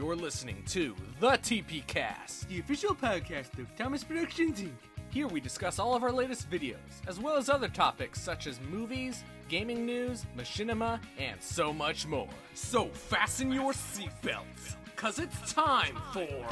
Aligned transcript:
You're 0.00 0.16
listening 0.16 0.62
to 0.68 0.96
the 1.20 1.32
TP 1.32 1.86
Cast. 1.86 2.48
the 2.48 2.58
official 2.58 2.94
podcast 2.94 3.58
of 3.58 3.76
Thomas 3.76 4.02
Productions 4.02 4.62
Inc. 4.62 4.72
Here 5.10 5.28
we 5.28 5.40
discuss 5.40 5.78
all 5.78 5.94
of 5.94 6.02
our 6.02 6.10
latest 6.10 6.50
videos, 6.50 7.06
as 7.06 7.20
well 7.20 7.36
as 7.36 7.50
other 7.50 7.68
topics 7.68 8.18
such 8.18 8.46
as 8.46 8.58
movies, 8.62 9.24
gaming 9.50 9.84
news, 9.84 10.24
machinima, 10.34 11.00
and 11.18 11.36
so 11.42 11.70
much 11.70 12.06
more. 12.06 12.30
So 12.54 12.86
fasten 12.86 13.52
your 13.52 13.74
seatbelts, 13.74 14.76
cause 14.96 15.18
it's 15.18 15.52
time 15.52 15.98
for 16.14 16.46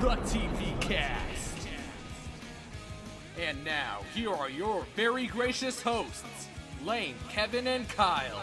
the 0.00 0.16
TP 0.26 0.80
Cast. 0.80 1.68
And 3.40 3.64
now, 3.64 4.00
here 4.12 4.32
are 4.32 4.50
your 4.50 4.84
very 4.96 5.28
gracious 5.28 5.80
hosts, 5.80 6.48
Lane, 6.84 7.14
Kevin, 7.30 7.68
and 7.68 7.88
Kyle. 7.90 8.42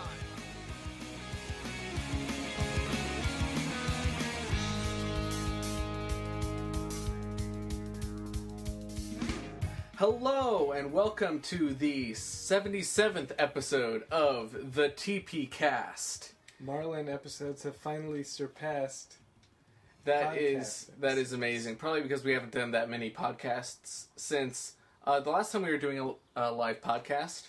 Hello, 10.02 10.72
and 10.72 10.92
welcome 10.92 11.42
to 11.42 11.76
the 11.76 12.14
77th 12.14 13.34
episode 13.38 14.02
of 14.12 14.74
the 14.74 14.90
TP 14.90 15.48
Cast. 15.48 16.34
Marlin 16.60 17.08
episodes 17.08 17.62
have 17.62 17.76
finally 17.76 18.24
surpassed. 18.24 19.18
That 20.06 20.40
is 20.40 20.90
that 21.02 21.20
is 21.20 21.34
amazing. 21.34 21.76
Probably 21.76 22.02
because 22.02 22.24
we 22.24 22.32
haven't 22.32 22.52
done 22.52 22.72
that 22.72 22.90
many 22.90 23.12
podcasts 23.12 24.06
since 24.16 24.74
uh, 25.06 25.20
the 25.20 25.30
last 25.30 25.52
time 25.52 25.62
we 25.62 25.70
were 25.70 25.78
doing 25.78 26.00
a, 26.36 26.48
a 26.48 26.50
live 26.52 26.82
podcast. 26.82 27.44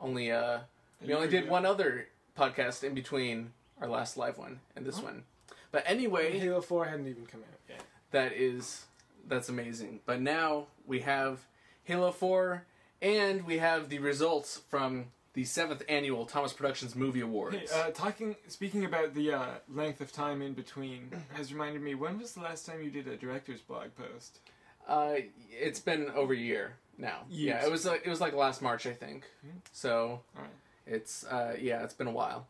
Only 0.00 0.32
uh, 0.32 0.60
we 1.06 1.12
only 1.12 1.28
did 1.28 1.50
one 1.50 1.66
other 1.66 2.08
podcast 2.34 2.82
in 2.82 2.94
between 2.94 3.52
our 3.78 3.88
last 3.88 4.16
live 4.16 4.38
one 4.38 4.60
and 4.74 4.86
this 4.86 5.02
one. 5.02 5.24
But 5.70 5.84
anyway, 5.84 6.38
Halo 6.38 6.62
4 6.62 6.86
hadn't 6.86 7.08
even 7.08 7.26
come 7.26 7.40
out 7.40 7.58
yet. 7.68 7.82
that 8.10 8.32
is 8.32 8.86
that's 9.28 9.50
amazing. 9.50 10.00
But 10.06 10.22
now 10.22 10.68
we 10.86 11.00
have 11.00 11.40
Halo 11.90 12.12
4 12.12 12.62
and 13.02 13.44
we 13.44 13.58
have 13.58 13.88
the 13.88 13.98
results 13.98 14.60
from 14.68 15.06
the 15.32 15.42
7th 15.42 15.82
annual 15.88 16.24
Thomas 16.24 16.52
Productions 16.52 16.94
Movie 16.94 17.20
Awards. 17.20 17.56
Hey, 17.56 17.66
uh, 17.80 17.90
talking, 17.90 18.36
speaking 18.46 18.84
about 18.84 19.12
the 19.12 19.32
uh, 19.32 19.46
length 19.68 20.00
of 20.00 20.12
time 20.12 20.40
in 20.40 20.52
between, 20.52 21.10
has 21.34 21.52
reminded 21.52 21.82
me 21.82 21.96
when 21.96 22.16
was 22.16 22.34
the 22.34 22.42
last 22.42 22.64
time 22.64 22.80
you 22.80 22.90
did 22.90 23.08
a 23.08 23.16
director's 23.16 23.60
blog 23.60 23.88
post? 23.96 24.38
Uh, 24.86 25.14
it's 25.50 25.80
been 25.80 26.10
over 26.10 26.32
a 26.32 26.36
year 26.36 26.74
now. 26.96 27.22
Yeah, 27.28 27.64
it 27.66 27.72
was 27.72 27.84
like 27.84 28.02
it 28.06 28.08
was 28.08 28.20
like 28.20 28.34
last 28.34 28.62
March, 28.62 28.86
I 28.86 28.92
think. 28.92 29.24
So 29.72 30.20
Alright. 30.36 30.52
it's 30.86 31.24
uh, 31.24 31.56
yeah, 31.60 31.82
it's 31.82 31.94
been 31.94 32.06
a 32.06 32.12
while. 32.12 32.46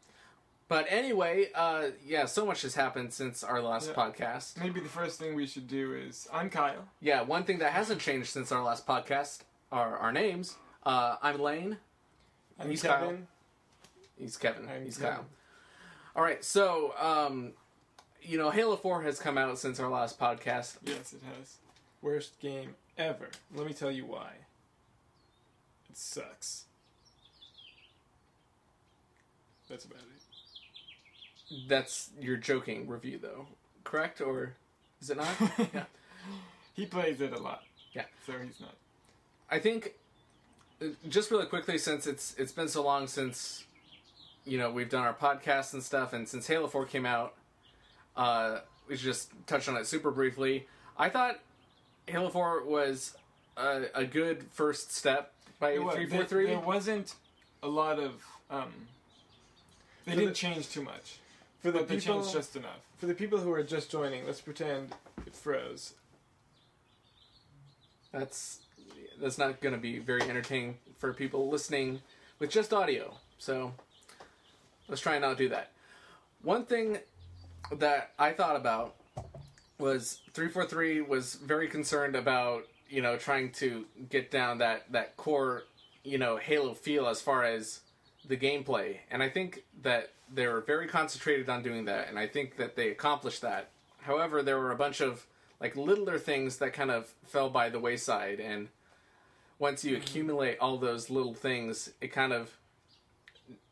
But 0.71 0.87
anyway, 0.89 1.49
uh, 1.53 1.89
yeah, 2.07 2.27
so 2.27 2.47
much 2.47 2.63
has 2.63 2.77
happened 2.77 3.13
since 3.13 3.43
our 3.43 3.61
last 3.61 3.89
Yeah. 3.89 3.95
podcast. 3.95 4.57
Maybe 4.57 4.79
the 4.79 4.89
first 4.89 5.19
thing 5.19 5.35
we 5.35 5.45
should 5.49 5.67
do 5.67 5.95
is 5.95 6.29
I'm 6.33 6.49
Kyle. 6.49 6.87
Yeah, 7.01 7.23
one 7.23 7.43
thing 7.43 7.59
that 7.59 7.73
hasn't 7.73 8.01
changed 8.01 8.29
since 8.29 8.53
our 8.53 8.63
last 8.63 8.87
podcast 8.87 9.41
are 9.73 9.99
our 9.99 10.13
names. 10.13 10.57
Uh, 10.87 11.17
I'm 11.21 11.41
Lane. 11.41 11.79
I'm 12.57 12.71
He's 12.71 12.83
Kevin. 12.83 13.27
He's 14.17 14.37
Kevin. 14.37 14.69
I'm 14.69 14.85
He's 14.85 14.97
Kevin. 14.97 15.17
Kyle. 15.17 15.27
All 16.15 16.23
right, 16.23 16.45
so 16.45 16.95
um, 17.01 17.53
you 18.23 18.39
know, 18.39 18.51
Halo 18.51 18.77
Four 18.77 19.03
has 19.03 19.19
come 19.19 19.37
out 19.37 19.59
since 19.59 19.81
our 19.81 19.89
last 19.89 20.21
podcast. 20.21 20.77
Yes, 20.85 21.13
it 21.13 21.23
has. 21.37 21.57
Worst 22.01 22.39
game 22.39 22.77
ever. 22.97 23.29
Let 23.57 23.67
me 23.67 23.73
tell 23.73 23.91
you 23.91 24.07
why. 24.07 24.35
It 25.91 25.97
sucks. 25.97 26.67
That's 29.69 29.85
about 29.85 29.99
it. 29.99 30.20
That's 31.69 32.11
your 32.21 32.37
joking 32.37 32.89
review, 32.89 33.19
though, 33.21 33.47
correct? 33.85 34.21
Or 34.21 34.55
is 35.01 35.11
it 35.11 35.17
not? 35.17 35.29
yeah. 35.75 35.85
He 36.75 36.87
plays 36.87 37.21
it 37.21 37.33
a 37.33 37.39
lot. 37.39 37.63
Yeah. 37.93 38.05
So 38.27 38.33
he's 38.45 38.61
not. 38.61 38.75
I 39.51 39.59
think 39.59 39.95
uh, 40.81 40.87
just 41.09 41.31
really 41.31 41.47
quickly 41.47 41.77
since 41.79 42.07
it's 42.07 42.35
it's 42.39 42.53
been 42.53 42.69
so 42.69 42.83
long 42.85 43.09
since 43.09 43.65
you 44.45 44.59
know 44.59 44.71
we've 44.71 44.89
done 44.89 45.03
our 45.03 45.13
podcast 45.15 45.75
and 45.75 45.83
stuff 45.83 46.13
and 46.13 46.29
since 46.29 46.47
Halo 46.47 46.69
4 46.69 46.87
came 46.87 47.05
out 47.05 47.35
uh 48.17 48.61
we 48.89 48.97
just 48.97 49.31
touch 49.47 49.69
on 49.69 49.77
it 49.77 49.87
super 49.87 50.11
briefly. 50.11 50.67
I 50.99 51.09
thought 51.09 51.39
Halo 52.07 52.29
4 52.29 52.65
was 52.65 53.17
a, 53.57 53.85
a 53.95 54.05
good 54.05 54.45
first 54.51 54.95
step 54.95 55.33
by 55.61 55.75
343. 55.77 56.45
There, 56.47 56.57
there 56.57 56.67
wasn't 56.67 57.15
a 57.63 57.69
lot 57.69 57.99
of. 57.99 58.15
Um, 58.51 58.73
they 60.05 60.17
didn't 60.17 60.35
change 60.35 60.69
too 60.71 60.83
much. 60.83 61.21
For 61.61 61.71
the 61.71 61.81
But 61.81 61.89
they 61.89 61.97
people, 61.99 62.21
changed 62.21 62.33
just 62.33 62.57
enough. 62.57 62.81
for 62.97 63.07
the 63.07 63.15
people 63.15 63.39
who 63.39 63.53
are 63.53 63.63
just 63.63 63.91
joining, 63.91 64.25
let's 64.27 64.41
pretend 64.41 64.95
it 65.27 65.35
froze. 65.35 65.95
That's 68.13 68.61
that's 69.21 69.37
not 69.39 69.61
going 69.61 69.75
to 69.75 69.81
be 69.81 69.99
very 69.99 70.23
entertaining 70.23 70.79
for 70.99 71.13
people 71.13 71.49
listening 71.51 72.01
with 72.39 72.51
just 72.51 72.73
audio. 72.73 73.15
So 73.39 73.73
let's 74.89 75.01
try 75.03 75.15
and 75.15 75.23
not 75.23 75.37
do 75.37 75.49
that. 75.51 75.71
One 76.43 76.65
thing 76.65 76.99
that 77.71 78.13
I 78.19 78.33
thought 78.33 78.57
about 78.57 78.97
was 79.79 80.21
343 80.33 81.03
was 81.03 81.35
very 81.35 81.69
concerned 81.69 82.17
about, 82.17 82.67
you 82.89 83.03
know, 83.03 83.17
trying 83.17 83.53
to 83.53 83.85
get 84.09 84.31
down 84.31 84.59
that 84.59 84.91
that 84.93 85.17
core, 85.19 85.65
you 86.05 86.17
know, 86.19 86.37
Halo 86.37 86.73
feel 86.75 87.07
as 87.07 87.21
far 87.21 87.45
as 87.45 87.81
the 88.27 88.37
gameplay. 88.37 88.99
And 89.11 89.23
I 89.23 89.29
think 89.29 89.65
that 89.83 90.13
they 90.33 90.47
were 90.47 90.61
very 90.61 90.87
concentrated 90.87 91.49
on 91.49 91.63
doing 91.63 91.85
that 91.87 92.09
and 92.09 92.19
I 92.19 92.27
think 92.27 92.57
that 92.57 92.77
they 92.77 92.89
accomplished 92.91 93.43
that. 93.43 93.71
However, 94.03 94.43
there 94.43 94.59
were 94.59 94.71
a 94.73 94.77
bunch 94.77 95.01
of 95.01 95.27
like 95.61 95.77
littler 95.77 96.19
things 96.19 96.57
that 96.59 96.73
kind 96.73 96.91
of 96.91 97.13
fell 97.27 97.51
by 97.51 97.69
the 97.69 97.79
wayside 97.79 98.41
and 98.41 98.69
once 99.59 99.85
you 99.85 99.97
accumulate 99.97 100.57
all 100.59 100.79
those 100.79 101.11
little 101.11 101.35
things 101.35 101.93
it 102.01 102.09
kind 102.13 102.33
of 102.33 102.57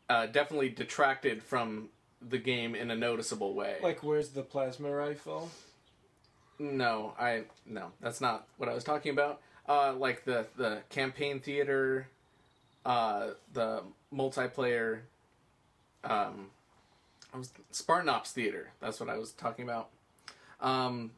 uh, 0.09 0.25
definitely 0.27 0.69
detracted 0.69 1.41
from 1.41 1.89
the 2.21 2.37
game 2.37 2.75
in 2.75 2.91
a 2.91 2.95
noticeable 2.95 3.53
way 3.53 3.77
Like, 3.81 4.03
where's 4.03 4.29
the 4.29 4.43
plasma 4.43 4.91
rifle? 4.91 5.49
no 6.59 7.13
i 7.17 7.43
no 7.65 7.91
that's 8.01 8.19
not 8.21 8.45
what 8.57 8.67
i 8.69 8.73
was 8.73 8.83
talking 8.83 9.11
about 9.13 9.41
uh, 9.67 9.93
like 9.93 10.25
the 10.25 10.45
the 10.57 10.79
campaign 10.89 11.39
theater 11.39 12.07
uh, 12.85 13.29
the 13.53 13.81
multiplayer 14.13 14.99
um, 16.03 16.47
I 17.33 17.37
was 17.37 17.51
Spartan 17.71 18.09
Ops 18.09 18.31
Theater. 18.31 18.71
That's 18.79 18.99
what 18.99 19.09
I 19.09 19.17
was 19.17 19.31
talking 19.31 19.63
about. 19.63 19.89
Um, 20.61 21.11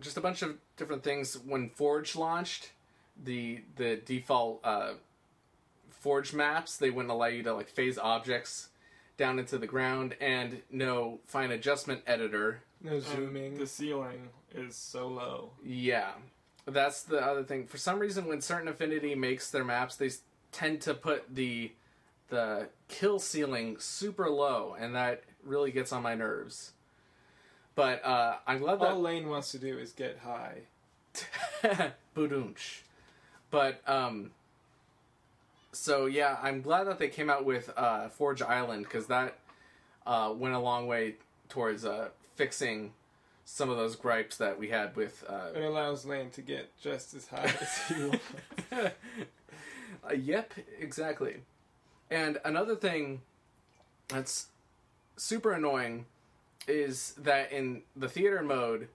just 0.00 0.16
a 0.16 0.20
bunch 0.20 0.42
of 0.42 0.56
different 0.76 1.02
things. 1.02 1.38
When 1.46 1.70
Forge 1.70 2.16
launched, 2.16 2.70
the 3.22 3.62
the 3.76 3.96
default 4.04 4.60
uh, 4.64 4.92
Forge 5.90 6.34
maps 6.34 6.76
they 6.76 6.90
wouldn't 6.90 7.10
allow 7.10 7.26
you 7.26 7.42
to 7.44 7.54
like 7.54 7.68
phase 7.68 7.98
objects 7.98 8.68
down 9.16 9.38
into 9.38 9.56
the 9.56 9.66
ground, 9.66 10.14
and 10.20 10.60
no 10.70 11.20
fine 11.26 11.50
adjustment 11.50 12.02
editor. 12.06 12.60
No 12.82 12.92
And 12.92 13.02
zooming. 13.02 13.56
the 13.56 13.66
ceiling 13.66 14.28
is 14.54 14.76
so 14.76 15.08
low. 15.08 15.50
Yeah, 15.64 16.10
that's 16.66 17.02
the 17.02 17.18
other 17.24 17.42
thing. 17.42 17.66
For 17.66 17.78
some 17.78 17.98
reason, 17.98 18.26
when 18.26 18.42
Certain 18.42 18.68
Affinity 18.68 19.14
makes 19.14 19.50
their 19.50 19.64
maps, 19.64 19.96
they 19.96 20.10
tend 20.52 20.82
to 20.82 20.92
put 20.92 21.34
the 21.34 21.72
the 22.28 22.68
kill 22.88 23.18
ceiling 23.18 23.76
super 23.78 24.28
low, 24.30 24.76
and 24.78 24.94
that 24.94 25.22
really 25.44 25.70
gets 25.70 25.92
on 25.92 26.02
my 26.02 26.14
nerves. 26.14 26.72
But 27.74 28.04
uh, 28.04 28.36
I'm 28.46 28.58
glad 28.58 28.80
that 28.80 28.92
All 28.92 29.00
Lane 29.00 29.28
wants 29.28 29.52
to 29.52 29.58
do 29.58 29.78
is 29.78 29.92
get 29.92 30.18
high. 30.24 30.62
Budunch. 32.16 32.80
But 33.50 33.80
um 33.86 34.30
so 35.72 36.06
yeah, 36.06 36.36
I'm 36.42 36.62
glad 36.62 36.84
that 36.84 36.98
they 36.98 37.08
came 37.08 37.30
out 37.30 37.44
with 37.44 37.70
uh 37.76 38.08
Forge 38.08 38.42
Island 38.42 38.84
because 38.84 39.06
that 39.06 39.38
uh 40.06 40.32
went 40.36 40.54
a 40.54 40.58
long 40.58 40.86
way 40.86 41.14
towards 41.48 41.84
uh 41.84 42.08
fixing 42.34 42.92
some 43.44 43.70
of 43.70 43.76
those 43.76 43.94
gripes 43.96 44.36
that 44.38 44.58
we 44.58 44.68
had 44.68 44.96
with 44.96 45.24
uh, 45.28 45.50
It 45.54 45.62
allows 45.62 46.04
Lane 46.04 46.30
to 46.30 46.42
get 46.42 46.76
just 46.80 47.14
as 47.14 47.28
high 47.28 47.44
as 47.60 47.78
he 47.88 48.04
wants. 48.08 48.24
uh 50.10 50.14
yep, 50.14 50.52
exactly. 50.80 51.36
And 52.10 52.38
another 52.44 52.76
thing 52.76 53.22
that's 54.08 54.46
super 55.16 55.52
annoying 55.52 56.06
is 56.68 57.14
that 57.18 57.52
in 57.52 57.82
the 57.94 58.08
theater 58.08 58.42
mode, 58.42 58.88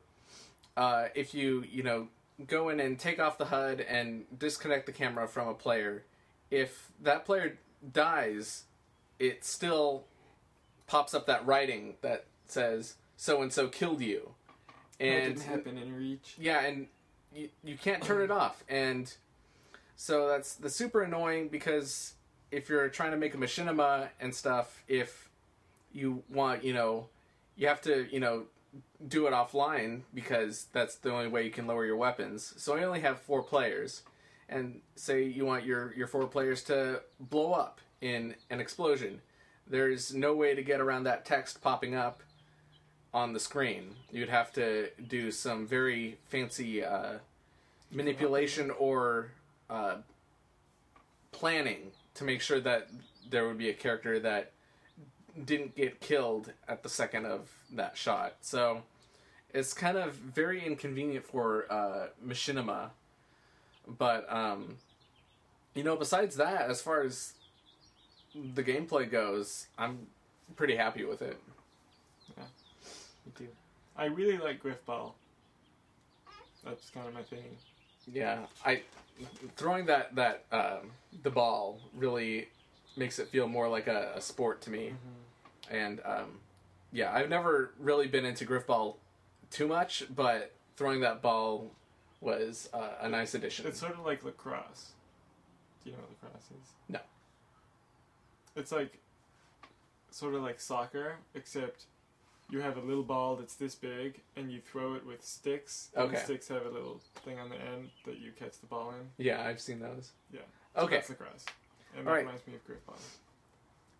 uh, 0.78 1.08
if 1.16 1.34
you 1.34 1.66
you 1.69 1.84
know 1.84 2.08
go 2.48 2.69
in 2.69 2.80
and 2.80 2.98
take 2.98 3.19
off 3.19 3.38
the 3.38 3.46
HUD 3.46 3.81
and 3.81 4.25
disconnect 4.38 4.86
the 4.86 4.92
camera 4.92 5.28
from 5.28 5.48
a 5.48 5.54
player, 5.54 6.04
if 6.50 6.92
that 7.02 7.25
player 7.25 7.58
dies, 7.94 8.63
it 9.19 9.44
still 9.44 10.06
pops 10.88 11.13
up 11.13 11.25
that 11.28 11.46
writing 11.46 11.96
that 12.02 12.25
says 12.46 12.96
so 13.16 13.42
and 13.42 13.54
so 13.54 13.68
killed 13.68 14.02
you, 14.02 14.34
that 15.00 15.06
and 15.06 15.36
didn't 15.36 15.48
happen 15.48 15.78
in 15.78 15.96
Reach. 15.96 16.36
yeah, 16.40 16.62
and 16.62 16.88
you, 17.34 17.50
you 17.63 17.78
can't 17.78 18.04
turn 18.04 18.22
it 18.22 18.31
off. 18.31 18.63
And 18.68 19.13
so 19.96 20.28
that's 20.28 20.56
the 20.56 20.69
super 20.69 21.04
annoying 21.04 21.50
because 21.50 22.16
if 22.51 22.69
you're 22.69 22.89
trying 22.89 23.12
to 23.12 23.18
make 23.18 23.33
a 23.33 23.38
machinima 23.38 24.09
and 24.19 24.36
stuff, 24.36 24.83
if 24.88 25.30
you 25.94 26.24
want, 26.30 26.63
you 26.63 26.74
know, 26.74 27.07
you 27.56 27.68
have 27.68 27.81
to 27.81 28.07
you 28.12 28.19
know 28.19 28.44
do 29.07 29.27
it 29.27 29.33
offline 29.33 30.01
because 30.13 30.68
that's 30.71 30.95
the 30.95 31.12
only 31.12 31.27
way 31.27 31.44
you 31.44 31.51
can 31.51 31.68
lower 31.68 31.86
your 31.86 31.98
weapons. 31.98 32.53
So 32.57 32.75
I 32.75 32.83
only 32.83 33.01
have 33.01 33.19
four 33.19 33.42
players, 33.42 34.03
and 34.50 34.81
say 34.95 35.24
you 35.24 35.45
want 35.45 35.65
your 35.65 35.94
your 35.95 36.07
four 36.07 36.27
players 36.27 36.63
to 36.65 37.01
blow 37.19 37.53
up 37.53 37.80
in 38.01 38.36
an 38.50 38.59
explosion. 38.59 39.21
There's 39.68 40.13
no 40.13 40.36
way 40.36 40.53
to 40.53 40.63
get 40.63 40.81
around 40.81 41.03
that 41.03 41.24
text 41.25 41.62
popping 41.62 41.95
up 41.95 42.21
on 43.13 43.33
the 43.33 43.39
screen. 43.39 43.95
You'd 44.12 44.30
have 44.30 44.51
to 44.53 44.89
do 45.07 45.31
some 45.31 45.68
very 45.68 46.18
fancy 46.27 46.83
uh, 46.83 47.19
manipulation 47.92 48.71
or 48.71 49.31
uh, 49.69 49.98
planning 51.31 51.92
to 52.16 52.24
make 52.24 52.42
sure 52.42 52.60
that 52.60 52.90
there 53.30 53.48
would 53.48 53.58
be 53.58 53.69
a 53.69 53.74
character 53.74 54.19
that 54.19 54.52
didn't 55.46 55.75
get 55.75 56.00
killed 56.02 56.52
at 56.68 56.84
the 56.84 56.90
second 56.90 57.25
of 57.25 57.50
that 57.74 57.98
shot. 57.98 58.36
So 58.42 58.84
it's 59.54 59.74
kind 59.74 59.98
of 59.98 60.13
very 60.13 60.66
inconvenient 60.66 61.25
for 61.25 61.72
uh, 61.72 62.08
machinima. 62.25 62.90
But 63.88 64.31
um, 64.31 64.78
you 65.74 65.84
know, 65.84 65.96
besides 65.96 66.36
that, 66.36 66.69
as 66.69 66.81
far 66.81 67.02
as 67.02 67.34
the 68.36 68.63
gameplay 68.63 69.10
goes, 69.10 69.68
I'm 69.78 70.08
pretty 70.56 70.75
happy 70.75 71.04
with 71.04 71.22
it. 71.22 71.38
Yeah, 72.38 72.44
me 73.25 73.31
too. 73.38 73.48
I 73.98 74.06
really 74.06 74.38
like 74.38 74.62
Griffball. 74.62 75.13
That's 76.63 76.90
kind 76.92 77.08
of 77.08 77.13
my 77.13 77.24
thing. 77.24 77.58
Yeah, 78.12 78.40
I 78.66 78.81
throwing 79.56 79.85
that 79.85 80.15
that 80.15 80.45
um, 80.51 80.91
the 81.23 81.29
ball 81.29 81.79
really 81.95 82.50
makes 82.97 83.19
it 83.19 83.27
feel 83.29 83.47
more 83.47 83.68
like 83.69 83.88
a, 83.88 84.13
a 84.15 84.21
sport 84.21 84.62
to 84.62 84.69
me, 84.69 84.94
and 85.69 86.01
um, 86.06 86.39
yeah, 86.91 87.13
I've 87.13 87.29
never 87.29 87.73
really 87.79 88.07
been 88.07 88.25
into 88.25 88.45
griffball 88.45 88.95
too 89.50 89.68
much, 89.68 90.03
but 90.13 90.53
throwing 90.77 91.01
that 91.01 91.21
ball 91.21 91.71
was 92.19 92.69
uh, 92.73 92.89
a 93.01 93.09
nice 93.09 93.33
addition. 93.33 93.65
It's 93.68 93.79
sort 93.79 93.94
of 93.94 94.06
like 94.06 94.23
lacrosse. 94.23 94.91
Do 95.83 95.89
you 95.89 95.95
know 95.95 96.01
what 96.03 96.12
lacrosse 96.21 96.51
is? 96.51 96.69
No. 96.89 97.00
It's 98.56 98.71
like 98.71 99.00
sort 100.12 100.35
of 100.35 100.44
like 100.44 100.59
soccer, 100.59 101.15
except 101.33 101.85
you 102.51 102.62
have 102.62 102.77
a 102.77 102.81
little 102.81 103.03
ball 103.03 103.36
that's 103.38 103.56
this 103.56 103.74
big, 103.75 104.19
and 104.36 104.51
you 104.51 104.59
throw 104.62 104.94
it 104.94 105.06
with 105.06 105.24
sticks. 105.25 105.89
And 105.95 106.03
Okay. 106.06 106.15
the 106.18 106.21
sticks 106.24 106.48
have 106.50 106.65
a 106.65 106.69
little 106.69 107.01
thing 107.24 107.39
on 107.39 107.50
the 107.50 107.56
end 107.56 107.89
that 108.06 108.19
you 108.19 108.31
catch 108.38 108.59
the 108.59 108.68
ball 108.68 108.92
in. 108.92 109.09
yeah, 109.25 109.42
I've 109.42 109.59
seen 109.62 109.80
those. 109.80 110.12
Yeah. 110.31 110.42
So 110.75 110.81
Okay. 110.81 110.95
That's 110.98 111.09
lacrosse. 111.09 111.45
And 111.98 112.06
that 112.06 112.09
Alright. 112.09 112.25
reminds 112.25 112.45
me 112.48 112.53
of 112.56 112.65
Griffball. 112.68 113.00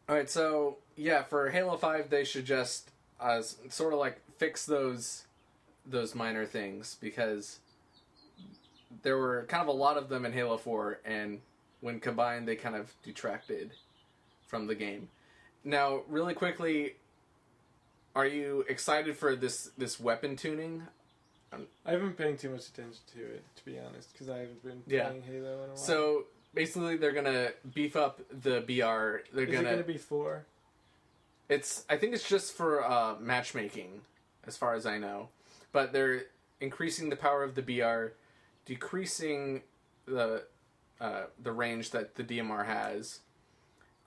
All 0.10 0.16
right, 0.16 0.30
so 0.30 0.78
yeah, 0.98 1.24
for 1.24 1.50
Halo 1.50 1.78
Five, 1.78 2.10
they 2.10 2.24
should 2.26 2.46
just 2.46 2.92
uh, 3.20 3.42
sort 3.42 3.94
of 3.94 4.00
like 4.00 4.20
fix 4.38 4.66
those 4.66 5.26
those 5.86 6.14
minor 6.14 6.46
things 6.46 6.98
because 7.02 7.60
there 9.04 9.18
were 9.18 9.46
kind 9.48 9.62
of 9.62 9.68
a 9.68 9.72
lot 9.78 9.98
of 9.98 10.10
them 10.10 10.26
in 10.26 10.34
Halo 10.34 10.58
Four, 10.58 11.00
and 11.06 11.42
when 11.80 12.00
combined, 12.00 12.48
they 12.48 12.56
kind 12.56 12.76
of 12.76 12.94
detracted 13.04 13.72
from 14.48 14.68
the 14.68 14.76
game. 14.76 15.10
Now, 15.64 16.02
really 16.08 16.34
quickly, 16.34 16.96
are 18.16 18.26
you 18.26 18.66
excited 18.68 19.18
for 19.18 19.36
this 19.36 19.72
this 19.78 20.00
weapon 20.00 20.36
tuning? 20.36 20.84
I 21.86 21.92
haven't 21.92 22.16
been 22.16 22.26
paying 22.26 22.38
too 22.38 22.50
much 22.50 22.68
attention 22.70 23.02
to 23.14 23.20
it, 23.20 23.44
to 23.58 23.66
be 23.66 23.78
honest, 23.78 24.14
because 24.14 24.30
I 24.30 24.38
haven't 24.38 24.64
been 24.64 24.84
Yeah. 24.88 25.08
playing 25.10 25.24
Halo 25.24 25.64
in 25.64 25.64
a 25.66 25.68
while. 25.68 25.76
So 25.78 26.28
basically, 26.54 26.96
they're 26.96 27.12
gonna 27.12 27.52
beef 27.74 27.96
up 27.96 28.22
the 28.30 28.62
BR. 28.62 29.24
They're 29.34 29.46
is 29.46 29.52
gonna 29.52 29.64
going 29.64 29.78
to 29.78 29.84
be 29.84 29.98
four? 29.98 30.46
It's 31.50 31.84
I 31.90 31.98
think 31.98 32.14
it's 32.14 32.28
just 32.28 32.54
for 32.54 32.84
uh, 32.84 33.16
matchmaking, 33.20 34.02
as 34.48 34.56
far 34.56 34.76
as 34.76 34.86
I 34.86 34.98
know. 34.98 35.30
But 35.74 35.92
they're 35.92 36.24
increasing 36.62 37.10
the 37.10 37.18
power 37.18 37.44
of 37.44 37.56
the 37.56 37.62
BR, 37.62 38.14
decreasing 38.66 39.64
the 40.06 40.46
uh, 41.02 41.24
the 41.42 41.52
range 41.52 41.92
that 41.92 42.16
the 42.16 42.24
DMR 42.24 42.66
has. 42.66 43.20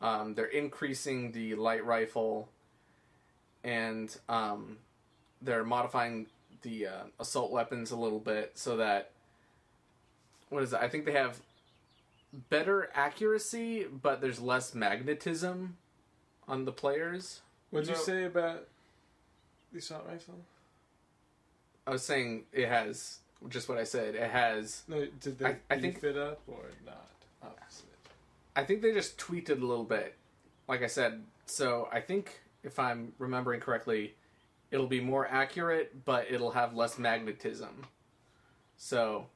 Um, 0.00 0.34
they're 0.34 0.46
increasing 0.46 1.32
the 1.32 1.54
light 1.56 1.84
rifle, 1.84 2.48
and 3.64 4.14
um, 4.28 4.76
they're 5.42 5.64
modifying 5.64 6.26
the 6.62 6.86
uh, 6.86 7.02
assault 7.18 7.50
weapons 7.50 7.90
a 7.90 7.96
little 7.96 8.20
bit 8.20 8.52
so 8.54 8.76
that 8.76 9.10
what 10.50 10.62
is 10.62 10.72
it? 10.72 10.78
I 10.80 10.88
think 10.88 11.04
they 11.06 11.12
have 11.12 11.40
better 12.50 12.90
accuracy, 12.94 13.84
but 13.84 14.20
there's 14.20 14.40
less 14.40 14.74
magnetism 14.74 15.76
on 16.46 16.64
the 16.64 16.72
players. 16.72 17.40
What'd 17.70 17.88
you 17.88 17.94
No. 17.94 18.00
say 18.00 18.24
about 18.24 18.68
the 19.72 19.78
assault 19.78 20.04
rifle? 20.06 20.34
I 21.86 21.90
was 21.90 22.02
saying 22.04 22.44
it 22.52 22.68
has 22.68 23.18
just 23.48 23.68
what 23.68 23.78
I 23.78 23.84
said. 23.84 24.14
It 24.14 24.30
has. 24.30 24.82
No, 24.88 25.06
did 25.20 25.38
they 25.38 25.46
I- 25.46 25.58
I 25.70 25.80
think- 25.80 26.02
it 26.04 26.16
up 26.16 26.40
or 26.46 26.64
not? 26.84 27.10
Opposite. 27.42 27.84
I 28.56 28.64
think 28.64 28.80
they 28.82 28.92
just 28.92 29.18
tweaked 29.18 29.50
it 29.50 29.60
a 29.60 29.66
little 29.66 29.84
bit. 29.84 30.14
Like 30.68 30.82
I 30.82 30.86
said, 30.86 31.24
so 31.46 31.88
I 31.92 32.00
think 32.00 32.40
if 32.64 32.78
I'm 32.78 33.12
remembering 33.18 33.60
correctly, 33.60 34.14
it'll 34.70 34.86
be 34.86 35.00
more 35.00 35.28
accurate, 35.28 36.04
but 36.04 36.26
it'll 36.30 36.50
have 36.50 36.74
less 36.74 36.98
magnetism. 36.98 37.86
So 38.76 39.26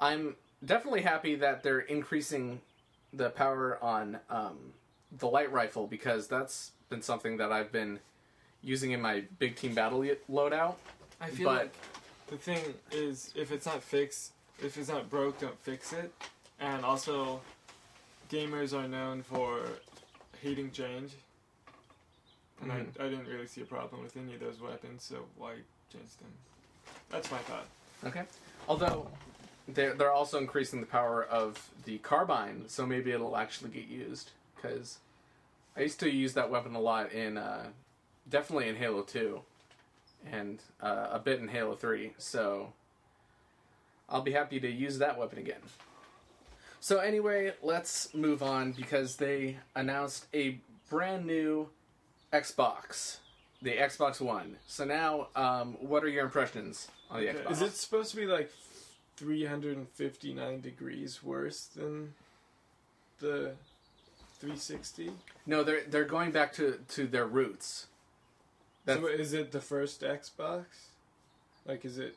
I'm 0.00 0.36
definitely 0.64 1.02
happy 1.02 1.34
that 1.36 1.62
they're 1.62 1.80
increasing 1.80 2.60
the 3.12 3.30
power 3.30 3.78
on 3.82 4.18
um, 4.28 4.56
the 5.18 5.26
light 5.26 5.50
rifle 5.50 5.86
because 5.86 6.28
that's 6.28 6.72
been 6.88 7.02
something 7.02 7.36
that 7.38 7.50
I've 7.50 7.72
been 7.72 7.98
using 8.62 8.92
in 8.92 9.00
my 9.00 9.24
big 9.38 9.56
team 9.56 9.74
battle 9.74 10.00
loadout. 10.30 10.74
I 11.20 11.30
feel 11.30 11.46
But- 11.46 11.62
like 11.62 11.74
the 12.28 12.36
thing 12.36 12.74
is, 12.92 13.32
if 13.34 13.50
it's 13.50 13.66
not 13.66 13.82
fixed, 13.82 14.32
if 14.62 14.76
it's 14.76 14.88
not 14.88 15.10
broke, 15.10 15.40
don't 15.40 15.58
fix 15.58 15.92
it. 15.92 16.12
And 16.60 16.84
also, 16.84 17.40
gamers 18.30 18.72
are 18.78 18.86
known 18.86 19.22
for 19.22 19.62
hating 20.42 20.70
change. 20.70 21.12
And 22.62 22.72
I, 22.72 22.84
I 22.98 23.08
didn't 23.08 23.26
really 23.26 23.46
see 23.46 23.62
a 23.62 23.64
problem 23.64 24.02
with 24.02 24.16
any 24.16 24.34
of 24.34 24.40
those 24.40 24.60
weapons, 24.60 25.02
so 25.02 25.24
why 25.36 25.54
change 25.92 26.16
them? 26.18 26.32
That's 27.10 27.30
my 27.30 27.38
thought. 27.38 27.66
Okay. 28.04 28.22
Although 28.68 29.08
they're 29.68 29.94
they're 29.94 30.12
also 30.12 30.38
increasing 30.38 30.80
the 30.80 30.86
power 30.86 31.24
of 31.24 31.70
the 31.84 31.98
carbine, 31.98 32.64
so 32.68 32.86
maybe 32.86 33.12
it'll 33.12 33.36
actually 33.36 33.70
get 33.70 33.88
used. 33.88 34.30
Because 34.54 34.98
I 35.76 35.80
used 35.80 36.00
to 36.00 36.10
use 36.10 36.34
that 36.34 36.50
weapon 36.50 36.74
a 36.74 36.80
lot 36.80 37.12
in 37.12 37.38
uh, 37.38 37.66
definitely 38.28 38.68
in 38.68 38.76
Halo 38.76 39.02
Two, 39.02 39.40
and 40.30 40.60
uh, 40.82 41.08
a 41.12 41.18
bit 41.18 41.40
in 41.40 41.48
Halo 41.48 41.74
Three. 41.74 42.12
So 42.18 42.72
I'll 44.08 44.22
be 44.22 44.32
happy 44.32 44.60
to 44.60 44.70
use 44.70 44.98
that 44.98 45.18
weapon 45.18 45.38
again. 45.38 45.62
So 46.80 46.98
anyway, 46.98 47.52
let's 47.62 48.14
move 48.14 48.42
on 48.42 48.72
because 48.72 49.16
they 49.16 49.58
announced 49.74 50.26
a 50.34 50.58
brand 50.88 51.26
new 51.26 51.68
Xbox, 52.32 53.18
the 53.62 53.72
Xbox 53.72 54.20
One. 54.20 54.56
So 54.66 54.84
now, 54.84 55.28
um, 55.34 55.76
what 55.80 56.04
are 56.04 56.08
your 56.08 56.24
impressions 56.24 56.88
on 57.10 57.20
the 57.20 57.30
Okay. 57.30 57.38
Xbox? 57.40 57.50
Is 57.52 57.62
it 57.62 57.72
supposed 57.74 58.10
to 58.12 58.16
be 58.16 58.26
like 58.26 58.50
359 59.16 60.60
degrees 60.60 61.22
worse 61.22 61.64
than 61.66 62.14
the 63.18 63.52
360? 64.38 65.12
No, 65.46 65.62
they're 65.64 65.82
they're 65.84 66.04
going 66.04 66.30
back 66.30 66.52
to 66.54 66.78
to 66.88 67.06
their 67.06 67.26
roots. 67.26 67.86
That's, 68.84 69.00
So 69.00 69.06
is 69.08 69.32
it 69.34 69.52
the 69.52 69.60
first 69.60 70.00
Xbox? 70.02 70.64
Like, 71.66 71.84
is 71.84 71.98
it 71.98 72.16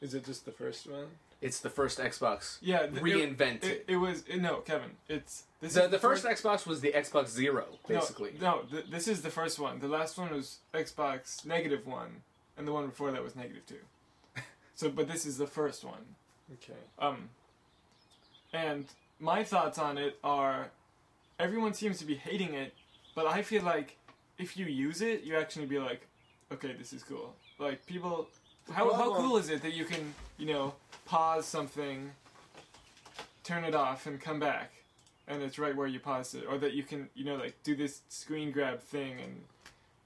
is 0.00 0.14
it 0.14 0.24
just 0.24 0.44
the 0.44 0.52
first 0.52 0.86
one? 0.86 1.06
It's 1.40 1.60
the 1.60 1.70
first 1.70 1.98
Xbox 1.98 2.58
Yeah, 2.60 2.86
th- 2.86 3.02
reinvented. 3.02 3.64
It, 3.64 3.84
it 3.88 3.96
was 3.96 4.24
it, 4.26 4.40
no, 4.40 4.56
Kevin. 4.58 4.90
It's 5.08 5.44
this 5.60 5.74
the, 5.74 5.84
is 5.84 5.90
the 5.90 5.98
first 5.98 6.24
Xbox 6.24 6.66
was 6.66 6.80
the 6.80 6.92
Xbox 6.92 7.28
Zero, 7.28 7.66
basically. 7.86 8.34
No, 8.40 8.62
no 8.62 8.62
th- 8.62 8.90
this 8.90 9.08
is 9.08 9.22
the 9.22 9.30
first 9.30 9.58
one. 9.58 9.78
The 9.80 9.88
last 9.88 10.18
one 10.18 10.32
was 10.32 10.58
Xbox 10.74 11.44
negative 11.44 11.86
one, 11.86 12.22
and 12.56 12.66
the 12.66 12.72
one 12.72 12.86
before 12.86 13.10
that 13.12 13.22
was 13.22 13.36
negative 13.36 13.66
two. 13.66 14.40
so, 14.74 14.88
but 14.88 15.08
this 15.08 15.26
is 15.26 15.38
the 15.38 15.46
first 15.46 15.84
one. 15.84 16.04
Okay. 16.52 16.78
Um, 16.98 17.28
and 18.52 18.86
my 19.18 19.44
thoughts 19.44 19.78
on 19.78 19.98
it 19.98 20.18
are, 20.22 20.70
everyone 21.38 21.74
seems 21.74 21.98
to 21.98 22.04
be 22.04 22.14
hating 22.14 22.54
it, 22.54 22.74
but 23.14 23.26
I 23.26 23.42
feel 23.42 23.62
like 23.62 23.96
if 24.38 24.56
you 24.56 24.66
use 24.66 25.00
it, 25.00 25.22
you 25.22 25.36
actually 25.36 25.66
be 25.66 25.78
like, 25.78 26.06
okay, 26.52 26.74
this 26.78 26.92
is 26.92 27.02
cool. 27.02 27.34
Like 27.58 27.84
people, 27.86 28.28
how 28.72 28.92
how 28.92 29.14
cool 29.14 29.36
is 29.36 29.48
it 29.50 29.62
that 29.62 29.72
you 29.72 29.84
can 29.84 30.14
you 30.38 30.46
know 30.46 30.74
pause 31.04 31.46
something, 31.46 32.10
turn 33.44 33.64
it 33.64 33.74
off, 33.74 34.06
and 34.06 34.20
come 34.20 34.40
back, 34.40 34.72
and 35.28 35.42
it's 35.42 35.58
right 35.58 35.74
where 35.74 35.86
you 35.86 36.00
paused 36.00 36.34
it, 36.34 36.44
or 36.48 36.58
that 36.58 36.72
you 36.72 36.82
can 36.82 37.08
you 37.14 37.24
know 37.24 37.36
like 37.36 37.54
do 37.62 37.74
this 37.76 38.02
screen 38.08 38.50
grab 38.52 38.80
thing 38.80 39.20
and. 39.20 39.42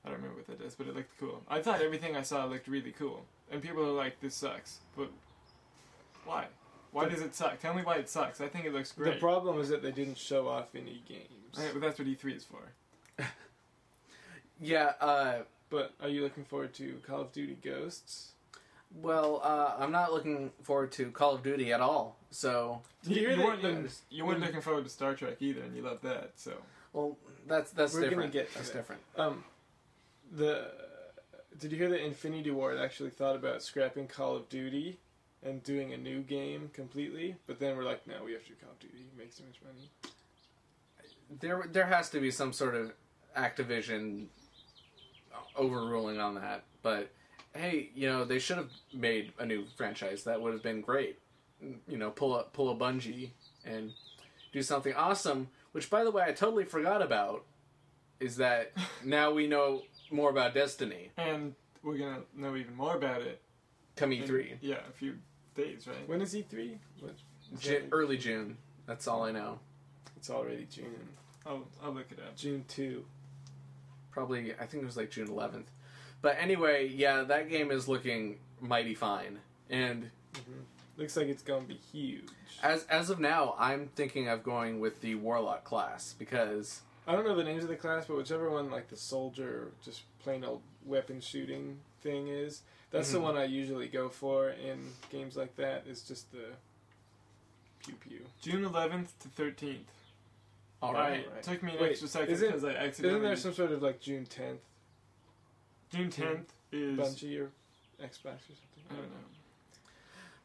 I 0.02 0.08
don't 0.08 0.16
remember 0.16 0.38
what 0.38 0.46
that 0.46 0.64
is, 0.66 0.74
but 0.74 0.86
it 0.86 0.96
looked 0.96 1.20
cool. 1.20 1.42
I 1.46 1.60
thought 1.60 1.82
everything 1.82 2.16
I 2.16 2.22
saw 2.22 2.46
looked 2.46 2.66
really 2.68 2.90
cool. 2.90 3.26
And 3.52 3.60
people 3.60 3.84
are 3.84 3.92
like, 3.92 4.18
this 4.20 4.34
sucks. 4.34 4.78
But 4.96 5.10
why? 6.24 6.46
Why 6.90 7.06
does 7.06 7.20
it 7.20 7.34
suck? 7.34 7.60
Tell 7.60 7.74
me 7.74 7.82
why 7.82 7.96
it 7.96 8.08
sucks. 8.08 8.40
I 8.40 8.48
think 8.48 8.64
it 8.64 8.72
looks 8.72 8.92
great. 8.92 9.12
The 9.12 9.20
problem 9.20 9.60
is 9.60 9.68
that 9.68 9.82
they 9.82 9.92
didn't 9.92 10.16
show 10.16 10.48
off 10.48 10.74
any 10.74 11.02
games. 11.06 11.54
Okay, 11.54 11.68
but 11.74 11.82
that's 11.82 11.98
what 11.98 12.08
E3 12.08 12.34
is 12.34 12.44
for. 12.44 12.62
Yeah, 14.58 14.92
uh, 15.00 15.40
But 15.68 15.92
are 16.02 16.08
you 16.08 16.22
looking 16.22 16.44
forward 16.44 16.74
to 16.74 16.98
Call 17.06 17.20
of 17.20 17.32
Duty 17.32 17.58
Ghosts? 17.62 18.32
Well, 18.94 19.40
uh, 19.44 19.76
I'm 19.78 19.92
not 19.92 20.12
looking 20.12 20.50
forward 20.62 20.92
to 20.92 21.10
Call 21.10 21.34
of 21.34 21.42
Duty 21.42 21.72
at 21.72 21.80
all. 21.80 22.16
So, 22.30 22.82
You, 23.04 23.14
you 23.14 23.20
hear 23.20 23.30
you 23.30 23.36
that- 23.36 23.44
weren't 23.46 23.62
yeah, 23.62 23.68
looking, 23.68 23.88
you 24.10 24.24
weren't 24.24 24.40
looking 24.40 24.60
forward 24.60 24.84
to 24.84 24.90
Star 24.90 25.14
Trek 25.14 25.36
either, 25.40 25.62
and 25.62 25.76
you 25.76 25.82
loved 25.82 26.02
that. 26.02 26.32
So 26.36 26.54
well, 26.92 27.16
that's 27.46 27.70
that's 27.72 27.94
We're 27.94 28.00
gonna 28.00 28.10
different. 28.10 28.32
get 28.32 28.54
that's 28.54 28.70
that. 28.70 28.76
different. 28.78 29.02
Um, 29.16 29.44
the 30.32 30.70
did 31.58 31.72
you 31.72 31.78
hear 31.78 31.90
that 31.90 32.04
Infinity 32.04 32.50
Ward 32.50 32.78
actually 32.78 33.10
thought 33.10 33.36
about 33.36 33.62
scrapping 33.62 34.06
Call 34.08 34.34
of 34.36 34.48
Duty 34.48 34.98
and 35.42 35.62
doing 35.62 35.92
a 35.92 35.96
new 35.96 36.20
game 36.22 36.70
completely? 36.72 37.36
But 37.46 37.58
then 37.60 37.76
we're 37.76 37.84
like, 37.84 38.06
no, 38.06 38.24
we 38.24 38.32
have 38.32 38.42
to 38.44 38.48
do 38.48 38.54
Call 38.60 38.70
of 38.70 38.78
Duty. 38.80 38.94
It 39.12 39.18
makes 39.18 39.36
too 39.36 39.44
much 39.44 39.60
money. 39.64 39.88
There, 41.40 41.64
there 41.70 41.86
has 41.86 42.10
to 42.10 42.20
be 42.20 42.30
some 42.30 42.52
sort 42.52 42.74
of 42.74 42.92
Activision 43.36 44.26
overruling 45.56 46.18
on 46.20 46.34
that. 46.36 46.64
But 46.82 47.10
hey, 47.54 47.90
you 47.94 48.08
know, 48.08 48.24
they 48.24 48.38
should 48.38 48.56
have 48.58 48.70
made 48.92 49.32
a 49.38 49.46
new 49.46 49.64
franchise. 49.76 50.24
That 50.24 50.40
would 50.40 50.52
have 50.52 50.62
been 50.62 50.80
great. 50.80 51.18
You 51.88 51.98
know, 51.98 52.10
pull 52.10 52.34
a 52.36 52.44
pull 52.44 52.70
a 52.70 52.74
Bungie 52.76 53.30
and 53.64 53.92
do 54.52 54.62
something 54.62 54.94
awesome. 54.94 55.48
Which, 55.72 55.90
by 55.90 56.04
the 56.04 56.10
way, 56.10 56.22
I 56.26 56.32
totally 56.32 56.64
forgot 56.64 57.02
about. 57.02 57.44
Is 58.18 58.36
that 58.36 58.72
now 59.04 59.30
we 59.30 59.46
know 59.46 59.82
more 60.10 60.30
about 60.30 60.54
Destiny? 60.54 61.10
and 61.16 61.54
we're 61.82 61.96
gonna 61.98 62.20
know 62.34 62.56
even 62.56 62.74
more 62.76 62.94
about 62.96 63.22
it. 63.22 63.40
Come 63.96 64.12
in- 64.12 64.22
E3, 64.24 64.56
Yeah, 64.60 64.76
a 64.88 64.92
few 64.92 65.14
days, 65.54 65.86
right? 65.86 66.06
When 66.08 66.20
is 66.20 66.34
E3? 66.34 66.76
What, 67.00 67.14
is 67.54 67.60
Ju- 67.60 67.88
early 67.92 68.16
June. 68.18 68.56
That's 68.86 69.06
all 69.08 69.22
I 69.24 69.32
know. 69.32 69.58
It's 70.16 70.28
already 70.30 70.66
June. 70.70 70.94
I'll 71.46 71.66
I'll 71.82 71.92
look 71.92 72.10
it 72.12 72.18
up. 72.18 72.36
June 72.36 72.64
two. 72.68 73.04
Probably, 74.10 74.52
I 74.54 74.66
think 74.66 74.82
it 74.82 74.86
was 74.86 74.96
like 74.96 75.10
June 75.10 75.28
11th. 75.28 75.66
But 76.22 76.36
anyway, 76.38 76.88
yeah, 76.88 77.22
that 77.24 77.48
game 77.48 77.70
is 77.70 77.88
looking 77.88 78.38
mighty 78.60 78.94
fine. 78.94 79.38
And 79.70 80.10
Looks 80.96 81.16
like 81.16 81.28
it's 81.28 81.42
gonna 81.42 81.64
be 81.64 81.74
huge. 81.92 82.28
as 82.62 82.84
as 82.86 83.08
of 83.10 83.18
now, 83.20 83.54
I'm 83.58 83.88
thinking 83.96 84.28
of 84.28 84.42
going 84.42 84.80
with 84.80 85.00
the 85.00 85.14
Warlock 85.14 85.64
class 85.64 86.14
because 86.18 86.82
I 87.06 87.12
don't 87.12 87.24
know 87.24 87.34
the 87.34 87.44
names 87.44 87.62
of 87.62 87.70
the 87.70 87.76
class, 87.76 88.04
but 88.06 88.16
whichever 88.16 88.50
one, 88.50 88.70
like 88.70 88.88
the 88.88 88.96
soldier, 88.96 89.72
just 89.82 90.02
plain 90.18 90.44
old 90.44 90.60
weapon 90.84 91.20
shooting 91.20 91.78
thing 92.02 92.28
is, 92.28 92.62
that's 92.90 93.10
the 93.12 93.18
Mhm. 93.18 93.22
one 93.22 93.36
I 93.38 93.44
usually 93.44 93.88
go 93.88 94.08
for 94.10 94.50
in 94.50 94.92
games 95.10 95.36
like 95.36 95.56
that. 95.56 95.86
Is 95.86 96.02
just 96.02 96.30
the 96.32 96.50
pew 97.78 97.94
pew. 97.94 98.26
June 98.42 98.64
11th 98.64 99.18
to 99.20 99.28
13th. 99.28 99.86
all 100.82 100.96
I- 100.96 101.10
right, 101.10 101.32
right. 101.32 101.42
Took 101.42 101.62
me 101.62 101.72
an 101.76 101.80
Wait, 101.82 101.90
extra 101.92 102.08
second 102.08 102.32
isn't- 102.34 102.46
because 102.48 102.64
I 102.64 102.74
accidentally. 102.74 103.08
Isn't 103.20 103.22
there 103.22 103.36
some 103.36 103.54
sort 103.54 103.72
of 103.72 103.82
like 103.82 104.00
June 104.00 104.24
tenth 104.26 104.60
June 105.90 106.10
10th 106.10 106.44
is 106.72 106.98
Bungie 106.98 107.40
or 107.40 107.50
Xbox 108.02 108.46
or 108.48 108.54
something? 108.54 108.84
I 108.90 108.94
don't 108.94 109.02
know. 109.02 109.30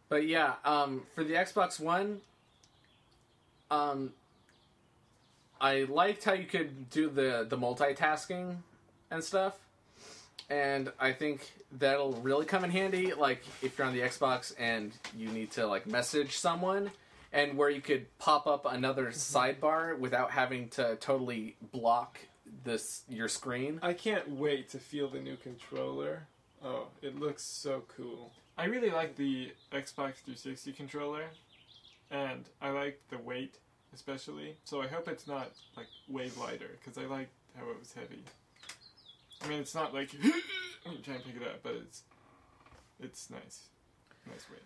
But 0.09 0.27
yeah, 0.27 0.53
um, 0.63 1.03
for 1.13 1.23
the 1.23 1.33
Xbox 1.33 1.79
One, 1.79 2.21
um, 3.71 4.13
I 5.59 5.83
liked 5.83 6.23
how 6.23 6.33
you 6.33 6.45
could 6.45 6.89
do 6.89 7.09
the 7.09 7.45
the 7.47 7.57
multitasking 7.57 8.57
and 9.09 9.23
stuff, 9.23 9.57
and 10.49 10.91
I 10.99 11.11
think 11.11 11.51
that'll 11.71 12.13
really 12.13 12.45
come 12.45 12.63
in 12.63 12.69
handy. 12.69 13.13
Like 13.13 13.43
if 13.61 13.77
you're 13.77 13.87
on 13.87 13.93
the 13.93 14.01
Xbox 14.01 14.53
and 14.59 14.91
you 15.17 15.29
need 15.29 15.51
to 15.51 15.65
like 15.65 15.87
message 15.87 16.37
someone, 16.37 16.91
and 17.33 17.57
where 17.57 17.69
you 17.69 17.81
could 17.81 18.05
pop 18.19 18.45
up 18.47 18.65
another 18.65 19.07
sidebar 19.07 19.97
without 19.97 20.31
having 20.31 20.69
to 20.69 20.97
totally 20.97 21.55
block 21.71 22.19
this 22.63 23.03
your 23.09 23.27
screen. 23.27 23.79
I 23.81 23.93
can't 23.93 24.29
wait 24.29 24.69
to 24.69 24.79
feel 24.79 25.07
the 25.09 25.19
new 25.19 25.35
controller. 25.37 26.27
Oh, 26.63 26.87
it 27.01 27.19
looks 27.19 27.43
so 27.43 27.83
cool. 27.95 28.31
I 28.57 28.65
really 28.65 28.89
like 28.89 29.15
the 29.17 29.51
Xbox 29.71 30.15
360 30.23 30.71
controller, 30.73 31.25
and 32.09 32.45
I 32.61 32.69
like 32.69 33.01
the 33.09 33.17
weight 33.17 33.55
especially. 33.93 34.55
So 34.65 34.81
I 34.81 34.87
hope 34.87 35.07
it's 35.07 35.27
not 35.27 35.51
like 35.77 35.87
way 36.07 36.29
lighter 36.39 36.69
because 36.83 36.97
I 36.97 37.05
like 37.07 37.29
how 37.57 37.69
it 37.69 37.79
was 37.79 37.93
heavy. 37.93 38.23
I 39.41 39.47
mean, 39.47 39.59
it's 39.59 39.75
not 39.75 39.93
like 39.93 40.11
when 40.83 40.95
you 40.95 41.01
try 41.03 41.15
and 41.15 41.23
pick 41.23 41.35
it 41.41 41.47
up, 41.47 41.61
but 41.63 41.73
it's 41.75 42.03
it's 42.99 43.29
nice, 43.29 43.63
nice 44.27 44.45
weight. 44.49 44.61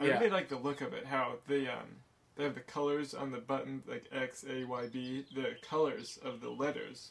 I 0.00 0.06
Yeah. 0.06 0.18
really 0.18 0.30
like 0.30 0.48
the 0.48 0.56
look 0.56 0.80
of 0.80 0.92
it. 0.92 1.06
How 1.06 1.34
the 1.48 1.72
um 1.72 1.88
they 2.36 2.44
have 2.44 2.54
the 2.54 2.60
colors 2.60 3.14
on 3.14 3.30
the 3.30 3.38
button 3.38 3.82
like 3.86 4.04
X 4.12 4.44
A 4.48 4.64
Y 4.64 4.86
B. 4.92 5.24
The 5.34 5.56
colors 5.62 6.18
of 6.24 6.40
the 6.40 6.50
letters 6.50 7.10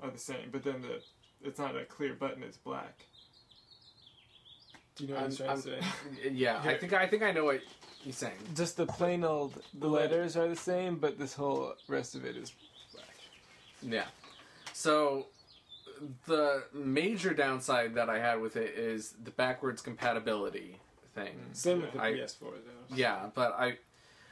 are 0.00 0.10
the 0.10 0.18
same, 0.18 0.50
but 0.52 0.62
then 0.64 0.82
the 0.82 1.00
it's 1.42 1.58
not 1.58 1.76
a 1.76 1.84
clear 1.84 2.14
button. 2.14 2.42
It's 2.42 2.56
black. 2.58 3.04
Do 4.96 5.04
you 5.04 5.10
know 5.10 5.14
what 5.16 5.22
I'm- 5.22 5.30
I'm, 5.30 5.36
trying 5.36 5.48
I'm- 5.50 5.62
to 5.62 6.22
say? 6.22 6.30
Yeah, 6.30 6.60
I 6.64 6.74
think 6.76 6.92
I 6.92 7.06
think 7.06 7.22
I 7.22 7.30
know 7.32 7.44
what 7.44 7.60
you're 8.04 8.12
saying. 8.12 8.36
Just 8.54 8.76
the 8.76 8.86
plain 8.86 9.24
old 9.24 9.62
the 9.74 9.88
letters 9.88 10.36
are 10.36 10.48
the 10.48 10.56
same, 10.56 10.98
but 10.98 11.18
this 11.18 11.34
whole 11.34 11.74
rest 11.88 12.14
of 12.14 12.24
it 12.24 12.36
is 12.36 12.52
black. 12.92 13.16
Yeah. 13.82 14.06
So 14.72 15.26
the 16.26 16.64
major 16.72 17.32
downside 17.34 17.94
that 17.94 18.08
I 18.08 18.18
had 18.18 18.40
with 18.40 18.56
it 18.56 18.74
is 18.76 19.14
the 19.22 19.30
backwards 19.32 19.82
compatibility 19.82 20.76
thing. 21.14 21.34
Mm. 21.50 21.56
Same 21.56 21.80
with 21.82 21.92
the 21.92 22.02
I- 22.02 22.12
PS4 22.12 22.40
though. 22.40 22.94
Yeah, 22.96 23.30
but 23.34 23.52
I 23.52 23.78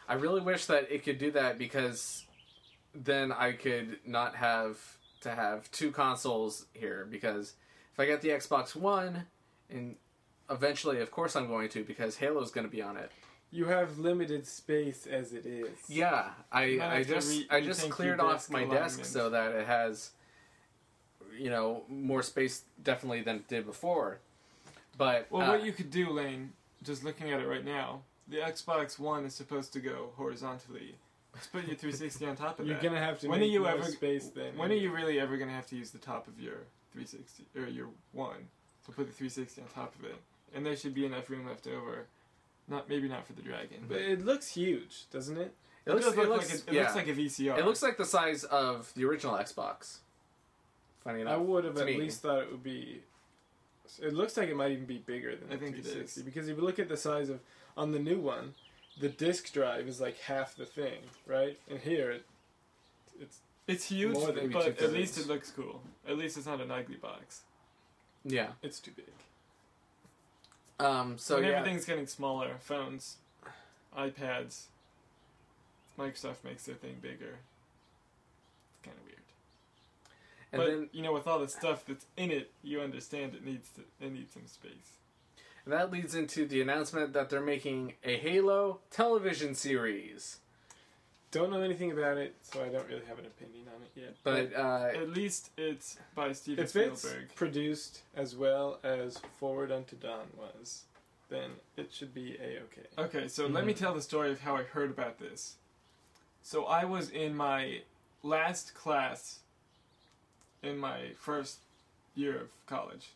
I 0.09 0.15
really 0.15 0.41
wish 0.41 0.67
that 0.67 0.91
it 0.91 1.05
could 1.05 1.19
do 1.19 1.31
that 1.33 1.59
because 1.59 2.25
then 2.95 3.33
I 3.33 3.53
could 3.53 3.99
not 4.07 4.37
have 4.37 4.79
to 5.23 5.35
have 5.35 5.71
two 5.71 5.91
consoles 5.91 6.67
here 6.73 7.07
because 7.11 7.55
if 7.93 8.01
I 8.01 8.07
get 8.07 8.23
the 8.23 8.29
Xbox 8.29 8.77
One 8.77 9.27
and 9.71 9.97
eventually 10.51 11.01
of 11.01 11.11
course 11.11 11.35
I'm 11.35 11.49
going 11.49 11.69
to 11.71 11.85
because 11.85 12.17
Halo's 12.17 12.51
going 12.51 12.67
to 12.67 12.71
be 12.71 12.83
on 12.83 12.97
it. 12.97 13.11
You 13.51 13.67
have 13.67 13.99
limited 13.99 14.47
space 14.47 15.07
as 15.07 15.33
it 15.33 15.47
is. 15.47 15.69
Yeah, 15.89 16.31
I 16.53 16.79
I 16.81 17.05
just 17.05 17.31
re- 17.31 17.47
I 17.51 17.61
just 17.61 17.89
cleared 17.91 18.21
off 18.21 18.33
desk 18.33 18.51
my 18.51 18.65
desk 18.65 19.05
so 19.05 19.31
that 19.31 19.53
it 19.53 19.67
has 19.67 20.11
you 21.39 21.51
know 21.51 21.83
more 21.89 22.23
space 22.23 22.63
definitely 22.83 23.23
than 23.23 23.37
it 23.37 23.49
did 23.49 23.67
before. 23.67 24.19
But 24.99 25.27
Well, 25.31 25.43
uh, 25.43 25.53
what 25.53 25.65
you 25.65 25.73
could 25.73 25.91
do, 25.91 26.11
Lane, 26.11 26.53
just 26.83 27.05
looking 27.05 27.31
at 27.31 27.41
it 27.41 27.47
right 27.47 27.65
now, 27.65 28.03
the 28.29 28.39
Xbox 28.39 28.99
One 28.99 29.25
is 29.25 29.35
supposed 29.35 29.73
to 29.75 29.81
go 29.81 30.11
horizontally. 30.17 30.97
Let's 31.35 31.47
put 31.49 31.67
your 31.67 31.77
360 31.77 32.27
on 32.27 32.37
top 32.37 32.59
of 32.59 32.65
it. 32.65 32.69
You're 32.69 32.77
that. 32.79 32.83
gonna 32.83 32.99
have 33.01 33.19
to 33.21 33.29
When 33.29 33.39
are 33.39 33.41
make 33.43 33.51
you 33.53 33.61
more 33.61 33.71
ever- 33.71 33.85
space 33.85 34.29
then. 34.29 34.57
When 34.57 34.71
are 34.71 34.75
you 34.77 34.91
really 34.93 35.21
ever 35.21 35.37
going 35.37 35.51
to 35.51 35.55
have 35.55 35.67
to 35.67 35.77
use 35.77 35.91
the 35.91 35.99
top 35.99 36.27
of 36.29 36.41
your 36.41 36.65
360 36.93 37.45
or 37.57 37.67
your 37.69 37.89
one 38.13 38.49
to 38.87 38.91
put 38.93 39.07
the 39.07 39.13
360 39.13 39.61
on 39.61 39.69
top 39.69 39.95
of 39.99 40.05
it? 40.07 40.17
And 40.55 40.65
there 40.65 40.75
should 40.77 40.95
be 40.95 41.05
enough 41.05 41.29
room 41.29 41.47
left 41.47 41.67
over. 41.67 42.07
Not 42.69 42.89
maybe 42.89 43.07
not 43.09 43.27
for 43.27 43.33
the 43.35 43.43
dragon, 43.43 43.85
But 43.87 43.99
it 43.99 44.25
looks 44.25 44.49
huge, 44.49 45.05
doesn't 45.11 45.37
it? 45.37 45.55
it 45.85 45.93
looks, 45.93 46.05
does 46.07 46.15
it 46.15 46.19
look 46.21 46.29
looks, 46.31 46.51
like 46.53 46.67
a, 46.67 46.71
it 46.71 46.75
yeah. 46.75 46.83
looks 46.83 46.95
like 46.97 47.09
a 47.09 47.13
VCR. 47.13 47.59
It 47.59 47.65
looks 47.67 47.83
like 47.83 47.97
the 47.97 48.05
size 48.07 48.43
of 48.45 48.91
the 48.97 49.05
original 49.05 49.35
Xbox. 49.35 49.99
Funny 51.05 51.21
enough. 51.21 51.35
I 51.35 51.37
would 51.37 51.65
have 51.65 51.77
at 51.79 51.87
me. 51.87 51.99
least 51.99 52.23
thought 52.23 52.41
it 52.41 52.51
would 52.51 52.63
be. 52.65 53.03
It 54.03 54.13
looks 54.15 54.37
like 54.37 54.49
it 54.49 54.57
might 54.57 54.73
even 54.73 54.85
be 54.87 54.99
bigger 54.99 55.37
than 55.37 55.49
I 55.49 55.53
the 55.57 55.59
think 55.59 55.77
it 55.77 55.83
360 55.85 56.21
is. 56.21 56.25
because 56.25 56.49
if 56.49 56.57
you 56.57 56.63
look 56.65 56.79
at 56.81 56.89
the 56.89 56.97
size 56.97 57.29
of 57.29 57.39
on 57.77 57.93
the 57.93 57.99
new 57.99 58.19
one, 58.19 58.55
the 58.99 59.09
disk 59.09 59.53
drive 59.53 59.87
is 59.89 60.01
like 60.01 60.19
half 60.19 60.57
the 60.57 60.65
thing, 60.65 61.01
right? 61.27 61.59
And 61.69 61.79
here, 61.81 62.11
it, 62.11 62.25
it's 63.21 63.39
it's 63.67 63.85
huge, 63.87 64.15
more 64.15 64.33
than 64.33 64.51
but 64.51 64.79
two 64.79 64.85
at 64.85 64.93
least 64.93 65.19
it 65.19 65.27
looks 65.27 65.51
cool. 65.51 65.83
At 66.09 66.17
least 66.17 66.37
it's 66.37 66.47
not 66.47 66.61
an 66.61 66.71
ugly 66.71 66.97
box. 66.97 67.43
Yeah. 68.25 68.49
it's 68.63 68.81
too 68.81 68.93
big. 68.97 69.07
Um. 70.79 71.19
So 71.19 71.37
So 71.37 71.41
yeah. 71.41 71.49
everything's 71.49 71.85
getting 71.85 72.07
smaller. 72.07 72.57
Phones, 72.61 73.17
iPads. 73.97 74.65
Microsoft 75.99 76.45
makes 76.45 76.65
their 76.67 76.75
thing 76.75 76.97
bigger. 77.01 77.39
It's 78.71 78.85
kind 78.85 78.97
of 78.99 79.05
weird. 79.07 79.17
And 80.53 80.61
but 80.61 80.67
then 80.67 80.89
you 80.93 81.03
know, 81.03 81.13
with 81.13 81.27
all 81.27 81.39
the 81.39 81.49
stuff 81.49 81.85
that's 81.87 82.07
in 82.17 82.31
it, 82.31 82.51
you 82.63 82.81
understand 82.81 83.35
it 83.35 83.45
needs 83.45 83.71
to 83.71 83.83
it 84.05 84.13
needs 84.13 84.33
some 84.33 84.47
space. 84.47 84.99
That 85.67 85.91
leads 85.91 86.15
into 86.15 86.47
the 86.47 86.61
announcement 86.61 87.13
that 87.13 87.29
they're 87.31 87.41
making 87.41 87.95
a 88.05 88.17
Halo 88.17 88.81
television 88.91 89.55
series. 89.55 90.39
Don't 91.33 91.51
know 91.51 91.61
anything 91.61 91.91
about 91.93 92.17
it, 92.19 92.35
so 92.43 92.63
I 92.63 92.69
don't 92.69 92.87
really 92.89 93.05
have 93.09 93.19
an 93.19 93.27
opinion 93.27 93.67
on 93.75 93.83
it 93.83 93.91
yet. 94.01 94.15
But 94.23 94.55
uh, 94.59 94.97
At 94.99 95.11
least 95.11 95.51
it's 95.57 95.99
by 96.15 96.33
Steven 96.33 96.65
if 96.65 96.77
it's 96.77 97.07
produced 97.35 98.03
as 98.15 98.37
well 98.37 98.79
as 98.85 99.19
Forward 99.39 99.73
Unto 99.73 99.97
Dawn 99.97 100.29
was, 100.39 100.85
then 101.29 101.51
it 101.77 101.93
should 101.93 102.15
be 102.15 102.37
a 102.41 102.61
okay. 102.63 102.87
Okay, 103.19 103.29
so 103.29 103.47
let 103.49 103.67
me 103.67 103.75
Mhm. 103.75 103.79
tell 103.79 103.93
the 103.95 104.01
story 104.03 104.31
of 104.31 104.41
how 104.41 104.57
I 104.57 104.63
heard 104.63 104.91
about 104.91 105.19
this. 105.19 105.57
So 106.43 106.65
I 106.67 106.85
was 106.85 107.11
in 107.11 107.35
my 107.37 107.83
last 108.23 108.73
class 108.75 109.41
in 110.63 110.79
my 110.79 111.13
first 111.19 111.59
year 112.15 112.37
of 112.43 112.49
college. 112.67 113.11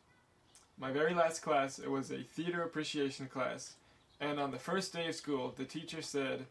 My 0.80 0.90
very 0.90 1.12
last 1.12 1.40
class, 1.40 1.78
it 1.78 1.90
was 1.90 2.10
a 2.10 2.22
theater 2.22 2.62
appreciation 2.62 3.26
class, 3.26 3.74
and 4.18 4.40
on 4.40 4.50
the 4.50 4.58
first 4.58 4.94
day 4.94 5.08
of 5.08 5.14
school, 5.14 5.52
the 5.54 5.66
teacher 5.66 6.00
said, 6.00 6.46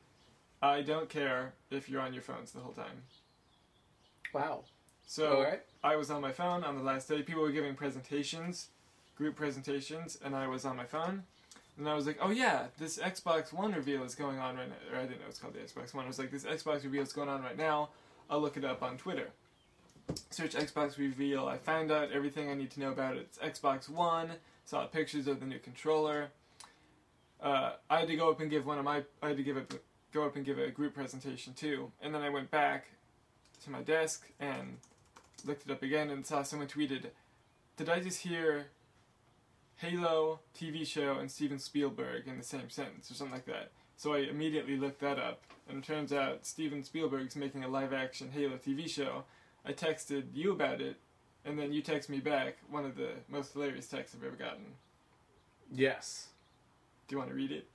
"I 0.61 0.83
don't 0.83 1.09
care 1.09 1.53
if 1.71 1.89
you're 1.89 2.01
on 2.01 2.13
your 2.13 2.21
phones 2.21 2.51
the 2.51 2.59
whole 2.59 2.73
time." 2.73 3.03
wow. 4.31 4.63
So 5.07 5.37
Alright. 5.37 5.63
I 5.83 5.95
was 5.95 6.11
on 6.11 6.21
my 6.21 6.31
phone 6.31 6.63
on 6.63 6.77
the 6.77 6.83
last 6.83 7.09
day. 7.09 7.23
People 7.23 7.41
were 7.41 7.51
giving 7.51 7.73
presentations, 7.73 8.67
group 9.15 9.35
presentations, 9.35 10.19
and 10.23 10.35
I 10.35 10.45
was 10.45 10.65
on 10.65 10.77
my 10.77 10.85
phone. 10.85 11.23
And 11.79 11.89
I 11.89 11.95
was 11.95 12.05
like, 12.05 12.19
oh 12.21 12.29
yeah, 12.29 12.67
this 12.77 12.99
Xbox 12.99 13.51
One 13.51 13.71
reveal 13.73 14.03
is 14.03 14.13
going 14.13 14.37
on 14.37 14.57
right 14.57 14.69
now. 14.69 14.95
Or 14.95 14.99
I 14.99 15.07
didn't 15.07 15.21
know 15.21 15.27
it's 15.27 15.39
called 15.39 15.55
the 15.55 15.59
Xbox 15.59 15.95
One. 15.95 16.05
I 16.05 16.07
was 16.07 16.19
like, 16.19 16.29
this 16.29 16.43
Xbox 16.43 16.83
reveal 16.83 17.01
is 17.01 17.13
going 17.13 17.29
on 17.29 17.41
right 17.41 17.57
now. 17.57 17.89
I'll 18.29 18.41
look 18.41 18.57
it 18.57 18.63
up 18.63 18.83
on 18.83 18.97
Twitter. 18.97 19.29
Search 20.29 20.53
Xbox 20.53 20.97
reveal. 20.97 21.47
I 21.47 21.57
found 21.57 21.91
out 21.91 22.11
everything 22.11 22.49
I 22.49 22.53
need 22.53 22.71
to 22.71 22.79
know 22.79 22.91
about 22.91 23.15
it. 23.15 23.27
It's 23.29 23.59
Xbox 23.59 23.89
One. 23.89 24.31
Saw 24.65 24.85
pictures 24.85 25.27
of 25.27 25.39
the 25.39 25.45
new 25.45 25.59
controller. 25.59 26.29
Uh, 27.41 27.73
I 27.89 27.99
had 27.99 28.07
to 28.07 28.15
go 28.15 28.29
up 28.29 28.39
and 28.39 28.49
give 28.49 28.65
one 28.65 28.77
of 28.77 28.85
my. 28.85 29.03
I 29.21 29.29
had 29.29 29.37
to 29.37 29.43
give 29.43 29.57
a 29.57 29.65
go 30.11 30.25
up 30.25 30.35
and 30.35 30.45
give 30.45 30.57
a 30.57 30.69
group 30.69 30.95
presentation 30.95 31.53
too. 31.53 31.91
And 32.01 32.13
then 32.13 32.21
I 32.21 32.29
went 32.29 32.51
back 32.51 32.85
to 33.63 33.69
my 33.69 33.81
desk 33.81 34.29
and 34.39 34.77
looked 35.45 35.65
it 35.65 35.71
up 35.71 35.83
again 35.83 36.09
and 36.09 36.25
saw 36.25 36.43
someone 36.43 36.67
tweeted, 36.67 37.11
"Did 37.77 37.89
I 37.89 37.99
just 37.99 38.21
hear 38.21 38.67
Halo 39.77 40.41
TV 40.57 40.85
show 40.85 41.17
and 41.19 41.31
Steven 41.31 41.59
Spielberg 41.59 42.27
in 42.27 42.37
the 42.37 42.43
same 42.43 42.69
sentence 42.69 43.09
or 43.09 43.13
something 43.13 43.35
like 43.35 43.45
that?" 43.45 43.71
So 43.95 44.13
I 44.13 44.19
immediately 44.19 44.77
looked 44.77 45.01
that 45.01 45.19
up, 45.19 45.41
and 45.67 45.79
it 45.79 45.83
turns 45.83 46.13
out 46.13 46.45
Steven 46.45 46.83
Spielberg's 46.83 47.35
making 47.35 47.63
a 47.63 47.67
live-action 47.67 48.31
Halo 48.31 48.57
TV 48.57 48.87
show. 48.89 49.25
I 49.65 49.73
texted 49.73 50.25
you 50.33 50.51
about 50.51 50.81
it, 50.81 50.97
and 51.45 51.57
then 51.57 51.73
you 51.73 51.81
text 51.81 52.09
me 52.09 52.19
back 52.19 52.57
one 52.69 52.85
of 52.85 52.95
the 52.95 53.09
most 53.27 53.53
hilarious 53.53 53.87
texts 53.87 54.15
I've 54.17 54.25
ever 54.25 54.35
gotten. 54.35 54.65
Yes. 55.71 56.27
Do 57.07 57.15
you 57.15 57.19
want 57.19 57.29
to 57.29 57.35
read 57.35 57.51
it? 57.51 57.67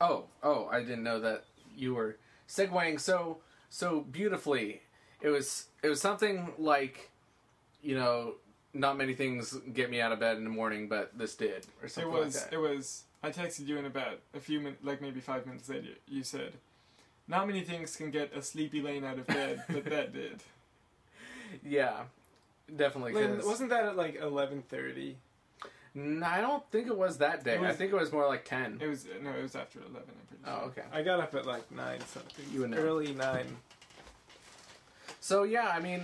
Oh, 0.00 0.24
oh, 0.42 0.68
I 0.70 0.80
didn't 0.80 1.02
know 1.02 1.20
that 1.20 1.44
you 1.76 1.94
were 1.94 2.16
segueing 2.48 2.98
so 2.98 3.38
so 3.70 4.00
beautifully. 4.00 4.82
It 5.20 5.28
was 5.28 5.66
it 5.82 5.88
was 5.88 6.00
something 6.00 6.52
like, 6.58 7.10
you 7.82 7.94
know, 7.94 8.34
not 8.74 8.96
many 8.96 9.14
things 9.14 9.56
get 9.72 9.90
me 9.90 10.00
out 10.00 10.12
of 10.12 10.20
bed 10.20 10.36
in 10.36 10.44
the 10.44 10.50
morning, 10.50 10.88
but 10.88 11.16
this 11.16 11.34
did, 11.34 11.66
or 11.82 11.88
something. 11.88 12.12
It 12.12 12.18
was. 12.18 12.34
like 12.34 12.50
that. 12.50 12.56
It 12.56 12.58
was. 12.58 13.04
I 13.22 13.30
texted 13.30 13.68
you 13.68 13.78
in 13.78 13.84
about 13.86 14.18
a 14.34 14.40
few 14.40 14.58
minutes, 14.60 14.82
like 14.82 15.00
maybe 15.00 15.20
five 15.20 15.46
minutes 15.46 15.68
later. 15.68 15.90
You 16.08 16.24
said, 16.24 16.54
"Not 17.28 17.46
many 17.46 17.62
things 17.62 17.96
can 17.96 18.10
get 18.10 18.34
a 18.34 18.42
sleepy 18.42 18.80
Lane 18.80 19.04
out 19.04 19.18
of 19.18 19.26
bed, 19.26 19.62
but 19.68 19.84
that 19.84 20.12
did." 20.14 20.40
Yeah, 21.64 22.04
definitely. 22.74 23.12
Lynn, 23.14 23.36
'cause- 23.36 23.46
wasn't 23.46 23.70
that 23.70 23.84
at 23.86 23.96
like 23.96 24.16
eleven 24.16 24.62
thirty? 24.62 25.16
No, 25.94 26.26
I 26.26 26.40
don't 26.40 26.64
think 26.70 26.86
it 26.86 26.96
was 26.96 27.18
that 27.18 27.44
day. 27.44 27.58
Was- 27.58 27.70
I 27.70 27.72
think 27.74 27.92
it 27.92 27.96
was 27.96 28.12
more 28.12 28.26
like 28.26 28.44
ten. 28.44 28.78
It 28.80 28.86
was 28.86 29.06
no, 29.20 29.30
it 29.30 29.42
was 29.42 29.54
after 29.54 29.78
eleven. 29.80 30.02
I'm 30.08 30.26
pretty 30.26 30.44
sure. 30.44 30.52
Oh, 30.62 30.66
okay. 30.68 30.82
I 30.92 31.02
got 31.02 31.20
up 31.20 31.34
at 31.34 31.44
like 31.46 31.70
nine 31.70 32.00
something. 32.00 32.44
You 32.52 32.60
would 32.60 32.70
know. 32.70 32.78
Early 32.78 33.12
nine. 33.14 33.58
So 35.20 35.42
yeah, 35.44 35.68
I 35.68 35.80
mean, 35.80 36.02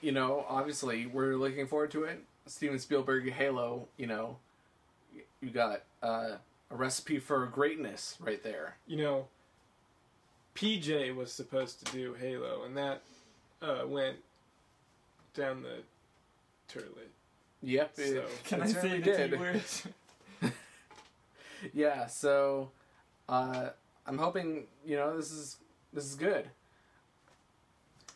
you 0.00 0.12
know, 0.12 0.44
obviously 0.48 1.06
we're 1.06 1.36
looking 1.36 1.66
forward 1.66 1.90
to 1.92 2.04
it. 2.04 2.22
Steven 2.46 2.78
Spielberg, 2.78 3.30
Halo. 3.32 3.88
You 3.96 4.06
know, 4.06 4.36
you 5.40 5.50
got 5.50 5.82
uh, 6.02 6.36
a 6.70 6.74
recipe 6.76 7.18
for 7.18 7.44
greatness 7.46 8.16
right 8.20 8.42
there. 8.42 8.76
You 8.86 8.98
know, 8.98 9.28
PJ 10.54 11.14
was 11.14 11.32
supposed 11.32 11.84
to 11.84 11.92
do 11.92 12.14
Halo, 12.14 12.64
and 12.64 12.76
that 12.76 13.02
uh, 13.60 13.82
went 13.86 14.16
down 15.34 15.62
the 15.62 15.82
toilet. 16.72 17.10
Yep. 17.62 17.96
So- 17.96 18.02
It, 18.04 18.28
Can 18.44 18.60
it 18.60 18.64
I 18.64 18.66
say 18.66 18.72
certainly 18.74 18.98
the 19.00 19.04
did. 19.04 19.30
T 19.32 19.36
word? 19.36 19.62
Yeah. 21.72 22.06
So, 22.06 22.70
uh, 23.28 23.70
I'm 24.06 24.18
hoping 24.18 24.64
you 24.84 24.96
know 24.96 25.16
this 25.16 25.30
is 25.32 25.56
this 25.92 26.04
is 26.04 26.14
good. 26.14 26.46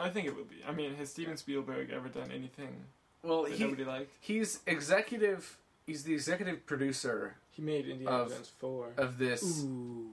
I 0.01 0.11
think 0.11 0.27
it 0.27 0.37
will 0.37 0.45
be. 0.45 0.57
I 0.69 0.73
mean, 0.73 0.95
has 0.97 1.11
Steven 1.11 1.37
Spielberg 1.37 1.91
ever 1.91 2.09
done 2.09 2.31
anything 2.31 2.85
Well, 3.23 3.45
that 3.45 3.53
he 3.53 3.65
nobody 3.65 3.85
liked? 3.85 4.11
he's 4.21 4.61
executive. 4.67 5.57
He's 5.87 6.03
the 6.05 6.13
executive 6.13 6.67
producer 6.67 7.37
He 7.51 7.63
made 7.63 7.87
Indiana 7.89 8.17
Of- 8.19 8.29
Jones 8.29 8.53
four. 8.59 8.89
of 8.99 9.17
this 9.19 9.65
Ooh. 9.65 10.11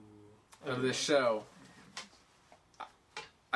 of 0.64 0.80
this 0.82 0.96
show. 0.98 1.42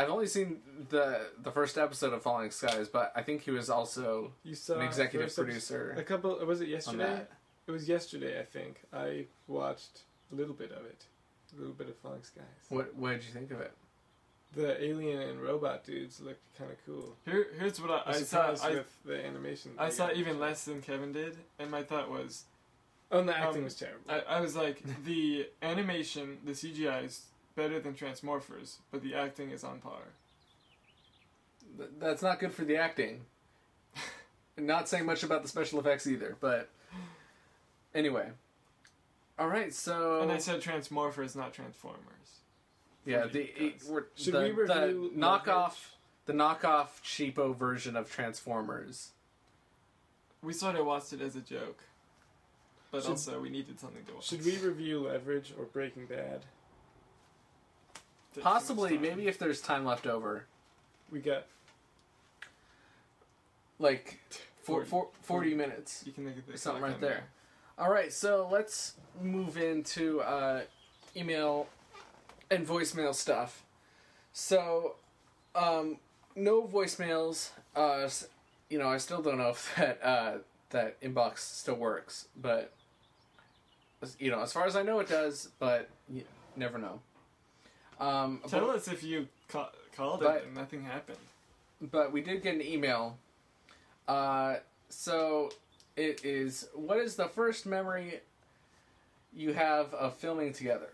I've 0.01 0.09
only 0.09 0.27
seen 0.27 0.61
the 0.89 1.27
the 1.43 1.51
first 1.51 1.77
episode 1.77 2.13
of 2.15 2.23
Falling 2.23 2.51
Skies, 2.51 2.89
but 2.89 3.13
I 3.15 3.23
think 3.23 3.43
he 3.43 3.51
was 3.51 3.69
also 3.69 4.33
You 4.43 4.55
saw 4.55 4.77
an 4.77 4.87
executive 4.87 5.35
producer 5.35 5.95
A 5.99 6.03
couple. 6.03 6.39
Was 6.47 6.61
it 6.63 6.69
yesterday? 6.69 7.27
It 7.67 7.71
was 7.71 7.89
yesterday, 7.89 8.41
I 8.41 8.45
think. 8.45 8.81
I 8.93 9.27
watched 9.47 10.01
a 10.33 10.35
little 10.35 10.55
bit 10.55 10.73
of 10.73 10.87
it. 10.87 11.05
A 11.55 11.59
little 11.61 11.75
bit 11.75 11.89
of 11.89 11.97
Falling 11.99 12.23
Skies. 12.23 12.45
What 12.71 12.95
what 12.95 13.11
did 13.11 13.25
you 13.25 13.33
think 13.33 13.51
of 13.51 13.61
it? 13.61 13.73
The 14.55 14.83
alien 14.83 15.21
and 15.21 15.41
robot 15.41 15.85
dudes 15.85 16.21
looked 16.21 16.43
kind 16.59 16.71
of 16.71 16.79
cool. 16.87 17.17
Here, 17.25 17.49
here's 17.59 17.81
what 17.81 17.91
I, 17.91 17.97
I 17.99 18.03
I 18.09 18.13
saw. 18.13 18.25
surprised 18.25 18.65
I, 18.65 18.71
with 18.71 19.03
the 19.05 19.25
animation. 19.25 19.73
I 19.79 19.91
saw 19.91 20.07
got. 20.09 20.17
even 20.17 20.41
less 20.41 20.65
than 20.65 20.81
Kevin 20.81 21.13
did, 21.13 21.37
and 21.59 21.71
my 21.71 21.83
thought 21.83 22.11
was, 22.11 22.45
Oh, 23.13 23.21
and 23.21 23.29
the 23.29 23.37
acting 23.37 23.59
um, 23.59 23.65
was 23.65 23.75
terrible. 23.75 24.01
I, 24.09 24.21
I 24.21 24.41
was 24.41 24.55
like, 24.57 24.83
the 25.05 25.49
animation, 25.63 26.39
the 26.45 26.53
CGI 26.53 27.05
is 27.05 27.27
better 27.61 27.79
than 27.79 27.93
Transmorphers, 27.93 28.77
but 28.91 29.03
the 29.03 29.15
acting 29.15 29.51
is 29.51 29.65
on 29.65 29.81
par. 29.81 30.01
Th- 31.77 31.91
That's 31.99 32.23
not 32.23 32.41
good 32.41 32.53
for 32.55 32.65
the 32.65 32.77
acting. 32.79 33.21
not 34.57 34.89
saying 34.89 35.05
much 35.05 35.23
about 35.23 35.43
the 35.43 35.49
special 35.49 35.79
effects 35.79 36.07
either, 36.07 36.37
but 36.41 36.71
anyway. 37.95 38.31
All 39.39 39.49
right, 39.49 39.75
so 39.75 40.23
And 40.23 40.33
I 40.33 40.39
said 40.39 40.63
Transmorphers, 40.63 41.37
not 41.37 41.53
Transformers. 41.53 41.99
yeah, 43.05 43.27
the, 43.27 43.41
me, 43.41 43.51
it, 43.57 43.83
we're, 43.89 44.05
Should 44.15 44.35
the, 44.35 44.41
we 44.41 44.51
review 44.53 45.11
the 45.15 45.21
knockoff 45.21 45.47
Leverage? 45.47 45.79
the 46.27 46.33
knockoff 46.33 46.89
cheapo 47.05 47.55
version 47.55 47.95
of 47.95 48.11
Transformers. 48.11 49.11
We 50.43 50.55
sort 50.55 50.77
of 50.77 50.87
watched 50.87 51.13
it 51.13 51.21
as 51.21 51.37
a 51.37 51.41
joke, 51.41 51.83
but 52.91 53.03
Should- 53.03 53.11
also 53.11 53.39
we 53.41 53.51
needed 53.51 53.79
something 53.79 54.03
to 54.07 54.15
watch. 54.15 54.25
Should 54.29 54.45
we 54.47 54.57
review 54.57 55.01
Leverage 55.01 55.53
or 55.59 55.67
Breaking 55.67 56.07
Bad? 56.07 56.41
Takes 58.35 58.35
too 58.35 58.41
much 58.41 58.53
Possibly, 58.53 58.99
maybe 58.99 59.27
if 59.27 59.39
there's 59.39 59.61
time 59.61 59.85
left 59.85 60.07
over, 60.07 60.47
We 61.11 61.21
got 61.21 61.47
like 63.81 64.21
four, 64.63 64.85
40 64.85 64.89
four, 64.89 65.09
40 65.23 65.55
minutes. 65.55 66.05
You 66.07 66.13
can 66.13 66.27
look 66.27 66.39
at 66.39 66.47
this. 66.47 66.63
Something 66.63 66.83
right 66.83 67.01
there. 67.01 67.25
All 67.79 67.91
right, 67.91 68.13
so 68.13 68.49
let's 68.53 68.95
move 69.21 69.57
into 69.57 70.21
uh, 70.21 70.61
email 71.17 71.67
and 72.51 72.67
voicemail 72.67 73.15
stuff. 73.15 73.65
So, 74.33 74.97
um, 75.55 75.97
no 76.37 76.63
voicemails. 76.67 77.51
Uh, 77.75 78.09
you 78.69 78.79
know, 78.79 78.89
I 78.89 78.99
still 78.99 79.23
don't 79.23 79.39
know 79.39 79.49
if 79.51 79.75
that 79.77 79.99
uh, 80.05 80.33
that 80.71 81.01
inbox 81.01 81.39
still 81.39 81.75
works, 81.75 82.29
but 82.41 82.73
you 84.19 84.31
know, 84.31 84.41
as 84.41 84.53
far 84.53 84.67
as 84.67 84.77
I 84.77 84.83
know, 84.83 85.01
it 85.01 85.09
does. 85.09 85.49
But 85.59 85.89
you 86.09 86.23
never 86.57 86.79
know. 86.79 87.01
Um, 88.01 88.41
Tell 88.49 88.67
but, 88.67 88.77
us 88.77 88.89
if 88.89 89.03
you 89.03 89.29
ca- 89.49 89.71
called 89.97 90.21
But- 90.21 90.37
it 90.39 90.45
and 90.47 90.55
nothing 90.55 90.85
happened. 90.85 91.19
but 91.81 92.13
we 92.13 92.21
did 92.23 92.43
get 92.43 92.55
an 92.55 92.63
email. 92.63 93.19
Uh, 94.09 94.57
so 94.89 95.51
it 95.97 96.25
is. 96.25 96.69
What 96.75 96.99
is 96.99 97.17
the 97.17 97.29
first 97.29 97.67
memory 97.67 98.21
you 99.35 99.53
have 99.53 99.93
of 99.95 100.15
filming 100.17 100.53
together? 100.53 100.91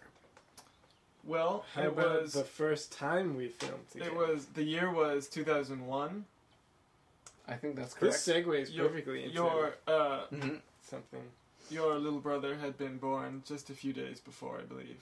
Well, 1.24 1.64
how 1.74 1.82
it 1.82 1.86
about 1.88 2.22
was 2.22 2.32
the 2.34 2.44
first 2.44 2.92
time 2.92 3.36
we 3.36 3.48
filmed 3.48 3.90
together? 3.90 4.10
it 4.10 4.16
was 4.16 4.46
the 4.46 4.62
year 4.62 4.90
was 4.92 5.28
2001. 5.28 6.24
I 7.48 7.54
think 7.54 7.76
that's 7.76 7.94
correct. 7.94 8.14
This 8.14 8.26
segues 8.28 8.74
Your- 8.74 8.88
perfectly 8.88 9.24
into 9.24 9.34
Your 9.34 9.74
uh, 9.86 10.26
Mhm. 10.32 10.60
something. 10.82 11.22
your 11.70 11.94
little 11.98 12.20
brother 12.20 12.56
had 12.56 12.76
been 12.78 12.98
born 12.98 13.42
just 13.46 13.70
a 13.70 13.74
few 13.74 13.92
days 13.92 14.20
before, 14.20 14.58
I 14.58 14.62
believe. 14.62 15.00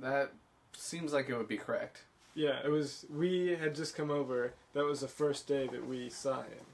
That 0.00 0.32
seems 0.72 1.12
like 1.12 1.28
it 1.28 1.36
would 1.36 1.48
be 1.48 1.56
correct. 1.58 2.02
Yeah, 2.34 2.58
it 2.64 2.68
was. 2.70 3.06
We 3.14 3.56
had 3.58 3.74
just 3.74 3.96
come 3.96 4.10
over. 4.10 4.52
That 4.74 4.84
was 4.84 5.00
the 5.00 5.08
first 5.08 5.46
day 5.46 5.66
that 5.68 5.86
we 5.86 6.10
saw 6.10 6.42
him. 6.42 6.66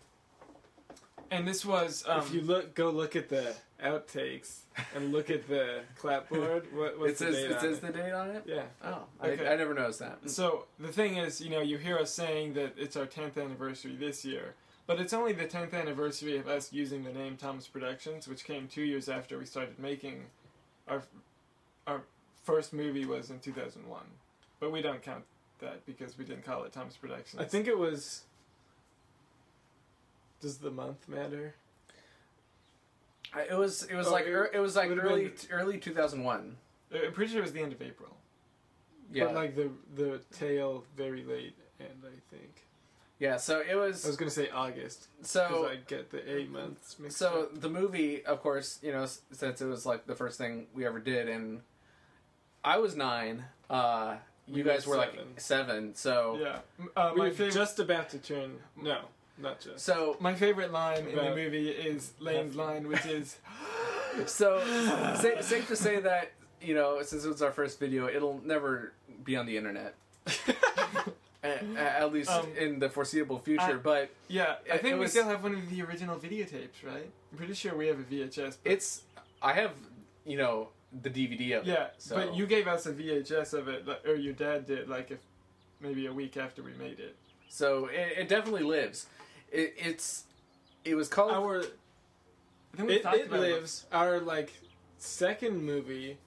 And 1.30 1.48
this 1.48 1.64
was 1.64 2.04
um, 2.06 2.18
if 2.20 2.34
you 2.34 2.42
look, 2.42 2.74
go 2.74 2.90
look 2.90 3.16
at 3.16 3.28
the 3.30 3.54
outtakes 3.82 4.60
and 4.94 5.12
look 5.12 5.30
at 5.30 5.48
the 5.48 5.80
clapboard. 5.96 6.66
What, 6.74 6.98
what's 6.98 7.20
it 7.22 7.26
the 7.26 7.32
says 7.32 7.42
date 7.42 7.50
it 7.50 7.54
on 7.54 7.60
says 7.60 7.78
it? 7.78 7.80
the 7.80 7.92
date 7.92 8.12
on 8.12 8.30
it. 8.30 8.42
Yeah. 8.46 8.62
Oh, 8.84 9.04
Okay. 9.24 9.46
I, 9.46 9.52
I 9.52 9.56
never 9.56 9.72
noticed 9.72 10.00
that. 10.00 10.18
So 10.30 10.66
the 10.78 10.88
thing 10.92 11.16
is, 11.16 11.40
you 11.40 11.48
know, 11.50 11.60
you 11.60 11.78
hear 11.78 11.96
us 11.98 12.12
saying 12.12 12.52
that 12.54 12.74
it's 12.76 12.96
our 12.96 13.06
10th 13.06 13.42
anniversary 13.42 13.96
this 13.96 14.24
year, 14.26 14.54
but 14.86 15.00
it's 15.00 15.12
only 15.14 15.32
the 15.32 15.46
10th 15.46 15.72
anniversary 15.72 16.36
of 16.36 16.48
us 16.48 16.70
using 16.72 17.02
the 17.02 17.12
name 17.12 17.36
Thomas 17.38 17.66
Productions, 17.66 18.28
which 18.28 18.44
came 18.44 18.68
two 18.68 18.82
years 18.82 19.08
after 19.08 19.38
we 19.38 19.46
started 19.46 19.78
making 19.78 20.24
our 20.88 20.96
our 20.96 21.02
first 22.42 22.72
movie 22.72 23.04
was 23.06 23.30
in 23.30 23.38
2001. 23.40 24.00
But 24.60 24.72
we 24.72 24.82
don't 24.82 25.02
count 25.02 25.24
that 25.60 25.84
because 25.86 26.16
we 26.18 26.24
didn't 26.24 26.44
call 26.44 26.64
it 26.64 26.72
Thomas 26.72 26.96
Productions. 26.96 27.40
I 27.40 27.44
think 27.44 27.66
it 27.68 27.76
was. 27.78 28.22
Does 30.40 30.58
the 30.58 30.70
month 30.70 31.08
matter? 31.08 31.54
I- 33.32 33.42
it 33.44 33.54
was 33.56 33.84
it 33.84 33.94
was 33.94 34.08
Oh, 34.08 34.12
like 34.12 34.26
it 34.26 34.30
ear- 34.30 34.50
it 34.52 34.58
was 34.58 34.76
like 34.76 34.88
would've 34.88 35.04
early 35.04 35.28
been- 35.28 35.50
early 35.50 35.78
two 35.78 35.94
thousand 35.94 36.24
one. 36.24 36.56
Uh, 36.92 36.98
I'm 37.06 37.12
pretty 37.12 37.30
sure 37.32 37.40
it 37.40 37.44
was 37.44 37.52
the 37.52 37.62
end 37.62 37.72
of 37.72 37.80
April. 37.80 38.16
Yeah, 39.12 39.26
But 39.26 39.34
like 39.34 39.56
the 39.56 39.70
the 39.94 40.20
tail 40.32 40.84
very 40.96 41.22
late, 41.24 41.56
and 41.78 42.02
I 42.04 42.18
think. 42.34 42.66
Yeah, 43.18 43.36
so 43.36 43.60
it 43.60 43.74
was. 43.76 44.04
I 44.04 44.06
was 44.06 44.06
was 44.08 44.16
gonna 44.16 44.30
say 44.32 44.50
August 44.50 45.06
so 45.22 45.68
I 45.68 45.76
get 45.76 46.10
the 46.10 46.28
eight 46.38 46.50
months 46.50 46.98
mixed 46.98 47.18
so 47.18 47.44
up. 47.44 47.60
the 47.60 47.70
movie, 47.70 48.24
of 48.26 48.40
course, 48.42 48.80
you 48.82 48.90
know, 48.92 49.06
since 49.30 49.60
it 49.60 49.66
was 49.66 49.86
like 49.86 50.06
the 50.06 50.16
first 50.16 50.38
thing 50.38 50.66
we 50.74 50.84
ever 50.84 50.98
did, 50.98 51.28
and 51.28 51.62
I 52.64 52.78
was 52.78 52.96
nine. 52.96 53.44
Uh, 53.68 54.16
you 54.46 54.56
We 54.56 54.62
guys 54.62 54.86
were 54.86 54.96
like 54.96 55.12
seven. 55.12 55.36
seven. 55.38 55.94
So 55.94 56.38
Yeah. 56.40 56.58
Uh, 56.96 57.10
We 57.14 57.18
my 57.20 57.24
were 57.26 57.30
favorite. 57.30 57.54
just 57.54 57.78
about 57.78 58.10
to 58.10 58.18
turn. 58.18 58.58
No, 58.76 59.00
not 59.38 59.60
just. 59.60 59.84
so 59.84 60.16
My 60.20 60.34
favorite 60.34 60.72
line 60.72 61.06
in 61.06 61.16
the 61.16 61.34
movie 61.34 61.68
is 61.70 62.12
Lane's 62.20 62.54
line, 62.56 62.88
which 62.88 63.06
is, 63.06 63.38
so 64.26 64.60
sa- 65.16 65.40
safe 65.40 65.66
to 65.68 65.76
say 65.76 66.00
that 66.00 66.32
you 66.60 66.74
know, 66.74 67.02
since 67.02 67.24
it 67.24 67.28
was 67.28 67.42
our 67.42 67.50
first 67.50 67.80
video, 67.80 68.06
it'll 68.06 68.40
never 68.44 68.92
be 69.24 69.36
on 69.36 69.46
the 69.46 69.56
internet. 69.56 69.94
A- 71.44 71.48
a- 71.74 71.76
At 72.00 72.12
least 72.12 72.30
Um, 72.30 72.46
in 72.56 72.78
the 72.78 72.88
foreseeable 72.88 73.40
future, 73.40 73.62
I- 73.62 73.72
but 73.74 74.10
yeah, 74.28 74.56
I 74.72 74.76
think 74.78 74.92
it 74.92 74.94
we 74.94 75.00
was- 75.00 75.10
still 75.10 75.24
have 75.24 75.42
one 75.42 75.54
of 75.54 75.68
the 75.70 75.82
original 75.82 76.16
videotapes, 76.16 76.84
right? 76.84 77.10
I'm 77.32 77.36
pretty 77.38 77.54
sure 77.54 77.74
we 77.74 77.88
have 77.88 77.98
a 77.98 78.04
VHS. 78.04 78.58
But 78.62 78.72
it's 78.72 79.02
I 79.42 79.52
have 79.54 79.72
you 80.24 80.36
know 80.36 80.68
the 81.00 81.10
DVD 81.10 81.58
of 81.58 81.66
it. 81.66 81.70
yeah, 81.70 81.86
so 81.98 82.16
but 82.16 82.34
you 82.36 82.46
gave 82.46 82.68
us 82.68 82.86
a 82.86 82.92
VHS 82.92 83.54
of 83.54 83.68
it, 83.68 83.86
or 84.06 84.14
your 84.14 84.34
dad 84.34 84.66
did, 84.66 84.88
like 84.88 85.10
if 85.10 85.18
maybe 85.80 86.06
a 86.06 86.12
week 86.12 86.36
after 86.36 86.62
we 86.62 86.72
made 86.74 87.00
it. 87.00 87.16
so 87.48 87.86
it, 87.86 88.18
it 88.18 88.28
definitely 88.28 88.62
lives. 88.62 89.06
It, 89.50 89.74
it's 89.76 90.24
it 90.84 90.94
was 90.94 91.08
called 91.08 91.32
Our 91.32 91.60
I 91.60 92.76
think 92.76 92.88
we 92.88 92.94
it, 92.96 93.02
talked 93.02 93.16
it 93.16 93.26
about 93.26 93.40
lives. 93.40 93.86
Our 93.92 94.20
like 94.20 94.52
second 94.98 95.64
movie 95.64 96.18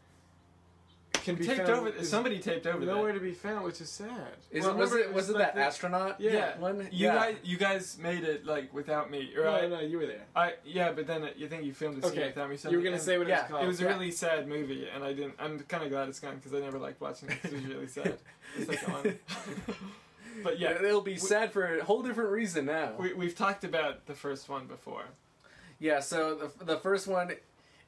can 1.26 1.36
be 1.36 1.46
Taped 1.46 1.58
found. 1.68 1.72
over. 1.72 1.90
is 1.90 2.10
Somebody 2.10 2.40
taped 2.40 2.66
over 2.68 2.86
there. 2.86 2.96
nowhere 2.96 3.12
that. 3.12 3.20
to 3.20 3.26
be 3.26 3.34
found, 3.34 3.66
which 3.66 3.82
is 3.82 3.90
sad. 3.90 4.10
Is 4.52 4.64
Well, 4.64 4.74
it, 4.74 4.78
was 4.78 4.92
remember 4.92 5.10
it 5.10 5.14
was 5.16 5.30
it 5.30 5.34
like 5.34 5.42
that 5.48 5.56
the- 5.56 5.62
astronaut 5.62 6.22
Yeah. 6.22 6.58
one? 6.60 6.82
You 6.92 7.08
yeah. 7.08 7.16
guys, 7.16 7.36
you 7.44 7.58
guys 7.58 7.98
made 8.00 8.24
it 8.24 8.46
like 8.46 8.74
without 8.74 9.12
me, 9.12 9.34
or 9.36 9.44
No, 9.44 9.68
no, 9.68 9.80
you 9.82 9.98
were 9.98 10.06
there. 10.06 10.24
I, 10.36 10.54
yeah, 10.64 10.92
but 10.94 11.08
then 11.08 11.24
it, 11.24 11.36
you 11.38 11.48
think 11.48 11.64
you 11.66 11.74
filmed 11.74 12.02
the 12.02 12.08
scene 12.10 12.22
without 12.22 12.50
me. 12.50 12.58
you 12.70 12.78
were 12.78 12.84
gonna 12.84 12.96
and 12.96 13.02
say 13.04 13.18
what 13.18 13.28
yeah, 13.28 13.40
it 13.40 13.42
was 13.44 13.52
called. 13.52 13.64
It 13.64 13.68
was 13.68 13.82
a 13.82 13.88
really 13.88 14.12
sad 14.12 14.48
movie, 14.48 14.88
and 14.94 15.04
I 15.04 15.14
didn't. 15.14 15.34
I'm 15.40 15.60
kind 15.62 15.84
of 15.84 15.90
glad 15.90 16.08
it's 16.08 16.20
gone 16.20 16.36
because 16.36 16.54
I 16.54 16.60
never 16.60 16.78
liked 16.80 17.02
watching 17.02 17.30
it. 17.30 17.42
'cause 17.42 17.52
It 17.52 17.56
was 17.58 17.66
really 17.66 17.88
sad. 17.88 18.18
The 18.58 18.66
second 18.66 18.94
one. 18.94 19.20
but 20.44 20.60
yeah, 20.60 20.72
it'll 20.72 21.02
be 21.02 21.18
sad 21.18 21.52
for 21.52 21.80
a 21.80 21.84
whole 21.84 22.02
different 22.04 22.30
reason 22.32 22.66
now. 22.66 22.94
we, 23.00 23.14
we've 23.14 23.36
talked 23.36 23.64
about 23.64 24.06
the 24.06 24.14
first 24.14 24.48
one 24.50 24.68
before, 24.68 25.04
Yeah, 25.80 26.00
so 26.00 26.36
the, 26.36 26.66
the 26.66 26.78
first 26.78 27.08
one, 27.08 27.32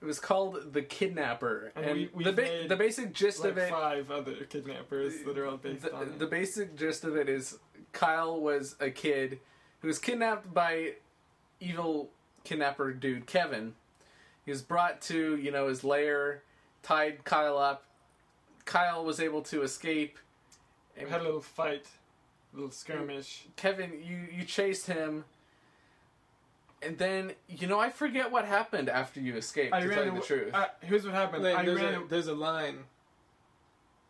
it 0.02 0.06
was 0.06 0.20
called 0.20 0.74
The 0.74 0.82
Kidnapper, 0.82 1.72
And 1.76 1.86
and, 1.86 2.10
we- 2.14 2.24
the 2.24 2.32
ba- 2.34 2.42
made, 2.44 2.70
the 2.70 2.76
basic 2.76 3.14
gist 3.14 3.42
like 3.42 3.52
of 3.52 3.58
it, 3.58 3.70
five 3.70 4.12
other 4.12 4.36
kidnappers 4.50 5.24
that 5.26 5.38
are 5.38 5.48
all 5.48 5.58
based 5.58 5.84
the, 5.84 5.96
on 5.96 6.04
it. 6.04 6.20
the 6.20 6.28
basic 6.28 6.76
gist 6.76 7.04
of 7.04 7.16
it 7.16 7.28
is 7.30 7.58
Kyle 7.94 8.40
was 8.40 8.76
a 8.80 8.92
kid 8.92 9.40
who 9.82 9.88
was 9.88 9.98
kidnapped 10.00 10.54
by 10.54 10.94
evil 11.60 12.10
kidnapper 12.44 12.94
dude 12.94 13.26
Kevin. 13.26 13.74
He 14.46 14.52
was 14.52 14.62
brought 14.62 15.02
to 15.04 15.36
you 15.36 15.52
know 15.52 15.68
his 15.68 15.84
lair, 15.84 16.44
tied 16.84 17.24
Kyle 17.24 17.58
up. 17.58 17.84
Kyle 18.66 19.04
was 19.04 19.20
able 19.20 19.42
to 19.44 19.62
escape. 19.64 20.18
We 21.02 21.10
had 21.10 21.22
a 21.22 21.24
little 21.24 21.42
fight, 21.42 21.86
a 22.54 22.56
little 22.56 22.72
skirmish. 22.72 23.46
Kevin, 23.56 23.92
you 24.04 24.20
you 24.32 24.44
chased 24.46 24.88
him. 24.88 25.26
And 26.82 26.98
then 26.98 27.32
you 27.50 27.68
know 27.68 27.80
I 27.80 27.90
forget 27.90 28.32
what 28.32 28.46
happened 28.46 28.88
after 28.90 29.20
you 29.20 29.36
escaped. 29.36 29.74
I 29.74 29.82
to 29.82 29.88
ran 29.88 29.96
tell 29.98 30.06
you 30.06 30.12
awa- 30.12 30.20
the 30.20 30.26
truth. 30.26 30.54
Uh, 30.54 30.66
here's 30.82 31.06
what 31.06 31.14
happened. 31.16 31.44
Like, 31.44 31.56
I 31.56 31.66
there's, 31.66 31.82
ran. 31.82 31.94
a, 31.96 32.06
there's 32.08 32.28
a 32.28 32.36
line. 32.36 32.80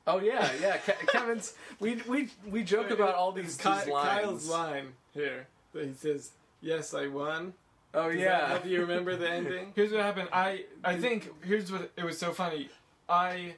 Oh 0.06 0.20
yeah, 0.20 0.50
yeah. 0.62 0.78
Ke- 0.78 1.08
Kevin's. 1.12 1.54
We 1.80 1.96
we 2.08 2.30
we 2.46 2.64
joke 2.64 2.92
about 2.92 3.16
all 3.16 3.32
these, 3.32 3.56
Ky- 3.58 3.70
these 3.70 3.88
lines. 3.88 4.22
Kyle's 4.22 4.50
line 4.50 4.94
here. 5.14 5.48
That 5.74 5.86
he 5.86 5.94
says, 5.94 6.32
"Yes, 6.62 6.94
I 6.94 7.08
won." 7.08 7.54
Oh 7.94 8.12
Does 8.12 8.20
yeah. 8.20 8.48
that- 8.50 8.64
do 8.64 8.70
you 8.70 8.82
remember 8.82 9.16
the 9.16 9.30
ending? 9.40 9.72
Here's 9.76 9.92
what 9.92 10.02
happened. 10.02 10.28
I 10.34 10.66
I 10.84 10.98
think 10.98 11.32
here's 11.46 11.72
what 11.72 11.90
it 11.96 12.04
was 12.04 12.18
so 12.18 12.32
funny. 12.34 12.70
I 13.08 13.56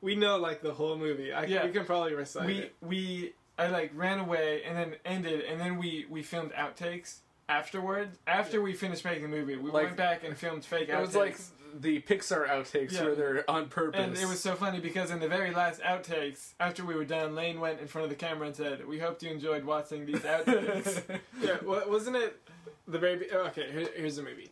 We 0.00 0.16
know 0.16 0.36
like 0.36 0.60
the 0.62 0.74
whole 0.74 0.96
movie. 0.98 1.32
I, 1.32 1.44
Yeah. 1.44 1.64
We 1.64 1.72
can 1.72 1.84
probably 1.86 2.14
recite 2.14 2.46
we 2.46 2.58
it. 2.58 2.74
we 2.82 3.32
I 3.58 3.68
like 3.68 3.92
ran 3.94 4.18
away 4.18 4.62
and 4.64 4.76
then 4.76 4.94
ended 5.04 5.42
and 5.42 5.60
then 5.60 5.78
we 5.78 6.06
we 6.08 6.22
filmed 6.22 6.52
outtakes 6.52 7.16
afterward. 7.48 8.10
After 8.26 8.60
we 8.62 8.72
finished 8.72 9.04
making 9.04 9.22
the 9.22 9.28
movie, 9.28 9.56
we 9.56 9.70
Like- 9.70 9.84
went 9.84 9.96
back 9.96 10.24
and 10.24 10.36
filmed 10.36 10.64
fake 10.64 10.88
It 10.88 10.92
outtakes. 10.92 11.00
was 11.00 11.14
like 11.16 11.36
the 11.74 12.00
Pixar 12.02 12.46
outtakes 12.48 12.92
Yeah. 12.92 13.04
where 13.04 13.14
they're 13.14 13.50
on 13.50 13.68
purpose. 13.68 13.98
and 14.00 14.16
it 14.16 14.26
was 14.26 14.40
so 14.42 14.54
funny 14.54 14.78
because 14.80 15.10
in 15.10 15.20
the 15.20 15.28
very 15.28 15.52
last 15.52 15.80
outtakes, 15.82 16.52
after 16.60 16.84
we 16.84 16.94
were 16.94 17.04
done, 17.06 17.34
Lane 17.34 17.60
went 17.60 17.80
in 17.80 17.88
front 17.88 18.04
of 18.04 18.10
the 18.10 18.16
camera 18.16 18.46
and 18.46 18.54
said, 18.56 18.86
"We 18.86 18.98
hoped 18.98 19.22
you 19.22 19.30
enjoyed 19.30 19.64
watching 19.64 20.04
these 20.06 20.20
outtakes." 20.20 21.02
yeah, 21.40 21.58
wa- 21.62 21.86
wasn't 21.86 22.16
it 22.16 22.38
the 22.86 22.98
very? 22.98 23.16
be- 23.16 23.30
oh, 23.32 23.46
Okay, 23.46 23.70
here, 23.72 23.88
here's 23.96 24.16
the 24.16 24.22
movie, 24.22 24.50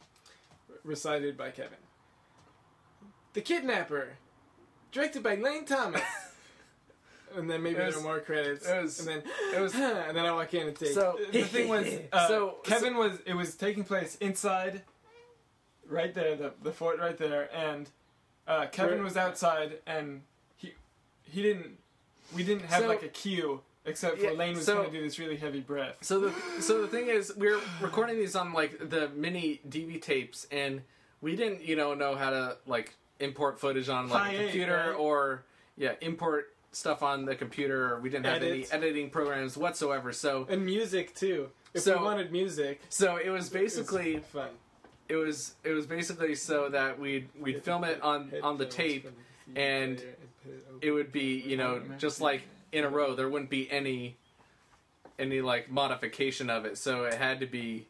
recited 0.85 1.37
by 1.37 1.51
Kevin. 1.51 1.79
The 3.35 3.41
Kidnapper, 3.43 4.17
directed 4.93 5.23
by 5.23 5.35
Lane 5.37 5.65
Thomas. 5.65 6.03
and 7.37 7.51
then 7.51 7.63
maybe 7.63 7.79
was- 7.81 7.95
there 7.95 8.03
are 8.03 8.05
more 8.05 8.21
credits. 8.21 8.67
it 8.67 8.83
was- 8.83 8.99
and 9.01 9.09
then 9.09 9.23
it 9.55 9.61
was- 9.61 9.75
and 10.09 10.17
then 10.17 10.27
I 10.27 10.33
walk 10.33 10.53
in 10.55 10.69
and 10.69 10.77
take. 10.77 10.93
So- 10.93 11.19
the 11.33 11.43
thing 11.43 11.69
was, 11.69 11.87
uh, 12.13 12.29
So- 12.29 12.57
Kevin 12.65 12.97
was 12.97 13.19
it 13.27 13.35
was 13.35 13.55
taking 13.57 13.85
place 13.85 14.17
inside, 14.17 14.83
right 15.89 16.15
there, 16.15 16.37
the 16.37 16.53
the 16.63 16.73
fort 16.73 16.99
right 16.99 17.17
there, 17.19 17.49
and 17.55 17.89
uh, 18.47 18.67
Kevin 18.67 18.97
Where- 18.97 19.05
was 19.05 19.17
outside, 19.17 19.79
and 19.87 20.23
he 20.57 20.75
he 21.23 21.43
didn't 21.43 21.79
we 22.35 22.43
didn't 22.45 22.65
have 22.67 22.83
So- 22.83 22.89
like 22.89 23.03
a 23.03 23.09
cue 23.09 23.61
except 23.87 24.19
for 24.19 24.25
Yeah, 24.25 24.31
Lane 24.33 24.57
was 24.57 24.67
so- 24.67 24.75
going 24.77 24.91
to 24.91 24.97
do 24.99 25.03
this 25.03 25.19
really 25.19 25.37
heavy 25.37 25.61
breath. 25.61 25.97
So 26.03 26.21
the 26.21 26.33
so 26.61 26.83
the 26.83 26.89
thing 26.89 27.07
is, 27.09 27.33
we're 27.37 27.59
recording 27.81 28.17
these 28.19 28.37
on 28.37 28.53
like 28.53 28.91
the 28.91 29.09
mini 29.15 29.61
DV 29.69 30.01
tapes, 30.03 30.47
and 30.53 30.83
we 31.21 31.35
didn't 31.37 31.63
you 31.63 31.77
know 31.77 31.95
know 31.95 32.15
how 32.15 32.31
to 32.31 32.57
like 32.67 32.95
import 33.21 33.59
footage 33.61 33.89
on 33.89 34.09
like 34.09 34.35
a 34.35 34.43
computer 34.45 34.95
or 34.95 35.43
yeah 35.77 35.93
import 36.01 36.55
stuff 36.73 37.03
on 37.03 37.25
the 37.25 37.35
computer. 37.35 37.95
Or 37.95 38.01
we 38.01 38.11
didn't 38.11 38.27
have 38.27 38.37
Edit. 38.43 38.49
any 38.53 38.67
editing 38.73 39.11
programs 39.11 39.57
whatsoever. 39.57 40.13
So 40.13 40.47
and 40.49 40.65
music 40.65 41.15
too. 41.15 41.51
If 41.75 41.83
So- 41.83 41.99
we 41.99 42.05
wanted 42.05 42.33
music, 42.33 42.81
so 42.89 43.17
it 43.17 43.29
was 43.29 43.29
it 43.29 43.31
was 43.31 43.49
basically 43.51 44.19
fun. 44.19 44.49
it 45.09 45.17
was 45.17 45.55
it 45.65 45.71
was 45.71 45.87
basically 45.87 46.35
so 46.35 46.69
that 46.69 46.99
we'd 46.99 47.29
we'd 47.39 47.63
film 47.63 47.85
it 47.85 48.01
on 48.03 48.33
on 48.43 48.59
the 48.59 48.67
tape 48.67 49.07
and 49.07 49.15
player 49.55 49.67
and 49.77 49.97
put 49.99 50.07
it 50.53 50.65
it 50.83 50.91
would 50.93 51.13
be 51.13 51.41
you 51.47 51.57
know 51.57 51.83
just 51.99 52.21
like 52.21 52.43
in 52.73 52.85
a 52.85 52.89
row 52.89 53.15
there 53.15 53.29
wouldn't 53.29 53.51
be 53.51 53.71
any 53.71 54.17
any 55.19 55.41
like 55.41 55.71
modification 55.71 56.49
of 56.49 56.65
it 56.65 56.79
so 56.79 57.05
it 57.05 57.15
had 57.15 57.41
to 57.41 57.47
be 57.47 57.87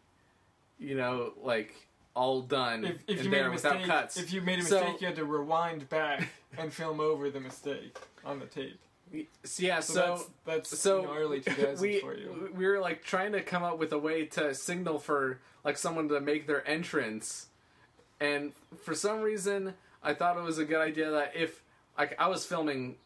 you 0.78 0.94
know 0.96 1.32
like 1.42 1.74
all 2.14 2.42
done 2.42 2.84
If, 2.84 2.96
if 3.06 3.18
in 3.18 3.24
you 3.24 3.30
made 3.30 3.38
there 3.38 3.48
a 3.48 3.50
without 3.52 3.74
mistake, 3.78 3.86
cuts 3.90 4.16
if 4.16 4.32
you 4.32 4.40
made 4.42 4.58
a 4.58 4.62
So- 4.62 4.80
mistake, 4.80 5.00
you 5.00 5.06
had 5.06 5.16
to 5.16 5.24
rewind 5.24 5.88
back 5.88 6.28
and 6.58 6.72
film 6.72 7.00
over 7.00 7.30
the 7.30 7.40
mistake 7.40 7.96
on 8.24 8.38
the 8.40 8.46
tape. 8.46 8.78
so, 9.44 9.62
yeah 9.62 9.80
So, 9.80 9.94
so 9.94 10.26
that's 10.44 10.70
that's 10.70 10.78
so 10.80 11.12
early 11.14 11.40
2000s 11.40 11.80
we 11.80 12.00
for 12.00 12.14
you. 12.14 12.50
we 12.54 12.66
were 12.66 12.80
like 12.80 13.02
trying 13.04 13.32
to 13.32 13.42
come 13.42 13.62
up 13.62 13.78
with 13.78 13.92
a 13.92 13.98
way 13.98 14.24
to 14.26 14.54
signal 14.54 14.98
for 14.98 15.38
like 15.64 15.78
someone 15.78 16.08
to 16.08 16.20
make 16.20 16.46
their 16.46 16.66
entrance 16.68 17.46
and 18.20 18.52
for 18.82 18.94
some 18.94 19.20
reason 19.20 19.74
i 20.02 20.12
thought 20.14 20.36
it 20.36 20.42
was 20.42 20.58
a 20.58 20.64
good 20.64 20.80
idea 20.80 21.10
that 21.10 21.32
if 21.34 21.59
like 21.98 22.14
i 22.18 22.28
was 22.28 22.44
filming 22.46 22.96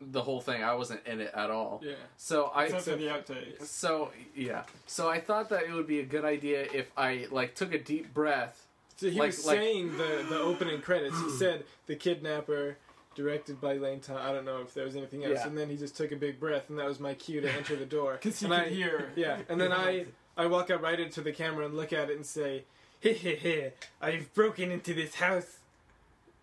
the 0.00 0.22
whole 0.22 0.40
thing 0.40 0.62
i 0.62 0.74
wasn't 0.74 1.00
in 1.06 1.20
it 1.20 1.32
at 1.34 1.50
all 1.50 1.80
yeah. 1.84 1.94
so 2.16 2.46
i 2.54 2.64
Except 2.64 2.84
for 2.84 2.96
the 2.96 3.06
outtakes. 3.06 3.64
So 3.66 4.10
yeah, 4.36 4.62
so 4.86 5.08
I 5.08 5.18
thought 5.20 5.48
that 5.50 5.64
it 5.64 5.72
would 5.72 5.86
be 5.86 6.00
a 6.00 6.04
good 6.04 6.24
idea 6.24 6.66
if 6.72 6.90
I 6.96 7.26
like 7.30 7.54
took 7.54 7.72
a 7.72 7.78
deep 7.78 8.12
breath. 8.12 8.66
So 8.96 9.08
he 9.08 9.18
Like- 9.18 9.28
was 9.28 9.46
like- 9.46 9.58
saying 9.58 9.96
the 9.96 10.26
the 10.28 10.38
opening 10.38 10.80
credits. 10.82 11.18
He 11.20 11.30
said 11.42 11.64
the 11.86 11.96
kidnapper, 11.96 12.76
directed 13.14 13.60
by 13.60 13.74
Lane 13.74 14.00
Thomas. 14.00 14.22
I 14.22 14.32
don't 14.32 14.44
know 14.44 14.60
if 14.60 14.74
there 14.74 14.84
was 14.84 14.94
anything 14.96 15.24
else. 15.24 15.38
Yeah. 15.40 15.46
And 15.48 15.56
then 15.58 15.68
he 15.70 15.76
just 15.76 15.96
took 15.96 16.12
a 16.12 16.16
big 16.16 16.38
breath, 16.38 16.68
and 16.68 16.78
that 16.78 16.86
was 16.86 17.00
my 17.00 17.14
cue 17.14 17.40
to 17.40 17.50
enter 17.50 17.76
the 17.76 17.86
door. 17.86 18.14
Because 18.22 18.38
he 18.38 18.46
and 18.46 18.54
could 18.54 18.62
I, 18.66 18.68
hear. 18.68 19.10
Yeah, 19.16 19.38
and 19.48 19.60
then 19.60 19.72
I 19.72 20.06
I 20.36 20.46
walk 20.46 20.70
up 20.70 20.82
right 20.82 21.00
into 21.00 21.20
the 21.22 21.32
camera 21.32 21.64
and 21.64 21.74
look 21.74 21.92
at 21.92 22.10
it 22.10 22.16
and 22.16 22.26
say, 22.26 22.64
"Heh 23.00 23.14
heh 23.14 23.36
heh! 23.36 23.70
I've 24.00 24.32
broken 24.34 24.70
into 24.70 24.92
this 24.94 25.14
house." 25.16 25.58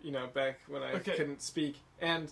You 0.04 0.12
know, 0.12 0.28
back 0.28 0.60
when 0.68 0.82
I 0.82 0.94
Okay. 0.94 1.16
couldn't 1.16 1.42
speak. 1.42 1.78
And 2.00 2.32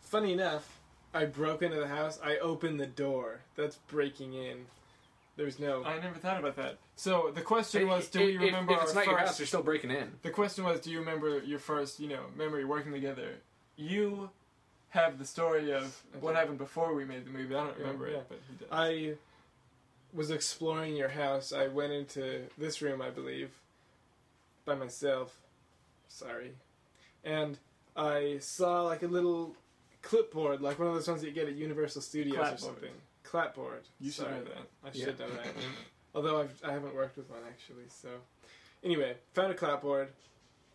funny 0.00 0.32
enough, 0.32 0.78
I 1.14 1.24
broke 1.24 1.62
into 1.62 1.76
the 1.78 1.86
house. 1.88 2.18
I 2.22 2.36
opened 2.38 2.80
the 2.80 2.86
door. 2.86 3.40
That's 3.56 3.76
breaking 3.88 4.34
in. 4.34 4.66
There's 5.36 5.58
no. 5.60 5.84
I 5.84 6.00
never 6.00 6.18
thought 6.18 6.38
about 6.40 6.56
that. 6.56 6.78
So 6.96 7.30
the 7.32 7.42
question 7.42 7.82
If- 7.82 7.88
was, 7.88 8.08
do 8.08 8.20
if- 8.20 8.26
we 8.40 8.46
remember 8.46 8.72
if, 8.74 8.82
it's 8.82 8.90
our 8.90 8.96
not 8.96 9.06
your 9.06 9.18
house, 9.18 9.38
you're 9.38 9.46
still 9.46 9.62
breaking 9.62 9.92
in. 9.92 10.18
The 10.22 10.30
question 10.30 10.64
was, 10.64 10.80
do 10.80 10.90
you 10.90 10.98
remember 10.98 11.38
your 11.44 11.60
first, 11.60 12.00
you 12.00 12.08
know, 12.08 12.24
memory 12.36 12.64
working 12.64 12.90
together? 12.92 13.36
You 13.76 14.30
have 14.90 15.18
the 15.18 15.24
story 15.24 15.70
of 15.72 16.02
what 16.20 16.34
happened 16.34 16.58
before 16.58 16.92
we 16.94 17.04
made 17.04 17.24
the 17.24 17.30
movie. 17.30 17.54
I 17.54 17.58
don't 17.66 17.78
Yeah, 17.78 17.82
remember 17.84 18.08
yeah. 18.10 18.16
it, 18.18 18.26
but 18.28 18.38
he 18.50 18.56
does. 18.56 18.68
I 18.72 19.14
was 20.12 20.30
exploring 20.32 20.96
your 20.96 21.10
house. 21.10 21.52
I 21.52 21.68
went 21.68 21.92
into 21.92 22.48
this 22.58 22.82
room, 22.82 23.00
I 23.00 23.10
believe, 23.10 23.50
by 24.64 24.74
myself. 24.74 25.36
Sorry. 26.08 26.52
And 27.24 27.58
I 27.96 28.38
saw 28.40 28.82
like 28.82 29.02
a 29.02 29.06
little 29.08 29.54
clipboard, 30.02 30.60
like 30.60 30.78
one 30.78 30.88
of 30.88 30.94
those 30.94 31.08
ones 31.08 31.20
that 31.20 31.28
you 31.28 31.32
get 31.34 31.48
at 31.48 31.54
Universal 31.54 32.02
Studios 32.02 32.52
or 32.54 32.56
something. 32.56 32.90
clapboard. 33.24 33.82
You 34.00 34.10
should 34.10 34.24
Sorry. 34.24 34.34
know 34.38 34.44
that. 34.44 34.58
I 34.84 34.90
Yeah. 34.92 35.04
should 35.06 35.18
know 35.18 35.28
that. 35.30 35.46
Although 36.14 36.40
I've, 36.40 36.62
I 36.64 36.72
haven't 36.72 36.94
worked 36.94 37.16
with 37.16 37.28
one 37.30 37.40
actually. 37.46 37.84
So, 37.88 38.08
anyway, 38.82 39.16
found 39.34 39.52
a 39.52 39.54
clapboard. 39.54 40.08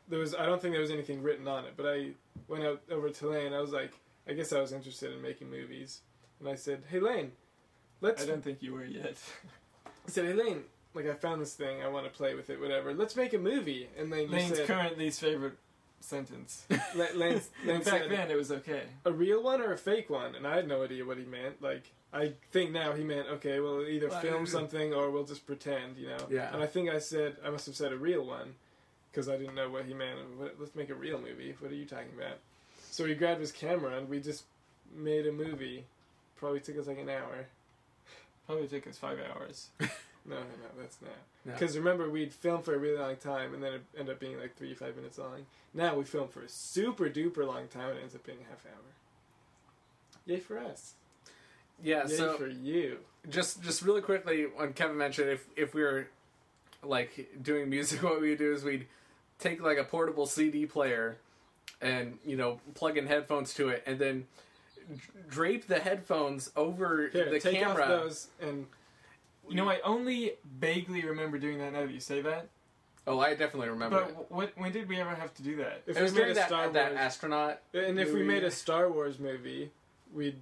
There 0.10 0.20
was 0.20 0.36
I 0.36 0.46
don't 0.46 0.62
think 0.62 0.74
there 0.74 0.82
was 0.82 0.92
anything 0.92 1.24
written 1.24 1.48
on 1.48 1.66
it, 1.66 1.74
but 1.78 1.86
I 1.88 2.10
went 2.48 2.64
out 2.64 2.82
over 2.92 3.10
to 3.10 3.28
Lane. 3.30 3.54
I 3.54 3.60
was 3.62 3.72
like, 3.72 3.94
I 4.28 4.34
guess 4.34 4.54
I 4.54 4.60
was 4.62 4.72
interested 4.74 5.12
in 5.14 5.22
making 5.22 5.50
movies, 5.50 6.02
and 6.40 6.48
I 6.50 6.56
said, 6.56 6.84
Hey 6.90 7.00
Lane, 7.00 7.32
let's. 8.02 8.22
I 8.22 8.26
don't 8.26 8.44
think 8.44 8.62
you 8.62 8.74
were 8.74 8.86
yet. 8.86 9.18
I 9.88 10.10
said, 10.12 10.26
Hey 10.26 10.34
Lane, 10.34 10.64
like 10.94 11.08
I 11.08 11.14
found 11.14 11.42
this 11.42 11.54
thing. 11.54 11.82
I 11.82 11.88
want 11.88 12.06
to 12.06 12.12
play 12.12 12.36
with 12.36 12.50
it. 12.50 12.60
Whatever. 12.60 12.94
Let's 12.94 13.16
make 13.16 13.34
a 13.34 13.38
movie. 13.38 13.90
And 13.98 14.10
Lane 14.10 14.30
just 14.30 14.34
Lane's 14.34 14.58
said, 14.58 14.68
current 14.68 14.98
least 14.98 15.20
favorite 15.22 15.58
sentence. 16.00 16.66
La- 16.96 17.06
Lane, 17.16 17.42
Lane 17.66 17.80
Back 17.80 17.84
said, 17.86 18.12
then, 18.12 18.32
it 18.32 18.38
was 18.38 18.52
okay. 18.52 18.84
a 19.06 19.12
real 19.12 19.42
one 19.42 19.62
or 19.62 19.74
a 19.74 19.78
fake 19.78 20.10
one? 20.10 20.36
And 20.36 20.46
I 20.46 20.56
had 20.56 20.68
no 20.68 20.84
idea 20.84 21.06
what 21.06 21.18
he 21.18 21.26
meant. 21.26 21.62
Like, 21.62 21.92
I 22.14 22.34
think 22.52 22.72
now 22.72 22.94
he 22.94 23.04
meant, 23.04 23.28
okay, 23.28 23.60
we'll 23.60 23.88
either 23.88 24.10
Well, 24.10 24.22
film 24.22 24.46
something 24.46 24.94
or 24.94 25.10
we'll 25.10 25.26
just 25.26 25.48
pretend, 25.48 25.98
you 25.98 26.08
know? 26.10 26.28
Yeah. 26.30 26.54
And 26.54 26.62
I 26.62 26.68
think 26.68 26.90
I 26.90 27.00
said, 27.00 27.38
I 27.46 27.50
must 27.50 27.66
have 27.66 27.76
said 27.76 27.92
a 27.92 27.98
real 27.98 28.26
one, 28.26 28.54
because 29.12 29.28
I 29.30 29.38
didn't 29.38 29.56
know 29.56 29.70
what 29.70 29.86
he 29.86 29.94
meant. 29.94 30.20
What, 30.38 30.56
let's 30.60 30.76
make 30.76 30.90
a 30.90 30.96
real 30.96 31.20
movie. 31.20 31.56
What 31.60 31.72
are 31.72 31.76
you 31.76 31.86
talking 31.86 32.12
about? 32.16 32.38
So 32.92 33.06
he 33.06 33.16
grabbed 33.16 33.42
his 33.42 33.52
camera 33.52 33.98
and 33.98 34.08
we 34.08 34.20
just 34.20 34.44
made 34.96 35.26
a 35.26 35.32
movie. 35.32 35.86
Probably 36.36 36.60
took 36.60 36.78
us 36.78 36.86
like 36.86 37.00
an 37.00 37.10
hour. 37.10 37.48
Probably 38.46 38.68
took 38.68 38.86
us 38.86 38.98
five 38.98 39.18
hours. 39.34 39.70
No, 40.26 40.36
no, 40.36 40.42
no, 40.42 40.82
that's 40.82 40.98
not. 41.02 41.12
No. 41.46 41.52
Because 41.54 41.78
remember, 41.78 42.10
we'd 42.10 42.34
film 42.34 42.62
for 42.62 42.74
a 42.74 42.78
really 42.78 42.98
long 42.98 43.18
time 43.18 43.54
and 43.54 43.62
then 43.62 43.74
it 43.74 43.82
ended 43.98 44.14
up 44.16 44.20
being 44.20 44.40
like 44.40 44.56
three 44.56 44.74
five 44.74 44.96
minutes 44.96 45.18
long. 45.18 45.46
Now 45.74 45.96
we 45.96 46.06
film 46.06 46.30
for 46.30 46.42
a 46.42 46.50
super 46.50 47.10
duper 47.10 47.46
long 47.46 47.68
time 47.68 47.90
and 47.90 47.98
it 48.00 48.02
ends 48.04 48.16
up 48.16 48.26
being 48.26 48.40
a 48.46 48.50
half 48.50 48.66
hour. 48.66 48.82
Yay 50.26 50.40
for 50.40 50.58
us. 50.60 50.94
Yeah, 51.82 52.08
Yay 52.08 52.16
so 52.16 52.38
for 52.38 52.48
you. 52.48 53.00
just 53.30 53.62
just 53.62 53.82
really 53.82 54.02
quickly, 54.02 54.44
when 54.44 54.74
Kevin 54.74 54.98
mentioned 54.98 55.30
if 55.30 55.46
if 55.58 55.74
we 55.74 55.82
were 55.82 56.08
like 56.82 57.30
doing 57.42 57.70
music, 57.70 58.02
what 58.04 58.22
we 58.22 58.30
would 58.30 58.38
do 58.40 58.54
is 58.54 58.64
we'd 58.64 58.88
take 59.40 59.62
like 59.62 59.78
a 59.78 59.84
portable 59.84 60.26
CD 60.26 60.66
player 60.66 61.18
and 61.82 62.18
you 62.26 62.38
know 62.38 62.62
plug 62.76 62.98
in 62.98 63.08
headphones 63.08 63.54
to 63.56 63.68
it, 63.68 63.84
and 63.86 64.00
then 64.00 64.26
drape 65.30 65.68
the 65.68 65.80
headphones 65.80 66.52
over 66.56 67.10
Here, 67.12 67.30
the 67.30 67.40
take 67.40 67.60
camera. 67.60 67.84
off 67.84 67.88
those 67.90 68.28
and 68.42 68.68
You 69.50 69.56
know, 69.56 69.70
I 69.70 69.80
only 69.84 70.34
vaguely 70.60 71.02
remember 71.04 71.38
doing 71.38 71.58
that 71.60 71.74
now 71.74 71.82
that 71.82 71.92
you 71.92 72.00
say 72.00 72.22
that. 72.22 72.48
Oh, 73.06 73.20
I 73.20 73.32
definitely 73.32 73.70
remember 73.70 74.00
But 74.02 74.10
it. 74.10 74.26
what? 74.30 74.52
When 74.58 74.72
did 74.72 74.88
we 74.88 75.00
ever 75.00 75.14
have 75.14 75.34
to 75.36 75.44
do 75.44 75.58
that? 75.58 75.84
if 75.86 75.98
It 75.98 76.02
was 76.02 76.14
we 76.14 76.20
made 76.20 76.24
during 76.24 76.32
a 76.32 76.36
that 76.36 76.48
Star 76.48 76.70
that 76.70 76.92
Wars, 76.92 77.00
astronaut. 77.02 77.60
and 77.74 78.00
if 78.00 78.08
we 78.10 78.14
movie. 78.16 78.26
made 78.28 78.44
a 78.46 78.52
Star 78.52 78.90
Wars 78.90 79.20
movie, 79.20 79.72
we'd 80.14 80.42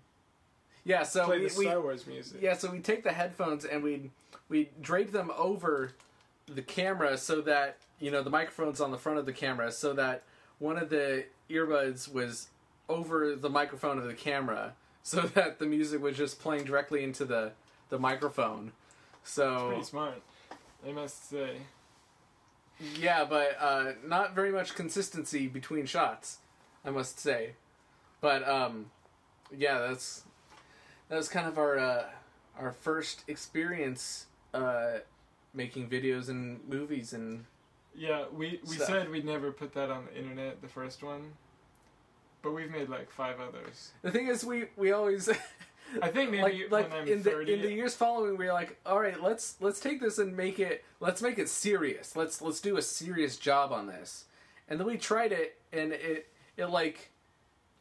Yeah, 0.85 1.01
so 1.03 1.25
play 1.25 1.39
we, 1.39 1.47
the 1.49 1.55
we 1.57 1.65
Star 1.65 1.81
Wars 1.81 2.05
music. 2.05 2.39
yeah, 2.41 2.53
so 2.53 2.69
we 2.71 2.79
take 2.79 3.03
the 3.03 3.13
headphones 3.13 3.65
and 3.65 3.81
we 3.83 4.11
we 4.49 4.69
drape 4.81 5.11
them 5.11 5.31
over 5.35 5.93
the 6.45 6.61
camera 6.61 7.17
so 7.17 7.41
that 7.41 7.77
you 7.99 8.11
know 8.11 8.21
the 8.21 8.29
microphone's 8.29 8.79
on 8.79 8.91
the 8.91 8.97
front 8.99 9.17
of 9.17 9.25
the 9.25 9.33
camera, 9.33 9.71
so 9.71 9.93
that 9.93 10.21
one 10.59 10.77
of 10.77 10.89
the 10.89 11.25
earbuds 11.49 12.11
was 12.13 12.49
over 12.89 13.35
the 13.35 13.49
microphone 13.49 13.97
of 13.97 14.03
the 14.03 14.13
camera, 14.13 14.73
so 15.01 15.21
that 15.33 15.57
the 15.57 15.65
music 15.65 15.99
was 15.99 16.15
just 16.15 16.39
playing 16.39 16.65
directly 16.65 17.03
into 17.03 17.25
the 17.25 17.53
the 17.89 17.97
microphone. 17.97 18.71
It's 19.21 19.31
So 19.31 19.67
pretty 19.69 19.83
smart. 19.83 20.21
I 20.87 20.91
must 20.91 21.29
say. 21.29 21.57
yeah, 22.99 23.23
but 23.25 23.55
uh, 23.59 23.91
not 24.05 24.33
very 24.33 24.51
much 24.51 24.73
consistency 24.75 25.47
between 25.47 25.85
shots, 25.85 26.37
I 26.83 26.89
must 26.89 27.19
say. 27.19 27.51
But 28.19 28.47
um, 28.47 28.91
yeah, 29.55 29.79
that's 29.79 30.23
that 31.09 31.15
was 31.17 31.29
kind 31.29 31.47
of 31.47 31.57
our 31.57 31.77
uh, 31.77 32.03
our 32.59 32.71
first 32.71 33.23
experience 33.27 34.25
uh, 34.53 34.99
making 35.53 35.89
videos 35.89 36.29
and 36.29 36.59
movies 36.67 37.13
and 37.13 37.45
Yeah, 37.95 38.25
we 38.35 38.59
we 38.67 38.75
Stuff. 38.75 38.87
said 38.87 39.09
we'd 39.11 39.25
never 39.25 39.51
put 39.51 39.73
that 39.73 39.89
on 39.91 40.05
the 40.05 40.17
internet, 40.17 40.61
the 40.61 40.67
first 40.67 41.03
one. 41.03 41.33
But 42.41 42.53
we've 42.53 42.71
made 42.71 42.89
like 42.89 43.11
five 43.11 43.39
others. 43.39 43.91
the 44.01 44.09
thing 44.11 44.27
is 44.27 44.43
we 44.43 44.65
we 44.75 44.91
always 44.91 45.29
I 46.01 46.09
think 46.09 46.31
maybe 46.31 46.43
like 46.43 46.71
like 46.71 46.89
when 46.91 47.01
I'm 47.01 47.07
in 47.07 47.23
the 47.23 47.39
in 47.41 47.61
the 47.61 47.71
years 47.71 47.95
following 47.95 48.37
we 48.37 48.47
are 48.47 48.53
like 48.53 48.77
all 48.85 48.99
right 48.99 49.21
let's 49.21 49.55
let's 49.59 49.79
take 49.79 49.99
this 50.01 50.17
and 50.17 50.35
make 50.37 50.59
it 50.59 50.83
let's 50.99 51.21
make 51.21 51.37
it 51.39 51.49
serious 51.49 52.15
let's 52.15 52.41
let's 52.41 52.61
do 52.61 52.77
a 52.77 52.81
serious 52.81 53.37
job 53.37 53.71
on 53.71 53.87
this 53.87 54.25
and 54.69 54.79
then 54.79 54.87
we 54.87 54.97
tried 54.97 55.31
it 55.31 55.57
and 55.73 55.91
it 55.93 56.27
it 56.57 56.65
like 56.67 57.09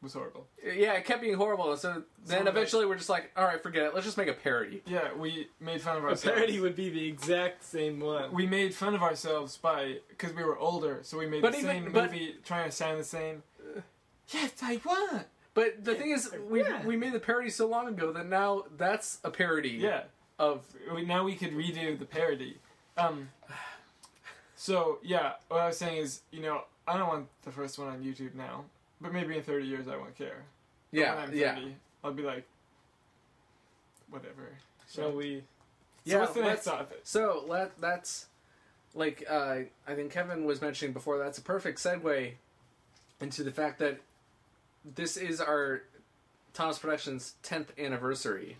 was 0.02 0.14
horrible. 0.14 0.46
yeah 0.64 0.94
it 0.94 1.04
kept 1.04 1.20
being 1.20 1.34
horrible 1.36 1.76
so 1.76 1.92
then 1.92 2.04
Some 2.24 2.38
of 2.40 2.46
it- 2.46 2.50
eventually 2.50 2.86
we're 2.86 2.96
just 2.96 3.10
like 3.10 3.30
all 3.36 3.44
right 3.44 3.62
forget 3.62 3.82
it 3.84 3.94
let's 3.94 4.06
just 4.06 4.16
make 4.16 4.28
a 4.28 4.32
parody 4.32 4.82
Yeah, 4.86 5.12
we 5.14 5.48
made 5.60 5.82
fun 5.82 5.96
of 5.98 6.04
A 6.04 6.08
ourselves. 6.08 6.34
parody 6.36 6.58
would 6.58 6.74
be 6.74 6.88
the 6.88 7.06
exact 7.06 7.62
same 7.64 8.00
one. 8.00 8.32
we 8.32 8.46
made 8.46 8.74
fun 8.74 8.94
of 8.94 9.02
ourselves 9.02 9.58
by 9.58 9.96
because 10.08 10.32
we 10.32 10.42
were 10.42 10.56
older, 10.58 11.00
so 11.02 11.18
we 11.18 11.26
made 11.26 11.42
But 11.42 11.52
the 11.52 11.58
even- 11.58 11.70
same 11.84 11.92
but- 11.92 12.10
movie 12.10 12.36
trying 12.44 12.70
to 12.70 12.74
sound 12.74 12.98
the 12.98 13.04
same. 13.04 13.42
Uh, 13.76 13.80
yes, 14.28 14.52
I 14.62 14.80
want. 14.84 15.26
But 15.54 15.84
the 15.84 15.94
thing 15.94 16.10
is 16.10 16.30
we 16.48 16.62
Yeah. 16.62 16.84
we 16.86 16.96
made 16.96 17.12
the 17.12 17.20
parody 17.20 17.50
so 17.50 17.66
long 17.66 17.88
ago 17.88 18.12
that 18.12 18.26
now 18.26 18.64
that's 18.76 19.18
a 19.24 19.30
parody 19.30 19.70
Yeah, 19.70 20.04
of 20.38 20.64
now 21.04 21.24
we 21.24 21.34
could 21.36 21.52
redo 21.52 21.98
the 21.98 22.06
parody. 22.06 22.58
Um. 22.96 23.30
So 24.56 24.98
yeah, 25.02 25.32
what 25.48 25.60
I 25.60 25.66
was 25.68 25.78
saying 25.78 25.96
is, 25.98 26.20
you 26.30 26.42
know, 26.42 26.64
I 26.86 26.98
don't 26.98 27.08
want 27.08 27.28
the 27.42 27.50
first 27.50 27.78
one 27.78 27.88
on 27.88 28.02
YouTube 28.02 28.34
now, 28.34 28.64
but 29.00 29.12
maybe 29.12 29.36
in 29.36 29.42
thirty 29.42 29.66
years 29.66 29.88
I 29.88 29.96
won't 29.96 30.16
care. 30.16 30.44
But 30.92 31.00
yeah 31.00 31.14
when 31.14 31.24
I'm 31.28 31.34
yeah 31.34 31.58
I'll 32.04 32.12
be 32.12 32.22
like, 32.22 32.44
whatever. 34.10 34.48
Shall 34.92 35.12
we? 35.12 35.38
So 35.38 35.42
Yeah, 36.04 36.18
what's 36.20 36.34
the 36.34 36.40
next 36.42 36.66
let's- 36.66 36.78
topic? 36.78 37.00
So 37.04 37.44
let, 37.46 37.78
that's 37.80 38.26
like 38.94 39.24
uh, 39.28 39.56
I 39.86 39.94
think 39.94 40.12
Kevin 40.12 40.44
was 40.44 40.60
mentioning 40.60 40.92
before. 40.92 41.18
That's 41.18 41.38
a 41.38 41.42
perfect 41.42 41.78
segue 41.78 42.32
into 43.20 43.44
the 43.44 43.52
fact 43.52 43.78
that 43.78 44.00
this 44.84 45.16
is 45.16 45.40
our 45.40 45.82
Thomas 46.54 46.78
Productions 46.78 47.34
10th 47.44 47.68
anniversary. 47.78 48.56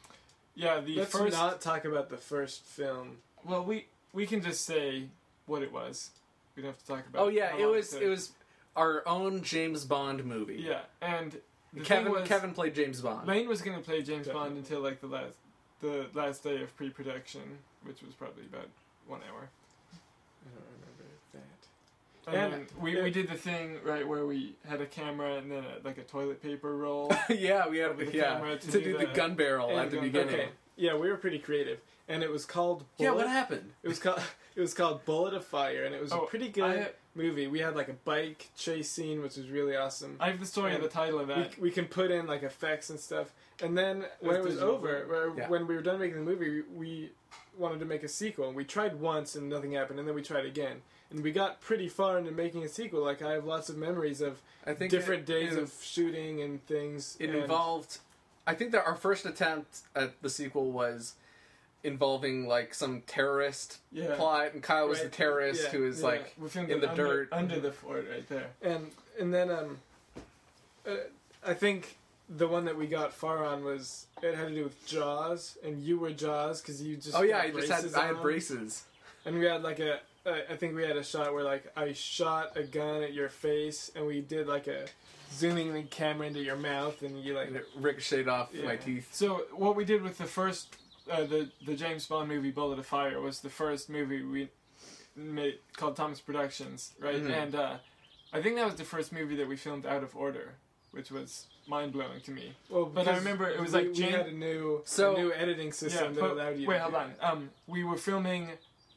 Yeah, 0.54 0.80
the 0.80 0.96
Let's 0.96 1.12
first. 1.12 1.36
not 1.36 1.60
talk 1.60 1.84
about 1.84 2.10
the 2.10 2.16
first 2.16 2.64
film. 2.64 3.18
Well, 3.44 3.64
we 3.64 3.86
we 4.12 4.26
can 4.26 4.42
just 4.42 4.64
say 4.64 5.04
what 5.46 5.62
it 5.62 5.72
was. 5.72 6.10
We 6.54 6.62
don't 6.62 6.72
have 6.72 6.80
to 6.80 6.86
talk 6.86 7.06
about. 7.06 7.22
Oh 7.22 7.28
yeah, 7.28 7.56
it 7.56 7.66
was 7.66 7.90
took. 7.90 8.02
it 8.02 8.08
was 8.08 8.32
our 8.76 9.06
own 9.06 9.42
James 9.42 9.84
Bond 9.84 10.24
movie. 10.24 10.62
Yeah, 10.66 10.80
and 11.00 11.40
the 11.72 11.80
Kevin 11.80 12.04
thing 12.04 12.12
was, 12.12 12.28
Kevin 12.28 12.52
played 12.52 12.74
James 12.74 13.00
Bond. 13.00 13.26
Lane 13.26 13.48
was 13.48 13.62
going 13.62 13.76
to 13.76 13.82
play 13.82 14.02
James 14.02 14.26
Definitely. 14.26 14.48
Bond 14.48 14.56
until 14.58 14.80
like 14.80 15.00
the 15.00 15.06
last 15.06 15.36
the 15.80 16.06
last 16.14 16.44
day 16.44 16.60
of 16.62 16.76
pre-production, 16.76 17.42
which 17.84 18.02
was 18.02 18.12
probably 18.14 18.44
about 18.44 18.68
one 19.06 19.20
hour. 19.30 19.48
I 20.44 20.48
don't 20.52 20.64
remember 20.74 21.04
that. 21.32 22.19
And, 22.34 22.66
we, 22.80 22.96
yeah. 22.96 23.02
we 23.02 23.10
did 23.10 23.28
the 23.28 23.34
thing 23.36 23.78
right 23.84 24.06
where 24.06 24.26
we 24.26 24.54
had 24.68 24.80
a 24.80 24.86
camera 24.86 25.36
and 25.36 25.50
then 25.50 25.64
a, 25.64 25.86
like 25.86 25.98
a 25.98 26.02
toilet 26.02 26.42
paper 26.42 26.76
roll. 26.76 27.12
yeah, 27.28 27.68
we 27.68 27.78
had 27.78 27.96
the 27.96 28.06
yeah 28.12 28.34
camera 28.34 28.56
to, 28.58 28.66
to 28.70 28.72
do 28.78 28.84
do 28.84 28.98
the 28.98 29.06
the- 29.06 29.12
gun 29.12 29.34
barrel 29.34 29.78
at 29.78 29.90
the 29.90 29.96
gun- 29.96 30.04
beginning. 30.06 30.34
Okay. 30.34 30.48
Yeah, 30.76 30.96
we 30.96 31.10
were 31.10 31.16
pretty 31.16 31.38
creative, 31.38 31.80
and 32.08 32.22
it 32.22 32.30
was 32.30 32.46
called. 32.46 32.84
Yeah, 32.96 33.10
Bullet. 33.10 33.24
what 33.24 33.28
happened? 33.28 33.72
It 33.82 33.88
was 33.88 33.98
called. 33.98 34.20
It 34.56 34.60
was 34.60 34.74
called 34.74 35.04
Bullet 35.04 35.32
of 35.32 35.44
Fire, 35.44 35.84
and 35.84 35.94
it 35.94 36.02
was 36.02 36.12
Oh, 36.12 36.22
a 36.22 36.26
pretty 36.26 36.48
good 36.48 36.64
I, 36.80 36.88
movie. 37.14 37.46
We 37.46 37.60
had 37.60 37.76
like 37.76 37.88
a 37.88 37.92
bike 38.04 38.50
chase 38.56 38.90
scene, 38.90 39.22
which 39.22 39.36
was 39.36 39.48
really 39.48 39.76
awesome. 39.76 40.16
I 40.18 40.28
have 40.30 40.40
the 40.40 40.44
story 40.44 40.72
of 40.72 40.82
And 40.82 40.84
the 40.84 40.88
title 40.88 41.20
of 41.20 41.28
that. 41.28 41.56
we 41.58 41.70
can 41.70 41.84
put 41.86 42.10
in 42.10 42.26
like 42.26 42.42
effects 42.42 42.90
and 42.90 42.98
stuff. 42.98 43.32
And 43.62 43.78
then 43.78 44.04
when 44.18 44.34
it 44.34 44.38
was 44.40 44.46
was 44.46 44.54
digital. 44.56 44.74
over, 44.74 45.06
where, 45.08 45.32
Yeah. 45.38 45.48
when 45.48 45.68
we 45.68 45.76
were 45.76 45.80
done 45.82 46.00
making 46.00 46.16
the 46.24 46.28
movie, 46.30 46.62
we, 46.62 46.62
we 46.76 47.10
wanted 47.56 47.78
to 47.78 47.84
make 47.86 48.02
a 48.02 48.08
sequel. 48.08 48.48
And 48.48 48.56
we 48.56 48.64
tried 48.64 49.00
once 49.00 49.36
and 49.36 49.48
nothing 49.48 49.72
happened, 49.72 50.00
and 50.00 50.06
then 50.08 50.16
we 50.16 50.22
tried 50.22 50.44
again. 50.44 50.82
And 51.10 51.22
we 51.24 51.32
got 51.32 51.60
pretty 51.60 51.88
far 51.88 52.18
into 52.18 52.30
making 52.30 52.62
a 52.64 52.68
sequel. 52.68 53.02
Like 53.02 53.20
I 53.22 53.32
have 53.32 53.44
lots 53.44 53.68
of 53.68 53.76
memories 53.76 54.20
of 54.20 54.40
I 54.66 54.74
think 54.74 54.90
different 54.90 55.22
it- 55.28 55.32
days 55.32 55.54
it- 55.56 55.62
of 55.62 55.72
shooting 55.82 56.40
and 56.40 56.64
things. 56.66 57.16
It 57.18 57.30
and 57.30 57.38
involved. 57.40 57.98
I 58.46 58.54
think 58.54 58.72
that 58.72 58.86
our 58.86 58.94
first 58.96 59.26
attempt 59.26 59.80
at 59.94 60.20
the 60.22 60.30
sequel 60.30 60.70
was 60.70 61.14
involving 61.82 62.46
like 62.46 62.74
some 62.74 63.02
terrorist 63.06 63.78
Yeah. 63.90 64.14
plot, 64.16 64.52
and 64.54 64.62
Kyle 64.62 64.86
was 64.88 65.00
the 65.02 65.08
terrorist 65.08 65.64
Yeah, 65.64 65.70
who 65.70 65.80
was 65.82 66.00
yeah. 66.00 66.06
like, 66.06 66.34
in 66.38 66.80
the 66.80 66.90
under, 66.90 67.06
dirt. 67.24 67.28
under 67.32 67.58
the 67.58 67.72
fort 67.72 68.06
right 68.10 68.28
there. 68.28 68.50
and 68.62 68.90
and 69.18 69.32
then 69.32 69.50
um, 69.50 69.78
uh, 70.86 70.96
I 71.44 71.54
think 71.54 71.96
the 72.28 72.46
one 72.46 72.64
that 72.66 72.76
we 72.76 72.86
got 72.86 73.12
far 73.12 73.44
on 73.44 73.64
was 73.64 74.06
it 74.22 74.34
had 74.34 74.48
to 74.48 74.54
do 74.54 74.64
with 74.64 74.86
Jaws, 74.86 75.58
and 75.64 75.82
you 75.82 75.98
were 75.98 76.12
Jaws 76.12 76.60
because 76.60 76.82
you 76.82 76.96
just 76.96 77.16
oh 77.16 77.22
yeah, 77.22 77.46
got 77.48 77.56
I 77.56 77.66
just 77.66 77.94
had 77.94 77.94
I 77.94 78.06
had 78.08 78.20
braces. 78.22 78.84
And 79.24 79.38
we 79.38 79.44
had 79.46 79.62
like 79.62 79.78
a, 79.80 80.00
I 80.26 80.42
I 80.50 80.56
think 80.56 80.74
we 80.76 80.82
had 80.84 80.96
a 80.96 81.02
shot 81.04 81.32
where 81.32 81.44
like 81.44 81.70
I 81.76 81.92
shot 81.92 82.56
a 82.56 82.62
gun 82.62 83.02
at 83.02 83.12
your 83.14 83.28
face, 83.28 83.90
and 83.94 84.06
we 84.06 84.20
did 84.20 84.46
like 84.46 84.66
a 84.66 84.86
zooming 85.32 85.72
the 85.72 85.82
camera 85.84 86.26
into 86.26 86.40
your 86.42 86.56
mouth, 86.56 87.02
and 87.02 87.22
you 87.22 87.34
like 87.34 87.48
And 87.48 87.56
it 87.56 87.66
ricocheted 87.76 88.28
off 88.28 88.52
my 88.54 88.76
teeth. 88.76 89.08
So 89.12 89.44
what 89.54 89.76
we 89.76 89.84
did 89.84 90.02
with 90.02 90.18
the 90.18 90.24
first, 90.26 90.76
uh, 91.10 91.24
the 91.24 91.48
the 91.64 91.74
James 91.74 92.06
Bond 92.06 92.28
movie 92.28 92.50
Bullet 92.50 92.78
of 92.78 92.86
Fire 92.86 93.20
was 93.20 93.40
the 93.40 93.50
first 93.50 93.88
movie 93.88 94.22
we 94.22 94.48
made 95.16 95.58
called 95.76 95.96
Thomas 95.96 96.20
Productions, 96.20 96.92
right? 97.00 97.22
Mhm. 97.22 97.30
And 97.30 97.54
uh, 97.54 97.76
I 98.32 98.40
think 98.42 98.56
that 98.56 98.66
was 98.66 98.76
the 98.76 98.84
first 98.84 99.12
movie 99.12 99.36
that 99.36 99.48
we 99.48 99.56
filmed 99.56 99.86
out 99.86 100.02
of 100.02 100.14
order. 100.16 100.54
which 100.92 101.12
was 101.12 101.46
mind 101.68 101.92
blowing 101.92 102.20
to 102.20 102.32
me. 102.32 102.52
Well, 102.68 102.84
But 102.84 103.06
I 103.06 103.16
remember 103.16 103.48
it 103.48 103.60
was 103.60 103.70
we, 103.72 103.78
like 103.78 103.86
we 103.90 103.94
Jan- 103.94 104.10
had 104.12 104.26
a 104.26 104.32
new 104.32 104.82
So- 104.84 105.14
a 105.14 105.18
new 105.20 105.32
editing 105.32 105.70
system 105.72 106.14
that 106.14 106.20
but- 106.20 106.32
allowed 106.32 106.58
you. 106.58 106.66
wait, 106.66 106.78
to 106.78 106.82
hold 106.82 106.94
on. 106.96 107.14
Um, 107.20 107.50
we 107.68 107.84
were 107.84 107.96
filming 107.96 108.50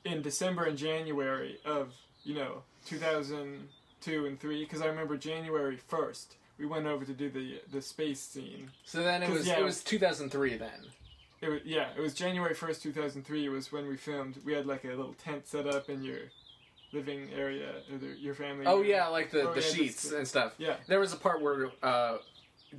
in 0.06 0.22
December 0.22 0.66
and 0.66 0.78
January 0.78 1.60
of 1.66 1.94
you 2.24 2.36
know 2.36 2.64
2002 2.86 4.26
and 4.26 4.40
three 4.40 4.64
because 4.64 4.82
I 4.82 4.88
remember 4.88 5.18
January 5.18 5.78
first 5.78 6.36
we 6.58 6.66
went 6.66 6.86
over 6.86 7.06
to 7.06 7.14
do 7.14 7.30
the 7.30 7.62
the 7.72 7.82
space 7.82 8.20
scene. 8.22 8.70
So 8.86 9.04
then 9.04 9.24
it 9.24 9.30
was 9.30 9.48
yeah. 9.48 9.60
it 9.60 9.64
was 9.64 9.84
2003 9.84 10.58
then. 10.58 10.70
It 11.42 11.50
was 11.50 11.60
yeah, 11.66 11.90
it 11.96 12.00
was 12.00 12.14
January 12.14 12.54
first, 12.54 12.82
two 12.82 12.94
thousand 12.94 13.26
three. 13.26 13.50
Was 13.50 13.72
when 13.72 13.88
we 13.88 13.98
filmed. 13.98 14.38
We 14.46 14.54
had 14.54 14.66
like 14.66 14.86
a 14.86 14.90
little 14.90 15.14
tent 15.14 15.46
set 15.46 15.68
up 15.68 15.90
in 15.90 16.04
your 16.04 16.20
living 16.94 17.30
area, 17.36 17.70
or 17.92 17.98
the, 17.98 18.16
your 18.18 18.34
family. 18.34 18.66
Oh 18.66 18.80
area. 18.80 18.98
yeah, 18.98 19.08
like 19.08 19.32
the, 19.32 19.50
Oh, 19.50 19.54
the 19.54 19.60
yeah, 19.60 19.68
sheets 19.68 20.12
and 20.12 20.26
stuff. 20.28 20.54
yeah. 20.58 20.76
There 20.88 21.00
was 21.00 21.12
a 21.12 21.18
part 21.18 21.42
where 21.42 21.72
uh, 21.82 22.20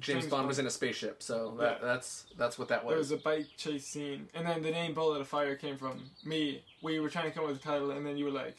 James, 0.00 0.22
James 0.22 0.26
Bond 0.26 0.48
was 0.48 0.58
in 0.58 0.66
a 0.66 0.70
spaceship, 0.70 1.22
so 1.22 1.54
that, 1.58 1.78
Yeah. 1.80 1.86
that's 1.86 2.26
that's 2.36 2.58
what 2.58 2.68
that 2.68 2.84
was. 2.84 2.90
There 2.90 2.98
was. 2.98 3.10
a 3.12 3.16
bike 3.16 3.46
chase 3.56 3.86
scene, 3.86 4.28
and 4.34 4.46
then 4.46 4.62
the 4.62 4.70
name 4.70 4.94
"Bullet 4.94 5.20
of 5.20 5.28
Fire" 5.28 5.54
came 5.56 5.76
from 5.76 6.10
me. 6.24 6.62
We 6.82 7.00
were 7.00 7.08
trying 7.08 7.26
to 7.26 7.30
come 7.30 7.44
up 7.44 7.50
with 7.50 7.60
a 7.60 7.62
title, 7.62 7.90
and 7.92 8.04
then 8.06 8.16
you 8.16 8.24
were 8.24 8.30
like, 8.30 8.56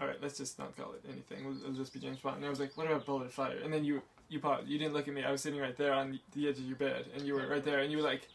"All 0.00 0.06
right, 0.06 0.20
let's 0.22 0.38
just 0.38 0.58
not 0.58 0.76
call 0.76 0.92
it 0.92 1.04
anything. 1.10 1.40
It'll, 1.40 1.58
it'll 1.58 1.72
just 1.72 1.92
be 1.92 2.00
James 2.00 2.18
Bond." 2.18 2.36
And 2.36 2.46
I 2.46 2.50
was 2.50 2.60
like, 2.60 2.76
"What 2.76 2.86
about 2.86 3.06
Bullet 3.06 3.26
of 3.26 3.32
Fire?" 3.34 3.58
And 3.62 3.72
then 3.72 3.84
you 3.84 4.02
you 4.28 4.40
paused. 4.40 4.66
You 4.66 4.78
didn't 4.78 4.94
look 4.94 5.08
at 5.08 5.14
me. 5.14 5.24
I 5.24 5.30
was 5.30 5.40
sitting 5.40 5.60
right 5.60 5.76
there 5.76 5.92
on 5.92 6.18
the 6.34 6.48
edge 6.48 6.58
of 6.58 6.64
your 6.64 6.76
bed, 6.76 7.06
and 7.14 7.22
you 7.26 7.34
were 7.34 7.46
right 7.46 7.64
there, 7.64 7.80
and 7.80 7.90
you 7.90 7.98
were 7.98 8.04
like, 8.04 8.28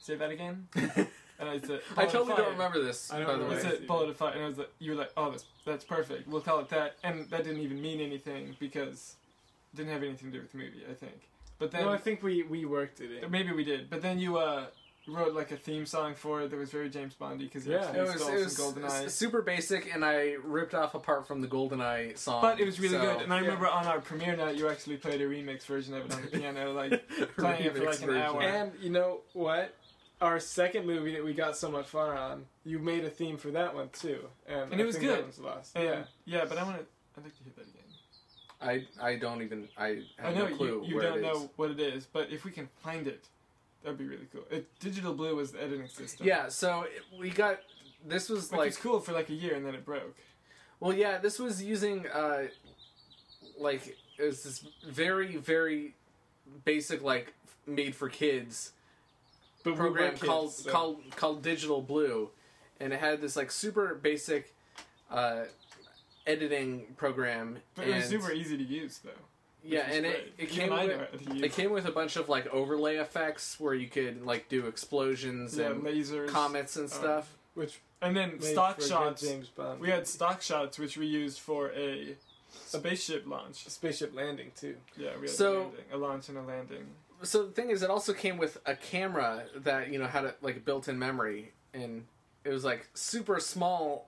"Say 0.00 0.16
that 0.16 0.30
again." 0.30 0.68
And 1.40 1.48
I 1.48 1.60
said, 1.60 1.82
I 1.96 2.04
totally 2.04 2.34
don't 2.36 2.50
remember 2.50 2.82
this. 2.82 3.12
I 3.12 3.18
don't 3.20 3.26
by 3.28 3.36
the 3.36 3.44
way. 3.44 3.54
It's 3.54 3.64
a 3.64 3.86
bullet 3.86 4.08
of 4.08 4.16
fire, 4.16 4.32
and 4.32 4.42
I 4.42 4.48
was 4.48 4.58
like, 4.58 4.72
you 4.80 4.90
were 4.90 4.96
like, 4.96 5.12
oh, 5.16 5.30
that's 5.30 5.44
that's 5.64 5.84
perfect. 5.84 6.26
We'll 6.26 6.40
call 6.40 6.58
it 6.58 6.68
that, 6.70 6.96
and 7.04 7.30
that 7.30 7.44
didn't 7.44 7.60
even 7.60 7.80
mean 7.80 8.00
anything 8.00 8.56
because 8.58 9.14
it 9.27 9.27
didn't 9.74 9.92
have 9.92 10.02
anything 10.02 10.30
to 10.32 10.36
do 10.38 10.42
with 10.42 10.52
the 10.52 10.58
movie, 10.58 10.82
I 10.90 10.94
think. 10.94 11.28
But 11.58 11.70
then 11.72 11.82
no, 11.82 11.90
I 11.90 11.98
think 11.98 12.22
we 12.22 12.42
we 12.44 12.64
worked 12.64 13.00
it 13.00 13.10
in. 13.22 13.30
maybe 13.30 13.52
we 13.52 13.64
did. 13.64 13.90
But 13.90 14.02
then 14.02 14.18
you 14.18 14.38
uh 14.38 14.66
wrote 15.08 15.32
like 15.34 15.50
a 15.52 15.56
theme 15.56 15.86
song 15.86 16.14
for 16.14 16.42
it 16.42 16.50
that 16.50 16.58
was 16.58 16.70
very 16.70 16.90
James 16.90 17.14
Bondy 17.14 17.44
because 17.46 17.66
Yeah. 17.66 17.90
It 17.94 18.02
was, 18.02 18.12
stole 18.20 18.28
it 18.28 18.44
was 18.44 18.58
GoldenEye. 18.58 19.08
super 19.10 19.40
basic, 19.40 19.92
and 19.94 20.04
I 20.04 20.36
ripped 20.44 20.74
off 20.74 20.94
a 20.94 20.98
part 20.98 21.26
from 21.26 21.40
the 21.40 21.48
GoldenEye 21.48 22.18
song. 22.18 22.42
But 22.42 22.60
it 22.60 22.66
was 22.66 22.78
really 22.78 22.98
so- 22.98 23.14
good, 23.14 23.22
and 23.22 23.32
I 23.32 23.36
yeah. 23.36 23.42
remember 23.42 23.66
on 23.68 23.86
our 23.86 24.00
premiere 24.00 24.36
night 24.36 24.56
you 24.56 24.68
actually 24.68 24.98
played 24.98 25.20
a 25.22 25.26
remix 25.26 25.64
version 25.64 25.94
of 25.94 26.04
it 26.04 26.12
on 26.14 26.20
the 26.22 26.28
piano, 26.38 26.72
like 26.74 27.08
playing 27.38 27.64
it 27.64 27.74
for 27.76 27.84
like 27.86 28.00
an 28.02 28.06
version. 28.06 28.22
hour. 28.22 28.42
And 28.42 28.72
you 28.82 28.90
know 28.90 29.20
what? 29.32 29.74
Our 30.20 30.40
second 30.40 30.84
movie 30.86 31.14
that 31.14 31.24
we 31.24 31.32
got 31.32 31.56
so 31.56 31.70
much 31.70 31.86
far 31.86 32.14
on, 32.16 32.44
you 32.64 32.78
made 32.78 33.04
a 33.04 33.10
theme 33.10 33.36
for 33.38 33.50
that 33.52 33.74
one 33.74 33.88
too, 33.90 34.28
and, 34.46 34.72
And 34.72 34.80
it 34.80 34.84
was 34.84 34.96
good. 34.96 35.10
That 35.10 35.22
one's 35.22 35.38
lost. 35.38 35.74
And- 35.74 35.84
yeah, 35.84 36.04
yeah, 36.26 36.44
but 36.46 36.58
I 36.58 36.64
want 36.64 36.76
to. 36.80 36.84
I'd 37.16 37.24
like 37.24 37.36
to 37.38 37.44
hear 37.44 37.52
that 37.56 37.62
again. 37.62 37.77
I 38.60 38.86
I 39.00 39.16
don't 39.16 39.42
even 39.42 39.68
I 39.76 40.02
have 40.18 40.32
I 40.32 40.34
know 40.34 40.48
no 40.48 40.56
clue 40.56 40.82
you, 40.86 40.94
you 40.96 41.00
don't 41.00 41.18
it 41.18 41.20
is. 41.20 41.22
know 41.22 41.50
what 41.56 41.70
it 41.70 41.80
is, 41.80 42.06
but 42.06 42.30
if 42.30 42.44
we 42.44 42.50
can 42.50 42.68
find 42.82 43.06
it, 43.06 43.24
that'd 43.82 43.98
be 43.98 44.04
really 44.06 44.26
cool. 44.32 44.42
It, 44.50 44.66
Digital 44.80 45.14
Blue 45.14 45.36
was 45.36 45.52
the 45.52 45.62
editing 45.62 45.88
system. 45.88 46.26
Yeah, 46.26 46.48
so 46.48 46.82
it- 46.82 47.02
we 47.18 47.30
got 47.30 47.60
this 48.06 48.28
was 48.28 48.50
Which 48.50 48.58
like 48.58 48.66
was 48.70 48.76
cool 48.78 49.00
for 49.00 49.12
like 49.12 49.28
a 49.28 49.34
year 49.34 49.54
and 49.54 49.64
then 49.64 49.74
it 49.74 49.84
broke. 49.84 50.16
Well, 50.80 50.92
yeah, 50.92 51.18
this 51.18 51.38
was 51.38 51.62
using 51.62 52.06
uh, 52.08 52.44
like 53.58 53.96
it 54.18 54.22
was 54.24 54.42
this 54.42 54.64
very 54.88 55.36
very 55.36 55.94
basic 56.64 57.02
like 57.02 57.34
made 57.66 57.94
for 57.94 58.08
kids 58.08 58.72
but 59.64 59.74
program 59.76 60.10
kids, 60.12 60.22
called 60.22 60.52
so- 60.52 60.70
called 60.70 61.00
called 61.16 61.42
Digital 61.42 61.80
Blue, 61.82 62.30
and 62.80 62.92
it 62.92 62.98
had 63.00 63.20
this 63.20 63.36
like 63.36 63.50
super 63.50 63.94
basic 63.94 64.54
uh, 65.10 65.44
editing 66.28 66.94
program. 66.96 67.58
But 67.74 67.86
and, 67.86 67.94
it 67.94 67.96
was 67.96 68.06
super 68.06 68.30
easy 68.32 68.56
to 68.56 68.64
use 68.64 68.98
though. 69.02 69.10
Yeah, 69.64 69.90
and 69.90 70.06
it, 70.06 70.36
great. 70.36 70.48
it 70.50 70.52
Even 70.52 70.68
came 70.68 70.70
with, 70.70 70.88
know 70.88 70.98
how 70.98 71.18
to 71.30 71.34
use 71.34 71.42
it 71.42 71.52
came 71.52 71.72
with 71.72 71.86
a 71.86 71.90
bunch 71.90 72.16
of 72.16 72.28
like 72.28 72.46
overlay 72.48 72.96
effects 72.96 73.58
where 73.58 73.74
you 73.74 73.88
could 73.88 74.24
like 74.24 74.48
do 74.48 74.66
explosions 74.66 75.56
yeah, 75.58 75.70
and 75.70 75.82
lasers, 75.82 76.28
comets 76.28 76.76
and 76.76 76.84
um, 76.84 76.90
stuff. 76.90 77.36
which 77.54 77.80
and 78.00 78.16
then 78.16 78.40
stock 78.40 78.76
for 78.76 78.80
a 78.80 78.84
good 78.84 78.88
shots. 78.88 79.22
James 79.22 79.48
Bond. 79.48 79.80
We 79.80 79.90
had 79.90 80.06
stock 80.06 80.42
shots 80.42 80.78
which 80.78 80.96
we 80.96 81.06
used 81.06 81.40
for 81.40 81.70
a 81.72 82.10
a 82.12 82.16
spaceship 82.66 83.26
launch. 83.26 83.68
spaceship 83.68 84.14
landing 84.14 84.52
too. 84.56 84.76
Yeah, 84.96 85.10
we 85.16 85.22
had 85.22 85.30
So- 85.30 85.52
a, 85.52 85.58
landing, 85.62 85.84
a 85.92 85.96
launch 85.96 86.28
and 86.28 86.38
a 86.38 86.42
landing. 86.42 86.86
so 87.22 87.44
the 87.46 87.52
thing 87.52 87.70
is, 87.70 87.82
it 87.82 87.90
also 87.90 88.12
came 88.12 88.38
with 88.38 88.58
a 88.66 88.74
camera 88.76 89.44
that 89.56 89.90
you 89.90 89.98
know 89.98 90.06
had 90.06 90.24
a, 90.24 90.34
like 90.40 90.64
built-in 90.64 90.98
memory, 90.98 91.52
and 91.74 92.04
it 92.44 92.50
was 92.50 92.64
like 92.64 92.88
super 92.94 93.40
small, 93.40 94.07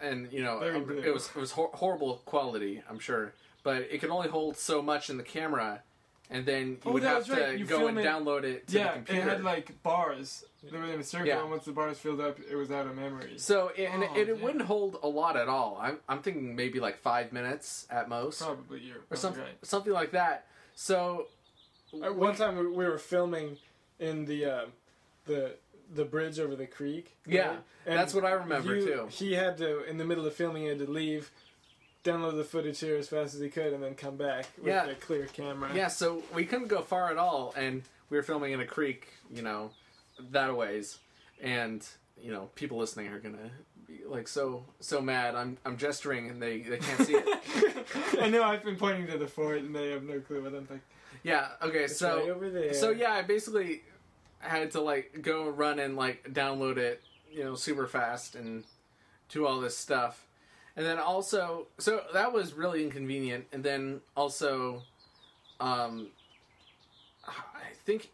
and 0.00 0.32
you 0.32 0.42
know 0.42 0.58
Very 0.60 0.76
um, 0.76 0.98
it 1.04 1.12
was 1.12 1.28
it 1.28 1.36
was 1.36 1.52
hor- 1.52 1.70
horrible 1.74 2.22
quality, 2.24 2.82
I'm 2.88 2.98
sure, 2.98 3.32
but 3.62 3.82
it 3.90 4.00
could 4.00 4.10
only 4.10 4.28
hold 4.28 4.56
so 4.56 4.80
much 4.82 5.10
in 5.10 5.16
the 5.16 5.22
camera, 5.22 5.82
and 6.30 6.44
then 6.46 6.68
you 6.68 6.78
Oh, 6.86 6.92
would 6.92 7.02
have 7.02 7.18
was 7.18 7.26
to 7.28 7.32
right. 7.32 7.58
You 7.58 7.64
go 7.66 7.86
and 7.86 7.98
it- 7.98 8.04
download 8.04 8.44
it 8.44 8.66
to 8.68 8.72
the 8.72 8.78
yeah, 8.78 8.94
it 9.08 9.22
had 9.22 9.42
like 9.44 9.82
bars. 9.82 10.44
They 10.62 10.76
were 10.76 10.84
in 10.84 11.00
a 11.00 11.02
circle, 11.04 11.26
Yeah. 11.26 11.40
and 11.40 11.50
once 11.50 11.64
the 11.64 11.72
bars 11.72 11.98
filled 11.98 12.20
up, 12.20 12.38
it 12.38 12.54
was 12.54 12.70
out 12.70 12.86
of 12.86 12.94
memory. 12.94 13.32
so 13.38 13.70
and, 13.70 14.04
Oh, 14.04 14.14
it, 14.14 14.28
it 14.28 14.36
yeah. 14.36 14.44
wouldn't 14.44 14.64
hold 14.64 14.98
a 15.02 15.08
lot 15.08 15.36
at 15.36 15.48
all. 15.48 15.78
I'm 15.80 15.98
I'm 16.08 16.20
thinking 16.22 16.54
maybe 16.54 16.80
like 16.80 16.98
five 16.98 17.32
minutes 17.32 17.86
at 17.90 18.08
most, 18.10 18.40
Probably 18.42 18.80
you're 18.80 18.96
or 18.96 19.00
probably 19.00 19.16
something 19.18 19.42
right. 19.42 19.66
something 19.66 19.92
like 19.92 20.10
that. 20.12 20.46
So 20.74 21.26
Uh, 21.94 22.12
one 22.12 22.36
time 22.36 22.56
we, 22.58 22.66
we 22.68 22.84
were 22.86 22.98
filming 22.98 23.56
in 23.98 24.24
the 24.26 24.44
uh, 24.44 24.64
the 25.26 25.56
the 25.92 26.04
bridge 26.04 26.38
over 26.38 26.54
the 26.56 26.66
creek. 26.66 27.16
Yeah. 27.26 27.56
And 27.86 27.98
that's 27.98 28.14
what 28.14 28.24
I 28.24 28.30
remember 28.32 28.76
you- 28.76 28.86
too. 28.86 29.06
He 29.10 29.32
had 29.34 29.56
to, 29.58 29.82
in 29.84 29.98
the 29.98 30.04
middle 30.04 30.26
of 30.26 30.34
filming, 30.34 30.62
he 30.62 30.68
had 30.68 30.78
to 30.78 30.90
leave, 30.90 31.30
download 32.04 32.36
the 32.36 32.44
footage 32.44 32.78
here 32.80 32.96
as 32.96 33.08
fast 33.08 33.34
as 33.34 33.40
he 33.40 33.48
could, 33.48 33.72
and 33.72 33.82
then 33.82 33.94
come 33.94 34.16
back 34.16 34.46
with 34.58 34.68
Yeah. 34.68 34.86
a 34.86 34.94
clear 34.94 35.26
camera. 35.26 35.70
Yeah, 35.74 35.88
so 35.88 36.22
we 36.34 36.44
couldn't 36.46 36.68
go 36.68 36.80
far 36.82 37.10
at 37.10 37.16
all, 37.18 37.52
and 37.56 37.82
we 38.08 38.16
were 38.16 38.22
filming 38.22 38.52
in 38.52 38.60
a 38.60 38.66
creek, 38.66 39.08
you 39.34 39.42
know, 39.42 39.70
that 40.30 40.50
a 40.50 40.54
ways, 40.54 40.98
and 41.42 41.86
you 42.22 42.30
know, 42.30 42.50
people 42.54 42.76
listening 42.76 43.08
are 43.08 43.18
gonna 43.18 43.50
be 43.86 44.00
like 44.04 44.28
so 44.28 44.64
so 44.80 45.00
mad. 45.00 45.34
I'm 45.34 45.56
I'm 45.64 45.78
gesturing 45.78 46.28
and 46.28 46.40
they 46.42 46.60
they 46.60 46.76
can't 46.78 47.00
see 47.06 47.14
it. 47.16 47.86
I 48.20 48.28
know 48.28 48.42
I've 48.42 48.62
been 48.62 48.76
pointing 48.76 49.06
to 49.06 49.16
the 49.16 49.26
fort, 49.26 49.58
and 49.58 49.74
they 49.74 49.90
have 49.90 50.02
no 50.02 50.20
clue 50.20 50.42
what 50.42 50.52
I'm 50.54 50.66
like. 50.70 50.80
yeah. 51.22 51.48
Okay. 51.62 51.84
It's 51.84 51.96
So 51.96 52.18
right 52.20 52.28
over 52.28 52.50
there. 52.50 52.74
so 52.74 52.90
yeah, 52.90 53.12
I 53.12 53.22
basically 53.22 53.82
had 54.48 54.70
to 54.72 54.80
like 54.80 55.20
go 55.22 55.48
run 55.48 55.78
and 55.78 55.96
like 55.96 56.32
download 56.32 56.76
it, 56.76 57.02
you 57.30 57.44
know, 57.44 57.54
super 57.54 57.86
fast 57.86 58.34
and 58.34 58.64
do 59.28 59.46
all 59.46 59.60
this 59.60 59.76
stuff. 59.76 60.26
And 60.76 60.86
then 60.86 60.98
also, 60.98 61.66
so 61.78 62.02
that 62.14 62.32
was 62.32 62.54
really 62.54 62.82
inconvenient. 62.82 63.46
And 63.52 63.62
then 63.62 64.00
also, 64.16 64.82
um, 65.58 66.08
I 67.26 67.74
think 67.84 68.10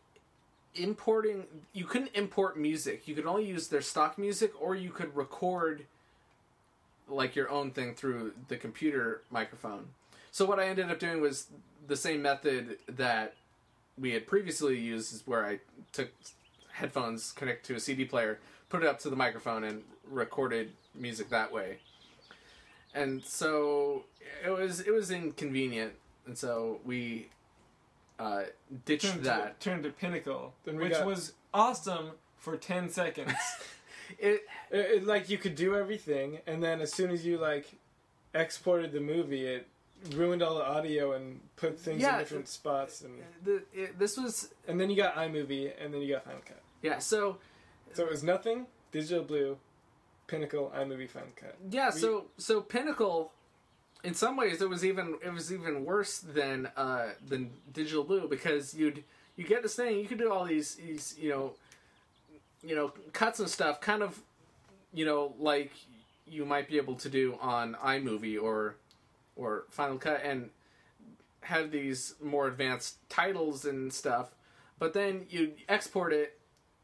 importing 0.74 1.44
you 1.72 1.84
couldn't 1.84 2.10
import 2.14 2.58
music. 2.58 3.06
You 3.06 3.14
could 3.14 3.26
only 3.26 3.46
use 3.46 3.68
their 3.68 3.80
stock 3.80 4.18
music, 4.18 4.52
or 4.60 4.74
you 4.74 4.90
could 4.90 5.16
record 5.16 5.84
like 7.08 7.36
your 7.36 7.48
own 7.50 7.70
thing 7.70 7.94
through 7.94 8.32
the 8.48 8.56
computer 8.56 9.22
microphone. 9.30 9.86
So 10.32 10.44
what 10.44 10.58
I 10.58 10.66
ended 10.66 10.90
up 10.90 10.98
doing 10.98 11.20
was 11.20 11.46
the 11.86 11.96
same 11.96 12.20
method 12.20 12.78
that 12.88 13.34
we 13.98 14.12
had 14.12 14.26
previously 14.26 14.78
used, 14.78 15.14
is 15.14 15.22
where 15.26 15.44
I 15.46 15.60
took 15.92 16.10
headphones, 16.72 17.32
connect 17.32 17.66
to 17.66 17.74
a 17.74 17.80
CD 17.80 18.04
player, 18.04 18.38
put 18.68 18.82
it 18.82 18.88
up 18.88 18.98
to 19.00 19.10
the 19.10 19.16
microphone, 19.16 19.64
and 19.64 19.82
recorded 20.10 20.72
music 20.94 21.30
that 21.30 21.52
way. 21.52 21.78
And 22.94 23.22
so 23.24 24.04
it 24.44 24.50
was 24.50 24.80
it 24.80 24.92
was 24.92 25.10
inconvenient, 25.10 25.92
and 26.26 26.36
so 26.36 26.80
we 26.84 27.28
uh, 28.18 28.44
ditched 28.84 29.04
Turned 29.12 29.24
that. 29.24 29.60
to, 29.60 29.68
turned 29.70 29.82
to 29.84 29.90
Pinnacle, 29.90 30.54
Then 30.64 30.76
which 30.76 30.92
got- 30.92 31.06
was 31.06 31.32
awesome 31.52 32.12
for 32.38 32.56
ten 32.56 32.88
seconds. 32.90 33.32
It 34.20 34.42
It, 34.70 34.76
it, 34.98 35.04
like 35.04 35.28
you 35.28 35.36
could 35.36 35.56
do 35.56 35.74
everything, 35.74 36.38
and 36.46 36.62
then 36.62 36.80
as 36.80 36.92
soon 36.92 37.10
as 37.10 37.26
you 37.26 37.38
like 37.38 37.66
exported 38.34 38.92
the 38.92 39.00
movie, 39.00 39.44
it 39.46 39.66
ruined 40.14 40.42
all 40.42 40.54
the 40.56 40.64
audio 40.64 41.12
and 41.12 41.40
put 41.56 41.78
things 41.78 42.02
Yeah. 42.02 42.14
in 42.14 42.18
different 42.20 42.48
spots, 42.48 43.00
and 43.02 43.22
the 43.44 43.62
it, 43.72 43.98
this 43.98 44.16
was 44.16 44.50
and 44.68 44.80
then 44.80 44.90
you 44.90 44.96
got 44.96 45.14
iMovie, 45.16 45.72
and 45.82 45.92
then 45.92 46.00
you 46.02 46.12
got 46.14 46.24
Final 46.24 46.40
Cut. 46.46 46.62
yeah. 46.82 46.98
So 46.98 47.38
So 47.92 48.04
it 48.04 48.10
was 48.10 48.22
nothing, 48.22 48.66
Digital 48.92 49.24
Blue, 49.24 49.58
Pinnacle, 50.26 50.70
iMovie, 50.76 51.08
Final 51.08 51.28
Cut. 51.36 51.56
Yeah, 51.70 51.92
We- 51.94 52.00
so 52.00 52.26
so 52.36 52.60
Pinnacle, 52.60 53.32
in 54.04 54.14
some 54.14 54.36
ways, 54.36 54.60
it 54.60 54.68
was 54.68 54.84
even 54.84 55.18
it 55.24 55.32
was 55.32 55.52
even 55.52 55.84
worse 55.84 56.18
than 56.18 56.66
uh, 56.76 57.10
than 57.26 57.50
Digital 57.72 58.04
Blue 58.04 58.28
because 58.28 58.74
you'd 58.74 59.02
you 59.36 59.44
get 59.44 59.62
this 59.62 59.74
thing 59.74 59.98
you 59.98 60.06
could 60.06 60.18
do 60.18 60.30
all 60.32 60.44
these 60.44 60.76
these 60.76 61.16
you 61.18 61.30
know 61.30 61.54
you 62.62 62.74
know 62.76 62.92
cuts 63.12 63.38
and 63.40 63.48
stuff 63.48 63.80
kind 63.80 64.02
of 64.02 64.20
you 64.94 65.04
know 65.04 65.34
like 65.38 65.72
you 66.26 66.44
might 66.44 66.68
be 66.68 66.76
able 66.78 66.94
to 66.96 67.08
do 67.08 67.36
on 67.40 67.74
iMovie 67.74 68.40
or 68.42 68.76
or 69.36 69.64
Final 69.70 69.98
Cut 69.98 70.22
and 70.24 70.50
have 71.42 71.70
these 71.70 72.14
more 72.20 72.48
advanced 72.48 72.96
titles 73.08 73.64
and 73.64 73.92
stuff, 73.92 74.34
but 74.78 74.92
then 74.94 75.26
you 75.30 75.52
export 75.68 76.12
it 76.12 76.38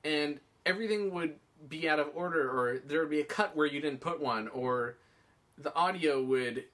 and 0.05 0.38
everything 0.64 1.12
would 1.12 1.34
be 1.68 1.88
out 1.88 1.98
of 1.98 2.09
order 2.14 2.48
or 2.50 2.78
there 2.78 3.00
would 3.00 3.11
be 3.11 3.20
a 3.20 3.24
cut 3.24 3.57
where 3.57 3.66
you 3.66 3.80
didn't 3.80 4.00
put 4.00 4.20
one 4.20 4.48
or 4.48 4.96
the 5.59 5.74
audio 5.74 6.22
would 6.22 6.64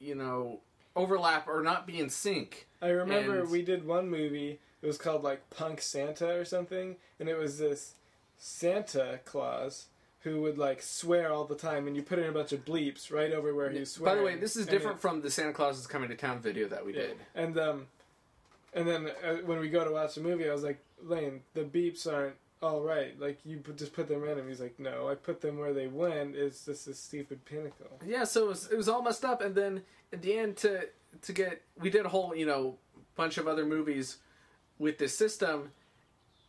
you 0.00 0.14
know 0.14 0.60
overlap 0.96 1.46
or 1.48 1.62
not 1.62 1.86
be 1.86 1.98
in 1.98 2.08
sync. 2.10 2.66
I 2.82 2.88
remember 2.90 3.40
And- 3.40 3.50
we 3.50 3.62
did 3.62 3.86
one 3.86 4.08
movie. 4.08 4.60
It 4.80 4.86
was 4.86 4.98
called 4.98 5.22
like 5.24 5.50
Punk 5.50 5.80
Santa 5.80 6.36
or 6.38 6.44
something, 6.44 6.96
and 7.18 7.28
it 7.28 7.36
was 7.36 7.58
this 7.58 7.94
Santa 8.36 9.18
Claus 9.24 9.86
who 10.28 10.42
would 10.42 10.58
like 10.58 10.82
swear 10.82 11.32
all 11.32 11.44
the 11.44 11.54
time, 11.54 11.86
and 11.86 11.96
you 11.96 12.02
put 12.02 12.18
in 12.18 12.26
a 12.26 12.32
bunch 12.32 12.52
of 12.52 12.64
bleeps 12.64 13.12
right 13.12 13.32
over 13.32 13.54
where 13.54 13.70
he's 13.70 13.98
was 13.98 14.04
By 14.04 14.14
the 14.14 14.22
way, 14.22 14.36
this 14.36 14.56
is 14.56 14.66
different 14.66 15.00
from 15.00 15.20
the 15.20 15.30
Santa 15.30 15.52
Claus 15.52 15.78
is 15.78 15.86
coming 15.86 16.08
to 16.08 16.16
town 16.16 16.40
video 16.40 16.68
that 16.68 16.84
we 16.84 16.92
did. 16.92 17.16
And 17.34 17.58
um, 17.58 17.86
and 18.74 18.86
then 18.86 19.10
uh, 19.24 19.34
when 19.44 19.60
we 19.60 19.68
go 19.68 19.84
to 19.84 19.90
watch 19.90 20.14
the 20.14 20.20
movie, 20.20 20.48
I 20.48 20.52
was 20.52 20.62
like, 20.62 20.78
Lane, 21.02 21.40
the 21.54 21.62
beeps 21.62 22.10
aren't 22.10 22.34
all 22.62 22.80
right. 22.80 23.18
Like 23.18 23.38
you 23.44 23.58
put, 23.58 23.76
just 23.76 23.92
put 23.92 24.08
them 24.08 24.20
random. 24.20 24.48
He's 24.48 24.60
like, 24.60 24.78
No, 24.78 25.08
I 25.08 25.14
put 25.14 25.40
them 25.40 25.58
where 25.58 25.72
they 25.72 25.86
went. 25.86 26.36
It's 26.36 26.64
just 26.64 26.86
a 26.88 26.94
stupid 26.94 27.44
pinnacle. 27.44 27.98
Yeah, 28.04 28.24
so 28.24 28.44
it 28.44 28.48
was, 28.48 28.68
it 28.72 28.76
was 28.76 28.88
all 28.88 29.02
messed 29.02 29.24
up, 29.24 29.40
and 29.40 29.54
then 29.54 29.82
at 30.12 30.22
the 30.22 30.36
end 30.38 30.56
to 30.58 30.88
to 31.22 31.32
get 31.32 31.62
we 31.80 31.90
did 31.90 32.04
a 32.06 32.08
whole 32.08 32.34
you 32.34 32.46
know 32.46 32.76
bunch 33.16 33.38
of 33.38 33.48
other 33.48 33.64
movies 33.64 34.18
with 34.78 34.98
this 34.98 35.16
system, 35.16 35.72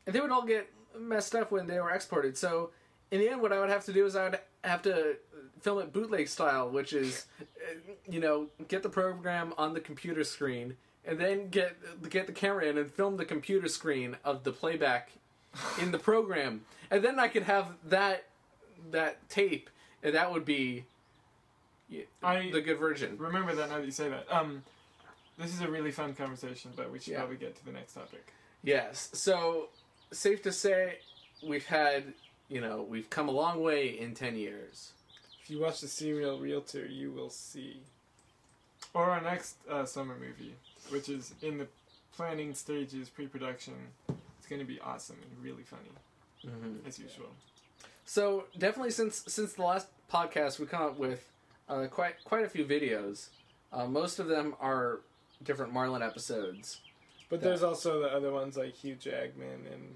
and 0.06 0.16
they 0.16 0.20
would 0.20 0.32
all 0.32 0.46
get 0.46 0.70
messed 0.98 1.36
up 1.36 1.52
when 1.52 1.68
they 1.68 1.80
were 1.80 1.92
exported. 1.92 2.38
So 2.38 2.72
in 3.12 3.20
the 3.20 3.30
end, 3.30 3.42
what 3.42 3.52
I 3.54 3.60
would 3.60 3.70
have 3.70 3.86
to 3.86 3.94
do 3.94 4.06
is 4.06 4.16
I 4.16 4.30
would 4.30 4.40
have 4.64 4.82
to 4.84 5.16
film 5.62 5.80
it 5.80 5.92
bootleg 5.94 6.28
style, 6.28 6.70
which 6.70 6.94
is 6.94 7.26
uh, 7.42 7.44
you 8.10 8.20
know 8.20 8.48
get 8.68 8.84
the 8.84 8.90
program 8.90 9.54
on 9.58 9.74
the 9.74 9.80
computer 9.82 10.24
screen 10.24 10.76
and 11.06 11.20
then 11.20 11.50
get 11.50 11.76
get 12.10 12.28
the 12.28 12.34
camera 12.34 12.66
in 12.66 12.78
and 12.78 12.92
film 12.92 13.18
the 13.18 13.26
computer 13.26 13.68
screen 13.68 14.18
of 14.24 14.44
the 14.44 14.52
playback 14.52 15.12
in 15.82 15.92
the 15.92 15.98
program, 16.00 16.62
and 16.92 17.04
then 17.04 17.20
I 17.20 17.28
could 17.28 17.44
have 17.44 17.68
that 17.86 18.26
that 18.92 19.28
tape, 19.30 19.70
and 20.04 20.14
that 20.16 20.32
would 20.32 20.46
be 20.46 20.86
I 22.22 22.50
the 22.52 22.62
good 22.62 22.78
version. 22.78 23.18
remember 23.18 23.56
that 23.56 23.70
now 23.70 23.78
that 23.78 23.86
you 23.86 23.92
say 23.92 24.10
that. 24.10 24.32
Um, 24.32 24.64
this 25.38 25.54
is 25.54 25.62
a 25.62 25.70
really 25.70 25.92
fun 25.92 26.14
conversation, 26.14 26.72
but 26.76 26.92
we 26.92 27.00
should 27.00 27.14
Yeah. 27.14 27.20
probably 27.20 27.38
get 27.38 27.56
to 27.56 27.66
the 27.66 27.72
next 27.72 27.94
topic. 27.94 28.34
Yes. 28.62 29.10
So 29.14 29.70
safe 30.12 30.44
to 30.44 30.52
say, 30.52 31.00
we've 31.42 31.66
had 31.66 32.14
you 32.50 32.62
know 32.62 32.86
we've 32.88 33.10
come 33.10 33.28
a 33.30 33.32
long 33.32 33.62
way 33.62 33.88
in 34.00 34.14
ten 34.16 34.36
years. 34.36 34.92
If 35.44 35.50
you 35.50 35.62
watch 35.62 35.82
the 35.82 35.88
Serial 35.88 36.40
Realtor, 36.40 36.86
you 36.86 37.12
will 37.12 37.30
see. 37.30 37.78
Or 38.94 39.06
our 39.06 39.22
next 39.22 39.56
uh, 39.70 39.86
summer 39.86 40.16
movie, 40.16 40.54
which 40.90 41.10
is 41.10 41.34
in 41.42 41.58
the 41.58 41.68
planning 42.16 42.54
stages, 42.56 43.10
pre-production. 43.10 43.74
It's 44.08 44.48
going 44.48 44.60
to 44.62 44.66
be 44.68 44.80
awesome 44.80 45.18
and 45.22 45.44
really 45.44 45.64
funny, 45.64 45.90
Mm-hmm. 46.46 46.88
as 46.88 46.98
usual. 47.00 47.28
So 48.06 48.46
definitely 48.58 48.92
since 48.92 49.24
since 49.28 49.54
the 49.54 49.64
last 49.64 49.88
podcast, 50.12 50.60
we 50.60 50.66
come 50.66 50.82
up 50.84 50.98
with 50.98 51.26
uh, 51.68 51.86
quite 51.92 52.24
quite 52.24 52.46
a 52.46 52.50
few 52.50 52.66
videos. 52.66 53.28
Uh, 53.72 53.86
most 53.86 54.18
of 54.20 54.28
them 54.28 54.56
are 54.60 55.00
different 55.44 55.72
Marlin 55.74 56.02
episodes. 56.02 56.80
But 57.30 57.42
there's 57.42 57.62
also 57.62 58.02
the 58.02 58.08
other 58.08 58.32
ones 58.32 58.58
like 58.58 58.74
Hugh 58.74 58.96
Jackman 58.96 59.68
and 59.72 59.96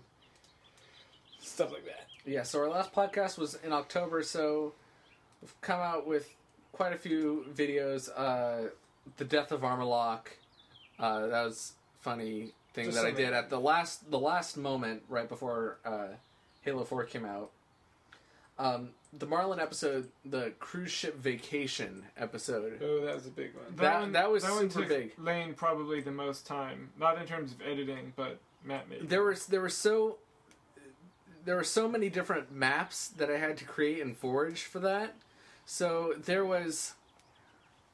stuff 1.44 1.72
like 1.72 1.86
that. 1.86 2.08
Yeah. 2.26 2.44
So 2.44 2.60
our 2.60 2.70
last 2.70 2.94
podcast 2.94 3.38
was 3.38 3.56
in 3.64 3.72
October, 3.74 4.24
so 4.24 4.74
we've 5.42 5.54
come 5.62 5.80
out 5.80 6.08
with 6.08 6.30
quite 6.72 6.94
a 6.94 6.98
few 6.98 7.46
videos. 7.54 8.10
Uh, 8.16 8.70
the 9.18 9.26
death 9.26 9.52
of 9.52 9.62
Armorlock. 9.62 10.28
Uh, 11.00 11.28
that 11.28 11.44
was 11.44 11.74
funny 12.02 12.52
thing 12.74 12.86
Just 12.86 12.98
that 12.98 13.06
I 13.06 13.12
did 13.12 13.34
at 13.34 13.50
the 13.50 13.60
last 13.60 14.10
the 14.10 14.20
last 14.20 14.58
moment 14.58 15.04
right 15.10 15.28
before 15.28 15.78
uh, 15.86 16.08
Halo 16.62 16.84
Four 16.84 17.04
came 17.06 17.26
out. 17.26 17.52
Um, 18.60 18.90
the 19.12 19.26
Marlin 19.26 19.60
episode, 19.60 20.10
the 20.26 20.54
cruise 20.60 20.92
ship 20.92 21.18
vacation 21.18 22.04
episode. 22.18 22.80
Oh, 22.84 23.04
that 23.06 23.16
was 23.16 23.26
a 23.26 23.32
big 23.32 23.54
one. 23.56 23.66
That- 23.76 24.14
that 24.14 24.32
was 24.32 24.44
that 24.44 24.54
super 24.54 24.82
took 24.82 24.90
big. 24.90 25.14
Lane 25.18 25.54
probably 25.54 26.02
the 26.02 26.12
most 26.12 26.46
time, 26.46 26.90
not 27.00 27.20
in 27.20 27.26
terms 27.28 27.52
of 27.52 27.62
editing, 27.62 28.14
but 28.16 28.38
Matt 28.64 28.90
made. 28.90 29.10
There 29.10 29.24
was 29.24 29.48
there 29.48 29.62
were 29.62 29.70
so 29.70 30.18
there 31.46 31.56
were 31.56 31.64
so 31.64 31.88
many 31.88 32.10
different 32.10 32.52
maps 32.52 33.08
that 33.10 33.30
I 33.30 33.38
had 33.38 33.58
to 33.58 33.66
create 33.66 34.02
and 34.02 34.16
forge 34.16 34.64
for 34.64 34.80
that. 34.80 35.16
So 35.66 36.14
there 36.26 36.46
was 36.46 36.94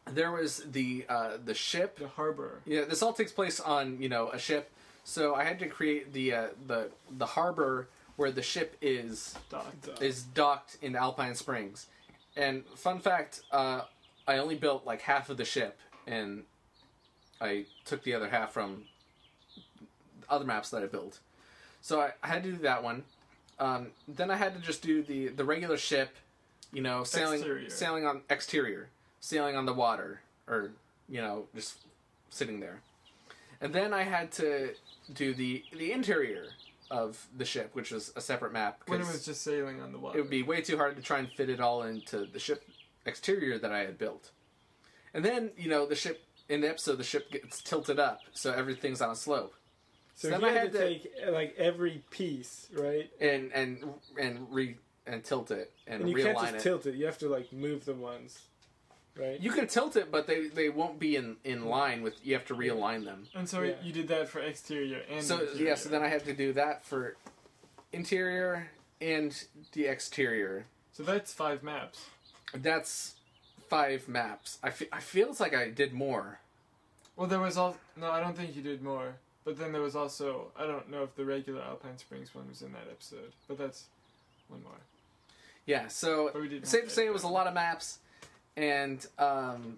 there 0.05 0.31
was 0.31 0.63
the 0.71 1.05
uh, 1.09 1.37
the 1.43 1.53
ship. 1.53 1.99
the 1.99 2.07
harbor. 2.07 2.61
Yeah, 2.65 2.85
this 2.85 3.01
all 3.01 3.13
takes 3.13 3.31
place 3.31 3.59
on 3.59 4.01
you 4.01 4.09
know 4.09 4.29
a 4.29 4.39
ship. 4.39 4.71
So 5.03 5.35
I 5.35 5.43
had 5.43 5.59
to 5.59 5.67
create 5.67 6.13
the 6.13 6.33
uh, 6.33 6.47
the 6.67 6.89
the 7.11 7.25
harbor 7.25 7.89
where 8.15 8.31
the 8.31 8.41
ship 8.41 8.75
is 8.81 9.35
Doc. 9.49 9.73
is 10.01 10.23
docked 10.23 10.77
in 10.81 10.95
Alpine 10.95 11.35
Springs. 11.35 11.87
And 12.35 12.65
fun 12.75 12.99
fact, 12.99 13.41
uh, 13.51 13.81
I 14.27 14.37
only 14.37 14.55
built 14.55 14.85
like 14.85 15.01
half 15.01 15.29
of 15.29 15.37
the 15.37 15.45
ship, 15.45 15.79
and 16.05 16.43
I 17.39 17.65
took 17.85 18.03
the 18.03 18.13
other 18.13 18.29
half 18.29 18.51
from 18.51 18.83
other 20.29 20.45
maps 20.45 20.69
that 20.71 20.83
I 20.83 20.87
built. 20.87 21.19
So 21.81 22.01
I, 22.01 22.11
I 22.21 22.27
had 22.27 22.43
to 22.43 22.51
do 22.51 22.57
that 22.59 22.83
one. 22.83 23.03
Um, 23.59 23.87
then 24.07 24.31
I 24.31 24.35
had 24.35 24.53
to 24.55 24.59
just 24.59 24.81
do 24.81 25.03
the 25.03 25.29
the 25.29 25.43
regular 25.43 25.77
ship, 25.77 26.15
you 26.71 26.81
know, 26.81 27.03
sailing 27.03 27.39
Exterior. 27.39 27.69
sailing 27.69 28.05
on 28.05 28.21
exterior, 28.29 28.89
sailing 29.19 29.55
on 29.55 29.65
the 29.65 29.73
water, 29.73 30.21
or 30.47 30.71
you 31.07 31.21
know, 31.21 31.45
just 31.53 31.79
sitting 32.29 32.59
there. 32.59 32.81
And 33.61 33.73
then 33.73 33.93
I 33.93 34.03
had 34.03 34.31
to 34.33 34.73
do 35.13 35.33
the 35.33 35.63
the 35.77 35.91
interior 35.91 36.45
of 36.89 37.27
the 37.37 37.45
ship, 37.45 37.71
which 37.73 37.91
was 37.91 38.11
a 38.15 38.21
separate 38.21 38.53
map. 38.53 38.81
When 38.87 39.01
it 39.01 39.07
was 39.07 39.25
just 39.25 39.41
sailing 39.41 39.81
on 39.81 39.91
the 39.91 39.99
water. 39.99 40.17
it 40.17 40.21
would 40.21 40.29
be 40.29 40.43
way 40.43 40.61
too 40.61 40.77
hard 40.77 40.95
to 40.95 41.01
try 41.01 41.19
and 41.19 41.29
fit 41.29 41.49
it 41.49 41.59
all 41.59 41.83
into 41.83 42.25
the 42.25 42.39
ship 42.39 42.63
exterior 43.05 43.59
that 43.59 43.71
I 43.71 43.79
had 43.79 43.97
built. 43.97 44.31
And 45.13 45.25
then, 45.25 45.51
you 45.57 45.69
know, 45.69 45.85
the 45.85 45.95
ship 45.95 46.23
in 46.47 46.61
the 46.61 46.69
episode, 46.69 46.97
the 46.97 47.03
ship 47.03 47.31
gets 47.31 47.61
tilted 47.61 47.99
up, 47.99 48.21
so 48.33 48.51
everything's 48.51 49.01
on 49.01 49.11
a 49.11 49.15
slope, 49.15 49.53
So 50.19 50.29
Then 50.29 50.41
he 50.41 50.47
I 50.47 50.49
had, 50.49 50.61
had 50.63 50.71
to 50.73 50.77
to- 50.79 50.87
take 50.89 51.11
uh, 51.25 51.31
like 51.31 51.55
every 51.57 52.03
piece, 52.11 52.67
right? 52.73 53.09
and 53.21 53.53
and 53.53 53.83
and 54.19 54.47
re 54.51 54.75
and 55.07 55.23
tilt 55.23 55.49
it 55.49 55.71
and, 55.87 56.01
And 56.01 56.09
you 56.09 56.17
realign 56.17 56.23
can't 56.25 56.39
just 56.41 56.55
it. 56.55 56.59
tilt 56.61 56.85
it. 56.87 56.95
You 56.95 57.05
have 57.05 57.17
to 57.19 57.29
like 57.29 57.53
move 57.53 57.85
the 57.85 57.93
ones, 57.93 58.37
right? 59.17 59.39
You 59.39 59.49
can 59.51 59.67
tilt 59.67 59.95
it, 59.95 60.11
but 60.11 60.27
they 60.27 60.47
they 60.49 60.67
won't 60.67 60.99
be 60.99 61.15
in 61.15 61.37
in 61.45 61.67
line 61.67 62.01
with. 62.01 62.15
You 62.21 62.33
have 62.33 62.45
to 62.47 62.53
realign 62.53 63.05
them. 63.05 63.27
and 63.33 63.47
so 63.47 63.61
Yeah. 63.61 63.75
you 63.81 63.93
did 63.93 64.09
that 64.09 64.27
for 64.27 64.39
exterior 64.41 65.01
and 65.09 65.23
So 65.23 65.39
interior. 65.39 65.67
yeah, 65.69 65.75
so 65.75 65.87
then 65.87 66.03
I 66.03 66.09
had 66.09 66.25
to 66.25 66.33
do 66.33 66.51
that 66.51 66.83
for 66.85 67.15
interior 67.93 68.69
and 68.99 69.41
the 69.71 69.85
exterior. 69.85 70.65
So 70.91 71.03
that's 71.03 71.33
five 71.33 71.63
maps. 71.63 72.07
That's 72.53 73.15
five 73.69 74.09
maps. 74.09 74.57
I 74.61 74.69
fe- 74.71 74.89
I 74.91 74.99
feels 74.99 75.39
like 75.39 75.55
I 75.55 75.69
did 75.69 75.93
more. 75.93 76.39
Well, 77.15 77.27
there 77.27 77.39
was 77.39 77.55
all. 77.57 77.77
No, 77.95 78.11
I 78.11 78.19
don't 78.19 78.35
think 78.35 78.53
you 78.55 78.61
did 78.61 78.81
more. 78.81 79.15
But 79.45 79.57
then 79.57 79.71
there 79.71 79.81
was 79.81 79.95
also. 79.95 80.51
I 80.57 80.65
don't 80.65 80.89
know 80.91 81.03
if 81.03 81.15
the 81.15 81.25
regular 81.25 81.61
Alpine 81.61 81.97
Springs 81.97 82.33
one 82.35 82.47
was 82.49 82.61
in 82.61 82.71
that 82.73 82.87
episode, 82.91 83.31
but 83.47 83.57
that's 83.57 83.85
one 84.47 84.61
more. 84.63 84.73
Yeah, 85.65 85.87
so 85.87 86.29
But 86.33 86.41
we 86.41 86.49
didn't 86.49 86.67
safe 86.67 86.81
have 86.81 86.89
to 86.89 86.95
say 86.95 87.05
it 87.05 87.13
was 87.13 87.23
a 87.23 87.27
lot 87.27 87.47
of 87.47 87.53
maps 87.53 87.99
and 88.57 89.05
um, 89.19 89.77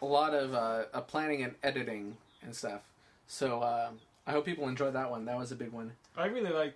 a 0.00 0.06
lot 0.06 0.32
of 0.34 0.54
uh, 0.54 0.84
uh, 0.94 1.00
planning 1.02 1.42
and 1.42 1.54
editing 1.62 2.16
and 2.42 2.54
stuff. 2.54 2.80
So 3.26 3.62
um 3.62 3.98
I 4.26 4.30
hope 4.32 4.46
people 4.46 4.68
enjoyed 4.68 4.94
that 4.94 5.10
one. 5.10 5.26
That 5.26 5.36
was 5.36 5.52
a 5.52 5.54
big 5.54 5.70
one. 5.70 5.92
I 6.16 6.26
really 6.26 6.50
like. 6.50 6.74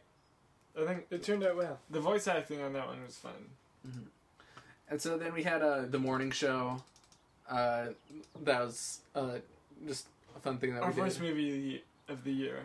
I 0.78 0.84
think 0.84 1.06
It 1.10 1.22
turned 1.22 1.42
out 1.44 1.56
well. 1.56 1.78
the 1.90 2.00
voice 2.00 2.28
acting 2.28 2.60
on 2.60 2.74
that 2.74 2.86
one 2.86 3.02
was 3.04 3.16
fun. 3.16 3.32
And 4.90 5.00
so 5.00 5.16
then 5.18 5.32
we 5.34 5.42
had 5.42 5.62
uh, 5.62 5.82
the 5.88 5.98
morning 5.98 6.30
show. 6.30 6.82
Uh, 7.48 7.86
that 8.44 8.60
was 8.60 9.00
uh, 9.14 9.36
just 9.86 10.06
a 10.06 10.17
fun 10.38 10.58
thing 10.58 10.74
that 10.74 10.82
Our 10.82 10.90
we 10.90 10.96
first 11.00 11.20
did. 11.20 11.28
movie 11.28 11.82
of 12.08 12.24
the 12.24 12.32
year. 12.32 12.60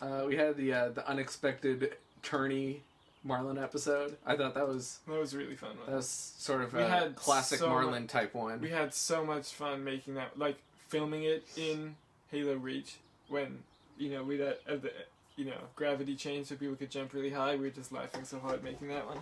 Uh, 0.00 0.24
we 0.26 0.36
had 0.36 0.56
the 0.56 0.72
uh, 0.72 0.88
the 0.90 1.08
unexpected 1.08 1.94
tourney 2.22 2.82
Marlin 3.24 3.58
episode. 3.58 4.16
I 4.24 4.36
thought 4.36 4.54
that 4.54 4.66
was 4.68 4.98
That 5.08 5.18
was 5.18 5.34
a 5.34 5.38
really 5.38 5.56
fun 5.56 5.70
that 5.86 5.94
was 5.96 6.08
sort 6.08 6.62
of 6.62 6.72
We 6.72 6.82
a 6.82 6.88
had 6.88 7.16
classic 7.16 7.58
so 7.58 7.68
Marlin 7.68 8.06
type 8.06 8.34
one. 8.34 8.60
We 8.60 8.70
had 8.70 8.94
so 8.94 9.24
much 9.24 9.52
fun 9.52 9.82
making 9.84 10.14
that, 10.14 10.38
like 10.38 10.56
filming 10.88 11.24
it 11.24 11.44
in 11.56 11.96
Halo 12.30 12.54
Reach 12.54 12.96
when 13.28 13.58
you 13.98 14.10
know 14.10 14.22
we 14.22 14.38
had 14.38 14.56
at 14.68 14.82
the 14.82 14.92
you 15.36 15.46
know 15.46 15.58
gravity 15.76 16.14
change 16.14 16.46
so 16.46 16.54
people 16.56 16.76
could 16.76 16.90
jump 16.90 17.12
really 17.12 17.30
high. 17.30 17.56
We 17.56 17.62
were 17.64 17.70
just 17.70 17.92
laughing 17.92 18.24
so 18.24 18.38
hard 18.38 18.62
making 18.62 18.88
that 18.88 19.06
one. 19.06 19.18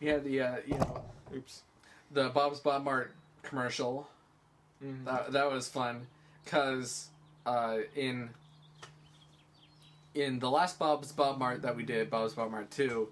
We 0.00 0.08
had 0.08 0.24
the 0.24 0.40
uh, 0.40 0.56
you 0.66 0.74
know 0.78 1.04
Oops. 1.34 1.62
the 2.10 2.28
Bob's 2.30 2.58
Bob 2.60 2.82
Mart 2.84 3.12
commercial. 3.44 4.08
Mhm. 4.84 5.04
That, 5.04 5.32
that 5.32 5.50
was 5.52 5.68
fun 5.68 6.06
because 6.44 7.08
uh, 7.46 7.78
in 7.94 8.30
in 10.14 10.38
the 10.38 10.50
last 10.50 10.78
Bob's 10.78 11.12
Bob 11.12 11.38
Mart 11.38 11.62
that 11.62 11.76
we 11.76 11.84
did, 11.84 12.10
Bob's 12.10 12.34
Bob 12.34 12.50
Mart 12.50 12.70
Two, 12.70 13.08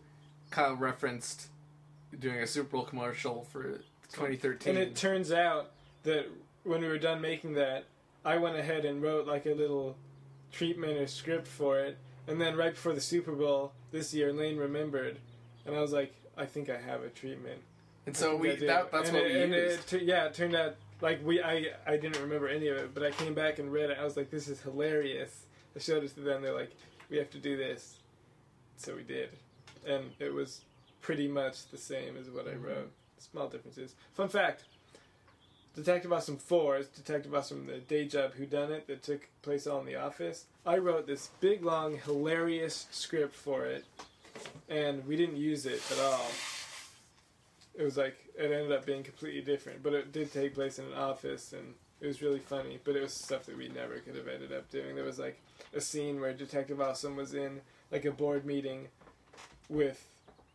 Kyle 0.50 0.74
referenced 0.74 1.48
doing 2.18 2.40
a 2.40 2.46
Super 2.46 2.68
Bowl 2.70 2.84
commercial 2.84 3.44
for 3.44 3.80
2013. 4.12 4.74
And 4.74 4.82
it 4.82 4.96
turns 4.96 5.32
out 5.32 5.70
that 6.04 6.26
when 6.64 6.80
we 6.80 6.88
were 6.88 6.98
done 6.98 7.20
making 7.20 7.54
that, 7.54 7.84
I 8.24 8.36
went 8.38 8.56
ahead 8.56 8.84
and 8.84 9.02
wrote 9.02 9.26
like 9.26 9.46
a 9.46 9.54
little 9.54 9.96
treatment 10.52 10.98
or 10.98 11.06
script 11.06 11.46
for 11.46 11.78
it. 11.80 11.98
And 12.26 12.40
then 12.40 12.56
right 12.56 12.74
before 12.74 12.92
the 12.92 13.00
Super 13.00 13.32
Bowl 13.32 13.72
this 13.90 14.12
year, 14.12 14.32
Lane 14.32 14.56
remembered, 14.56 15.18
and 15.64 15.74
I 15.74 15.80
was 15.80 15.92
like, 15.92 16.14
I 16.36 16.44
think 16.44 16.68
I 16.68 16.78
have 16.78 17.02
a 17.02 17.08
treatment. 17.08 17.60
and 18.06 18.16
so 18.16 18.36
we 18.36 18.54
that, 18.54 18.92
that's 18.92 19.08
and 19.08 19.16
what 19.16 19.26
it, 19.26 19.50
we 19.50 19.56
used. 19.56 19.92
It, 19.92 20.02
yeah, 20.02 20.26
it 20.26 20.34
turned 20.34 20.54
out 20.54 20.76
like 21.00 21.24
we 21.24 21.42
I 21.42 21.66
I 21.86 21.96
didn't 21.96 22.20
remember 22.20 22.48
any 22.48 22.68
of 22.68 22.76
it, 22.76 22.94
but 22.94 23.02
I 23.02 23.10
came 23.10 23.34
back 23.34 23.58
and 23.58 23.72
read 23.72 23.90
it. 23.90 23.98
I 24.00 24.04
was 24.04 24.16
like, 24.16 24.30
this 24.30 24.48
is 24.48 24.60
hilarious. 24.60 25.46
I 25.76 25.78
showed 25.78 26.04
it 26.04 26.14
to 26.14 26.20
them. 26.20 26.42
They're 26.42 26.54
like, 26.54 26.72
we 27.10 27.16
have 27.18 27.30
to 27.30 27.38
do 27.38 27.56
this. 27.56 27.96
So 28.76 28.94
we 28.94 29.02
did, 29.02 29.30
and 29.86 30.10
it 30.18 30.32
was 30.32 30.62
pretty 31.00 31.28
much 31.28 31.66
the 31.68 31.78
same 31.78 32.16
as 32.16 32.28
what 32.30 32.46
I 32.46 32.52
mm-hmm. 32.52 32.64
wrote. 32.64 32.92
Small 33.18 33.48
differences. 33.48 33.94
Fun 34.14 34.28
fact. 34.28 34.64
Detective 35.74 36.12
Awesome 36.12 36.38
4 36.38 36.78
is 36.78 36.88
Detective 36.88 37.32
Awesome 37.32 37.66
the 37.66 37.78
day 37.78 38.04
job 38.04 38.32
who 38.34 38.46
done 38.46 38.72
it 38.72 38.88
that 38.88 39.04
took 39.04 39.28
place 39.42 39.64
all 39.64 39.78
in 39.78 39.86
the 39.86 39.94
office. 39.94 40.46
I 40.66 40.78
wrote 40.78 41.06
this 41.06 41.30
big 41.38 41.64
long 41.64 41.98
hilarious 41.98 42.88
script 42.90 43.32
for 43.32 43.64
it 43.64 43.84
and 44.68 45.06
we 45.06 45.16
didn't 45.16 45.36
use 45.36 45.66
it 45.66 45.80
at 45.92 46.00
all. 46.00 46.26
It 47.78 47.84
was 47.84 47.96
like 47.96 48.16
it 48.36 48.50
ended 48.50 48.72
up 48.72 48.84
being 48.84 49.04
completely 49.04 49.40
different, 49.40 49.82
but 49.84 49.94
it 49.94 50.12
did 50.12 50.32
take 50.32 50.54
place 50.54 50.78
in 50.80 50.84
an 50.86 50.94
office, 50.94 51.52
and 51.52 51.74
it 52.00 52.06
was 52.08 52.20
really 52.20 52.40
funny. 52.40 52.80
But 52.82 52.96
it 52.96 53.02
was 53.02 53.14
stuff 53.14 53.46
that 53.46 53.56
we 53.56 53.68
never 53.68 54.00
could 54.00 54.16
have 54.16 54.26
ended 54.26 54.52
up 54.52 54.68
doing. 54.68 54.96
There 54.96 55.04
was 55.04 55.18
like 55.20 55.40
a 55.72 55.80
scene 55.80 56.20
where 56.20 56.32
Detective 56.34 56.80
Awesome 56.80 57.14
was 57.14 57.34
in 57.34 57.60
like 57.92 58.04
a 58.04 58.10
board 58.10 58.44
meeting 58.44 58.88
with 59.68 60.04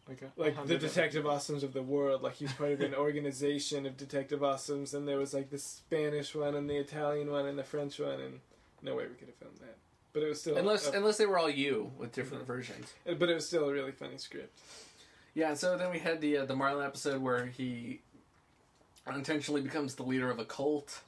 Like, 0.09 0.21
a, 0.21 0.39
like 0.39 0.67
the 0.67 0.77
Detective 0.77 1.23
Awesomes 1.23 1.63
of 1.63 1.71
the 1.71 1.81
world. 1.81 2.21
Like 2.23 2.33
he's 2.33 2.51
part 2.51 2.71
of 2.71 2.81
an 2.81 2.93
organization 3.07 3.85
of 3.85 3.95
Detective 3.95 4.41
Awesomes, 4.41 4.93
and 4.93 5.07
there 5.07 5.17
was 5.17 5.33
like 5.33 5.49
the 5.49 5.59
Spanish 5.59 6.35
one 6.35 6.55
and 6.55 6.69
the 6.69 6.75
Italian 6.75 7.31
one 7.31 7.45
and 7.45 7.57
the 7.57 7.63
French 7.63 7.99
one, 7.99 8.19
and 8.19 8.39
no 8.81 8.95
way 8.95 9.05
we 9.07 9.15
could 9.15 9.29
have 9.29 9.37
filmed 9.37 9.59
that. 9.61 9.77
But 10.11 10.23
it 10.23 10.27
was 10.27 10.41
still 10.41 10.57
Unless 10.57 10.89
a- 10.89 10.97
unless 10.97 11.17
they 11.17 11.25
were 11.25 11.39
all 11.39 11.49
you 11.49 11.91
with 11.97 12.11
different 12.11 12.43
mm-hmm. 12.43 12.53
versions. 12.53 12.93
but 13.05 13.29
it 13.29 13.33
was 13.33 13.47
still 13.47 13.69
a 13.69 13.71
really 13.71 13.93
funny 13.93 14.17
script. 14.17 14.59
Yeah, 15.35 15.53
so 15.55 15.77
then 15.77 15.89
we 15.91 15.99
had 15.99 16.21
the 16.21 16.37
uh, 16.39 16.45
the 16.45 16.55
Marlin 16.55 16.85
episode 16.85 17.21
where 17.21 17.47
he 17.47 17.99
unintentionally 19.07 19.61
becomes 19.61 19.95
the 19.95 20.03
leader 20.03 20.29
of 20.29 20.39
a 20.39 20.45
cult. 20.45 21.01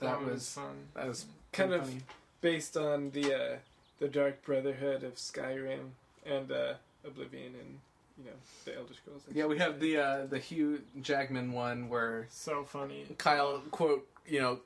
That, 0.00 0.22
was, 0.22 0.50
fun. 0.50 0.64
that 0.94 1.06
was 1.08 1.24
Kind 1.52 1.72
of 1.72 1.86
funny. 1.86 2.00
based 2.42 2.76
on 2.76 3.10
the 3.12 3.32
uh, 3.34 3.56
the 4.00 4.08
Dark 4.08 4.44
Brotherhood 4.44 5.02
of 5.02 5.14
Skyrim 5.14 5.90
and 6.26 6.50
uh, 6.52 6.74
Oblivion 7.06 7.54
and 7.58 7.78
you 8.18 8.24
know 8.26 8.36
the 8.66 8.76
Elder 8.76 8.92
Scrolls. 8.92 9.22
Yeah, 9.32 9.46
we 9.46 9.56
have 9.58 9.80
the 9.80 9.96
uh, 9.96 10.26
the 10.26 10.38
Hugh 10.38 10.82
Jackman 11.00 11.52
one 11.52 11.88
where 11.88 12.26
So 12.30 12.64
funny. 12.64 13.06
Kyle 13.18 13.62
quote 13.70 14.06
you 14.26 14.40
know 14.40 14.58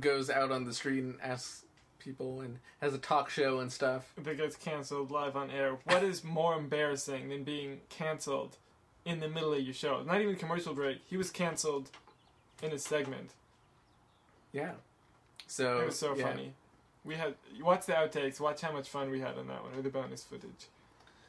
goes 0.00 0.30
out 0.30 0.50
on 0.50 0.64
the 0.64 0.72
street 0.72 1.02
and 1.02 1.16
asks 1.22 1.64
people 2.06 2.40
and 2.40 2.58
has 2.80 2.94
a 2.94 2.98
talk 2.98 3.28
show 3.28 3.58
and 3.58 3.70
stuff. 3.70 4.12
That 4.22 4.36
gets 4.36 4.56
canceled 4.56 5.10
live 5.10 5.36
on 5.36 5.50
air. 5.50 5.76
What 5.84 6.02
is 6.04 6.22
more 6.24 6.54
embarrassing 6.56 7.28
than 7.28 7.42
being 7.42 7.80
canceled 7.88 8.56
in 9.04 9.18
the 9.20 9.28
middle 9.28 9.52
of 9.52 9.60
your 9.60 9.74
show? 9.74 10.02
Not 10.02 10.20
even 10.20 10.36
commercial 10.36 10.72
break. 10.72 11.00
He 11.08 11.16
was 11.16 11.30
canceled 11.30 11.90
in 12.62 12.72
a 12.72 12.78
segment. 12.78 13.30
Yeah. 14.52 14.72
So 15.48 15.80
It 15.80 15.86
was 15.86 15.98
so 15.98 16.14
yeah. 16.16 16.28
funny. 16.28 16.52
We 17.04 17.16
had 17.16 17.34
watch 17.60 17.86
the 17.86 17.92
outtakes. 17.92 18.40
Watch 18.40 18.60
how 18.60 18.72
much 18.72 18.88
fun 18.88 19.10
we 19.10 19.20
had 19.20 19.36
on 19.36 19.46
that 19.48 19.62
one, 19.62 19.72
or 19.76 19.82
the 19.82 19.90
bonus 19.90 20.24
footage. 20.24 20.66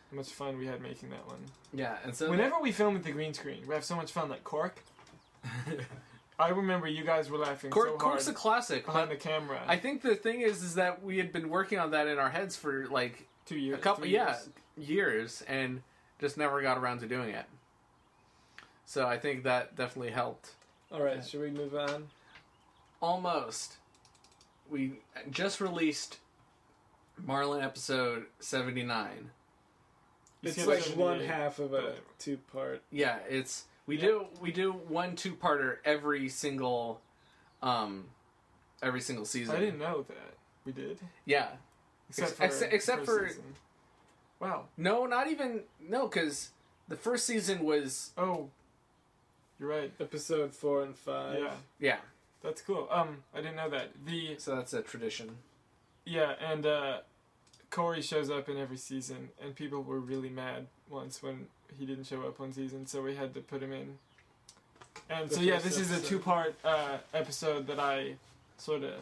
How 0.10 0.18
much 0.18 0.30
fun 0.30 0.58
we 0.58 0.66
had 0.66 0.82
making 0.82 1.10
that 1.10 1.28
one. 1.28 1.40
Yeah, 1.74 1.98
and 2.04 2.16
so 2.16 2.30
Whenever 2.30 2.60
we 2.60 2.72
film 2.72 2.94
with 2.94 3.04
the 3.04 3.12
green 3.12 3.34
screen, 3.34 3.64
we 3.68 3.74
have 3.76 3.84
so 3.84 3.96
much 3.96 4.12
fun. 4.12 4.30
Like 4.30 4.44
Cork, 4.44 4.82
I 6.40 6.50
remember 6.50 6.88
you 6.88 7.04
guys 7.04 7.30
were 7.32 7.40
laughing 7.40 7.72
Cork, 7.72 7.88
so 7.88 7.90
hard 7.92 8.00
Cork's 8.00 8.28
a 8.28 8.34
classic. 8.34 8.86
behind 8.86 9.10
the 9.10 9.16
camera. 9.16 9.60
I 9.68 9.78
think 9.78 10.02
the 10.04 10.16
thing 10.16 10.42
is, 10.42 10.62
is 10.64 10.76
that 10.76 11.04
we 11.04 11.18
had 11.18 11.32
been 11.32 11.50
working 11.50 11.80
on 11.80 11.92
that 11.92 12.08
in 12.08 12.20
our 12.20 12.30
heads 12.30 12.56
for 12.56 12.86
like 12.88 13.28
Two 13.46 13.58
years. 13.58 13.78
a 13.78 13.82
couple, 13.82 14.04
three 14.04 14.12
yeah, 14.14 14.36
years. 14.78 14.90
years, 14.90 15.44
and 15.48 15.82
just 16.20 16.38
never 16.38 16.62
got 16.62 16.78
around 16.78 17.00
to 17.00 17.08
doing 17.08 17.30
it. 17.30 17.46
So 18.86 19.08
I 19.08 19.18
think 19.18 19.44
that 19.44 19.76
definitely 19.76 20.12
helped. 20.12 20.52
All 20.92 21.02
right, 21.02 21.16
Yeah. 21.18 21.22
should 21.24 21.42
we 21.42 21.50
move 21.50 21.76
on? 21.76 22.08
Almost. 23.02 23.78
We 24.70 24.94
just 25.32 25.60
released 25.62 26.18
Marlin 27.26 27.64
episode 27.64 28.26
seventy 28.40 28.84
nine. 28.84 29.32
You 30.44 30.50
It's 30.52 30.68
like 30.68 30.84
one 30.96 31.20
half 31.22 31.58
of 31.60 31.74
a 31.74 31.96
two 32.20 32.38
part. 32.54 32.84
Yeah, 32.92 33.18
it's 33.28 33.66
we 33.88 33.96
Yeah. 33.96 34.02
do 34.02 34.26
we 34.40 34.52
do 34.52 34.72
one 34.72 35.16
two 35.16 35.36
parter 35.36 35.78
every 35.84 36.30
single, 36.30 37.02
um, 37.64 38.10
every 38.84 39.02
single 39.02 39.26
season. 39.26 39.56
I 39.56 39.60
didn't 39.60 39.80
know 39.80 40.04
that 40.04 40.36
we 40.66 40.72
did. 40.74 41.00
Yeah. 41.26 41.50
Except 42.10 42.40
Ex- 42.40 42.60
for 42.60 42.66
ex- 42.66 42.74
except 42.74 43.06
for- 43.06 43.28
season. 43.30 43.56
Wow. 44.40 44.68
No, 44.78 45.06
not 45.08 45.28
even 45.28 45.64
no, 45.80 46.08
because 46.08 46.52
the 46.88 46.96
first 46.96 47.26
season 47.26 47.64
was 47.64 48.12
Oh, 48.18 48.50
you're 49.60 49.70
right. 49.70 49.92
Episode 50.00 50.54
four 50.54 50.84
and 50.84 50.96
five. 50.96 51.40
Yeah, 51.40 51.54
yeah. 51.80 51.98
that's 52.44 52.62
cool. 52.62 52.88
Um, 52.92 53.24
I 53.34 53.38
didn't 53.38 53.56
know 53.56 53.70
that. 53.72 53.90
The 54.06 54.38
So 54.38 54.56
that's 54.56 54.74
a 54.74 54.82
tradition. 54.84 55.40
yeah, 56.06 56.36
and 56.40 56.66
uh, 56.68 57.00
Corey 57.70 58.02
shows 58.02 58.30
up 58.30 58.50
in 58.50 58.58
every 58.58 58.78
season, 58.78 59.30
and 59.42 59.56
people 59.56 59.84
were 59.84 60.00
really 60.00 60.30
mad 60.30 60.68
once 60.90 61.22
when 61.22 61.48
he 61.78 61.86
didn't 61.86 62.06
show 62.06 62.22
up 62.22 62.40
one 62.40 62.54
season, 62.54 62.86
so 62.88 63.02
we 63.02 63.16
had 63.16 63.34
to 63.34 63.42
put 63.42 63.62
him 63.62 63.74
in. 63.74 63.98
And 65.10 65.30
The 65.30 65.36
so 65.36 65.42
yeah, 65.42 65.60
first 65.60 65.66
this 65.66 65.78
is 65.78 65.92
a 65.92 66.02
two-part 66.02 66.56
uh, 66.64 66.98
episode 67.14 67.68
that 67.68 67.80
I 67.80 68.16
sort 68.58 68.84
of 68.84 68.94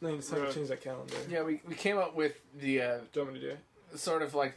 No, 0.00 0.10
you 0.10 0.20
to 0.20 0.52
change 0.52 0.68
that 0.68 0.82
calendar. 0.82 1.14
Yeah, 1.28 1.42
we, 1.42 1.60
we 1.66 1.74
came 1.74 1.98
up 1.98 2.14
with 2.14 2.34
the 2.58 2.82
uh, 2.82 2.98
Do 3.12 3.20
you 3.20 3.22
want 3.22 3.34
me 3.34 3.40
to 3.40 3.46
do 3.46 3.52
it? 3.52 3.98
sort 3.98 4.22
of 4.22 4.34
like 4.34 4.56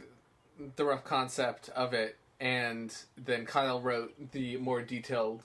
the 0.76 0.84
rough 0.84 1.04
concept 1.04 1.70
of 1.70 1.94
it, 1.94 2.16
and 2.40 2.94
then 3.16 3.46
Kyle 3.46 3.80
wrote 3.80 4.32
the 4.32 4.56
more 4.58 4.82
detailed 4.82 5.42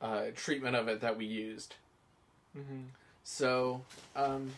uh, 0.00 0.26
treatment 0.34 0.76
of 0.76 0.88
it 0.88 1.00
that 1.00 1.16
we 1.16 1.26
used. 1.26 1.74
mm-hmm. 2.56 2.82
So, 3.26 3.82
um, 4.14 4.50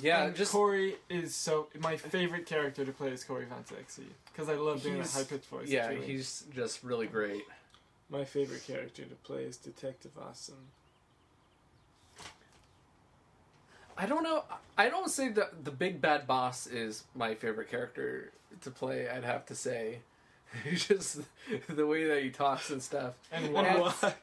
yeah, 0.00 0.24
and 0.24 0.34
just 0.36 0.52
Corey 0.52 0.96
is 1.08 1.34
so 1.34 1.68
my 1.80 1.96
favorite 1.96 2.46
character 2.46 2.84
to 2.84 2.92
play 2.92 3.08
is 3.10 3.24
Corey 3.24 3.44
Von 3.46 3.64
Sexy 3.66 4.06
because 4.32 4.48
I 4.48 4.54
love 4.54 4.82
doing 4.82 4.98
that 4.98 5.10
high 5.10 5.22
pitched 5.24 5.46
voice. 5.46 5.68
yeah, 5.68 5.88
really- 5.88 6.06
he's 6.06 6.44
just 6.54 6.82
really 6.82 7.06
great. 7.06 7.44
My 8.10 8.24
favorite 8.24 8.64
character 8.66 9.04
to 9.04 9.14
play 9.16 9.44
is 9.44 9.56
Detective 9.56 10.12
Awesome. 10.20 10.68
I 13.96 14.06
don't 14.06 14.22
know. 14.24 14.44
I 14.76 14.88
don't 14.88 15.08
say 15.10 15.28
that 15.30 15.64
the 15.64 15.70
big 15.70 16.00
bad 16.00 16.26
boss 16.26 16.66
is 16.66 17.04
my 17.14 17.34
favorite 17.34 17.70
character 17.70 18.32
to 18.62 18.70
play. 18.70 19.08
I'd 19.08 19.24
have 19.24 19.46
to 19.46 19.54
say, 19.54 20.00
just 20.74 21.20
the 21.68 21.86
way 21.86 22.04
that 22.08 22.22
he 22.22 22.30
talks 22.30 22.70
and 22.70 22.82
stuff. 22.82 23.14
and 23.32 23.44
And 23.46 23.54
what- 23.80 24.16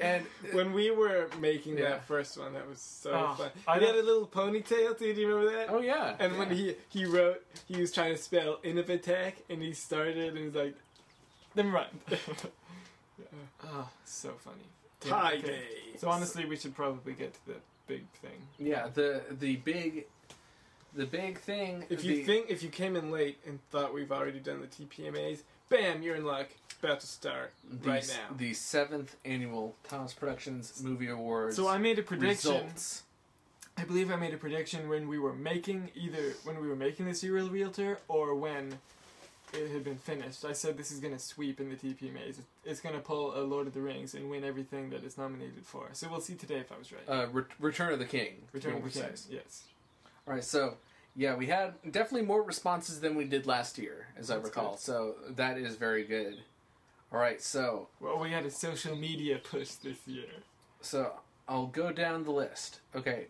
And 0.00 0.24
when 0.52 0.72
we 0.72 0.90
were 0.90 1.28
making 1.40 1.78
Yeah. 1.78 1.90
that 1.90 2.04
first 2.04 2.36
one, 2.36 2.52
that 2.54 2.68
was 2.68 2.80
so 2.80 3.12
Oh, 3.12 3.34
fun. 3.34 3.50
I 3.68 3.78
he 3.78 3.86
had 3.86 3.94
a 3.94 4.02
little 4.02 4.26
ponytail 4.26 4.98
too. 4.98 5.14
Do 5.14 5.20
you 5.20 5.28
remember 5.32 5.52
that? 5.56 5.70
oh 5.70 5.80
yeah, 5.80 6.16
And 6.18 6.36
when 6.36 6.50
he 6.50 6.74
he 6.88 7.04
wrote, 7.04 7.44
he 7.68 7.80
was 7.80 7.92
trying 7.92 8.12
to 8.12 8.18
spell 8.20 8.58
Innovatech, 8.64 9.34
and 9.48 9.62
he 9.62 9.72
started, 9.72 10.34
and 10.36 10.38
he's 10.38 10.54
like, 10.54 10.74
Then 11.54 11.70
right. 11.70 11.86
oh, 12.12 12.16
ah, 13.64 13.88
so 14.04 14.30
funny. 14.38 14.56
Yeah, 15.04 15.10
"Tie 15.10 15.34
okay. 15.34 15.46
days." 15.46 16.00
So 16.00 16.08
honestly, 16.08 16.44
we 16.44 16.56
should 16.56 16.74
probably 16.74 17.12
get 17.12 17.34
to 17.34 17.46
the 17.46 17.54
big 17.86 18.04
thing. 18.20 18.40
yeah, 18.58 18.88
the 18.92 19.22
the 19.30 19.56
big, 19.56 20.06
the 20.94 21.06
big 21.06 21.38
thing. 21.38 21.84
if 21.88 22.02
you 22.02 22.16
the- 22.16 22.24
think 22.24 22.46
if 22.50 22.62
you 22.64 22.68
came 22.68 22.96
in 22.96 23.10
late 23.12 23.38
and 23.46 23.60
thought 23.70 23.94
we've 23.94 24.10
already 24.10 24.40
done 24.40 24.60
the 24.60 24.66
TPMAs, 24.66 25.42
bam, 25.68 26.02
you're 26.02 26.16
in 26.16 26.24
luck. 26.24 26.48
It's 26.70 26.78
about 26.82 27.00
to 27.00 27.06
start 27.06 27.52
the, 27.70 27.88
right 27.88 28.06
now. 28.08 28.36
the 28.36 28.52
seventh 28.54 29.16
annual 29.24 29.74
Thomas 29.88 30.12
Productions 30.12 30.82
Movie 30.82 31.08
Awards. 31.08 31.56
So 31.56 31.68
I 31.68 31.78
made 31.78 31.98
a 31.98 32.02
prediction. 32.02 32.52
results. 32.52 33.02
I 33.76 33.84
believe 33.84 34.12
I 34.12 34.16
made 34.16 34.32
a 34.32 34.36
prediction 34.36 34.88
when 34.88 35.08
we 35.08 35.18
were 35.18 35.32
making 35.32 35.90
either 35.96 36.34
when 36.44 36.60
we 36.60 36.68
were 36.68 36.76
making 36.76 37.06
the 37.06 37.14
serial 37.14 37.48
realtor 37.48 37.98
or 38.06 38.34
when 38.34 38.78
it 39.52 39.70
had 39.70 39.84
been 39.84 39.96
finished. 39.96 40.44
I 40.44 40.52
said 40.52 40.76
this 40.76 40.90
is 40.90 41.00
going 41.00 41.12
to 41.12 41.18
sweep 41.18 41.60
in 41.60 41.70
the 41.70 41.76
TPMAs. 41.76 42.36
It's 42.64 42.80
going 42.80 42.94
to 42.94 43.00
pull 43.00 43.36
a 43.36 43.42
Lord 43.42 43.66
of 43.66 43.74
the 43.74 43.80
Rings 43.80 44.14
and 44.14 44.30
win 44.30 44.44
everything 44.44 44.90
that 44.90 45.04
it's 45.04 45.18
nominated 45.18 45.64
for. 45.64 45.88
So 45.92 46.08
we'll 46.08 46.20
see 46.20 46.34
today 46.34 46.56
if 46.56 46.70
I 46.72 46.78
was 46.78 46.92
right. 46.92 47.02
Uh, 47.08 47.26
Re- 47.32 47.44
Return 47.58 47.92
of 47.92 47.98
the 47.98 48.04
King. 48.04 48.42
Return 48.52 48.76
of 48.76 48.84
the 48.84 48.90
King. 48.90 49.10
Yes. 49.30 49.64
All 50.26 50.34
right, 50.34 50.44
so 50.44 50.76
yeah, 51.16 51.34
we 51.36 51.46
had 51.46 51.74
definitely 51.90 52.26
more 52.26 52.42
responses 52.42 53.00
than 53.00 53.14
we 53.14 53.24
did 53.24 53.46
last 53.46 53.78
year, 53.78 54.08
as 54.16 54.30
I 54.30 54.36
recall. 54.36 54.72
good. 54.72 54.80
So 54.80 55.14
that 55.30 55.58
is 55.58 55.76
very 55.76 56.04
good. 56.04 56.38
All 57.12 57.20
right, 57.20 57.40
so 57.40 57.88
Well, 58.00 58.18
we 58.18 58.30
had 58.30 58.44
a 58.44 58.50
social 58.50 58.96
media 58.96 59.38
push 59.38 59.72
this 59.74 60.06
year. 60.06 60.26
so 60.80 61.12
I'll 61.48 61.66
go 61.66 61.92
down 61.92 62.24
the 62.24 62.32
list. 62.32 62.80
Okay. 62.94 63.26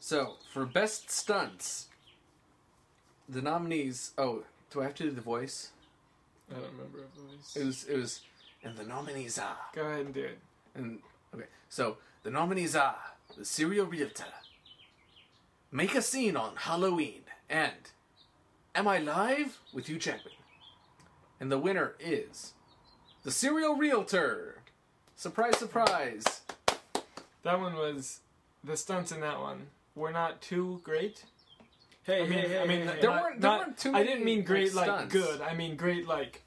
So 0.00 0.34
for 0.52 0.64
best 0.64 1.10
stunts, 1.10 1.88
the 3.28 3.42
nominees. 3.42 4.12
Oh, 4.16 4.44
do 4.70 4.80
I 4.80 4.84
have 4.84 4.94
to 4.96 5.04
do 5.04 5.10
the 5.10 5.20
voice? 5.20 5.70
I 6.50 6.54
don't 6.54 6.70
remember 6.72 6.98
a 7.00 7.20
voice. 7.20 7.56
It 7.56 7.64
was. 7.64 7.84
It 7.84 7.96
was. 7.96 8.20
And 8.62 8.76
the 8.76 8.84
nominees 8.84 9.38
are. 9.38 9.56
Go 9.74 9.82
ahead 9.82 10.06
and 10.06 10.14
do 10.14 10.24
it. 10.24 10.38
And 10.74 11.00
okay, 11.34 11.44
so 11.68 11.96
the 12.22 12.30
nominees 12.30 12.76
are 12.76 12.96
the 13.36 13.44
serial 13.44 13.86
realtor, 13.86 14.24
make 15.70 15.94
a 15.94 16.02
scene 16.02 16.36
on 16.36 16.56
Halloween, 16.56 17.22
and 17.48 17.72
Am 18.74 18.88
I 18.88 18.98
Live 18.98 19.58
with 19.72 19.86
Hugh 19.88 19.98
Jackman. 19.98 20.34
And 21.40 21.52
the 21.52 21.58
winner 21.58 21.94
is 22.00 22.54
the 23.22 23.30
serial 23.30 23.76
realtor, 23.76 24.62
Surprise, 25.16 25.56
surprise. 25.56 26.42
That 27.42 27.58
one 27.58 27.74
was 27.74 28.20
the 28.62 28.76
stunts 28.76 29.10
in 29.10 29.20
that 29.20 29.40
one 29.40 29.66
were 29.96 30.12
not 30.12 30.40
too 30.40 30.80
great. 30.84 31.24
Hey, 32.04 32.22
I 32.22 32.28
mean, 32.28 32.38
hey, 32.38 32.48
hey, 32.48 32.60
I 32.60 32.66
mean, 32.66 32.86
hey, 32.86 32.86
hey. 32.86 33.00
There 33.00 33.10
not- 33.10 33.22
weren't- 33.22 33.40
there 33.40 33.50
not- 33.50 33.58
weren't 33.60 33.78
too 33.78 33.94
I 33.94 34.04
didn't 34.04 34.24
mean 34.24 34.44
great 34.44 34.74
like, 34.74 34.86
like, 34.86 35.08
good. 35.08 35.40
I 35.40 35.54
mean 35.54 35.76
great 35.76 36.06
like 36.06 36.42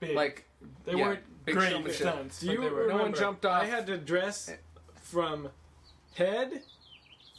big. 0.00 0.16
Like, 0.16 0.44
they 0.84 0.96
yeah, 0.96 1.04
weren't 1.06 1.44
big 1.44 1.54
great 1.54 1.94
stunts. 1.94 2.40
Do 2.40 2.46
you 2.46 2.52
they 2.52 2.58
were, 2.58 2.70
remember? 2.70 2.92
No 2.92 3.02
one 3.04 3.14
jumped 3.14 3.46
off. 3.46 3.62
I 3.62 3.66
had 3.66 3.86
to 3.86 3.96
dress 3.96 4.48
eh. 4.48 4.56
from 5.00 5.50
head, 6.16 6.62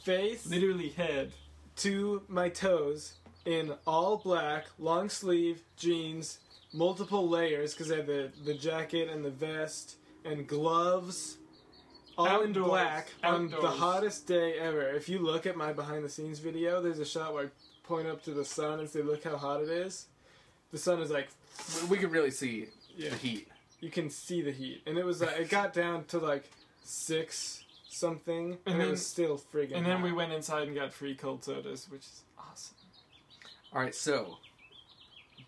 face 0.08 0.46
literally 0.46 0.88
head. 0.90 1.32
to 1.76 2.22
my 2.28 2.48
toes 2.48 3.14
in 3.44 3.72
all 3.86 4.16
black, 4.16 4.66
long 4.78 5.08
sleeve 5.08 5.62
jeans, 5.76 6.38
multiple 6.72 7.28
layers 7.28 7.74
because 7.74 7.92
I 7.92 7.96
had 7.96 8.06
the 8.06 8.30
the 8.44 8.54
jacket 8.54 9.08
and 9.10 9.24
the 9.24 9.30
vest 9.30 9.96
and 10.24 10.46
gloves. 10.46 11.36
All 12.16 12.40
in 12.40 12.48
Outdoors. 12.50 12.66
black 12.66 13.08
on 13.22 13.48
the 13.50 13.70
hottest 13.70 14.26
day 14.26 14.54
ever. 14.58 14.88
If 14.88 15.08
you 15.08 15.20
look 15.20 15.46
at 15.46 15.56
my 15.56 15.72
behind 15.72 16.04
the 16.04 16.08
scenes 16.08 16.40
video, 16.40 16.82
there's 16.82 16.98
a 16.98 17.04
shot 17.04 17.32
where 17.32 17.44
I 17.44 17.48
point 17.84 18.08
up 18.08 18.24
to 18.24 18.32
the 18.32 18.44
sun 18.44 18.80
and 18.80 18.90
say, 18.90 19.02
"Look 19.02 19.22
how 19.22 19.36
hot 19.36 19.62
it 19.62 19.68
is." 19.68 20.06
The 20.72 20.78
sun 20.78 21.00
is 21.00 21.10
like 21.10 21.28
we 21.88 21.96
could 21.96 22.10
really 22.10 22.30
see 22.32 22.68
Yeah. 22.96 23.10
the 23.10 23.16
heat. 23.16 23.48
you 23.80 23.90
can 23.90 24.10
see 24.10 24.42
the 24.42 24.50
heat, 24.50 24.82
and 24.86 24.98
it 24.98 25.04
was 25.04 25.20
like 25.20 25.38
it 25.38 25.48
got 25.48 25.72
down 25.72 26.04
to 26.06 26.18
like 26.18 26.50
six 26.82 27.62
something, 27.88 28.52
and, 28.52 28.58
And 28.66 28.74
it 28.76 28.78
then- 28.78 28.90
was 28.90 29.06
still 29.06 29.38
friggin' 29.38 29.76
And 29.76 29.86
then 29.86 29.96
hot. 29.96 30.04
we 30.04 30.12
went 30.12 30.32
inside 30.32 30.68
and 30.68 30.76
got 30.76 30.92
free 30.92 31.14
cold 31.14 31.42
sodas, 31.44 31.88
which 31.90 32.02
is 32.02 32.22
awesome. 32.38 32.76
All 33.72 33.80
right, 33.80 33.94
so 33.94 34.38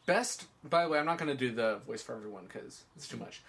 best. 0.06 0.46
By 0.64 0.84
the 0.84 0.90
way, 0.90 0.98
I'm 0.98 1.06
not 1.06 1.18
going 1.18 1.30
to 1.30 1.36
do 1.36 1.52
the 1.54 1.78
voice 1.86 2.02
for 2.02 2.14
everyone 2.14 2.44
because 2.44 2.84
it's 2.96 3.08
too 3.08 3.16
much. 3.16 3.42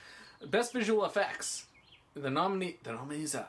Best 0.46 0.74
visual 0.74 1.04
effects. 1.06 1.66
The 2.14 2.30
nominee. 2.30 2.78
The 2.84 2.94
nominees 2.94 3.36
are. 3.36 3.48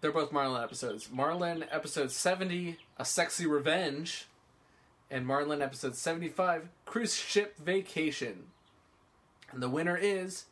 They're 0.00 0.12
both 0.12 0.30
Marlin 0.32 0.62
episodes. 0.62 1.08
Marlin 1.10 1.64
episode 1.70 2.10
70, 2.12 2.78
A 2.98 3.04
Sexy 3.04 3.46
Revenge, 3.46 4.26
and 5.10 5.26
Marlin 5.26 5.60
episode 5.60 5.96
75, 5.96 6.68
Cruise 6.84 7.14
Ship 7.16 7.56
Vacation. 7.58 8.44
And 9.50 9.60
the 9.62 9.68
winner 9.68 9.96
is 9.96 10.44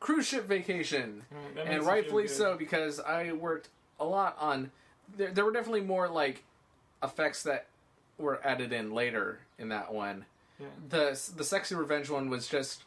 Cruise 0.00 0.26
Ship 0.26 0.44
Vacation. 0.46 1.22
And 1.56 1.84
rightfully 1.84 2.26
so 2.26 2.56
because 2.56 2.98
I 3.00 3.32
worked 3.32 3.68
a 4.00 4.04
lot 4.04 4.36
on. 4.40 4.70
There, 5.16 5.30
there 5.30 5.44
were 5.44 5.52
definitely 5.52 5.82
more 5.82 6.08
like 6.08 6.42
effects 7.02 7.42
that 7.44 7.66
were 8.18 8.40
added 8.44 8.72
in 8.72 8.92
later 8.92 9.40
in 9.58 9.68
that 9.70 9.92
one. 9.92 10.24
Yeah. 10.58 10.66
The 10.88 11.30
the 11.36 11.44
sexy 11.44 11.74
revenge 11.74 12.08
one 12.10 12.28
was 12.30 12.48
just 12.48 12.84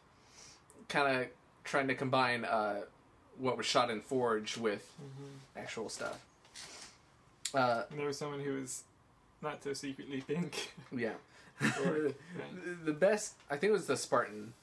kind 0.90 1.22
of 1.22 1.28
trying 1.64 1.88
to 1.88 1.96
combine 1.96 2.46
uh, 2.46 2.82
what 3.38 3.58
was 3.58 3.66
shot 3.66 3.90
in 3.90 4.02
Forge 4.02 4.58
with 4.58 4.92
Mm-hmm. 5.02 5.60
actual 5.60 5.90
stuff. 5.90 6.20
Uh, 7.54 7.84
And 7.92 8.00
there 8.00 8.08
was 8.08 8.18
someone 8.18 8.40
who 8.40 8.54
was 8.54 8.84
not 9.42 9.64
so 9.64 9.74
secretly 9.74 10.22
pink. 10.22 10.72
yeah. 10.92 11.14
Right. 11.62 12.16
the 12.86 12.94
best, 12.94 13.36
I 13.50 13.58
think 13.58 13.70
it 13.70 13.74
was 13.74 13.86
the 13.88 13.96
Spartan. 13.98 14.54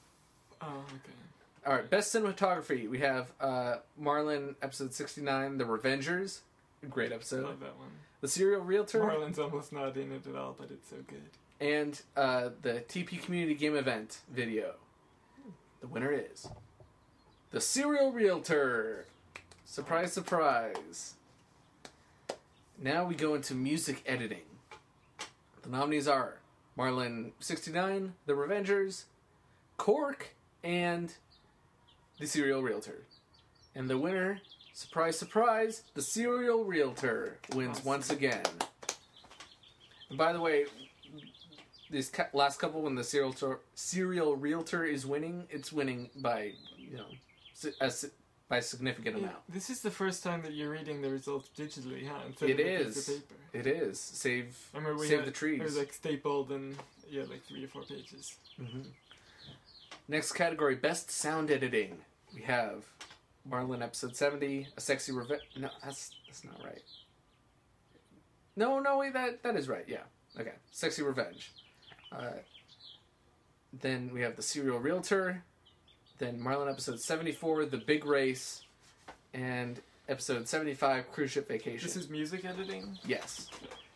Oh, 0.61 0.67
okay. 0.67 1.13
All 1.65 1.73
right, 1.73 1.87
best 1.89 2.13
cinematography. 2.13 2.89
We 2.89 2.99
have 2.99 3.31
uh, 3.39 3.75
Marlin 3.97 4.55
episode 4.61 4.93
sixty 4.93 5.21
nine, 5.21 5.57
The 5.57 5.63
Revengers, 5.65 6.39
great 6.89 7.11
episode. 7.11 7.43
Love 7.45 7.59
that 7.59 7.77
one. 7.77 7.89
The 8.21 8.27
Serial 8.27 8.61
Realtor. 8.61 8.99
Marlin's 8.99 9.39
almost 9.39 9.71
not 9.73 9.95
in 9.97 10.11
it 10.11 10.25
at 10.27 10.35
all, 10.35 10.55
but 10.57 10.69
it's 10.71 10.89
so 10.89 10.97
good. 11.07 11.21
and 11.59 12.01
uh, 12.17 12.49
the 12.61 12.83
TP 12.87 13.21
Community 13.21 13.53
Game 13.53 13.75
Event 13.75 14.19
video. 14.31 14.73
The 15.81 15.87
winner 15.87 16.11
is 16.11 16.47
the 17.51 17.61
Serial 17.61 18.11
Realtor. 18.11 19.05
Surprise, 19.65 20.13
surprise. 20.13 21.13
Now 22.81 23.05
we 23.05 23.13
go 23.15 23.35
into 23.35 23.53
music 23.53 24.03
editing. 24.07 24.41
The 25.61 25.69
nominees 25.69 26.07
are 26.07 26.39
Marlin 26.75 27.31
69, 27.39 28.13
The 28.25 28.33
Revengers, 28.33 29.03
Cork, 29.77 30.33
and 30.63 31.13
The 32.21 32.27
Serial 32.27 32.61
Realtor. 32.61 33.01
And 33.73 33.89
the 33.89 33.97
winner, 33.97 34.41
surprise, 34.73 35.17
surprise, 35.17 35.81
The 35.95 36.01
Serial 36.03 36.63
Realtor 36.63 37.39
wins 37.55 37.77
Awesome. 37.79 37.85
once 37.87 38.09
again. 38.11 38.43
And 40.09 40.17
by 40.19 40.31
the 40.31 40.39
way, 40.39 40.65
this 41.89 42.11
last 42.33 42.59
couple 42.59 42.83
when 42.83 42.93
the 42.95 43.03
serial 43.03 43.33
tor- 43.33 43.59
serial 43.75 44.35
realtor 44.35 44.85
is 44.85 45.05
winning, 45.05 45.47
it's 45.49 45.73
winning 45.73 46.09
by 46.17 46.53
you 46.77 46.97
know 46.97 47.07
si- 47.53 47.73
a 47.81 47.89
si- 47.89 48.09
by 48.47 48.57
a 48.57 48.61
significant 48.61 49.17
Yeah, 49.17 49.23
amount. 49.23 49.37
this 49.51 49.69
is 49.69 49.81
the 49.81 49.89
first 49.91 50.21
time 50.23 50.41
that 50.43 50.53
you're 50.53 50.69
reading 50.71 51.01
the 51.01 51.09
results 51.09 51.49
digitally, 51.57 52.07
huh? 52.07 52.19
Instead 52.27 52.49
it 52.51 52.59
of 52.59 52.65
is. 52.87 53.05
The 53.05 53.13
paper. 53.13 53.33
It 53.53 53.67
is. 53.67 53.99
save 53.99 54.69
I 54.73 54.77
remember 54.77 54.99
we 54.99 55.07
save 55.07 55.19
had, 55.19 55.27
the 55.27 55.31
trees. 55.31 55.59
It 55.59 55.63
was 55.63 55.77
like 55.77 55.91
stapled 55.93 56.51
and 56.51 56.77
yeah, 57.09 57.23
like 57.23 57.43
three 57.45 57.63
or 57.63 57.67
four 57.67 57.81
pages. 57.83 58.35
Mhm. 58.59 58.85
Next 60.07 60.31
category: 60.33 60.75
best 60.75 61.09
sound 61.09 61.49
editing. 61.51 62.03
We 62.33 62.41
have 62.43 62.85
Marlin 63.45 63.81
episode 63.81 64.15
seventy, 64.15 64.67
a 64.77 64.81
sexy 64.81 65.11
revenge. 65.11 65.41
No, 65.57 65.69
that's 65.83 66.11
that's 66.27 66.43
not 66.43 66.63
right. 66.63 66.81
No, 68.55 68.79
no, 68.79 68.97
wait, 68.99 69.13
that 69.13 69.43
that 69.43 69.55
is 69.55 69.67
right. 69.67 69.85
Yeah, 69.87 70.03
okay, 70.39 70.53
sexy 70.71 71.03
revenge. 71.03 71.51
Uh, 72.11 72.31
then 73.81 74.11
we 74.13 74.21
have 74.21 74.35
the 74.35 74.41
serial 74.41 74.79
realtor. 74.79 75.43
Then 76.19 76.39
Marlin 76.39 76.69
episode 76.69 76.99
seventy 76.99 77.31
four, 77.31 77.65
the 77.65 77.77
big 77.77 78.05
race, 78.05 78.63
and 79.33 79.79
episode 80.07 80.47
seventy 80.47 80.73
five, 80.73 81.11
cruise 81.11 81.31
ship 81.31 81.47
vacation. 81.47 81.85
This 81.87 81.95
is 81.95 82.09
music 82.09 82.45
editing. 82.45 82.97
Yes. 83.05 83.47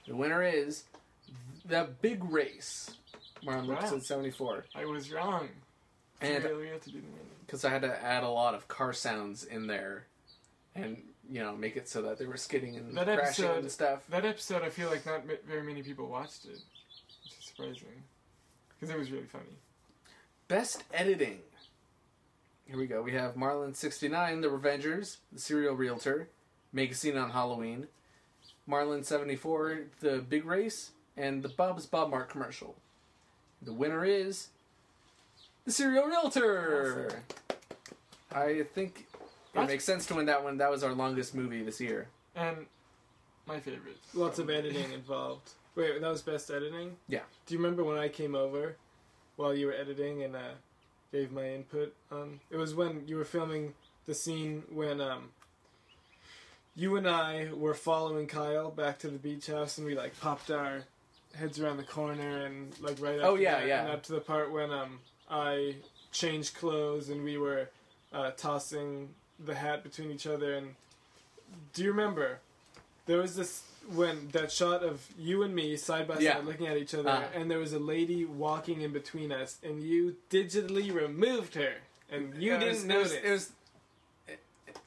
The 0.08 0.16
winner 0.16 0.44
is 0.44 0.84
the 1.66 1.90
big 2.02 2.24
race. 2.24 2.92
Marlin 3.44 3.68
Wow. 3.68 3.76
episode 3.78 4.04
seventy 4.04 4.32
four. 4.32 4.66
I 4.76 4.86
was 4.86 5.12
wrong. 5.12 5.50
And 6.22 6.42
Serial 6.42 6.60
Realtor 6.60 6.92
didn't 6.92 7.12
win. 7.14 7.22
Because 7.46 7.64
I 7.66 7.70
had 7.70 7.82
to 7.84 8.04
add 8.04 8.24
a 8.24 8.30
lot 8.30 8.54
of 8.56 8.68
car 8.68 8.94
sounds 8.94 9.44
in 9.44 9.68
there, 9.68 10.08
and 10.76 10.98
you 11.30 11.42
know 11.42 11.56
make 11.56 11.76
it 11.76 11.88
so 11.90 12.02
that 12.04 12.18
they 12.20 12.26
were 12.26 12.38
skidding 12.38 12.76
and 12.76 12.96
That 12.98 13.06
crashing 13.06 13.46
episode- 13.46 13.58
and 13.60 13.72
stuff. 13.72 14.04
That 14.10 14.26
episode, 14.26 14.62
I 14.64 14.70
feel 14.70 14.90
like 14.90 15.06
not 15.06 15.22
m- 15.22 15.38
very 15.48 15.64
many 15.64 15.82
people 15.84 16.08
watched 16.08 16.46
it, 16.46 16.52
which 17.24 17.34
is 17.40 17.46
surprising, 17.46 18.04
because 18.70 18.94
it 18.94 18.98
was 19.00 19.12
really 19.12 19.26
funny. 19.26 19.58
Best 20.48 20.84
editing. 20.94 21.40
Here 22.68 22.78
we 22.78 22.88
go. 22.88 23.02
We 23.02 23.12
have 23.14 23.36
Marlin 23.36 23.74
sixty 23.74 24.08
nine, 24.08 24.42
The 24.42 24.48
Revengers, 24.50 25.18
The 25.32 25.40
Serial 25.40 25.76
Realtor, 25.76 26.30
Make 26.74 26.92
a 26.92 26.96
Scene 26.96 27.18
on 27.18 27.30
Halloween, 27.32 27.88
Marlin 28.68 29.04
seventy 29.04 29.36
four, 29.36 29.82
The 30.00 30.18
Big 30.20 30.46
Race, 30.46 30.92
and 31.16 31.44
the 31.44 31.50
Bob's 31.50 31.86
Bob 31.86 32.10
Mart 32.10 32.30
commercial. 32.30 32.76
The 33.62 33.74
winner 33.74 34.04
is 34.06 34.50
the 35.66 35.72
Serial 35.72 36.06
Realtor. 36.06 37.24
I 38.32 38.64
think 38.74 39.08
it 39.12 39.18
That's- 39.54 39.70
makes 39.70 39.84
sense 39.84 40.06
to 40.08 40.16
win 40.16 40.26
that 40.28 40.44
one. 40.44 40.58
That 40.58 40.70
was 40.72 40.84
our 40.84 40.94
longest 40.94 41.34
movie 41.36 41.64
this 41.64 41.80
year. 41.82 42.08
And 42.36 42.66
my 43.48 43.60
favorite. 43.60 43.98
Lots 44.14 44.40
of 44.40 44.50
editing 44.50 44.92
involved. 44.92 45.52
Wait, 45.76 46.00
that 46.00 46.10
was 46.10 46.22
best 46.22 46.50
editing. 46.52 46.98
Yeah. 47.08 47.22
Do 47.46 47.54
you 47.54 47.60
remember 47.60 47.84
when 47.84 47.98
I 47.98 48.08
came 48.08 48.36
over 48.36 48.76
while 49.36 49.54
you 49.54 49.68
were 49.68 49.74
editing 49.74 50.24
and 50.24 50.36
uh, 50.36 50.54
gave 51.12 51.32
my 51.32 51.50
input 51.50 51.94
on? 52.12 52.40
It 52.50 52.58
was 52.58 52.74
when 52.74 53.04
you 53.08 53.18
were 53.18 53.26
filming 53.26 53.74
the 54.06 54.14
scene 54.14 54.64
when 54.70 55.02
um, 55.02 55.30
you 56.76 56.96
and 56.96 57.08
I 57.08 57.50
were 57.54 57.74
following 57.74 58.28
Kyle 58.28 58.70
back 58.72 59.00
to 59.00 59.08
the 59.10 59.18
beach 59.18 59.48
house, 59.48 59.78
and 59.78 59.86
we 59.88 59.96
like 59.96 60.18
popped 60.20 60.50
our 60.52 60.84
heads 61.36 61.60
around 61.60 61.78
the 61.78 61.84
corner 61.84 62.46
and 62.46 62.78
like 62.80 63.02
right. 63.02 63.20
Oh, 63.22 63.32
after 63.34 63.42
yeah, 63.42 63.60
that, 63.60 63.68
yeah. 63.68 63.82
And 63.84 63.92
up 63.92 64.04
to 64.04 64.14
the 64.14 64.22
part 64.22 64.52
when 64.52 64.72
um 64.72 65.00
I 65.30 65.76
changed 66.12 66.56
clothes 66.56 67.10
and 67.10 67.24
we 67.24 67.38
were 67.38 67.70
uh, 68.14 68.32
tossing 68.32 69.10
the 69.44 69.56
hat 69.56 69.84
between 69.84 70.12
each 70.12 70.28
other. 70.28 70.56
And 70.56 70.76
do 71.74 71.84
you 71.84 71.92
remember? 71.92 72.40
There 73.06 73.18
was 73.18 73.36
this 73.36 73.64
when 73.94 74.30
that 74.30 74.52
shot 74.52 74.82
of 74.84 75.06
you 75.20 75.44
and 75.44 75.54
me 75.54 75.78
side 75.78 76.08
by 76.08 76.18
Yeah. 76.20 76.36
side 76.38 76.46
looking 76.46 76.66
at 76.68 76.76
each 76.78 76.94
other, 76.96 77.10
Uh. 77.10 77.24
and 77.36 77.52
there 77.52 77.60
was 77.60 77.74
a 77.74 77.80
lady 77.80 78.26
walking 78.26 78.82
in 78.82 78.92
between 78.92 79.32
us, 79.32 79.58
and 79.64 79.84
you 79.84 80.16
digitally 80.32 80.92
removed 80.92 81.54
her, 81.54 81.76
and 82.10 82.34
you 82.42 82.56
It 82.56 82.60
didn't 82.60 82.70
was- 82.74 82.84
it 82.84 82.88
notice. 82.88 83.12
was- 83.12 83.22
It 83.24 83.30
was, 83.30 83.52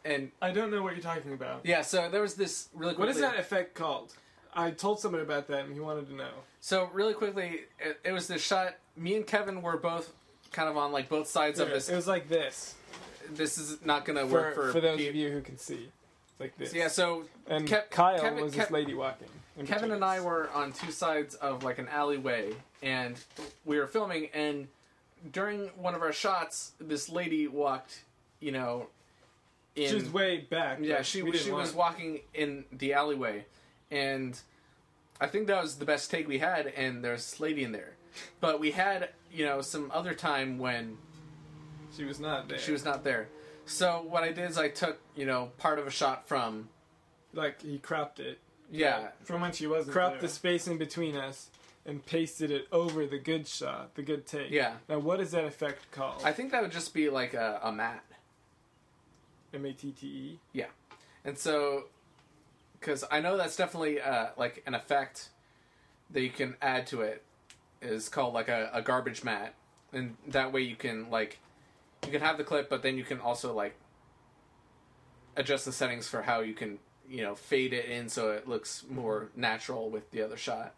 and 0.04 0.32
I 0.42 0.50
don't 0.50 0.70
know 0.72 0.82
what 0.82 0.94
you're 0.94 1.02
talking 1.02 1.32
about. 1.32 1.60
yeah, 1.64 1.82
so 1.82 2.08
there 2.10 2.20
was 2.22 2.34
this 2.34 2.68
really 2.74 2.94
quickly. 2.94 3.06
what 3.06 3.14
is 3.14 3.20
that 3.20 3.38
effect 3.38 3.74
called? 3.74 4.14
I 4.54 4.72
told 4.72 4.98
somebody 4.98 5.22
about 5.22 5.46
that, 5.48 5.66
and 5.66 5.74
he 5.74 5.78
wanted 5.80 6.08
to 6.08 6.14
know. 6.14 6.32
So 6.60 6.86
really 6.92 7.14
quickly, 7.14 7.66
it, 7.78 8.00
it 8.02 8.10
was 8.12 8.26
this 8.26 8.42
shot. 8.42 8.74
Me 8.96 9.14
and 9.14 9.24
Kevin 9.26 9.62
were 9.62 9.76
both 9.76 10.12
kind 10.52 10.68
of 10.68 10.76
on 10.76 10.92
like 10.92 11.08
both 11.08 11.28
sides 11.28 11.60
of 11.60 11.68
this. 11.68 11.88
It 11.88 11.96
was 11.96 12.06
like 12.06 12.28
this 12.28 12.74
This 13.30 13.58
is 13.58 13.84
not 13.84 14.04
going 14.04 14.18
to 14.18 14.26
work 14.26 14.54
for, 14.54 14.72
for 14.72 14.80
those 14.80 15.04
of 15.06 15.14
you 15.14 15.30
who 15.30 15.40
can 15.40 15.58
see, 15.58 15.88
like 16.38 16.56
this. 16.58 16.72
Yeah, 16.74 16.88
so 16.88 17.24
and 17.46 17.66
Kev- 17.68 17.90
Kyle 17.90 18.20
Kevin- 18.20 18.44
was 18.44 18.54
this 18.54 18.70
lady 18.70 18.94
walking. 18.94 19.28
in 19.58 19.66
Kevin 19.66 19.90
and 19.92 20.04
I 20.04 20.20
were 20.20 20.50
on 20.54 20.72
two 20.72 20.92
sides 20.92 21.34
of 21.36 21.64
like 21.64 21.78
an 21.78 21.88
alleyway, 21.88 22.52
and 22.82 23.16
we 23.64 23.78
were 23.78 23.86
filming. 23.86 24.28
And 24.34 24.68
during 25.32 25.68
one 25.76 25.94
of 25.94 26.02
our 26.02 26.12
shots, 26.12 26.72
this 26.80 27.08
lady 27.08 27.46
walked 27.48 28.02
you 28.40 28.52
know, 28.52 28.86
in 29.74 29.88
She 29.88 29.94
was 29.96 30.10
way 30.10 30.38
back. 30.38 30.78
yeah, 30.80 31.02
she 31.02 31.22
was 31.22 31.40
she 31.42 31.50
was 31.50 31.74
walking 31.74 32.20
in 32.34 32.64
the 32.72 32.94
alleyway, 32.94 33.44
and 33.90 34.38
I 35.20 35.26
think 35.26 35.48
that 35.48 35.60
was 35.60 35.76
the 35.76 35.84
best 35.84 36.10
take 36.10 36.28
we 36.28 36.38
had. 36.38 36.68
And 36.68 37.04
there's 37.04 37.28
this 37.30 37.40
lady 37.40 37.64
in 37.64 37.72
there, 37.72 37.94
but 38.40 38.60
we 38.60 38.70
had 38.70 39.10
you 39.32 39.44
know 39.44 39.60
some 39.60 39.90
other 39.94 40.14
time 40.14 40.58
when 40.58 40.96
She 41.96 42.04
was 42.04 42.18
not 42.20 42.48
there. 42.48 42.58
she 42.58 42.72
was 42.72 42.84
not 42.84 43.04
there. 43.04 43.28
So 43.66 44.04
what 44.08 44.22
I 44.22 44.28
did 44.32 44.50
is 44.50 44.58
I 44.58 44.68
took 44.68 44.98
you 45.16 45.26
know 45.26 45.50
part 45.58 45.78
of 45.78 45.86
a 45.86 45.90
shot 45.90 46.26
from 46.28 46.68
like 47.34 47.60
he 47.62 47.78
cropped 47.78 48.20
it, 48.20 48.38
yeah 48.70 49.08
From 49.24 49.40
when 49.42 49.52
she 49.52 49.66
wasn't 49.66 49.92
cropped 49.92 50.14
there. 50.20 50.22
the 50.22 50.28
space 50.28 50.66
in 50.66 50.78
between 50.78 51.14
us, 51.16 51.50
and 51.84 52.04
pasted 52.04 52.50
it 52.50 52.66
over 52.72 53.06
the 53.06 53.18
good 53.18 53.46
shot, 53.46 53.94
the 53.94 54.02
good 54.02 54.26
take. 54.26 54.50
yeah. 54.50 54.74
Now, 54.88 54.98
what 54.98 55.20
is 55.20 55.30
that 55.32 55.44
effect 55.44 55.90
called? 55.90 56.22
I 56.24 56.32
think 56.32 56.52
that 56.52 56.62
would 56.62 56.72
just 56.72 56.92
be 56.94 57.08
like 57.10 57.34
a, 57.34 57.60
a 57.62 57.70
matte. 57.72 58.04
M 59.54 59.64
A 59.64 59.72
T 59.72 59.92
T 59.92 60.06
E. 60.06 60.38
Yeah. 60.52 60.66
And 61.24 61.36
so, 61.38 61.84
because 62.78 63.04
I 63.10 63.20
know 63.20 63.36
that's 63.36 63.56
definitely 63.56 64.00
uh, 64.00 64.28
like 64.36 64.62
an 64.66 64.74
effect 64.74 65.28
that 66.10 66.20
you 66.22 66.30
can 66.30 66.56
add 66.62 66.86
to 66.88 67.00
it 67.02 67.22
is 67.82 68.08
called 68.08 68.34
like 68.34 68.48
a, 68.48 68.70
a 68.72 68.82
garbage 68.82 69.24
matte, 69.24 69.54
and 69.92 70.16
that 70.26 70.52
way 70.52 70.62
you 70.62 70.76
can 70.76 71.10
like 71.10 71.38
you 72.04 72.12
can 72.12 72.20
have 72.20 72.38
the 72.38 72.44
clip, 72.44 72.68
but 72.70 72.82
then 72.82 72.96
you 72.96 73.04
can 73.04 73.20
also 73.20 73.52
like 73.54 73.74
adjust 75.36 75.64
the 75.64 75.72
settings 75.72 76.08
for 76.08 76.22
how 76.22 76.40
you 76.40 76.54
can 76.54 76.78
you 77.08 77.22
know 77.22 77.34
fade 77.34 77.72
it 77.72 77.86
in 77.86 78.08
so 78.08 78.30
it 78.32 78.48
looks 78.48 78.84
more 78.90 79.28
natural 79.36 79.88
with 79.90 80.10
the 80.10 80.22
other 80.22 80.36
shot. 80.36 80.74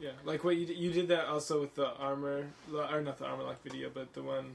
Yeah, 0.00 0.10
like 0.24 0.44
what 0.44 0.56
you 0.56 0.64
did, 0.66 0.76
you 0.76 0.92
did 0.92 1.08
that 1.08 1.26
also 1.26 1.60
with 1.60 1.74
the 1.74 1.88
armor, 1.94 2.46
or 2.72 3.00
not 3.02 3.18
the 3.18 3.26
armor 3.26 3.42
lock 3.42 3.62
video, 3.64 3.90
but 3.92 4.12
the 4.14 4.22
one 4.22 4.54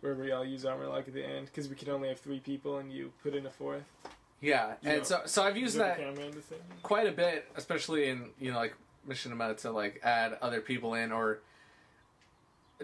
where 0.00 0.14
we 0.14 0.30
all 0.30 0.44
use 0.44 0.64
armor 0.64 0.86
lock 0.86 1.08
at 1.08 1.14
the 1.14 1.24
end 1.24 1.46
because 1.46 1.68
we 1.68 1.74
could 1.74 1.88
only 1.88 2.08
have 2.08 2.20
three 2.20 2.38
people 2.38 2.78
and 2.78 2.92
you 2.92 3.10
put 3.22 3.34
in 3.34 3.44
a 3.44 3.50
fourth. 3.50 3.82
Yeah, 4.40 4.74
You 4.82 4.90
and 4.90 4.98
know, 4.98 5.04
so 5.04 5.22
so 5.26 5.42
I've 5.42 5.56
used 5.56 5.76
that 5.78 5.98
camera 5.98 6.26
in 6.26 6.30
the 6.30 6.40
thing. 6.40 6.60
quite 6.84 7.08
a 7.08 7.12
bit, 7.12 7.50
especially 7.56 8.08
in 8.08 8.30
you 8.40 8.52
know 8.52 8.58
like 8.58 8.74
Machinima 9.08 9.56
to 9.62 9.70
like 9.70 10.00
add 10.04 10.36
other 10.42 10.60
people 10.60 10.94
in 10.94 11.12
or 11.12 11.40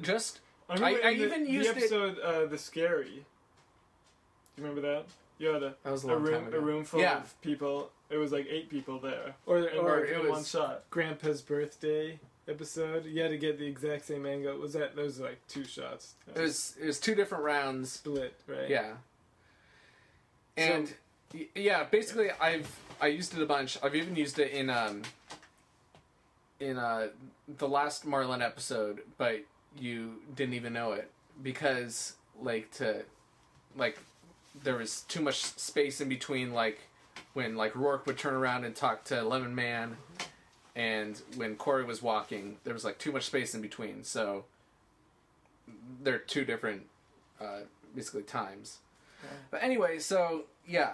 just 0.01 0.41
I- 0.68 0.75
I 0.83 0.91
in 1.11 1.18
the, 1.18 1.25
even 1.27 1.45
the 1.45 1.51
used 1.51 1.70
it- 1.70 1.77
episode 1.77 2.18
uh, 2.20 2.47
the 2.47 2.59
scary. 2.59 3.25
Do 4.57 4.62
you 4.62 4.68
remember 4.68 4.81
that? 4.83 5.05
You 5.39 5.49
had 5.49 5.62
a, 5.64 5.75
a 5.85 5.93
a 5.95 6.16
room 6.16 6.55
a 6.55 6.61
room 6.61 6.85
full 6.85 7.01
Yeah. 7.01 7.18
of 7.18 7.41
people. 7.43 7.91
It 8.09 8.16
was 8.18 8.31
like 8.33 8.47
eight 8.49 8.70
people 8.70 8.99
there, 9.01 9.35
Or, 9.47 9.59
or 9.59 9.97
or 10.01 10.05
it 10.05 10.20
was- 10.22 10.31
one 10.31 10.45
shot. 10.45 10.85
Grandpa's 10.91 11.43
birthday 11.43 12.18
episode. 12.47 13.05
You 13.07 13.22
had 13.22 13.31
to 13.31 13.37
get 13.39 13.59
the 13.59 13.66
exact 13.66 14.05
same 14.07 14.27
angle. 14.27 14.57
Was 14.59 14.75
that 14.75 14.95
those 14.95 15.18
like 15.18 15.39
two 15.49 15.64
shots 15.64 16.14
It 16.35 16.41
was 16.41 16.77
it 16.81 16.87
was 16.87 17.01
two 17.01 17.14
different 17.14 17.43
rounds. 17.45 17.91
split, 17.93 18.35
right? 18.47 18.68
Yeah. 18.68 18.95
And 20.57 20.93
y 21.33 21.49
yeah, 21.55 21.85
basically 21.85 22.31
I've 22.41 22.70
I 23.01 23.09
used 23.09 23.35
it 23.37 23.43
a 23.43 23.47
bunch. 23.47 23.77
I've 23.83 23.95
even 23.97 24.14
used 24.14 24.39
it 24.39 24.53
in 24.53 24.70
um 24.70 25.03
in 26.61 26.79
uh 26.79 27.09
the 27.59 27.69
last 27.69 28.07
Marlin 28.07 28.43
episode, 28.43 29.01
but 29.19 29.41
you 29.79 30.15
didn't 30.37 30.55
even 30.55 30.73
know 30.73 30.93
it 30.93 31.11
because 31.43 32.15
like 32.41 32.71
to 32.73 33.03
like 33.77 33.99
there 34.63 34.77
was 34.77 35.03
too 35.03 35.21
much 35.21 35.43
space 35.43 36.01
in 36.01 36.09
between 36.09 36.53
like 36.53 36.81
when 37.33 37.57
like 37.57 37.75
Rourke 37.75 38.07
would 38.07 38.19
turn 38.19 38.35
around 38.35 38.65
and 38.65 38.75
talk 38.75 39.05
to 39.05 39.23
Lemon 39.23 39.55
Man 39.55 39.97
and 40.77 41.21
when 41.37 41.55
Corey 41.57 41.85
was 41.85 42.03
walking, 42.03 42.57
there 42.65 42.75
was 42.75 42.85
like 42.85 42.99
too 42.99 43.13
much 43.13 43.25
space 43.25 43.55
in 43.55 43.61
between. 43.61 44.05
So 44.05 44.45
they're 46.03 46.19
two 46.19 46.45
different 46.45 46.83
uh 47.41 47.61
basically 47.95 48.23
times. 48.23 48.79
But 49.51 49.63
anyway, 49.63 49.99
so 49.99 50.45
yeah. 50.67 50.93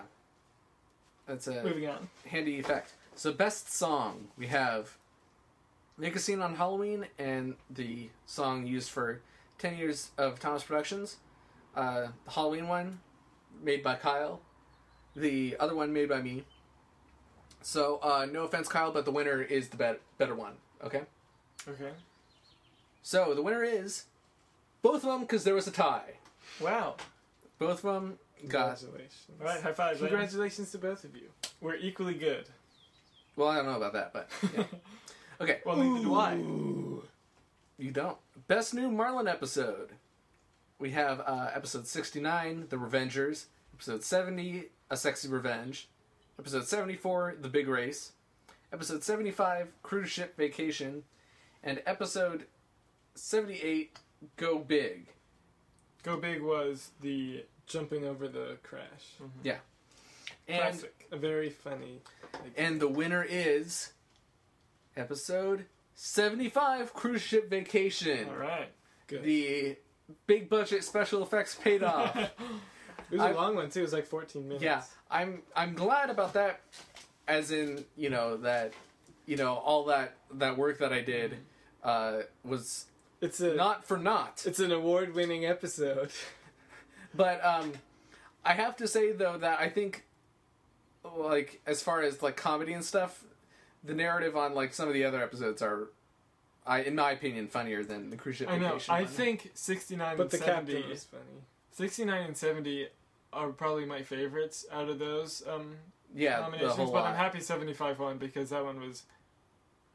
That's 1.27 1.47
a 1.47 1.63
Moving 1.63 1.89
on. 1.89 2.09
handy 2.27 2.59
effect. 2.59 2.93
So 3.15 3.33
best 3.33 3.73
song 3.73 4.29
we 4.37 4.47
have 4.49 4.97
Make 6.01 6.16
a 6.16 6.18
Scene 6.18 6.40
on 6.40 6.55
Halloween 6.55 7.07
and 7.18 7.57
the 7.68 8.09
song 8.24 8.66
used 8.66 8.88
for 8.88 9.20
ten 9.59 9.76
years 9.76 10.12
of 10.16 10.40
Thomas 10.40 10.62
Productions. 10.62 11.18
Uh, 11.76 12.07
the 12.24 12.30
Halloween 12.30 12.68
one 12.68 13.01
made 13.62 13.82
by 13.82 13.96
Kyle. 13.96 14.40
The 15.14 15.59
other 15.61 15.74
one 15.74 15.92
made 15.92 16.09
by 16.09 16.22
me. 16.22 16.44
So 17.61 18.01
uh, 18.03 18.26
no 18.32 18.44
offense, 18.44 18.66
Kyle, 18.66 18.90
but 18.90 19.05
the 19.05 19.11
winner 19.11 19.42
is 19.42 19.68
the 19.68 19.76
bet- 19.76 20.01
better 20.16 20.34
one. 20.34 20.55
Okay. 20.82 21.03
Okay. 21.68 21.90
So 23.03 23.34
the 23.34 23.42
winner 23.42 23.62
is 23.62 24.05
both 24.80 25.05
of 25.05 25.11
them 25.11 25.20
because 25.20 25.44
there 25.44 25.55
was 25.55 25.66
a 25.66 25.70
tie. 25.70 26.14
Wow. 26.62 26.94
Both 27.59 27.84
of 27.84 27.92
them 27.92 28.18
got. 28.48 28.78
Congratulations. 28.78 29.26
All 29.38 29.46
right. 29.46 29.61
High 29.61 29.72
five. 29.72 29.98
Congratulations 29.98 30.72
to 30.72 30.78
both 30.78 31.05
of 31.05 31.14
you. 31.14 31.28
We're 31.61 31.76
equally 31.76 32.14
good. 32.14 32.46
Well, 33.36 33.48
I 33.48 33.57
don't 33.57 33.66
know 33.66 33.76
about 33.76 33.92
that, 33.92 34.14
but 34.14 34.30
yeah. 34.57 34.64
okay. 35.41 35.61
well, 35.64 35.76
neither 35.76 36.05
do 36.05 36.14
I. 36.14 36.34
You 37.78 37.91
don't. 37.91 38.18
Best 38.47 38.74
new 38.74 38.91
Marlin 38.91 39.26
episode. 39.26 39.91
We 40.78 40.91
have 40.91 41.20
uh, 41.20 41.51
episode 41.55 41.86
69, 41.86 42.66
The 42.68 42.76
Revengers. 42.76 43.47
Episode 43.74 44.03
70, 44.03 44.64
A 44.91 44.97
Sexy 44.97 45.28
Revenge. 45.28 45.88
Episode 46.38 46.66
74, 46.66 47.36
The 47.41 47.49
Big 47.49 47.68
Race. 47.68 48.12
Episode 48.72 49.03
75, 49.03 49.68
Cruise 49.82 50.11
Ship 50.11 50.36
Vacation. 50.36 51.05
And 51.62 51.82
episode 51.86 52.47
78, 53.14 53.99
Go 54.36 54.59
Big. 54.59 55.07
Go 56.03 56.16
Big 56.16 56.43
was 56.43 56.91
the 57.01 57.45
Jumping 57.66 58.05
over 58.05 58.26
the 58.26 58.57
crash. 58.62 59.14
Yeah. 59.43 59.59
And 60.49 60.59
classic. 60.59 61.09
A 61.12 61.16
very 61.16 61.51
funny. 61.51 62.01
like, 62.32 62.53
and 62.57 62.80
the 62.80 62.88
winner 62.88 63.24
is 63.28 63.93
episode 64.97 65.66
75, 65.95 66.95
Cruise 66.95 67.22
Ship 67.22 67.49
Vacation. 67.49 68.28
All 68.28 68.36
right. 68.36 68.68
good. 69.07 69.22
The 69.22 69.76
big 70.26 70.49
budget 70.49 70.84
special 70.84 71.22
effects 71.22 71.55
paid 71.55 71.82
off. 71.82 72.16
it 73.11 73.18
was 73.18 73.20
a 73.20 73.34
long 73.34 73.55
one 73.55 73.70
too. 73.70 73.80
It 73.80 73.84
was 73.84 73.93
like 73.93 74.07
14 74.07 74.43
minutes. 74.47 74.64
Yeah, 74.64 74.82
I'm 75.11 75.43
I'm 75.55 75.74
glad 75.74 76.11
about 76.11 76.32
that. 76.34 76.61
As 77.28 77.51
in, 77.53 77.84
you 77.97 78.11
know 78.11 78.38
that, 78.38 78.72
you 79.26 79.36
know 79.36 79.55
all 79.55 79.84
that 79.86 80.14
that 80.34 80.57
work 80.57 80.78
that 80.78 80.93
I 80.93 81.01
did 81.01 81.36
uh, 81.84 82.20
was 82.45 82.86
It's 83.20 83.41
a 83.41 83.55
not 83.55 83.84
for 83.84 83.99
naught. 83.99 84.43
It's 84.47 84.59
an 84.59 84.72
award-winning 84.72 85.45
episode. 85.45 86.11
But 87.12 87.45
um, 87.45 87.72
I 88.45 88.53
have 88.55 88.76
to 88.76 88.86
say 88.86 89.11
though 89.11 89.36
that 89.38 89.59
I 89.59 89.68
think, 89.68 90.05
like 91.16 91.61
as 91.66 91.82
far 91.82 92.03
as 92.03 92.22
like 92.22 92.36
comedy 92.36 92.72
and 92.72 92.84
stuff, 92.84 93.24
the 93.85 93.95
narrative 93.95 94.37
on 94.37 94.55
like 94.55 94.72
some 94.74 94.89
of 94.89 94.95
the 94.95 95.05
other 95.05 95.22
episodes 95.22 95.62
are, 95.62 95.89
I 96.66 96.83
in 96.83 96.95
my 96.95 97.12
opinion, 97.12 97.49
funnier 97.49 97.83
than 97.83 98.11
the 98.11 98.16
cruise 98.16 98.37
ship 98.37 98.49
I 98.51 98.59
know. 98.59 98.68
vacation. 98.68 98.95
I 98.95 99.03
one. 99.03 99.11
think 99.11 99.51
69 99.55 100.16
But 100.16 100.22
and 100.22 100.31
the 100.31 100.37
70. 100.39 100.72
captain 100.72 100.91
was 100.91 101.05
funny. 101.05 101.22
69 101.72 102.22
and 102.22 102.37
70 102.37 102.89
are 103.33 103.49
probably 103.51 103.85
my 103.85 104.03
favorites 104.03 104.66
out 104.72 104.89
of 104.89 104.99
those 104.99 105.43
um, 105.49 105.76
yeah, 106.14 106.37
the 106.37 106.43
nominations. 106.43 106.74
whole 106.74 106.93
But 106.93 107.05
I'm 107.05 107.14
happy 107.16 107.41
75 107.41 107.99
won 107.99 108.18
because 108.18 108.51
that 108.51 108.64
one 108.64 108.81
was 108.81 109.05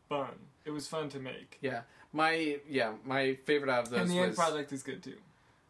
fun. 0.09 0.29
It 0.63 0.71
was 0.71 0.87
fun 0.87 1.09
to 1.09 1.19
make. 1.19 1.57
Yeah, 1.61 1.81
my 2.13 2.57
yeah 2.67 2.93
my 3.03 3.35
favorite 3.45 3.69
out 3.71 3.83
of 3.83 3.89
those 3.89 3.99
and 4.01 4.09
the 4.09 4.19
was 4.19 4.27
end 4.29 4.35
product 4.35 4.71
is 4.73 4.83
good 4.83 5.03
too. 5.03 5.17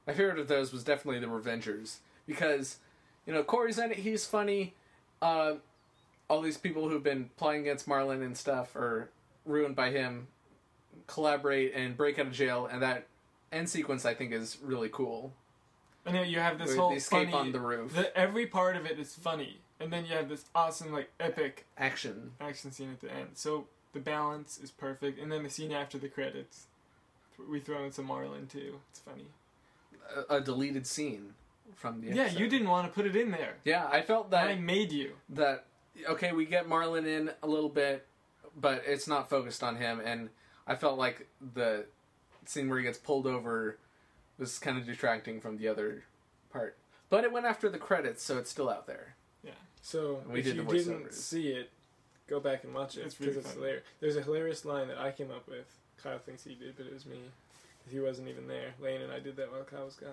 My 0.08 0.14
favorite 0.14 0.38
of 0.40 0.48
those 0.48 0.72
was 0.72 0.84
definitely 0.84 1.20
the 1.20 1.28
Revengers 1.28 1.98
because, 2.28 2.78
you 3.26 3.34
know, 3.34 3.44
Corey's 3.44 3.80
in 3.80 3.92
it. 3.92 3.98
He's 3.98 4.26
funny. 4.26 4.76
Uh, 5.22 5.56
all 6.30 6.42
these 6.42 6.58
people 6.58 6.90
who've 6.90 7.04
been 7.04 7.30
playing 7.38 7.62
against 7.62 7.88
Marlin 7.88 8.22
and 8.24 8.36
stuff 8.38 8.76
are 8.76 9.10
ruined 9.46 9.76
by 9.76 9.92
him. 9.92 10.28
Collaborate 11.08 11.74
and 11.76 11.96
break 11.96 12.18
out 12.18 12.28
of 12.28 12.32
jail, 12.34 12.66
and 12.72 12.82
that 12.82 13.06
end 13.52 13.70
sequence 13.70 14.06
I 14.06 14.14
think 14.16 14.32
is 14.32 14.58
really 14.64 14.90
cool. 14.90 15.34
And 16.06 16.16
then 16.16 16.28
you 16.30 16.40
have 16.40 16.58
this 16.58 16.70
Where 16.70 16.78
whole 16.78 16.94
escape 16.96 17.30
funny, 17.30 17.34
on 17.48 17.52
the 17.52 17.60
roof. 17.60 17.94
the- 17.94 18.16
every 18.18 18.48
part 18.48 18.76
of 18.76 18.86
it 18.86 18.98
is 19.00 19.14
funny, 19.14 19.60
and 19.80 19.92
then 19.94 20.06
you 20.06 20.14
have 20.14 20.30
this 20.30 20.46
awesome 20.56 20.92
like 20.92 21.12
epic 21.20 21.66
Action. 21.78 22.32
action 22.42 22.72
scene 22.72 22.92
at 22.92 23.02
the 23.02 23.12
end. 23.12 23.30
So 23.36 23.68
the 23.94 24.00
balance 24.00 24.58
is 24.58 24.72
perfect, 24.72 25.20
and 25.20 25.32
then 25.32 25.44
the 25.44 25.50
scene 25.50 25.72
after 25.72 25.98
the 26.00 26.08
credits, 26.10 26.66
we 27.50 27.60
throw 27.60 27.84
in 27.84 27.92
some 27.92 28.06
Marlin 28.06 28.48
too. 28.48 28.80
It's 28.90 29.00
funny. 29.00 29.28
A, 30.30 30.38
a 30.38 30.42
deleted 30.42 30.88
scene 30.88 31.34
from 31.76 32.02
the. 32.02 32.16
Yeah, 32.16 32.32
you 32.32 32.48
didn't 32.48 32.70
want 32.70 32.88
to 32.88 32.94
put 32.94 33.06
it 33.06 33.16
in 33.16 33.30
there. 33.32 33.58
Yeah, 33.64 33.88
I 33.92 34.02
felt 34.02 34.32
that 34.32 34.48
I 34.48 34.56
made 34.56 34.92
you. 34.92 35.14
that 35.30 35.66
okay, 36.10 36.32
we 36.32 36.46
get 36.46 36.68
Marlin 36.68 37.06
in 37.06 37.32
a 37.44 37.48
little 37.48 37.70
bit, 37.70 38.06
but 38.60 38.84
it's 38.86 39.08
not 39.08 39.30
focused 39.30 39.64
on 39.64 39.76
him, 39.78 40.02
and 40.04 40.30
I 40.68 40.76
felt 40.76 40.98
like 40.98 41.28
the 41.54 41.86
scene 42.46 42.70
where 42.70 42.78
he 42.80 42.84
gets 42.84 42.98
pulled 42.98 43.28
over 43.28 43.78
was 44.38 44.60
kind 44.60 44.78
of 44.78 44.86
detracting 44.86 45.40
from 45.42 45.58
the 45.58 45.68
other 45.68 46.04
part. 46.52 46.78
But 47.10 47.24
it 47.24 47.32
went 47.32 47.46
after 47.46 47.70
the 47.70 47.78
credits, 47.78 48.24
so 48.24 48.38
it's 48.38 48.50
still 48.50 48.70
out 48.70 48.88
there. 48.88 49.16
Yeah. 49.44 49.52
So 49.82 50.22
We 50.30 50.40
if 50.40 50.46
did 50.46 50.56
you 50.58 50.64
didn't 50.64 51.14
see 51.14 51.50
it, 51.50 51.70
go 52.28 52.40
back 52.40 52.64
and 52.64 52.74
watch 52.74 52.98
it 52.98 53.02
It's 53.06 53.16
because 53.16 53.36
really 53.36 53.40
it's 53.40 53.48
funny. 53.50 53.60
hilarious. 53.62 53.84
There's 54.00 54.16
a 54.18 54.22
hilarious 54.22 54.66
line 54.66 54.88
that 54.88 54.98
I 54.98 55.12
came 55.12 55.32
up 55.32 55.48
with. 55.48 55.66
Kyle 56.02 56.20
thinks 56.20 56.44
he 56.44 56.56
did, 56.56 56.76
but 56.76 56.86
it 56.86 56.94
was 56.94 57.06
me. 57.06 57.18
He 57.90 58.00
wasn't 58.00 58.28
even 58.28 58.48
there. 58.48 58.74
Lane 58.80 59.02
and 59.02 59.12
I 59.12 59.20
did 59.20 59.36
that 59.38 59.52
while 59.52 59.64
Kyle 59.64 59.86
was 59.86 59.96
gone. 59.96 60.10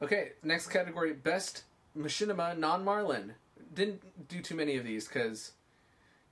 Okay, 0.00 0.32
next 0.42 0.68
category: 0.68 1.12
best 1.12 1.64
machinima 1.96 2.58
non-Marlin. 2.58 3.34
Didn't 3.74 4.28
do 4.28 4.40
too 4.40 4.54
many 4.54 4.76
of 4.76 4.84
these 4.84 5.06
because, 5.08 5.52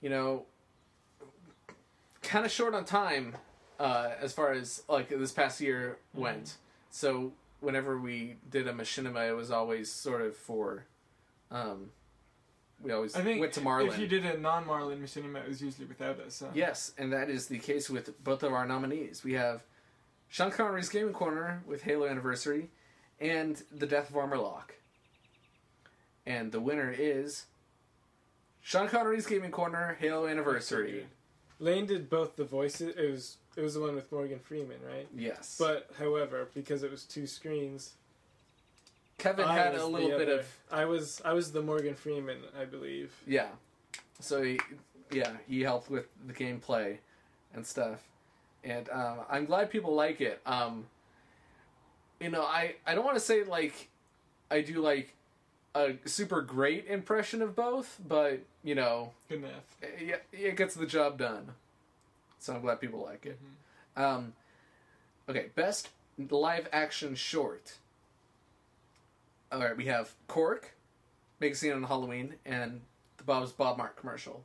you 0.01 0.09
know, 0.09 0.45
kind 2.21 2.45
of 2.45 2.51
short 2.51 2.73
on 2.73 2.85
time 2.85 3.35
uh, 3.79 4.11
as 4.21 4.33
far 4.33 4.51
as 4.51 4.83
like 4.87 5.09
this 5.09 5.31
past 5.31 5.59
year 5.61 5.97
Mm-hmm. 6.13 6.21
went. 6.21 6.57
So 6.89 7.31
whenever 7.61 7.97
we 7.97 8.35
did 8.49 8.67
a 8.67 8.73
machinima, 8.73 9.29
it 9.29 9.33
was 9.33 9.49
always 9.51 9.91
sort 9.91 10.21
of 10.21 10.35
for. 10.35 10.85
Um, 11.49 11.89
we 12.81 12.91
always 12.91 13.15
I 13.15 13.21
think 13.21 13.39
went 13.39 13.53
to 13.53 13.61
Marlin. 13.61 13.87
if 13.89 13.99
you 13.99 14.07
did 14.07 14.25
a 14.25 14.37
non-Marlin 14.39 14.99
machinima, 15.01 15.43
it 15.43 15.47
was 15.47 15.61
usually 15.61 15.85
without 15.85 16.19
us. 16.19 16.35
So. 16.35 16.49
Yes, 16.53 16.93
and 16.97 17.13
that 17.13 17.29
is 17.29 17.47
the 17.47 17.59
case 17.59 17.89
with 17.89 18.21
both 18.23 18.41
of 18.43 18.53
our 18.53 18.65
nominees. 18.65 19.23
We 19.23 19.33
have 19.33 19.63
Sean 20.29 20.49
Connery's 20.51 20.89
Gaming 20.89 21.13
Corner 21.13 21.61
with 21.67 21.83
Halo 21.83 22.07
Anniversary 22.07 22.69
and 23.19 23.61
The 23.71 23.85
Death 23.85 24.09
of 24.09 24.15
Armorlock. 24.15 24.71
And 26.25 26.51
the 26.51 26.59
winner 26.59 26.93
is 26.95 27.45
Sean 28.61 28.87
Connery's 28.87 29.25
Gaming 29.25 29.51
Corner, 29.51 29.97
Halo 29.99 30.27
Anniversary. 30.27 31.05
Lane 31.59 31.85
did 31.85 32.09
both 32.09 32.35
the 32.35 32.43
voices. 32.43 32.95
It 32.95 33.11
was 33.11 33.37
it 33.55 33.61
was 33.61 33.73
the 33.73 33.81
one 33.81 33.95
with 33.95 34.11
Morgan 34.11 34.39
Freeman, 34.39 34.77
right? 34.87 35.07
Yes. 35.15 35.57
But 35.59 35.89
however, 35.99 36.47
because 36.53 36.83
it 36.83 36.91
was 36.91 37.03
two 37.03 37.27
screens, 37.27 37.93
Kevin 39.17 39.45
I 39.45 39.53
had 39.53 39.75
a 39.75 39.85
little 39.85 40.09
bit 40.09 40.29
other- 40.29 40.39
of 40.39 40.47
I 40.71 40.85
was 40.85 41.21
I 41.25 41.33
was 41.33 41.51
the 41.51 41.61
Morgan 41.61 41.95
Freeman, 41.95 42.39
I 42.59 42.65
believe. 42.65 43.13
yeah. 43.27 43.49
So 44.19 44.43
he, 44.43 44.59
yeah, 45.11 45.31
he 45.47 45.61
helped 45.61 45.89
with 45.89 46.05
the 46.27 46.33
gameplay 46.33 46.97
and 47.55 47.65
stuff. 47.65 47.99
And 48.63 48.87
um, 48.91 49.17
I'm 49.29 49.45
glad 49.45 49.71
people 49.71 49.95
like 49.95 50.21
it. 50.21 50.39
Um, 50.45 50.85
you 52.19 52.29
know, 52.29 52.43
I, 52.43 52.75
I 52.85 52.93
don't 52.93 53.03
want 53.03 53.15
to 53.17 53.19
say 53.23 53.43
like 53.43 53.89
I 54.51 54.61
do 54.61 54.79
like 54.81 55.15
a 55.75 55.93
super 56.05 56.41
great 56.41 56.85
impression 56.87 57.41
of 57.41 57.55
both, 57.55 57.99
but 58.07 58.41
you 58.63 58.75
know, 58.75 59.11
Good 59.29 59.39
enough. 59.39 59.77
yeah, 60.03 60.15
it 60.31 60.57
gets 60.57 60.75
the 60.75 60.85
job 60.85 61.17
done. 61.17 61.49
So 62.39 62.53
I'm 62.55 62.61
glad 62.61 62.79
people 62.81 63.01
like 63.01 63.25
it. 63.25 63.39
Um, 63.95 64.33
okay, 65.29 65.47
best 65.55 65.89
live 66.29 66.67
action 66.73 67.15
short. 67.15 67.75
All 69.51 69.59
right, 69.59 69.75
we 69.75 69.85
have 69.85 70.13
Cork, 70.27 70.71
Make 71.39 71.53
a 71.53 71.55
Scene 71.55 71.73
on 71.73 71.83
Halloween, 71.83 72.35
and 72.45 72.81
the 73.17 73.23
Bob's 73.23 73.51
Bob 73.51 73.77
Mart 73.77 73.95
commercial. 73.97 74.43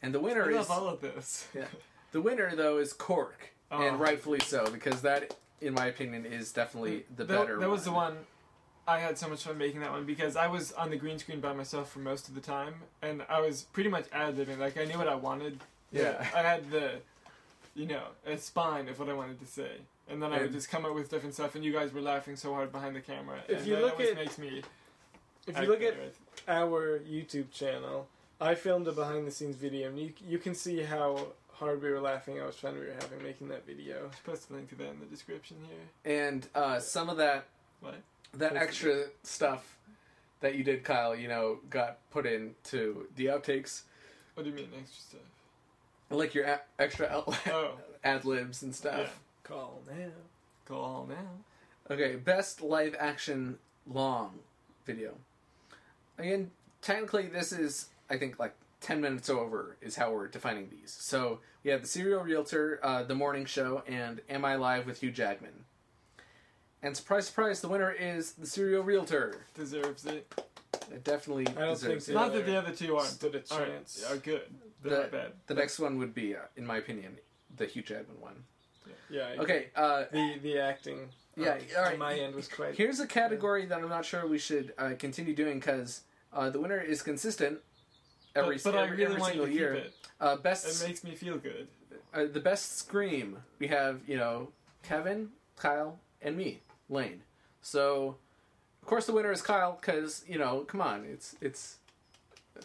And 0.00 0.14
the 0.14 0.20
winner 0.20 0.44
I 0.44 0.58
is 0.60 0.68
all 0.70 0.88
of 0.88 1.00
this. 1.00 1.46
yeah. 1.54 1.64
the 2.12 2.20
winner 2.20 2.54
though 2.56 2.78
is 2.78 2.92
Cork, 2.92 3.50
and 3.70 3.96
Oh. 3.96 3.98
rightfully 3.98 4.40
so 4.40 4.66
because 4.72 5.02
that, 5.02 5.34
in 5.60 5.74
my 5.74 5.86
opinion, 5.86 6.24
is 6.26 6.52
definitely 6.52 7.04
the 7.14 7.24
that, 7.24 7.38
better. 7.40 7.58
That 7.58 7.70
was 7.70 7.84
the 7.84 7.92
one. 7.92 8.16
I 8.86 8.98
had 8.98 9.16
so 9.16 9.28
much 9.28 9.44
fun 9.44 9.58
making 9.58 9.80
that 9.80 9.92
one 9.92 10.04
because 10.04 10.34
I 10.36 10.48
was 10.48 10.72
on 10.72 10.90
the 10.90 10.96
green 10.96 11.18
screen 11.18 11.40
by 11.40 11.52
myself 11.52 11.90
for 11.92 12.00
most 12.00 12.28
of 12.28 12.34
the 12.34 12.40
time, 12.40 12.74
and 13.00 13.22
I 13.28 13.40
was 13.40 13.62
pretty 13.72 13.88
much 13.90 14.06
ad 14.12 14.36
libbing. 14.36 14.58
Like 14.58 14.76
I 14.76 14.84
knew 14.84 14.98
what 14.98 15.08
I 15.08 15.14
wanted. 15.14 15.60
Yeah. 15.92 16.26
I 16.34 16.40
had 16.42 16.70
the, 16.70 16.94
you 17.74 17.86
know, 17.86 18.02
a 18.26 18.36
spine 18.38 18.88
of 18.88 18.98
what 18.98 19.08
I 19.08 19.12
wanted 19.12 19.38
to 19.40 19.46
say, 19.46 19.70
and 20.08 20.20
then 20.22 20.32
I 20.32 20.40
would 20.42 20.52
just 20.52 20.68
come 20.70 20.84
up 20.84 20.94
with 20.94 21.10
different 21.10 21.34
stuff, 21.34 21.54
and 21.54 21.64
you 21.64 21.72
guys 21.72 21.92
were 21.92 22.00
laughing 22.00 22.34
so 22.36 22.52
hard 22.54 22.72
behind 22.72 22.96
the 22.96 23.00
camera. 23.00 23.38
If 23.48 23.66
you 23.66 23.76
look 23.76 23.92
always 23.92 24.10
at- 24.10 24.16
makes 24.16 24.38
me. 24.38 24.62
If 25.46 25.58
you 25.60 25.66
look 25.66 25.82
at 25.82 25.94
our 26.48 27.00
YouTube 27.00 27.50
channel, 27.52 28.06
I 28.40 28.54
filmed 28.54 28.86
a 28.88 28.92
behind 28.92 29.26
the 29.26 29.30
scenes 29.32 29.56
video, 29.56 29.88
and 29.88 29.98
you 29.98 30.12
you 30.28 30.38
can 30.38 30.54
see 30.54 30.82
how 30.82 31.28
hard 31.54 31.82
we 31.82 31.90
were 31.90 32.00
laughing, 32.00 32.38
how 32.38 32.46
much 32.46 32.56
fun 32.56 32.74
we 32.74 32.80
were 32.86 32.94
having 33.00 33.22
making 33.22 33.48
that 33.48 33.64
video. 33.66 34.10
i 34.12 34.28
post 34.28 34.50
a 34.50 34.54
link 34.54 34.68
to 34.70 34.74
that 34.76 34.88
in 34.88 34.98
the 35.00 35.06
description 35.06 35.56
here. 35.68 36.16
and 36.28 36.48
uh, 36.54 36.80
some 36.80 37.08
of 37.08 37.16
that 37.18 37.44
What? 37.80 37.94
That 38.34 38.56
extra 38.56 39.04
stuff 39.22 39.76
that 40.40 40.54
you 40.56 40.64
did, 40.64 40.84
Kyle, 40.84 41.14
you 41.14 41.28
know, 41.28 41.58
got 41.70 41.98
put 42.10 42.26
into 42.26 43.06
the 43.16 43.26
outtakes, 43.26 43.82
What 44.34 44.44
do 44.44 44.50
you 44.50 44.56
mean 44.56 44.68
extra 44.78 45.00
stuff? 45.02 45.20
like 46.10 46.34
your 46.34 46.44
a- 46.44 46.60
extra 46.78 47.06
out- 47.06 47.34
Oh, 47.48 47.72
ad 48.04 48.24
libs 48.24 48.62
and 48.62 48.74
stuff. 48.74 48.98
Yeah. 49.00 49.08
Call 49.44 49.82
now. 49.88 50.08
call 50.66 51.06
now. 51.08 51.94
Okay, 51.94 52.16
best 52.16 52.60
live 52.60 52.94
action 52.98 53.58
long 53.86 54.38
video. 54.86 55.14
Again, 56.18 56.50
technically, 56.80 57.26
this 57.26 57.52
is 57.52 57.88
I 58.10 58.18
think 58.18 58.38
like 58.38 58.54
ten 58.80 59.00
minutes 59.00 59.28
over 59.30 59.76
is 59.80 59.96
how 59.96 60.12
we're 60.12 60.28
defining 60.28 60.68
these. 60.70 60.96
So 60.98 61.40
we 61.64 61.70
have 61.70 61.82
the 61.82 61.88
Serial 61.88 62.22
Realtor, 62.22 62.78
uh, 62.82 63.02
The 63.04 63.14
Morning 63.14 63.44
Show, 63.46 63.82
and 63.86 64.20
Am 64.28 64.44
I 64.44 64.56
Live 64.56 64.86
with 64.86 65.00
Hugh 65.00 65.10
Jackman. 65.10 65.64
And 66.82 66.96
surprise, 66.96 67.26
surprise, 67.26 67.60
the 67.60 67.68
winner 67.68 67.92
is 67.92 68.32
the 68.32 68.46
Serial 68.46 68.82
Realtor. 68.82 69.36
Deserves 69.54 70.04
it. 70.06 70.32
It 70.90 71.04
definitely 71.04 71.46
I 71.48 71.52
don't 71.52 71.68
deserves 71.74 71.80
think 71.80 71.98
it. 72.02 72.06
the 72.06 72.12
Not 72.14 72.32
that 72.32 72.46
the 72.46 72.56
other 72.58 72.68
other 72.68 72.76
two 72.76 72.96
aren't. 72.96 73.08
stood 73.08 73.34
a 73.34 73.42
aren't- 73.54 73.68
chance. 73.70 74.04
Are 74.10 74.16
good. 74.16 74.42
They're 74.82 74.90
The- 74.96 75.00
not 75.02 75.10
bad. 75.12 75.32
The 75.46 75.54
next 75.54 75.78
one 75.78 75.98
would 75.98 76.12
be, 76.14 76.34
uh, 76.34 76.40
in 76.56 76.66
my 76.66 76.78
opinion, 76.78 77.18
the 77.56 77.66
Hugh 77.66 77.82
Jackman 77.82 78.20
one. 78.20 78.44
Yeah. 79.08 79.28
I 79.28 79.36
Okay, 79.36 79.70
uh, 79.76 80.04
The 80.10 80.38
the 80.42 80.58
acting. 80.58 81.10
Yeah, 81.36 81.52
um, 81.52 81.60
all 81.76 81.82
right. 81.84 81.92
On 81.94 81.98
my 81.98 82.14
end 82.14 82.34
was 82.34 82.48
quite. 82.48 82.74
here's 82.74 82.98
a 83.00 83.06
category 83.06 83.64
that 83.66 83.78
I'm 83.78 83.88
not 83.88 84.04
sure 84.04 84.26
we 84.26 84.38
should 84.38 84.74
uh, 84.76 84.92
continue 84.98 85.34
doing 85.34 85.60
because 85.60 86.02
uh, 86.32 86.50
the 86.50 86.60
winner 86.60 86.80
is 86.80 87.00
consistent 87.02 87.60
every, 88.34 88.56
but, 88.56 88.64
but 88.72 88.74
I 88.76 88.82
every, 88.84 88.96
really 88.96 89.04
every 89.12 89.20
want 89.20 89.34
you 89.36 89.40
single 89.42 89.46
to 89.54 89.58
year. 89.60 89.74
keep 89.76 89.84
it. 89.84 89.94
Uh, 90.20 90.36
best 90.36 90.82
It 90.82 90.86
makes 90.86 91.04
me 91.04 91.14
feel 91.14 91.38
good. 91.38 91.68
uh, 92.12 92.24
the 92.26 92.40
best 92.40 92.76
scream 92.78 93.42
we 93.58 93.68
have 93.68 94.00
you 94.08 94.16
know 94.16 94.50
Kevin, 94.82 95.30
Kyle, 95.56 95.98
and 96.20 96.36
me, 96.36 96.60
Lane. 96.88 97.22
So 97.62 98.16
of 98.82 98.88
course 98.88 99.06
the 99.06 99.12
winner 99.12 99.32
is 99.32 99.42
Kyle 99.42 99.78
because 99.80 100.24
you 100.28 100.38
know 100.38 100.60
come 100.60 100.80
on 100.80 101.04
it's 101.04 101.36
it's 101.40 101.76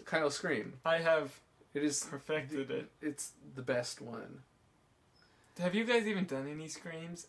Kyle 0.05 0.30
scream. 0.30 0.74
I 0.86 0.97
have 0.99 1.39
It 1.74 1.84
is 1.84 2.03
perfected 2.03 2.72
it. 2.72 2.89
it's 3.01 3.32
the 3.55 3.61
best 3.61 4.01
one. 4.01 4.41
Have 5.59 5.74
you 5.76 5.86
guys 5.86 6.05
even 6.07 6.26
done 6.26 6.47
any 6.47 6.68
screams? 6.68 7.28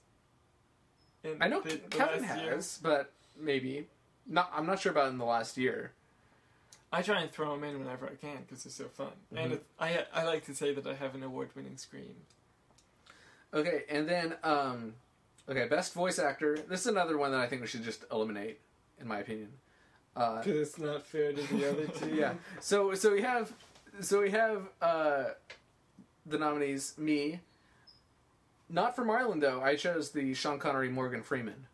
In 1.24 1.36
I 1.40 1.48
know 1.48 1.60
the- 1.60 1.76
Ke- 1.76 1.82
the 1.90 1.96
Kevin 1.96 2.22
last 2.22 2.40
year? 2.42 2.54
has, 2.54 2.78
but 2.82 3.12
maybe 3.38 3.86
not. 4.26 4.50
I'm 4.54 4.66
not 4.66 4.80
sure 4.80 4.92
about 4.92 5.08
in 5.10 5.18
the 5.18 5.24
last 5.24 5.56
year. 5.56 5.92
I 6.92 7.02
try 7.02 7.20
and 7.20 7.30
throw 7.30 7.50
them 7.54 7.64
in 7.64 7.78
whenever 7.78 8.06
I 8.06 8.14
can 8.14 8.38
because 8.46 8.64
they're 8.64 8.72
so 8.72 8.88
fun. 8.88 9.12
And 9.34 9.52
Mhm. 9.52 9.54
it, 9.56 9.64
I 9.78 10.06
I 10.12 10.22
like 10.24 10.44
to 10.46 10.54
say 10.54 10.72
that 10.74 10.86
I 10.86 10.94
have 10.94 11.14
an 11.14 11.22
award-winning 11.22 11.76
scream. 11.76 12.16
Okay, 13.52 13.84
and 13.88 14.08
then 14.08 14.36
um, 14.42 14.94
okay, 15.48 15.66
best 15.68 15.94
voice 15.94 16.18
actor. 16.18 16.56
This 16.68 16.80
is 16.82 16.86
another 16.88 17.16
one 17.18 17.30
that 17.32 17.40
I 17.40 17.46
think 17.46 17.60
we 17.62 17.68
should 17.68 17.82
just 17.84 18.04
eliminate, 18.12 18.60
in 19.00 19.06
my 19.08 19.18
opinion. 19.20 19.48
Uh, 20.16 20.38
Because 20.42 20.68
it's 20.68 20.78
not 20.78 21.06
fair 21.06 21.32
to 21.32 21.42
the 21.54 21.70
other 21.70 21.86
two. 21.98 22.14
yeah. 22.14 22.34
So 22.60 22.94
so 22.94 23.12
we 23.12 23.22
have 23.22 23.52
so 24.00 24.20
we 24.20 24.30
have 24.30 24.62
uh, 24.82 25.24
the 26.26 26.38
nominees. 26.38 26.94
Me. 26.98 27.40
Not 28.70 28.94
for 28.96 29.04
Marlin 29.04 29.40
though. 29.40 29.62
I 29.62 29.76
chose 29.76 30.10
the 30.10 30.34
Sean 30.34 30.58
Connery 30.58 30.88
Morgan 30.90 31.22
Freeman. 31.22 31.66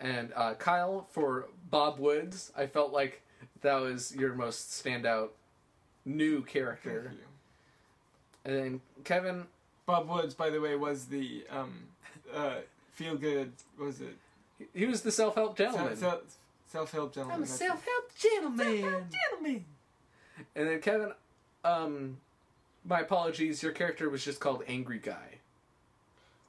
And 0.00 0.32
uh, 0.36 0.54
Kyle 0.54 1.06
for 1.12 1.46
Bob 1.70 1.98
Woods. 1.98 2.52
I 2.56 2.66
felt 2.66 2.92
like 2.92 3.22
that 3.62 3.76
was 3.80 4.14
your 4.14 4.34
most 4.34 4.70
standout 4.70 5.30
new 6.04 6.42
character. 6.42 7.04
Thank 7.06 7.18
you. 7.20 7.26
And 8.44 8.54
then 8.56 8.80
Kevin. 9.04 9.46
Bob 9.86 10.08
Woods, 10.08 10.34
by 10.34 10.50
the 10.50 10.60
way, 10.60 10.74
was 10.74 11.06
the 11.06 11.44
um, 11.48 11.84
uh, 12.36 12.54
feel 12.92 13.16
good. 13.16 13.52
What 13.76 13.86
was 13.86 14.00
it? 14.00 14.16
He 14.74 14.86
was 14.86 15.02
the 15.02 15.10
self-help 15.10 15.56
gentleman. 15.56 15.96
Self, 15.96 16.22
self 16.66 16.92
help 16.92 17.14
gentleman. 17.14 17.36
I'm 17.36 17.42
a 17.42 17.46
self-help 17.46 18.10
gentleman. 18.16 18.66
Self-help 18.66 19.04
gentleman. 19.30 19.64
And 20.54 20.68
then 20.68 20.80
Kevin, 20.80 21.12
um, 21.64 22.18
my 22.84 23.00
apologies. 23.00 23.62
Your 23.62 23.72
character 23.72 24.08
was 24.08 24.24
just 24.24 24.40
called 24.40 24.62
Angry 24.68 24.98
Guy. 24.98 25.38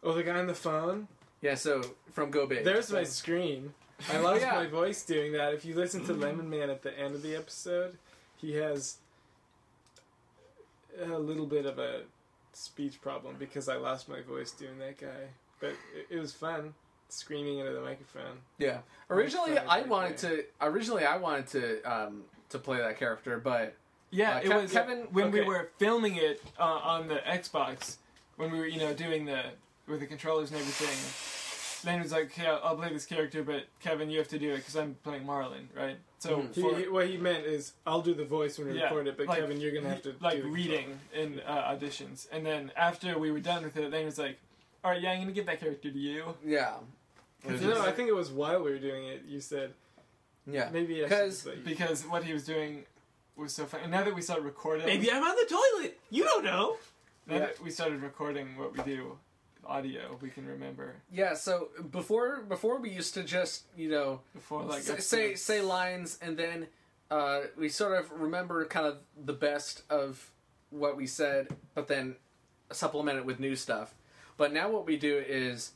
Oh, 0.03 0.13
the 0.13 0.23
guy 0.23 0.37
on 0.37 0.47
the 0.47 0.53
phone. 0.53 1.07
Yeah, 1.41 1.55
so 1.55 1.83
from 2.11 2.31
Go 2.31 2.45
Big. 2.45 2.63
There's 2.63 2.87
so, 2.87 2.95
my 2.95 3.03
screen. 3.03 3.73
I 4.11 4.19
lost 4.19 4.41
yeah. 4.41 4.53
my 4.53 4.67
voice 4.67 5.03
doing 5.03 5.33
that. 5.33 5.53
If 5.53 5.65
you 5.65 5.75
listen 5.75 6.05
to 6.05 6.13
Lemon 6.13 6.49
Man 6.49 6.69
at 6.69 6.83
the 6.83 6.97
end 6.97 7.15
of 7.15 7.23
the 7.23 7.35
episode, 7.35 7.97
he 8.37 8.55
has 8.55 8.97
a 11.01 11.17
little 11.17 11.45
bit 11.45 11.65
of 11.65 11.79
a 11.79 12.01
speech 12.53 13.01
problem 13.01 13.35
because 13.37 13.67
I 13.69 13.77
lost 13.77 14.07
my 14.07 14.21
voice 14.21 14.51
doing 14.51 14.77
that 14.79 14.97
guy. 14.97 15.29
But 15.59 15.69
it, 15.95 16.07
it 16.15 16.19
was 16.19 16.33
fun 16.33 16.73
screaming 17.09 17.59
into 17.59 17.71
the 17.73 17.81
microphone. 17.81 18.37
Yeah. 18.57 18.79
Originally, 19.09 19.57
I 19.57 19.81
wanted 19.83 20.17
to. 20.19 20.43
Originally, 20.61 21.05
I 21.05 21.17
wanted 21.17 21.47
to 21.47 21.81
um 21.83 22.23
to 22.49 22.59
play 22.59 22.77
that 22.77 22.97
character, 22.99 23.39
but 23.39 23.73
Yeah, 24.09 24.35
Uh, 24.37 24.39
it 24.39 24.49
Ke- 24.49 24.61
was 24.61 24.71
Kevin- 24.71 25.07
when 25.11 25.31
we 25.31 25.41
were 25.41 25.69
filming 25.77 26.15
it 26.15 26.41
uh, 26.59 26.63
on 26.63 27.07
the 27.07 27.15
Xbox 27.27 27.97
when 28.37 28.51
we 28.51 28.59
were 28.59 28.65
you 28.67 28.79
know 28.79 28.93
doing 28.93 29.25
the 29.25 29.41
with 29.87 29.99
the 30.01 30.05
controllers 30.07 30.51
and 30.51 30.59
everything. 30.59 30.97
Lane 31.85 32.01
was 32.01 32.11
like, 32.11 32.35
"Yeah, 32.37 32.59
I'll 32.63 32.75
play 32.75 32.89
this 32.91 33.05
character, 33.05 33.43
but 33.43 33.65
Kevin, 33.79 34.09
you 34.09 34.17
have 34.17 34.27
to 34.29 34.39
do 34.39 34.51
it 34.53 34.57
because 34.57 34.75
I'm 34.75 34.95
playing 35.03 35.25
Marlin, 35.25 35.69
right?" 35.75 35.97
So 36.19 36.39
Mhm. 36.39 36.53
For, 36.61 36.75
he- 36.77 36.87
what 36.87 37.07
he 37.07 37.17
meant 37.17 37.45
is, 37.45 37.73
I'll 37.85 38.01
do 38.01 38.13
the 38.15 38.25
voice 38.25 38.57
when 38.57 38.67
we 38.69 38.77
Yeah, 38.79 38.85
record 38.85 39.07
it, 39.07 39.15
but 39.17 39.27
like- 39.27 39.39
Kevin, 39.39 39.61
you're 39.61 39.71
gonna 39.71 39.89
have 39.89 40.01
to 40.03 40.15
like 40.19 40.37
do 40.37 40.41
the 40.43 40.49
reading 40.49 40.99
in 41.13 41.39
uh, 41.45 41.71
auditions, 41.71 42.27
and 42.31 42.45
then 42.45 42.71
after 42.75 43.17
we 43.19 43.31
were 43.31 43.39
done 43.39 43.63
with 43.63 43.77
it, 43.77 43.91
Lane 43.91 44.05
was 44.05 44.17
like, 44.17 44.39
"All 44.87 44.93
right, 44.93 45.01
yeah, 45.01 45.11
I'm 45.11 45.19
gonna 45.19 45.33
give 45.33 45.45
that 45.47 45.59
character 45.59 45.91
to 45.91 45.99
you." 45.99 46.35
yeah. 46.45 46.77
It 47.45 47.61
No, 47.61 47.81
I 47.81 47.91
think 47.91 48.07
it 48.09 48.15
was 48.15 48.31
while 48.31 48.63
we 48.63 48.71
were 48.71 48.79
doing 48.79 49.05
it. 49.05 49.23
You 49.27 49.39
said 49.41 49.73
yeah. 50.45 50.69
maybe 50.71 50.95
I 51.03 51.07
should 51.07 51.09
Because- 51.09 51.37
say- 51.39 51.55
because 51.57 52.05
what 52.05 52.23
he 52.23 52.33
was 52.33 52.45
doing 52.45 52.85
was 53.35 53.53
so 53.53 53.65
funny. 53.65 53.83
And 53.83 53.91
now 53.91 54.03
that 54.03 54.15
we 54.15 54.21
started 54.21 54.43
recording, 54.45 54.85
maybe 54.85 55.11
I'm 55.11 55.23
on 55.23 55.35
the 55.35 55.45
toilet. 55.45 55.99
You 56.09 56.23
don't 56.23 56.43
know. 56.43 56.77
now 57.27 57.33
Yeah. 57.33 57.39
that 57.47 57.59
we 57.61 57.69
started 57.71 58.01
recording 58.01 58.55
what 58.57 58.71
we 58.75 58.81
do, 58.83 59.19
audio, 59.65 60.17
we 60.21 60.29
can 60.29 60.47
remember 60.47 60.95
Yeah, 61.11 61.33
so 61.35 61.69
before 61.91 62.41
before 62.41 62.77
we 62.79 62.89
used 62.89 63.13
to 63.15 63.23
just 63.23 63.65
you 63.75 63.89
know 63.89 64.21
before 64.33 64.63
like 64.63 64.79
s- 64.79 64.85
say 64.85 65.25
episodes. 65.25 65.41
say 65.43 65.61
lines 65.61 66.17
and 66.21 66.37
then 66.37 66.67
uh, 67.11 67.41
we 67.57 67.67
sort 67.69 67.97
of 67.99 68.11
remember 68.11 68.65
kind 68.65 68.85
of 68.87 68.97
the 69.25 69.33
best 69.33 69.83
of 69.89 70.31
what 70.71 70.97
we 70.97 71.05
said, 71.07 71.55
but 71.75 71.87
then 71.87 72.15
supplement 72.71 73.17
it 73.19 73.25
with 73.25 73.39
new 73.39 73.55
stuff. 73.55 73.93
But 74.37 74.53
now 74.53 74.69
what 74.69 74.85
we 74.85 74.97
do 74.97 75.17
is 75.27 75.71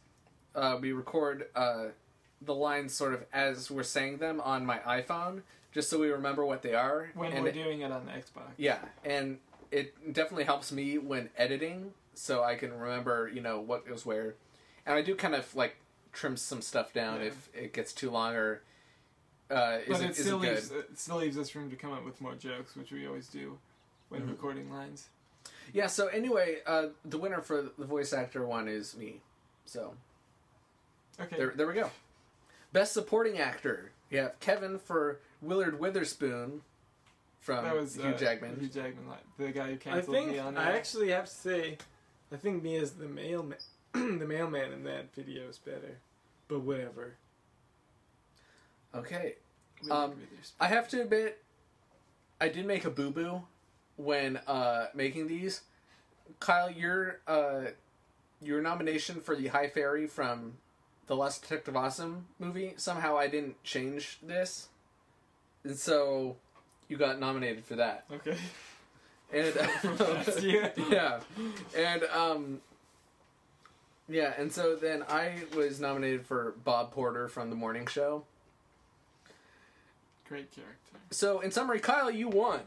uh, 0.55 0.77
we 0.79 0.91
record 0.91 1.47
uh, 1.55 1.85
the 2.41 2.53
lines 2.55 2.93
sort 2.93 3.13
of 3.13 3.25
as 3.33 3.69
we're 3.71 3.83
saying 3.83 4.17
them 4.17 4.39
on 4.41 4.65
my 4.65 4.79
iPhone, 4.79 5.41
just 5.71 5.89
so 5.89 5.99
we 5.99 6.09
remember 6.09 6.45
what 6.45 6.61
they 6.61 6.73
are. 6.75 7.11
when 7.15 7.31
and 7.31 7.43
we're 7.43 7.49
it- 7.49 7.53
doing 7.55 7.81
it 7.81 7.91
on 7.91 8.05
the 8.05 8.11
Xbox. 8.11 8.51
yeah, 8.57 8.79
and 9.03 9.39
it 9.71 10.13
definitely 10.13 10.43
helps 10.43 10.71
me 10.71 10.97
when 10.97 11.29
editing, 11.37 11.93
so 12.13 12.43
I 12.43 12.55
can 12.55 12.77
remember, 12.77 13.29
you 13.33 13.41
know, 13.41 13.59
what 13.59 13.87
goes 13.87 14.05
where. 14.05 14.35
And 14.85 14.95
I 14.95 15.01
do 15.01 15.15
kind 15.15 15.33
of 15.35 15.55
like 15.55 15.77
trim 16.11 16.35
some 16.37 16.61
stuff 16.61 16.91
down 16.93 17.21
Yeah. 17.21 17.27
if 17.27 17.49
it 17.53 17.73
gets 17.73 17.93
too 17.93 18.11
long 18.11 18.35
or 18.35 18.61
uh, 19.49 19.79
But 19.87 20.01
it 20.01 20.15
still 20.15 20.37
leaves 20.37 20.69
good. 20.69 20.85
it 20.91 20.99
still 20.99 21.17
leaves 21.17 21.37
us 21.37 21.53
room 21.55 21.69
to 21.71 21.75
come 21.75 21.91
up 21.93 22.05
with 22.05 22.19
more 22.21 22.35
jokes, 22.35 22.75
which 22.75 22.91
we 22.91 23.05
always 23.07 23.27
do 23.27 23.57
when 24.09 24.21
Mhm. 24.23 24.29
recording 24.29 24.69
lines. 24.71 25.07
Yeah. 25.73 25.87
So 25.87 26.07
anyway, 26.07 26.57
uh, 26.65 26.87
the 27.05 27.17
winner 27.17 27.41
for 27.41 27.69
the 27.77 27.85
voice 27.85 28.13
actor 28.13 28.45
one 28.45 28.67
is 28.67 28.95
me. 28.95 29.21
So 29.65 29.93
Okay. 31.19 31.37
there, 31.37 31.53
there 31.55 31.67
we 31.67 31.73
go. 31.73 31.89
Best 32.73 32.93
supporting 32.93 33.37
actor. 33.37 33.91
You 34.09 34.19
have 34.19 34.39
Kevin 34.39 34.79
for 34.79 35.19
Willard 35.41 35.79
Witherspoon 35.79 36.61
from 37.39 37.63
that 37.63 37.75
was 37.75 37.95
Hugh 37.95 38.03
uh, 38.03 38.17
Jackman. 38.17 38.59
Hugh 38.59 38.67
Jackman, 38.69 39.07
like, 39.07 39.23
the 39.37 39.51
guy 39.51 39.67
who 39.67 39.73
I 39.73 39.77
canceled 39.77 40.15
think 40.15 40.31
me 40.31 40.39
on. 40.39 40.57
I 40.57 40.75
actually 40.77 41.09
have 41.09 41.25
to 41.25 41.31
say, 41.31 41.77
I 42.31 42.35
think 42.37 42.63
me 42.63 42.75
as 42.77 42.93
the 42.93 43.07
mailman, 43.07 43.57
the 43.93 43.99
mailman 43.99 44.71
in 44.71 44.83
that 44.85 45.13
video 45.13 45.47
is 45.49 45.57
better. 45.57 45.97
But 46.47 46.61
whatever. 46.61 47.15
Okay. 48.93 49.35
Um, 49.89 50.13
I 50.59 50.67
have 50.67 50.87
to 50.89 51.01
admit, 51.01 51.41
I 52.39 52.49
did 52.49 52.65
make 52.65 52.85
a 52.85 52.89
boo 52.89 53.09
boo 53.09 53.43
when 54.03 54.37
uh, 54.47 54.87
making 54.93 55.27
these. 55.27 55.61
Kyle, 56.39 56.71
your 56.71 57.19
uh, 57.27 57.71
your 58.41 58.61
nomination 58.61 59.21
for 59.21 59.35
the 59.35 59.47
High 59.47 59.67
Fairy 59.67 60.07
from 60.07 60.53
the 61.07 61.15
Last 61.15 61.41
Detective 61.41 61.75
Awesome 61.75 62.27
movie 62.39 62.73
somehow 62.77 63.17
I 63.17 63.27
didn't 63.27 63.61
change 63.63 64.19
this, 64.23 64.69
and 65.63 65.77
so 65.77 66.37
you 66.87 66.97
got 66.97 67.19
nominated 67.19 67.65
for 67.65 67.75
that. 67.75 68.05
Okay. 68.11 68.37
And 69.33 69.53
yeah, 70.89 71.19
and 71.75 72.03
um, 72.05 72.61
yeah, 74.09 74.33
and 74.37 74.51
so 74.51 74.75
then 74.75 75.03
I 75.07 75.43
was 75.55 75.79
nominated 75.79 76.25
for 76.25 76.55
Bob 76.63 76.91
Porter 76.91 77.27
from 77.29 77.49
The 77.49 77.55
Morning 77.55 77.87
Show. 77.87 78.25
Great 80.27 80.51
character. 80.51 80.97
So 81.11 81.41
in 81.41 81.51
summary, 81.51 81.79
Kyle, 81.79 82.11
you 82.11 82.29
won. 82.29 82.61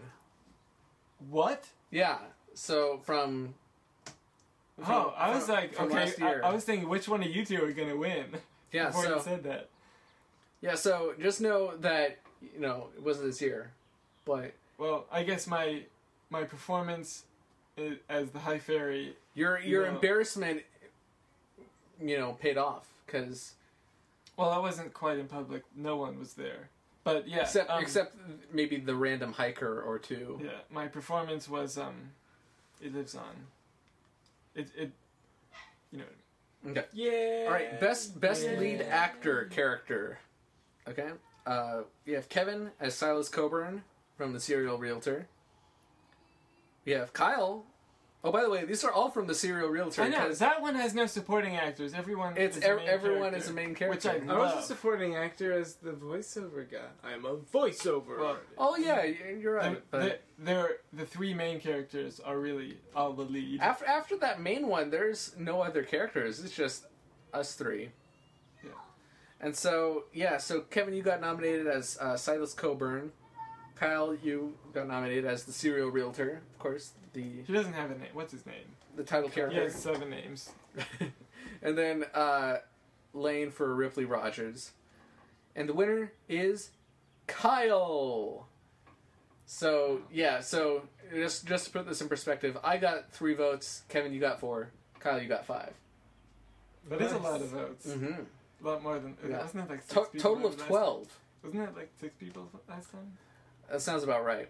What? 1.30 1.66
Yeah. 1.90 2.18
So 2.54 2.98
from. 3.04 3.54
Oh, 4.86 5.14
I 5.16 5.30
was 5.34 5.46
from- 5.46 5.54
like, 5.54 5.74
from 5.74 5.86
okay. 5.86 5.94
last 5.96 6.20
I, 6.22 6.28
year. 6.28 6.42
I 6.44 6.52
was 6.52 6.64
thinking, 6.64 6.88
which 6.88 7.08
one 7.08 7.22
of 7.22 7.28
you 7.30 7.44
two 7.44 7.64
are 7.64 7.72
gonna 7.72 7.96
win? 7.96 8.26
yeah. 8.72 8.86
Before 8.88 9.04
So 9.04 9.14
you 9.16 9.22
said 9.22 9.42
that. 9.44 9.68
yeah. 10.60 10.74
So 10.74 11.14
just 11.20 11.40
know 11.40 11.76
that 11.78 12.18
you 12.42 12.60
know 12.60 12.88
it 12.96 13.02
wasn't 13.02 13.26
this 13.26 13.40
year, 13.40 13.70
but 14.24 14.52
Well, 14.78 15.06
I 15.12 15.22
guess 15.22 15.46
my 15.46 15.82
my 16.30 16.42
performance 16.44 17.24
as 18.08 18.30
the 18.30 18.38
High 18.40 18.58
Fairy. 18.58 19.16
your 19.34 19.58
your 19.60 19.84
Yeah. 19.84 19.90
embarrassment, 19.94 20.62
you 22.00 22.18
know, 22.18 22.32
paid 22.32 22.58
off 22.58 22.88
because 23.06 23.54
Well, 24.36 24.50
I 24.50 24.58
wasn't 24.58 24.92
quite 24.92 25.18
in 25.18 25.28
public. 25.28 25.62
No 25.76 25.96
one 25.96 26.18
was 26.18 26.34
there. 26.34 26.68
But 27.04 27.28
yeah, 27.28 27.42
except 27.42 27.70
um, 27.70 27.82
except 27.82 28.16
maybe 28.52 28.78
the 28.78 28.94
random 28.94 29.32
hiker 29.32 29.82
or 29.82 29.98
two. 29.98 30.40
yeah, 30.42 30.50
my 30.70 30.88
performance 30.88 31.48
was 31.48 31.76
um, 31.78 32.10
it 32.80 32.94
lives 32.94 33.14
on. 33.14 33.46
It 34.54 34.68
it, 34.76 34.90
you 35.92 35.98
know, 35.98 36.70
Okay. 36.70 36.84
Yeah. 36.94 37.44
All 37.46 37.52
right. 37.52 37.78
Best 37.78 38.18
best 38.18 38.44
Yeah. 38.46 38.58
lead 38.58 38.80
actor 38.80 39.44
character. 39.46 40.18
Okay. 40.88 41.10
Uh, 41.46 41.82
we 42.06 42.14
have 42.14 42.30
Kevin 42.30 42.70
as 42.80 42.94
Silas 42.94 43.28
Coburn 43.28 43.84
from 44.16 44.32
the 44.32 44.40
Serial 44.40 44.78
Realtor. 44.78 45.28
We 46.86 46.92
have 46.92 47.12
Kyle. 47.12 47.66
Oh, 48.26 48.32
by 48.32 48.42
the 48.42 48.48
way, 48.48 48.64
these 48.64 48.82
are 48.84 48.90
all 48.90 49.10
from 49.10 49.26
the 49.26 49.34
Serial 49.34 49.68
Realtor. 49.68 50.00
I 50.00 50.08
know 50.08 50.16
'cause 50.26 50.38
that 50.38 50.62
one 50.62 50.74
has 50.76 50.94
no 50.94 51.04
supporting 51.04 51.56
actors. 51.56 51.92
Everyone 51.92 52.34
It's 52.38 52.56
is 52.56 52.64
a 52.64 52.74
main 52.76 52.88
everyone 52.88 53.18
character, 53.32 53.36
is 53.36 53.48
a 53.48 53.52
main 53.52 53.68
which 53.68 53.78
character. 53.78 54.10
I 54.30 54.34
I 54.34 54.38
was 54.38 54.64
a 54.64 54.66
supporting 54.66 55.14
actor 55.14 55.52
as 55.52 55.74
the 55.74 55.92
voiceover 55.92 56.68
guy. 56.70 56.88
I'm 57.02 57.26
a 57.26 57.36
voiceover. 57.36 58.18
Well. 58.18 58.38
Oh 58.56 58.76
yeah, 58.76 59.02
you're 59.04 59.60
The, 59.60 59.68
right. 59.68 59.82
But 59.90 60.00
the, 60.00 60.18
they're, 60.38 60.76
the 60.94 61.04
three 61.04 61.34
main 61.34 61.60
characters 61.60 62.18
are 62.18 62.38
really 62.38 62.78
all 62.96 63.12
the 63.12 63.24
lead. 63.24 63.60
after 63.60 63.84
after 63.84 64.16
that 64.16 64.40
main 64.40 64.68
one, 64.68 64.88
there's 64.88 65.36
no 65.36 65.60
other 65.60 65.82
characters. 65.82 66.42
It's 66.42 66.56
just 66.56 66.86
us 67.34 67.54
three. 67.54 67.90
Yeah. 68.62 68.70
And 69.38 69.54
so 69.54 70.04
yeah, 70.14 70.38
so 70.38 70.62
Kevin, 70.62 70.94
you 70.94 71.02
got 71.02 71.20
nominated 71.20 71.66
as 71.66 71.98
uh, 72.00 72.16
Silas 72.16 72.54
Coburn. 72.54 73.12
Kyle, 73.76 74.14
you 74.14 74.54
got 74.72 74.86
nominated 74.88 75.26
as 75.26 75.44
the 75.44 75.52
serial 75.52 75.90
realtor, 75.90 76.40
of 76.52 76.58
course, 76.58 76.92
the 77.14 77.22
He 77.46 77.52
doesn't 77.52 77.72
have 77.72 77.90
a 77.90 77.94
name. 77.98 78.08
What's 78.12 78.32
his 78.32 78.44
name? 78.46 78.64
the 78.96 79.02
title 79.02 79.28
He 79.28 79.34
character. 79.34 79.62
has 79.62 79.74
seven 79.74 80.10
names. 80.10 80.50
and 81.62 81.76
then 81.78 82.04
uh, 82.14 82.58
Lane 83.12 83.50
for 83.50 83.74
Ripley 83.74 84.04
Rogers. 84.04 84.72
And 85.56 85.68
the 85.68 85.72
winner 85.72 86.12
is 86.28 86.70
Kyle. 87.26 88.46
So 89.46 90.00
yeah, 90.12 90.40
so 90.40 90.82
just 91.12 91.46
just 91.46 91.66
to 91.66 91.70
put 91.70 91.86
this 91.86 92.00
in 92.00 92.08
perspective, 92.08 92.56
I 92.64 92.76
got 92.78 93.10
three 93.12 93.34
votes. 93.34 93.82
Kevin, 93.88 94.12
you 94.12 94.20
got 94.20 94.40
four. 94.40 94.70
Kyle, 95.00 95.20
you 95.20 95.28
got 95.28 95.44
five. 95.46 95.72
That 96.88 97.00
is 97.02 97.12
a 97.12 97.18
lot 97.18 97.40
of 97.40 97.48
votes. 97.48 97.86
Mm-hmm. 97.86 98.22
A 98.64 98.68
lot 98.68 98.82
more 98.82 98.98
than 98.98 99.16
Yeah. 99.28 99.42
wasn't 99.42 99.64
it 99.64 99.70
like 99.70 99.82
six 99.82 99.94
To- 100.12 100.18
total 100.18 100.46
of 100.46 100.56
twelve. 100.66 101.06
Wasn't 101.42 101.62
that 101.64 101.76
like 101.76 101.90
six 102.00 102.14
people 102.18 102.48
last 102.68 102.90
time? 102.90 103.18
That 103.70 103.80
sounds 103.82 104.02
about 104.02 104.24
right. 104.24 104.48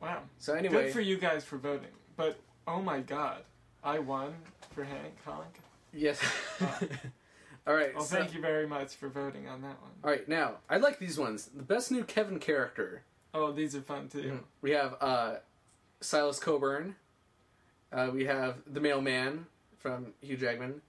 Wow. 0.00 0.22
So 0.38 0.54
anyway, 0.54 0.84
Good 0.84 0.92
for 0.92 1.00
you 1.00 1.16
guys 1.16 1.44
for 1.44 1.56
voting. 1.58 1.88
But 2.16 2.38
oh 2.66 2.80
my 2.82 3.00
god, 3.00 3.42
I 3.84 3.98
won 4.00 4.34
for 4.72 4.84
Hank 4.84 5.14
Honk. 5.24 5.58
yes. 5.92 6.20
all 7.66 7.74
right. 7.74 7.94
Well, 7.94 8.04
so- 8.04 8.16
thank 8.16 8.34
you 8.34 8.40
very 8.40 8.66
much 8.66 8.94
for 8.96 9.08
voting 9.08 9.48
on 9.48 9.62
that 9.62 9.80
one. 9.80 9.90
All 10.04 10.10
right. 10.10 10.28
Now, 10.28 10.56
I 10.68 10.78
like 10.78 10.98
these 10.98 11.18
ones. 11.18 11.50
The 11.54 11.62
best 11.62 11.90
new 11.92 12.04
Kevin 12.04 12.38
character. 12.38 13.02
Oh, 13.34 13.52
these 13.52 13.74
are 13.76 13.80
fun 13.82 14.08
too. 14.08 14.22
Mhm. 14.22 14.38
We 14.60 14.72
have 14.72 14.96
uh, 15.00 15.36
Silas 16.00 16.38
Coburn. 16.38 16.96
Uh, 17.92 18.10
we 18.12 18.24
have 18.24 18.56
the 18.66 18.80
Mailman 18.80 19.46
from 19.78 20.14
Hugh 20.20 20.36
Jackman, 20.36 20.80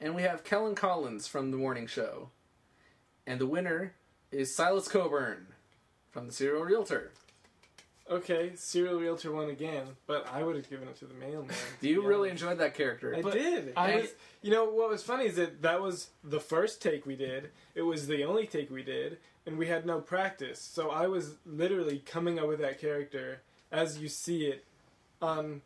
and 0.00 0.14
we 0.14 0.22
have 0.22 0.44
Kellen 0.44 0.74
Collins 0.74 1.26
from 1.26 1.50
The 1.50 1.56
Morning 1.56 1.86
Show. 1.86 2.30
And 3.26 3.40
the 3.40 3.46
winner 3.46 3.94
is 4.30 4.54
Silas 4.54 4.88
Coburn 4.88 5.48
from 6.10 6.26
The 6.26 6.32
Serial 6.32 6.62
Realtor. 6.64 7.10
Okay, 8.16 8.52
serial 8.56 9.00
realtor 9.00 9.32
won 9.32 9.48
again, 9.50 9.84
but 10.06 10.26
I 10.32 10.42
would 10.42 10.56
have 10.56 10.68
given 10.68 10.88
it 10.88 10.96
to 10.98 11.06
the 11.06 11.14
mailman. 11.14 11.54
Do 11.80 11.88
you 11.88 12.02
really 12.06 12.28
honest. 12.30 12.42
enjoy 12.44 12.56
that 12.56 12.74
character? 12.74 13.14
I 13.16 13.22
But 13.22 13.32
did. 13.32 13.72
I- 13.76 13.90
And, 13.90 14.08
you 14.42 14.50
know 14.50 14.64
what 14.64 14.90
was 14.90 15.02
funny 15.02 15.26
is 15.26 15.36
that 15.36 15.62
that 15.62 15.80
was 15.80 16.08
the 16.22 16.40
first 16.40 16.82
take 16.82 17.06
we 17.06 17.16
did. 17.16 17.50
It 17.74 17.82
was 17.82 18.06
the 18.06 18.24
only 18.24 18.46
take 18.46 18.70
we 18.70 18.82
did, 18.82 19.18
and 19.46 19.56
we 19.56 19.66
had 19.68 19.86
no 19.86 20.00
practice. 20.00 20.60
So 20.60 20.90
I 20.90 21.06
was 21.06 21.36
literally 21.46 22.00
coming 22.04 22.38
up 22.38 22.48
with 22.48 22.60
that 22.60 22.80
character 22.80 23.40
as 23.70 23.98
you 23.98 24.08
see 24.08 24.46
it 24.46 24.64
on 25.22 25.62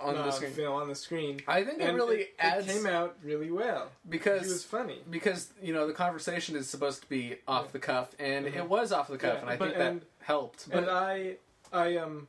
on 0.00 0.16
uh, 0.16 0.24
the 0.26 0.30
screen. 0.32 0.52
you 0.56 0.62
know, 0.64 0.74
on 0.74 0.88
the 0.88 0.94
screen. 0.94 1.40
I 1.48 1.62
think 1.64 1.80
it 1.80 1.84
And 1.88 1.96
really 1.96 2.22
it, 2.22 2.34
adds 2.38 2.66
It 2.68 2.72
came 2.72 2.86
out 2.86 3.16
really 3.22 3.50
well. 3.50 3.90
because 4.08 4.42
He 4.42 4.48
was 4.48 4.64
funny. 4.64 4.98
because 5.08 5.48
you 5.62 5.72
know 5.72 5.86
the 5.86 5.92
conversation 5.92 6.56
is 6.56 6.68
supposed 6.68 7.02
to 7.02 7.08
be 7.08 7.36
off 7.48 7.66
Yeah. 7.66 7.70
the 7.72 7.78
cuff, 7.78 8.08
and 8.18 8.46
Mhm. 8.46 8.56
it 8.56 8.68
was 8.68 8.92
off 8.92 9.08
the 9.08 9.16
cuff, 9.18 9.34
Yeah, 9.34 9.40
and 9.42 9.50
I 9.50 9.56
but- 9.56 9.64
think 9.66 9.78
that 9.78 9.90
and- 9.90 10.02
helped. 10.20 10.64
And 10.66 10.84
But 10.84 10.88
I, 10.88 11.36
I 11.74 11.96
um, 11.96 12.28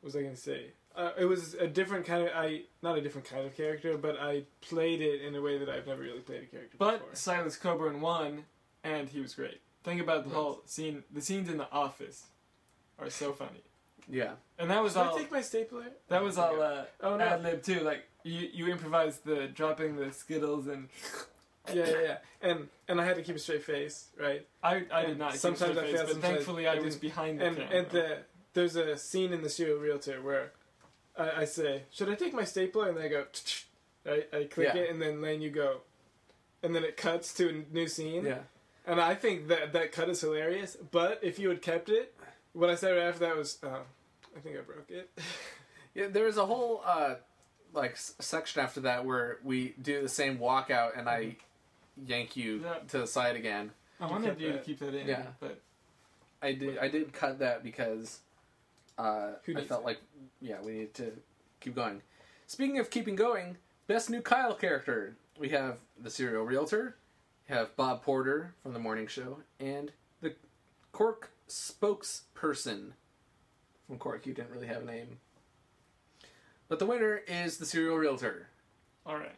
what 0.00 0.06
was 0.06 0.16
I 0.16 0.22
gonna 0.22 0.36
say? 0.36 0.66
Uh, 0.96 1.10
it 1.18 1.24
was 1.24 1.54
a 1.54 1.66
different 1.66 2.04
kind 2.06 2.26
of 2.26 2.30
I 2.34 2.62
not 2.82 2.96
a 2.96 3.00
different 3.00 3.28
kind 3.28 3.46
of 3.46 3.56
character, 3.56 3.96
but 3.98 4.18
I 4.20 4.44
played 4.60 5.00
it 5.00 5.22
in 5.22 5.34
a 5.34 5.42
way 5.42 5.58
that 5.58 5.68
I've 5.68 5.86
never 5.86 6.02
really 6.02 6.20
played 6.20 6.42
a 6.42 6.46
character 6.46 6.76
But 6.78 6.98
before. 7.00 7.14
Silas 7.14 7.56
Coburn 7.56 8.00
won, 8.00 8.44
and 8.84 9.08
he 9.08 9.20
was 9.20 9.34
great. 9.34 9.60
Think 9.84 10.00
about 10.00 10.24
the 10.24 10.30
Yes. 10.30 10.36
whole 10.36 10.62
scene. 10.66 11.04
The 11.12 11.20
scenes 11.20 11.48
in 11.48 11.58
the 11.58 11.70
office 11.70 12.26
are 12.98 13.08
so 13.10 13.32
funny, 13.32 13.62
yeah, 14.08 14.32
and 14.58 14.70
that 14.70 14.82
was 14.82 14.92
Should 14.92 15.00
all. 15.02 15.14
I 15.16 15.18
take 15.18 15.32
my 15.32 15.40
stapler? 15.40 15.86
That 16.08 16.22
was 16.22 16.36
all 16.38 16.60
uh, 16.60 16.84
Oh 17.00 17.16
no! 17.16 17.24
ad 17.24 17.42
lib 17.42 17.62
too. 17.62 17.80
Like 17.80 18.04
you, 18.24 18.48
you 18.52 18.68
improvised 18.68 19.24
the 19.24 19.46
dropping 19.48 19.96
the 19.96 20.12
skittles 20.12 20.66
and 20.66 20.88
yeah, 21.72 21.88
yeah, 21.88 22.00
yeah. 22.02 22.18
And 22.42 22.68
and 22.88 23.00
I 23.00 23.04
had 23.06 23.16
to 23.16 23.22
keep 23.22 23.36
a 23.36 23.38
straight 23.38 23.62
face, 23.62 24.08
right? 24.20 24.46
I, 24.62 24.84
I 24.92 25.00
And 25.02 25.08
did 25.08 25.18
not. 25.18 25.28
keep 25.30 25.36
a 25.36 25.38
sometimes 25.38 25.72
straight 25.72 25.78
I 25.78 25.82
face, 25.92 25.96
failed, 25.96 26.08
but 26.08 26.20
thankfully 26.20 26.66
I 26.68 26.74
I 26.74 26.80
was 26.80 26.96
behind 26.96 27.40
the 27.40 27.46
And 27.46 27.56
camera. 27.56 27.76
and 27.78 27.90
the 27.90 28.18
there's 28.54 28.76
a 28.76 28.96
scene 28.96 29.32
in 29.32 29.42
the 29.42 29.48
serial 29.50 29.78
realtor 29.78 30.20
where 30.22 30.52
I, 31.18 31.42
I 31.42 31.44
say, 31.44 31.82
"Should 31.90 32.08
I 32.08 32.14
take 32.14 32.32
my 32.34 32.44
stapler?" 32.44 32.88
And 32.88 32.96
they 32.98 33.08
go, 33.08 33.24
right? 34.04 34.28
I 34.32 34.44
click 34.44 34.70
Yeah. 34.74 34.82
it, 34.82 34.90
and 34.90 35.00
then 35.00 35.20
Lane, 35.22 35.40
you 35.40 35.50
go, 35.50 35.80
and 36.62 36.74
then 36.74 36.84
it 36.84 36.96
cuts 36.96 37.32
to 37.34 37.48
a 37.48 37.74
new 37.74 37.86
scene. 37.88 38.24
Yeah. 38.26 38.38
And 38.86 39.00
I 39.00 39.14
think 39.14 39.48
that 39.48 39.72
that 39.74 39.92
cut 39.92 40.08
is 40.08 40.20
hilarious. 40.20 40.76
But 40.90 41.20
if 41.22 41.38
you 41.38 41.48
had 41.50 41.62
kept 41.62 41.88
it, 41.88 42.14
what 42.54 42.70
I 42.70 42.74
said 42.74 42.92
right 42.92 43.06
after 43.06 43.20
that 43.20 43.36
was, 43.36 43.58
uh, 43.62 43.80
I 44.36 44.40
think 44.40 44.56
I 44.56 44.60
broke 44.62 44.90
it. 44.90 45.10
Yeah, 45.92 46.06
there 46.06 46.26
was 46.26 46.36
a 46.36 46.46
whole 46.46 46.82
uh, 46.86 47.16
like 47.74 47.92
s- 47.92 48.14
section 48.20 48.62
after 48.62 48.80
that 48.82 49.04
where 49.04 49.38
we 49.42 49.74
do 49.82 50.00
the 50.02 50.08
same 50.08 50.38
walkout, 50.38 50.96
and 50.96 51.08
I 51.08 51.36
yank 52.06 52.36
you 52.36 52.60
Yeah. 52.64 52.74
to 52.90 52.98
the 52.98 53.06
side 53.08 53.34
again. 53.34 53.72
I 54.00 54.04
You 54.06 54.10
wanted 54.12 54.26
kept 54.28 54.40
you 54.40 54.46
to 54.46 54.52
that. 54.54 54.64
keep 54.64 54.78
that 54.78 54.94
in. 54.94 55.08
Yeah. 55.08 55.26
But 55.40 55.60
I 56.40 56.52
did. 56.52 56.78
I 56.78 56.86
did 56.86 57.12
cut 57.12 57.40
that 57.40 57.64
because 57.64 58.20
uh, 59.00 59.32
Who 59.44 59.56
I 59.58 59.64
felt 59.64 59.82
it? 59.82 59.86
like 59.86 60.00
yeah, 60.40 60.56
we 60.62 60.72
need 60.72 60.94
to 60.94 61.12
keep 61.60 61.74
going. 61.74 62.02
Speaking 62.46 62.78
of 62.78 62.90
keeping 62.90 63.16
going, 63.16 63.56
best 63.86 64.10
new 64.10 64.20
Kyle 64.20 64.54
character. 64.54 65.16
We 65.38 65.48
have 65.50 65.78
the 66.00 66.10
serial 66.10 66.44
realtor, 66.44 66.96
we 67.48 67.54
have 67.54 67.74
Bob 67.76 68.02
Porter 68.02 68.54
from 68.62 68.72
the 68.74 68.78
morning 68.78 69.06
show, 69.06 69.38
and 69.58 69.90
the 70.20 70.34
Cork 70.92 71.30
spokesperson 71.48 72.92
from 73.86 73.98
Cork. 73.98 74.26
You 74.26 74.34
didn't 74.34 74.50
really 74.50 74.66
have 74.66 74.82
a 74.82 74.86
name, 74.86 75.18
but 76.68 76.78
the 76.78 76.86
winner 76.86 77.22
is 77.26 77.58
the 77.58 77.66
serial 77.66 77.96
realtor. 77.96 78.48
all 79.06 79.16
right. 79.16 79.34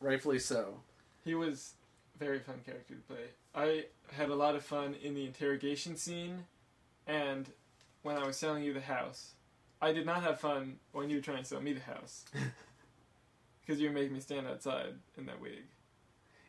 Rightfully 0.00 0.38
so. 0.38 0.80
He 1.24 1.34
was 1.34 1.74
a 2.14 2.24
very 2.24 2.38
fun 2.38 2.60
character 2.64 2.94
to 2.94 3.00
play. 3.02 3.24
I 3.54 3.84
had 4.14 4.30
a 4.30 4.34
lot 4.34 4.54
of 4.54 4.64
fun 4.64 4.94
in 5.02 5.14
the 5.14 5.26
interrogation 5.26 5.96
scene, 5.96 6.44
and 7.06 7.50
when 8.02 8.16
I 8.16 8.26
was 8.26 8.36
selling 8.36 8.62
you 8.62 8.72
the 8.72 8.80
house. 8.80 9.32
I 9.82 9.92
did 9.92 10.06
not 10.06 10.22
have 10.22 10.40
fun 10.40 10.76
when 10.92 11.08
you 11.10 11.16
were 11.16 11.22
trying 11.22 11.38
to 11.38 11.44
sell 11.44 11.60
me 11.60 11.72
the 11.72 11.80
house. 11.80 12.24
Because 13.66 13.80
you 13.80 13.88
were 13.88 13.94
making 13.94 14.14
me 14.14 14.20
stand 14.20 14.48
outside 14.48 14.94
in 15.16 15.26
that 15.26 15.40
wig. 15.40 15.62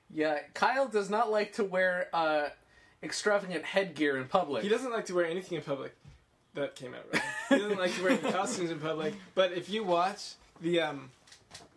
Yeah, 0.10 0.40
Kyle 0.56 0.88
does 0.88 1.08
not 1.08 1.30
like 1.30 1.54
to 1.54 1.64
wear 1.64 2.08
uh, 2.14 2.48
extravagant 3.04 3.64
headgear 3.64 4.18
in 4.18 4.28
public. 4.28 4.64
He 4.64 4.70
doesn't 4.70 4.92
like 4.92 5.06
to 5.06 5.14
wear 5.14 5.26
anything 5.26 5.58
in 5.58 5.64
public. 5.64 5.96
That 6.56 6.76
came 6.76 6.96
out 6.96 7.06
right. 7.14 7.22
He 7.50 7.60
doesn't 7.60 7.78
like 7.78 7.94
to 7.96 8.04
wear 8.04 8.18
costumes 8.32 8.72
in 8.72 8.80
public. 8.80 9.14
But 9.36 9.54
if 9.54 9.70
you 9.70 9.84
watch 9.84 10.34
the 10.62 10.82
um, 10.82 11.12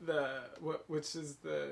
the 0.07 0.31
what 0.61 0.89
which 0.89 1.15
is 1.15 1.35
the 1.45 1.69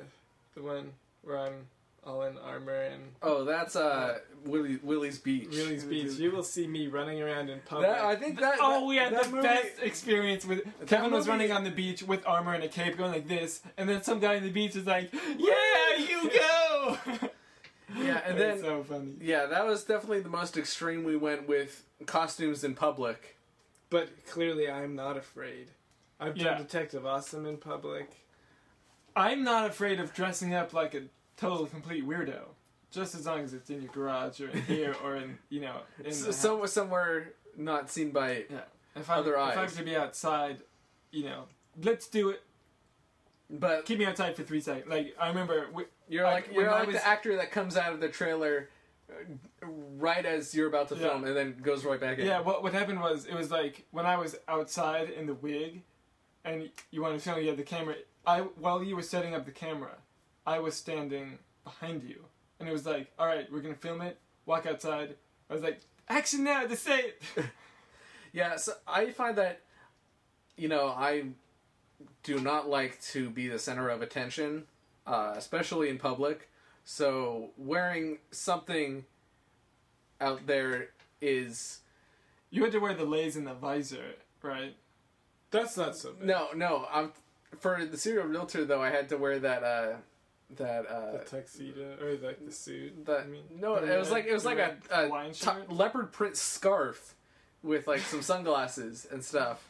the 0.54 0.62
one 0.62 0.92
where 1.22 1.38
I'm 1.38 1.66
all 2.04 2.22
in 2.22 2.36
armor 2.38 2.74
and 2.74 3.02
Oh, 3.22 3.44
that's 3.44 3.76
uh, 3.76 4.18
Willie, 4.44 4.78
Willie's 4.82 5.18
Beach. 5.18 5.48
Willie's 5.50 5.84
Beach, 5.84 6.12
you 6.18 6.32
will 6.32 6.42
see 6.42 6.66
me 6.66 6.88
running 6.88 7.22
around 7.22 7.48
in 7.48 7.60
public. 7.64 7.88
That, 7.90 8.04
I 8.04 8.16
think 8.16 8.40
that. 8.40 8.56
oh, 8.60 8.80
that- 8.80 8.86
we 8.86 8.96
had 8.96 9.12
that 9.12 9.24
the 9.24 9.30
movie- 9.30 9.42
best 9.42 9.78
experience 9.80 10.44
with 10.44 10.62
Kevin 10.86 11.12
was 11.12 11.26
movie- 11.26 11.30
running 11.30 11.52
on 11.52 11.64
the 11.64 11.70
beach 11.70 12.02
with 12.02 12.26
armor 12.26 12.54
and 12.54 12.64
a 12.64 12.68
cape, 12.68 12.96
going 12.98 13.12
like 13.12 13.28
this, 13.28 13.60
and 13.76 13.88
then 13.88 14.02
some 14.02 14.18
guy 14.18 14.36
on 14.36 14.42
the 14.42 14.50
beach 14.50 14.74
is 14.74 14.86
like, 14.86 15.12
"Yeah, 15.12 15.96
you 15.98 16.30
go!" 16.38 16.98
Yeah, 17.96 18.20
and 18.26 18.38
then 18.38 18.60
so 18.60 18.82
funny. 18.82 19.12
yeah, 19.20 19.46
that 19.46 19.66
was 19.66 19.84
definitely 19.84 20.20
the 20.20 20.28
most 20.30 20.56
extreme 20.56 21.04
we 21.04 21.16
went 21.16 21.46
with 21.46 21.84
costumes 22.06 22.64
in 22.64 22.74
public. 22.74 23.36
But 23.90 24.24
clearly, 24.26 24.68
I'm 24.70 24.96
not 24.96 25.16
afraid. 25.18 25.68
I've 26.18 26.36
Yeah. 26.36 26.44
done 26.54 26.62
Detective 26.62 27.04
Awesome 27.06 27.44
in 27.46 27.58
public. 27.58 28.08
I'm 29.14 29.44
not 29.44 29.68
afraid 29.68 30.00
of 30.00 30.14
dressing 30.14 30.54
up 30.54 30.72
like 30.72 30.94
a 30.94 31.02
total 31.36 31.66
complete 31.66 32.06
weirdo, 32.06 32.40
just 32.90 33.14
as 33.14 33.26
long 33.26 33.40
as 33.40 33.52
it's 33.54 33.70
in 33.70 33.82
your 33.82 33.92
garage 33.92 34.40
or 34.40 34.48
in 34.50 34.62
here 34.62 34.94
or 35.04 35.16
in 35.16 35.38
you 35.48 35.60
know 35.60 35.80
in 36.00 36.06
S- 36.06 36.22
the 36.24 36.32
some, 36.32 36.66
somewhere 36.66 37.32
not 37.56 37.90
seen 37.90 38.10
by. 38.10 38.44
Yeah. 38.50 38.60
If 38.94 39.08
I 39.08 39.14
Other 39.16 39.32
if 39.34 39.38
I 39.38 39.50
eyes. 39.50 39.54
have 39.56 39.76
to 39.78 39.82
be 39.84 39.96
outside, 39.96 40.58
you 41.10 41.24
know, 41.24 41.44
let's 41.82 42.06
do 42.08 42.28
it. 42.30 42.42
But 43.50 43.84
Keep 43.86 43.98
me 43.98 44.06
outside 44.06 44.34
for 44.36 44.42
three 44.42 44.60
seconds. 44.60 44.88
Like 44.88 45.14
I 45.20 45.28
remember, 45.28 45.66
we, 45.72 45.84
you're 46.08 46.24
like 46.24 46.46
when 46.48 46.56
you're 46.56 46.70
I 46.70 46.78
like 46.80 46.86
was- 46.88 46.96
the 46.96 47.06
actor 47.06 47.36
that 47.36 47.50
comes 47.50 47.76
out 47.76 47.92
of 47.92 48.00
the 48.00 48.08
trailer 48.08 48.68
uh, 49.10 49.66
right 49.98 50.24
as 50.24 50.54
you're 50.54 50.68
about 50.68 50.88
to 50.88 50.94
Yeah. 50.94 51.08
film, 51.08 51.24
and 51.24 51.36
then 51.36 51.56
goes 51.62 51.84
right 51.84 52.00
back 52.00 52.18
in. 52.18 52.26
yeah. 52.26 52.40
What 52.40 52.62
what 52.62 52.72
happened 52.72 53.00
was 53.00 53.26
it 53.26 53.34
was 53.34 53.50
like 53.50 53.84
when 53.90 54.06
I 54.06 54.16
was 54.16 54.36
outside 54.48 55.10
in 55.10 55.26
the 55.26 55.34
wig, 55.34 55.82
and 56.44 56.70
you 56.90 57.02
wanted 57.02 57.18
to 57.18 57.24
film, 57.24 57.40
you 57.40 57.48
had 57.48 57.56
the 57.58 57.62
camera. 57.62 57.96
I 58.26 58.40
while 58.40 58.82
you 58.82 58.94
were 58.96 59.02
setting 59.02 59.34
up 59.34 59.44
the 59.44 59.50
camera, 59.52 59.96
I 60.46 60.58
was 60.58 60.74
standing 60.74 61.38
behind 61.64 62.02
you, 62.02 62.24
and 62.58 62.68
it 62.68 62.72
was 62.72 62.86
like, 62.86 63.10
all 63.18 63.26
right, 63.26 63.50
we're 63.52 63.60
gonna 63.60 63.74
film 63.74 64.00
it. 64.02 64.18
Walk 64.46 64.66
outside. 64.66 65.14
I 65.48 65.54
was 65.54 65.62
like, 65.62 65.80
action 66.08 66.44
now 66.44 66.66
to 66.66 66.76
say 66.76 66.98
it. 66.98 67.44
Yeah, 68.32 68.56
so 68.56 68.72
I 68.88 69.10
find 69.10 69.36
that, 69.36 69.60
you 70.56 70.68
know, 70.68 70.88
I 70.88 71.24
do 72.22 72.40
not 72.40 72.68
like 72.68 73.00
to 73.02 73.28
be 73.28 73.48
the 73.48 73.58
center 73.58 73.88
of 73.90 74.00
attention, 74.00 74.64
uh, 75.06 75.34
especially 75.36 75.90
in 75.90 75.98
public. 75.98 76.48
So 76.84 77.50
wearing 77.58 78.18
something 78.30 79.04
out 80.20 80.46
there 80.46 80.88
is 81.20 81.80
you 82.50 82.62
had 82.62 82.72
to 82.72 82.78
wear 82.78 82.94
the 82.94 83.04
lays 83.04 83.36
and 83.36 83.46
the 83.46 83.54
visor, 83.54 84.14
right? 84.40 84.74
That's 85.50 85.76
not 85.76 85.96
so 85.96 86.12
bad. 86.12 86.26
no, 86.26 86.48
no. 86.54 86.86
I'm 86.90 87.12
for 87.58 87.84
the 87.84 87.98
serial 87.98 88.26
realtor 88.26 88.64
though. 88.64 88.82
I 88.82 88.90
had 88.90 89.10
to 89.10 89.18
wear 89.18 89.38
that 89.40 89.62
uh, 89.62 89.92
that 90.56 90.84
The 90.88 90.94
uh, 90.94 91.24
tuxedo 91.24 91.96
or 92.02 92.16
like 92.26 92.44
the 92.44 92.52
suit. 92.52 93.04
the 93.06 93.18
I 93.18 93.24
mean, 93.26 93.42
no. 93.60 93.80
the 93.80 93.92
It 93.94 93.98
was 93.98 94.08
red- 94.08 94.14
like 94.14 94.26
it 94.26 94.32
was 94.32 94.44
like 94.44 94.58
a, 94.58 94.76
a 94.90 95.32
t- 95.32 95.50
leopard 95.68 96.12
print 96.12 96.36
scarf 96.36 97.14
with 97.62 97.86
like 97.86 98.00
some 98.00 98.22
sunglasses 98.22 99.06
and 99.10 99.24
stuff. 99.24 99.64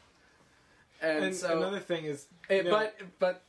And, 1.00 1.24
and 1.24 1.34
so 1.34 1.56
another 1.56 1.80
thing 1.80 2.04
is, 2.04 2.26
It, 2.48 2.64
No. 2.66 2.70
But 2.70 2.96
but 3.18 3.42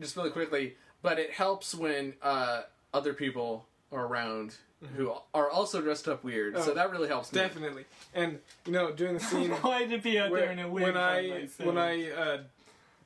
just 0.00 0.16
really 0.16 0.30
quickly, 0.30 0.76
but 1.02 1.18
it 1.18 1.30
helps 1.30 1.74
when 1.74 2.14
uh, 2.22 2.62
other 2.92 3.14
people 3.14 3.66
are 3.92 4.06
around 4.06 4.56
who 4.96 5.12
are 5.34 5.50
also 5.50 5.80
dressed 5.82 6.08
up 6.08 6.24
weird. 6.24 6.56
so 6.56 6.70
Oh, 6.70 6.74
that 6.74 6.90
really 6.90 7.08
helps 7.08 7.32
me. 7.32 7.40
definitely, 7.40 7.84
and 8.14 8.38
you 8.64 8.72
know, 8.72 8.92
during 8.92 9.14
the 9.14 9.20
scene 9.30 9.50
Why 9.50 9.84
to 9.86 9.98
be 9.98 10.18
out 10.18 10.30
where- 10.30 10.40
there 10.40 10.52
in 10.52 10.58
a 10.58 10.68
wig? 10.68 10.82
when 10.84 10.96
I 10.96 11.48
when 11.58 11.76
I 11.78 12.10
uh, 12.10 12.38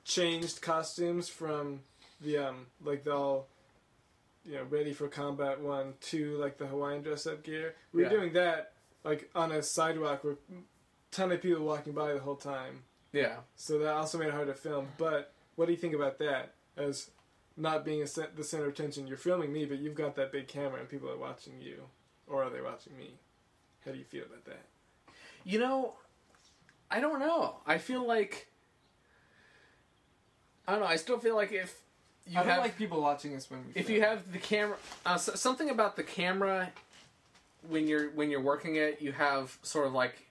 changed 0.05 0.61
costumes 0.61 1.29
from 1.29 1.81
the 2.21 2.39
um 2.39 2.67
like 2.85 3.05
the 3.05 3.13
all 3.15 3.47
you 4.45 4.55
know 4.57 4.65
ready 4.65 4.93
for 4.93 5.09
combat 5.09 5.61
one 5.61 5.95
two 6.01 6.37
like 6.37 6.59
the 6.59 6.67
Hawaiian 6.67 7.03
dress 7.03 7.27
up 7.27 7.43
gear. 7.43 7.75
We 7.93 8.03
were 8.03 8.11
Yeah. 8.11 8.17
doing 8.17 8.33
that 8.35 8.73
like 9.05 9.31
on 9.35 9.53
a 9.53 9.63
sidewalk 9.63 10.25
with 10.25 10.39
a 10.51 10.55
ton 11.11 11.33
of 11.33 11.41
people 11.43 11.65
walking 11.65 11.93
by 11.93 12.13
the 12.13 12.21
whole 12.21 12.37
time. 12.37 12.85
Yeah. 13.13 13.39
So 13.57 13.79
that 13.79 13.93
also 13.95 14.19
made 14.19 14.29
it 14.29 14.35
hard 14.35 14.49
to 14.49 14.55
film. 14.55 14.89
But 14.99 15.33
what 15.57 15.67
do 15.67 15.73
you 15.73 15.79
think 15.79 15.95
about 15.95 16.19
that 16.19 16.55
as 16.77 17.11
not 17.57 17.85
being 17.85 18.05
cent- 18.07 18.35
the 18.37 18.43
center 18.45 18.65
of 18.65 18.73
attention? 18.73 19.07
You're 19.07 19.17
filming 19.17 19.53
me, 19.53 19.65
but 19.67 19.79
you've 19.79 19.95
got 19.95 20.17
that 20.17 20.33
big 20.33 20.49
camera 20.49 20.81
and 20.81 20.89
people 20.89 21.09
are 21.11 21.17
watching 21.17 21.61
you, 21.61 21.85
or 22.27 22.43
are 22.43 22.51
they 22.51 22.61
watching 22.61 22.97
me? 22.97 23.15
How 23.85 23.93
do 23.93 23.99
you 23.99 24.05
feel 24.05 24.25
about 24.25 24.45
that? 24.47 24.65
You 25.45 25.59
know, 25.61 25.95
I 26.91 26.99
don't 27.01 27.21
know. 27.21 27.61
I 27.67 27.79
feel 27.79 28.05
like 28.07 28.49
I 30.67 30.73
don't 30.73 30.81
know. 30.81 30.87
I 30.87 30.97
still 30.97 31.19
feel 31.19 31.37
like 31.37 31.53
if 31.53 31.83
you 32.27 32.39
I 32.39 32.43
don't 32.43 32.53
have 32.53 32.63
like 32.63 32.79
people 32.79 33.01
watching 33.01 33.35
us 33.37 33.51
when 33.51 33.61
we. 33.67 33.73
if 33.75 33.87
film. 33.87 33.97
you 33.97 34.03
have 34.03 34.33
the 34.33 34.39
camera, 34.39 34.77
uh, 35.05 35.15
s 35.15 35.31
something 35.35 35.71
about 35.71 35.97
the 35.97 36.03
camera 36.03 36.71
when 37.69 37.87
you're 37.87 38.11
when 38.11 38.31
you're 38.31 38.41
working 38.41 38.77
it, 38.77 39.01
you 39.01 39.13
have 39.13 39.59
sort 39.63 39.87
of 39.87 39.93
like 39.93 40.25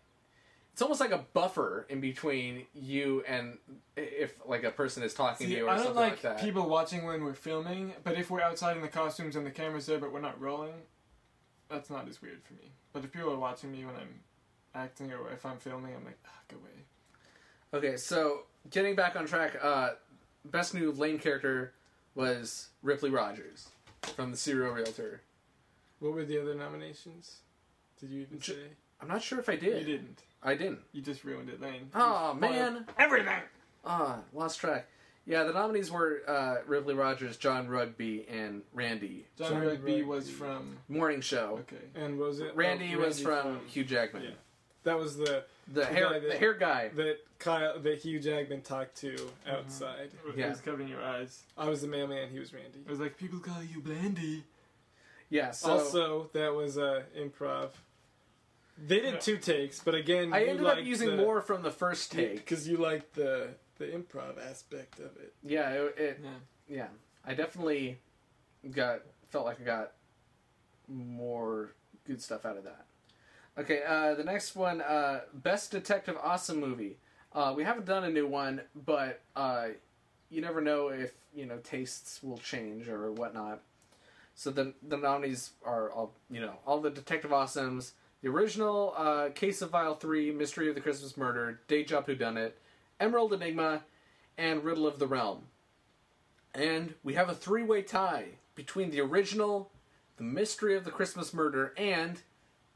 it's 0.73 0.81
almost 0.81 0.99
like 0.99 1.11
a 1.11 1.23
buffer 1.33 1.85
in 1.89 2.01
between 2.01 2.65
you 2.73 3.23
and 3.27 3.57
if 3.95 4.33
like 4.45 4.63
a 4.63 4.71
person 4.71 5.03
is 5.03 5.13
talking 5.13 5.45
See, 5.47 5.53
to 5.53 5.59
you 5.59 5.67
or 5.67 5.69
I 5.69 5.75
don't 5.75 5.85
something 5.85 6.01
like, 6.01 6.11
like, 6.11 6.21
that. 6.23 6.41
people 6.41 6.67
watching 6.67 7.05
when 7.05 7.23
we're 7.23 7.35
filming, 7.35 7.93
but 8.03 8.17
if 8.17 8.31
we're 8.31 8.41
outside 8.41 8.75
in 8.75 8.81
the 8.81 8.87
costumes 8.87 9.35
and 9.35 9.45
the 9.45 9.51
camera's 9.51 9.85
there, 9.85 9.99
but 9.99 10.11
we're 10.11 10.19
not 10.19 10.39
rolling, 10.41 10.73
that's 11.69 11.91
not 11.91 12.09
as 12.09 12.23
weird 12.23 12.41
for 12.43 12.53
me. 12.53 12.71
But 12.91 13.03
if 13.03 13.11
people 13.11 13.31
are 13.31 13.37
watching 13.37 13.71
me 13.71 13.85
when 13.85 13.95
I'm 13.95 14.19
acting 14.73 15.13
or 15.13 15.31
if 15.31 15.45
I'm 15.45 15.57
filming, 15.57 15.93
I'm 15.95 16.03
like, 16.05 16.17
ah, 16.25 16.39
go 16.47 16.57
away. 16.57 17.85
Okay, 17.87 17.97
so 17.97 18.41
getting 18.71 18.95
back 18.95 19.15
on 19.15 19.27
track, 19.27 19.57
uh, 19.61 19.91
best 20.45 20.73
new 20.73 20.91
lane 20.91 21.19
character 21.19 21.73
was 22.15 22.69
Ripley 22.81 23.09
Rogers 23.09 23.69
from 24.15 24.31
the 24.31 24.37
Serial 24.37 24.73
Realtor. 24.73 25.21
What 25.99 26.13
were 26.13 26.25
the 26.25 26.41
other 26.41 26.53
nominations? 26.55 27.37
Did 27.99 28.09
you 28.09 28.21
even 28.21 28.39
J- 28.39 28.53
say? 28.53 28.59
I'm 29.01 29.07
not 29.07 29.21
sure 29.21 29.39
if 29.39 29.49
I 29.49 29.55
did. 29.55 29.79
You 29.79 29.85
did. 29.85 29.85
didn't. 29.85 30.19
I 30.41 30.55
didn't. 30.55 30.79
You 30.91 31.01
just 31.01 31.23
ruined 31.23 31.49
it, 31.49 31.61
Lane. 31.61 31.89
Oh 31.95 32.33
man. 32.33 32.85
everything. 32.97 33.39
Ah, 33.85 34.19
lost 34.33 34.59
track. 34.59 34.87
Yeah, 35.25 35.43
the 35.45 35.53
nominees 35.53 35.89
were 35.89 36.21
uh, 36.27 36.55
Ripley 36.67 36.95
Rogers, 36.95 37.37
John 37.37 37.69
Rugby, 37.69 38.25
and 38.27 38.61
Randy. 38.73 39.25
John, 39.37 39.51
John 39.51 39.61
Rugby 39.61 40.03
was 40.03 40.29
from. 40.29 40.77
Morning 40.89 41.21
Show. 41.21 41.59
Okay. 41.61 41.81
And 41.95 42.19
was 42.19 42.41
it? 42.41 42.53
Randy 42.55 42.93
Oh, 42.95 42.99
was 42.99 43.23
Randy 43.23 43.41
from 43.41 43.65
Hugh 43.67 43.85
Jackman. 43.85 44.23
Yeah. 44.23 44.29
That 44.83 44.97
was 44.97 45.17
the 45.17 45.43
The 45.67 45.81
The 45.81 45.85
hair, 45.85 46.09
guy 46.09 46.19
the 46.19 46.27
that- 46.27 46.37
hair 46.39 46.53
guy. 46.53 46.87
that 46.89 47.17
Kyle 47.39 47.79
that 47.79 47.99
Hugh 47.99 48.19
Jackman 48.19 48.61
talked 48.61 48.95
to 48.97 49.13
Mm-hmm. 49.15 49.49
outside. 49.49 50.11
It 50.27 50.37
Yeah. 50.37 50.49
was 50.49 50.59
covering 50.61 50.87
your 50.89 51.01
eyes. 51.03 51.43
I 51.57 51.69
was 51.69 51.81
the 51.81 51.87
mailman. 51.87 52.29
He 52.29 52.39
was 52.39 52.53
Randy. 52.53 52.79
It 52.79 52.89
was 52.89 52.99
like 52.99 53.17
people 53.17 53.39
call 53.39 53.63
you 53.63 53.79
Blandy. 53.81 54.43
Yeah. 55.29 55.51
So 55.51 55.71
also, 55.71 56.29
that 56.33 56.53
was 56.53 56.77
uh, 56.77 57.03
improv. 57.17 57.69
They 58.77 58.99
did 59.01 59.21
two 59.21 59.37
takes, 59.37 59.79
but 59.79 59.93
again, 59.95 60.33
I 60.33 60.39
you 60.43 60.47
ended 60.49 60.65
up 60.65 60.83
using 60.83 61.11
the, 61.11 61.17
more 61.17 61.41
from 61.41 61.61
the 61.61 61.71
first 61.71 62.11
take. 62.11 62.35
because 62.35 62.67
you 62.67 62.77
like 62.77 63.13
the 63.13 63.49
the 63.77 63.85
improv 63.85 64.37
aspect 64.45 64.99
of 64.99 65.15
it. 65.17 65.33
Yeah. 65.43 65.69
It, 65.71 65.95
it 65.97 66.19
Yeah. 66.23 66.29
yeah. 66.67 66.87
I 67.25 67.33
definitely 67.35 67.99
got 68.71 69.01
felt 69.29 69.45
like 69.45 69.61
I 69.61 69.63
got 69.63 69.91
more 70.87 71.71
good 72.05 72.21
stuff 72.21 72.45
out 72.45 72.57
of 72.57 72.63
that. 72.65 72.85
Okay, 73.57 73.81
uh, 73.87 74.15
the 74.15 74.23
next 74.23 74.55
one, 74.55 74.81
uh, 74.81 75.21
best 75.31 75.69
detective 75.69 76.17
awesome 76.21 76.59
movie. 76.59 76.97
Uh, 77.33 77.53
we 77.55 77.63
haven't 77.63 77.85
done 77.85 78.03
a 78.03 78.09
new 78.09 78.27
one, 78.27 78.61
but 78.85 79.21
uh, 79.35 79.67
you 80.31 80.41
never 80.41 80.59
know 80.59 80.87
if 80.87 81.13
you 81.35 81.45
know 81.45 81.57
tastes 81.57 82.23
will 82.23 82.39
change 82.39 82.89
or 82.89 83.11
whatnot. 83.11 83.61
So 84.33 84.49
the 84.49 84.73
the 84.87 84.97
nominees 84.97 85.51
are 85.63 85.91
all 85.91 86.13
you 86.31 86.41
know 86.41 86.53
all 86.65 86.81
the 86.81 86.89
detective 86.89 87.29
awesomes. 87.29 87.91
The 88.23 88.29
original 88.29 88.95
uh, 88.97 89.29
Case 89.35 89.61
of 89.61 89.69
File 89.69 89.95
Three, 89.95 90.31
Mystery 90.31 90.69
of 90.69 90.75
the 90.75 90.81
Christmas 90.81 91.15
Murder, 91.15 91.59
Day 91.67 91.83
Job 91.83 92.07
Who 92.07 92.15
Done 92.15 92.37
It, 92.37 92.57
Emerald 92.99 93.33
Enigma, 93.33 93.83
and 94.35 94.63
Riddle 94.63 94.87
of 94.87 94.97
the 94.97 95.07
Realm. 95.07 95.43
And 96.55 96.95
we 97.03 97.13
have 97.13 97.29
a 97.29 97.35
three 97.35 97.63
way 97.63 97.83
tie 97.83 98.29
between 98.55 98.89
the 98.89 99.01
original, 99.01 99.69
the 100.17 100.23
Mystery 100.23 100.75
of 100.75 100.85
the 100.85 100.91
Christmas 100.91 101.33
Murder, 101.33 101.73
and 101.77 102.21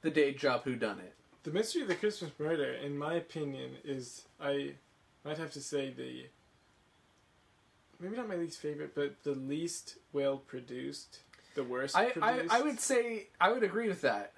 the 0.07 0.21
Day 0.21 0.31
Job 0.31 0.63
Who 0.63 0.75
Done 0.75 0.99
It. 0.99 1.13
The 1.43 1.51
mystery 1.51 1.81
of 1.81 1.89
the 1.89 1.95
Christmas 1.95 2.31
murder, 2.39 2.71
in 2.71 2.97
my 2.97 3.15
opinion, 3.15 3.71
is 3.83 4.21
I 4.39 4.71
might 5.25 5.37
have 5.37 5.51
to 5.51 5.59
say 5.59 5.89
the 5.89 6.27
maybe 7.99 8.15
not 8.15 8.29
my 8.29 8.37
least 8.37 8.61
favorite, 8.61 8.95
but 8.95 9.21
the 9.23 9.33
least 9.33 9.97
well 10.13 10.37
produced, 10.37 11.19
the 11.55 11.63
worst 11.65 11.97
I, 11.97 12.05
I, 12.05 12.09
produced. 12.11 12.53
I 12.53 12.61
would 12.61 12.79
say 12.79 13.27
I 13.41 13.51
would 13.51 13.63
agree 13.63 13.89
with 13.89 13.99
that. 14.03 14.31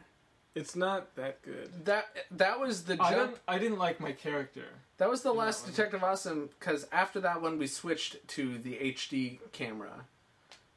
It's 0.55 0.75
not 0.75 1.15
that 1.17 1.43
good. 1.43 1.69
That 1.85 2.07
that 2.31 2.59
was 2.59 2.85
the 2.85 2.97
I 2.99 3.11
jump. 3.11 3.37
I 3.47 3.59
didn't 3.59 3.77
like 3.77 3.99
my 3.99 4.11
character. 4.11 4.65
That 4.97 5.07
was 5.07 5.21
the 5.21 5.31
last. 5.31 5.67
Detective 5.67 6.03
Awesome 6.03 6.49
because 6.57 6.87
after 6.91 7.19
that 7.21 7.43
one 7.43 7.59
we 7.59 7.67
switched 7.67 8.27
to 8.29 8.57
the 8.57 8.73
HD 8.73 9.37
camera. 9.51 10.05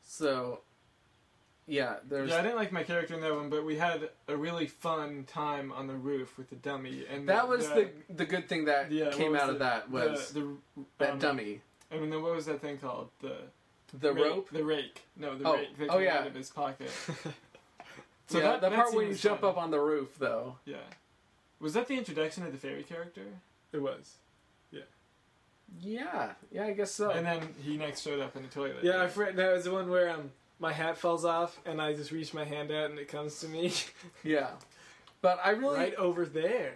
So, 0.07 0.61
yeah, 1.67 1.97
there's 2.09 2.31
Yeah, 2.31 2.39
I 2.39 2.43
didn't 2.43 2.57
like 2.57 2.73
my 2.73 2.83
character 2.83 3.15
in 3.15 3.21
that 3.21 3.35
one, 3.35 3.49
but 3.51 3.65
we 3.65 3.77
had 3.77 4.11
a 4.29 4.37
really 4.37 4.67
fun 4.67 5.25
time 5.27 5.73
on 5.73 5.87
the 5.87 5.95
roof 5.95 6.37
with 6.39 6.51
the 6.51 6.57
dummy, 6.57 7.05
and 7.11 7.29
that 7.29 7.49
was 7.49 7.69
the 7.69 7.91
the 8.15 8.25
good 8.25 8.49
thing 8.49 8.65
that 8.67 8.91
yeah, 8.91 9.11
came 9.11 9.33
was 9.33 9.41
out 9.43 9.51
of 9.51 9.59
that 9.61 9.91
was 9.91 10.33
the, 10.33 10.41
the 10.41 10.85
that 10.99 11.11
um, 11.13 11.19
dummy, 11.19 11.61
I 11.91 11.97
mean, 11.97 12.11
then 12.11 12.23
what 12.23 12.35
was 12.35 12.47
that 12.47 12.61
thing 12.61 12.79
called? 12.79 13.09
The 13.21 13.37
the 13.99 14.13
rake- 14.13 14.25
rope. 14.25 14.51
The 14.51 14.65
rake. 14.65 15.03
No, 15.17 15.37
the 15.37 15.47
Oh, 15.47 15.55
rake 15.57 15.77
that 15.79 15.89
oh, 15.91 15.95
came 15.95 16.03
yeah. 16.05 16.19
out 16.19 16.27
of 16.27 16.35
his 16.35 16.49
pocket. 16.51 16.91
So 16.91 17.13
So 18.29 18.39
yeah, 18.39 18.45
that- 18.45 18.61
the 18.63 18.71
that 18.71 18.77
part 18.77 18.89
scene 18.89 18.97
where 18.97 19.07
you 19.07 19.15
jump 19.15 19.41
fun. 19.43 19.51
up 19.51 19.57
on 19.59 19.71
the 19.71 19.79
roof, 19.81 20.17
though. 20.19 20.57
Yeah. 20.65 20.77
Was 21.61 21.75
that 21.75 21.87
the 21.89 21.97
introduction 21.99 22.45
of 22.47 22.53
the 22.53 22.59
fairy 22.59 22.83
character? 22.83 23.27
It 23.73 23.83
was. 23.83 24.15
Yeah. 24.71 24.81
Yeah, 25.81 26.31
yeah, 26.51 26.65
I 26.65 26.73
guess 26.73 26.91
so. 26.93 27.11
And 27.11 27.25
then 27.27 27.41
he 27.63 27.77
next 27.77 28.03
showed 28.03 28.21
up 28.21 28.35
in 28.37 28.43
the 28.43 28.49
toilet. 28.49 28.79
Yeah, 28.83 29.03
I 29.03 29.09
forgot. 29.09 29.37
That 29.37 29.53
was 29.53 29.65
the 29.65 29.71
one 29.73 29.89
where 29.91 30.11
um 30.11 30.31
my 30.63 30.73
hat 30.73 30.97
falls 30.97 31.25
off 31.25 31.59
and 31.67 31.83
I 31.83 31.93
just 31.93 32.13
reach 32.13 32.33
my 32.33 32.45
hand 32.45 32.71
out 32.71 32.91
and 32.91 32.99
it 32.99 33.09
comes 33.09 33.41
to 33.41 33.49
me 33.49 33.73
yeah, 34.25 34.51
but 35.21 35.41
I 35.45 35.51
really, 35.51 35.77
right 35.79 35.95
over 35.97 36.25
there. 36.25 36.75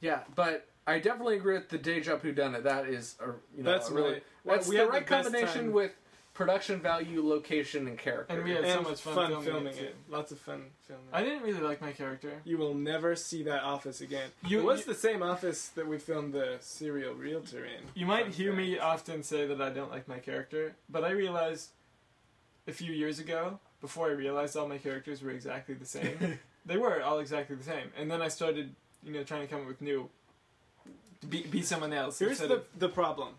yeah, 0.00 0.20
but 0.34 0.66
I 0.86 0.98
definitely 0.98 1.36
agree 1.36 1.54
with 1.54 1.68
the 1.68 1.78
Day 1.78 2.00
Job 2.00 2.22
Who 2.22 2.32
Done 2.32 2.54
It. 2.54 2.64
That 2.64 2.86
is 2.88 3.16
a 3.20 3.26
you 3.56 3.62
know 3.62 3.70
That's 3.70 3.90
a 3.90 3.94
really 3.94 4.20
well, 4.44 4.56
that's 4.56 4.66
we 4.68 4.76
the 4.76 4.82
had 4.82 4.88
the 4.88 4.92
right 4.92 5.06
combination 5.06 5.64
time. 5.66 5.72
with 5.72 5.92
production 6.32 6.80
value, 6.80 7.22
location, 7.22 7.86
and 7.86 7.98
character. 7.98 8.34
And 8.34 8.42
we 8.44 8.52
had 8.52 8.64
so 8.64 8.80
much 8.80 9.00
fun 9.02 9.42
filming 9.44 9.74
it, 9.74 9.78
too. 9.78 9.88
Lots 10.08 10.32
of 10.32 10.38
fun 10.38 10.62
filming. 10.86 11.04
I 11.12 11.22
didn't 11.22 11.42
really 11.42 11.60
like 11.60 11.82
my 11.82 11.92
character. 11.92 12.40
You 12.46 12.56
will 12.56 12.72
never 12.72 13.14
see 13.14 13.42
that 13.42 13.62
office 13.62 14.00
again. 14.00 14.30
You- 14.46 14.60
it 14.60 14.64
was 14.64 14.80
you- 14.80 14.94
the 14.94 14.98
same 14.98 15.22
office 15.22 15.68
that 15.68 15.86
we 15.86 15.98
filmed 15.98 16.32
the 16.32 16.56
serial 16.60 17.12
realtor 17.12 17.66
in. 17.66 17.82
You 17.94 18.06
might 18.06 18.22
Fun 18.26 18.32
hear 18.32 18.52
me 18.54 18.78
often 18.78 19.22
say 19.22 19.46
that 19.46 19.60
I 19.60 19.68
don't 19.68 19.90
like 19.90 20.08
my 20.08 20.18
character, 20.18 20.76
but 20.88 21.04
I 21.04 21.10
realized 21.10 21.70
a 22.70 22.72
few 22.72 22.92
years 22.92 23.18
ago, 23.18 23.58
before 23.80 24.08
I 24.08 24.12
realized 24.12 24.56
all 24.56 24.68
my 24.68 24.78
characters 24.78 25.22
were 25.22 25.30
exactly 25.30 25.74
the 25.74 25.86
same, 25.86 26.38
they 26.66 26.76
were 26.78 27.02
all 27.02 27.18
exactly 27.18 27.56
the 27.56 27.64
same. 27.64 27.90
And 27.98 28.10
then 28.10 28.22
I 28.22 28.28
started, 28.28 28.74
you 29.04 29.12
know, 29.12 29.22
trying 29.24 29.42
to 29.42 29.46
come 29.46 29.62
up 29.62 29.68
with 29.68 29.82
new, 29.82 30.08
be, 31.28 31.42
be 31.42 31.62
someone 31.62 31.92
else. 31.92 32.18
Here's 32.18 32.38
the 32.38 32.54
of, 32.54 32.64
the 32.78 32.88
problem, 32.88 33.34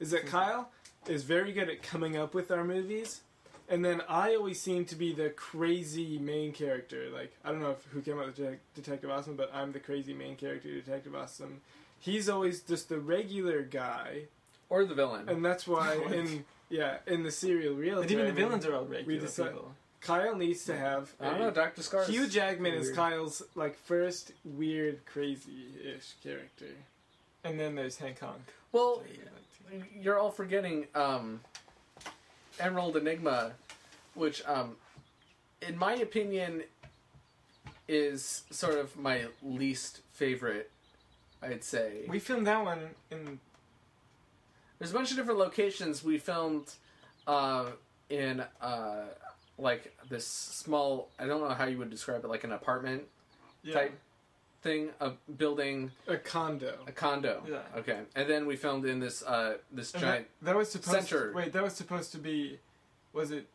is 0.00 0.10
that 0.12 0.26
Kyle 0.26 0.70
is 1.06 1.24
very 1.24 1.52
good 1.52 1.68
at 1.68 1.82
coming 1.82 2.16
up 2.16 2.34
with 2.34 2.50
our 2.50 2.64
movies, 2.64 3.20
and 3.68 3.84
then 3.84 4.00
I 4.08 4.34
always 4.34 4.60
seem 4.60 4.84
to 4.86 4.94
be 4.96 5.12
the 5.12 5.30
crazy 5.30 6.18
main 6.18 6.52
character. 6.52 7.10
Like 7.12 7.34
I 7.44 7.50
don't 7.50 7.60
know 7.60 7.72
if, 7.72 7.84
who 7.92 8.00
came 8.00 8.18
up 8.18 8.26
with 8.26 8.36
Det- 8.36 8.60
Detective 8.74 9.10
Awesome, 9.10 9.36
but 9.36 9.50
I'm 9.54 9.72
the 9.72 9.80
crazy 9.80 10.14
main 10.14 10.36
character, 10.36 10.68
Detective 10.72 11.14
Awesome. 11.14 11.60
He's 12.00 12.28
always 12.28 12.60
just 12.60 12.88
the 12.88 12.98
regular 12.98 13.62
guy, 13.62 14.22
or 14.70 14.84
the 14.84 14.94
villain. 14.94 15.28
and 15.28 15.44
that's 15.44 15.66
why 15.66 15.94
in 16.12 16.44
yeah 16.70 16.98
in 17.06 17.22
the 17.22 17.30
serial 17.30 17.74
real. 17.74 18.02
but 18.02 18.10
even 18.10 18.26
the 18.26 18.32
villains 18.32 18.66
are 18.66 18.74
all 18.74 18.84
regular 18.84 19.20
decide- 19.20 19.52
people. 19.52 19.74
Kyle 20.00 20.36
needs 20.36 20.64
to 20.66 20.76
have. 20.76 21.12
I 21.20 21.30
don't 21.30 21.40
know, 21.40 21.50
Doctor 21.50 21.82
Scar. 21.82 22.04
Hugh 22.04 22.28
Jackman 22.28 22.72
is. 22.74 22.92
Kyle's 22.92 23.42
like 23.56 23.76
first 23.76 24.32
weird, 24.44 25.04
crazy-ish 25.06 26.14
character. 26.22 26.66
And 27.42 27.58
then 27.58 27.74
there's 27.74 27.98
Hank 27.98 28.20
Kong. 28.20 28.36
Well, 28.70 29.02
you're 30.00 30.18
all 30.18 30.30
forgetting 30.30 30.86
um, 30.94 31.40
Emerald 32.60 32.96
Enigma, 32.96 33.52
which, 34.14 34.42
um, 34.46 34.76
in 35.66 35.76
my 35.76 35.94
opinion, 35.94 36.62
is 37.88 38.44
sort 38.50 38.78
of 38.78 38.96
my 38.96 39.26
least 39.42 40.00
favorite. 40.12 40.70
I'd 41.42 41.64
say 41.64 42.04
We 42.08 42.18
filmed 42.18 42.46
that 42.46 42.64
one 42.64 42.90
in. 43.10 43.40
There's 44.78 44.90
a 44.90 44.94
bunch 44.94 45.10
of 45.10 45.16
different 45.16 45.38
locations 45.38 46.02
we 46.04 46.18
filmed 46.18 46.72
uh, 47.26 47.66
in, 48.10 48.42
uh, 48.60 49.04
like 49.58 49.96
this 50.08 50.26
small. 50.26 51.08
I 51.18 51.26
don't 51.26 51.40
know 51.40 51.50
how 51.54 51.66
you 51.66 51.78
would 51.78 51.90
describe 51.90 52.24
it, 52.24 52.28
like 52.28 52.44
an 52.44 52.52
apartment 52.52 53.02
Yeah. 53.62 53.74
type 53.74 53.98
thing, 54.62 54.90
a 55.00 55.10
building, 55.36 55.90
A 56.06 56.16
condo. 56.16 56.78
a 56.86 56.92
condo. 56.92 57.42
Yeah. 57.48 57.60
Okay, 57.76 58.00
and 58.14 58.28
then 58.30 58.46
we 58.46 58.56
filmed 58.56 58.84
in 58.86 58.98
this 59.00 59.22
uh, 59.22 59.58
this 59.72 59.92
And 59.94 60.00
giant. 60.02 60.26
that, 60.40 60.46
that 60.46 60.56
was 60.56 60.70
supposed 60.70 61.08
center. 61.08 61.30
To, 61.30 61.36
wait, 61.36 61.52
that 61.52 61.62
was 61.62 61.74
supposed 61.74 62.12
to 62.12 62.18
be. 62.18 62.58
Was 63.12 63.30
it 63.30 63.46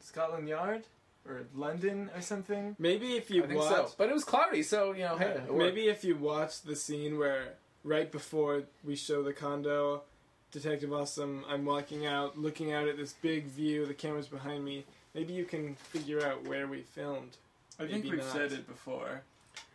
Scotland 0.00 0.48
Yard? 0.48 0.84
Or 1.28 1.42
London 1.54 2.08
or 2.16 2.22
something? 2.22 2.74
Maybe 2.78 3.14
if 3.14 3.30
you 3.30 3.44
I 3.44 3.46
think 3.46 3.60
watch, 3.60 3.68
so, 3.68 3.92
but 3.98 4.08
it 4.08 4.14
was 4.14 4.24
cloudy, 4.24 4.62
so 4.62 4.92
you 4.92 5.04
know, 5.04 5.16
Yeah, 5.20 5.26
it 5.26 5.40
worked. 5.52 5.52
maybe 5.58 5.88
if 5.88 6.02
you 6.02 6.16
watch 6.16 6.62
the 6.62 6.74
scene 6.74 7.18
where 7.18 7.54
right 7.84 8.10
before 8.10 8.62
we 8.82 8.96
show 8.96 9.22
the 9.22 9.34
condo, 9.34 10.02
Detective 10.52 10.92
Awesome, 10.92 11.44
I'm 11.48 11.64
walking 11.64 12.06
out, 12.06 12.36
looking 12.38 12.72
out 12.72 12.88
at 12.88 12.96
this 12.96 13.12
big 13.12 13.46
view. 13.46 13.86
The 13.86 13.94
camera's 13.94 14.26
behind 14.26 14.64
me. 14.64 14.84
Maybe 15.14 15.32
you 15.32 15.44
can 15.44 15.74
figure 15.76 16.26
out 16.26 16.46
where 16.46 16.66
we 16.66 16.82
filmed. 16.82 17.36
I 17.78 17.82
think 17.86 18.04
Maybe 18.04 18.10
we've 18.10 18.18
not. 18.20 18.32
said 18.32 18.52
it 18.52 18.66
before. 18.68 19.22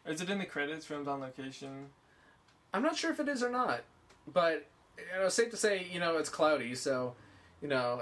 Is 0.05 0.21
it 0.21 0.29
in 0.29 0.37
the 0.37 0.45
credits 0.45 0.85
filmed 0.85 1.07
on 1.07 1.21
location? 1.21 1.87
I'm 2.73 2.83
not 2.83 2.95
sure 2.97 3.11
if 3.11 3.19
it 3.19 3.27
is 3.29 3.41
or 3.41 3.49
not, 3.49 3.81
but 4.31 4.65
you 4.97 5.19
know, 5.19 5.29
safe 5.29 5.49
to 5.51 5.57
say, 5.57 5.87
you 5.91 5.99
know, 5.99 6.17
it's 6.17 6.29
cloudy, 6.29 6.75
so 6.75 7.15
you 7.61 7.67
know, 7.69 8.01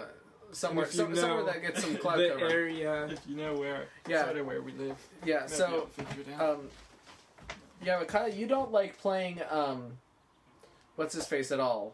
somewhere, 0.51 0.85
if 0.85 0.93
you 0.93 0.97
some, 0.97 1.15
somewhere 1.15 1.43
that 1.45 1.61
gets 1.61 1.81
some 1.83 1.95
cloud 1.97 2.17
the 2.19 2.29
cover. 2.29 2.47
area. 2.49 3.05
If 3.05 3.19
you 3.27 3.35
know 3.37 3.53
where, 3.53 3.85
Yeah. 4.07 4.25
sort 4.25 4.37
of 4.37 4.45
where 4.47 4.61
we 4.61 4.71
live. 4.73 4.97
Yeah, 5.23 5.45
so 5.45 5.67
able 5.67 5.81
to 5.81 6.03
figure 6.03 6.33
it 6.33 6.41
out. 6.41 6.49
um, 6.55 6.69
yeah, 7.83 7.99
but 7.99 8.07
Kyle, 8.07 8.29
you 8.29 8.47
don't 8.47 8.71
like 8.71 8.97
playing 8.97 9.41
um, 9.49 9.97
what's 10.95 11.13
his 11.13 11.25
face 11.27 11.51
at 11.51 11.59
all? 11.59 11.93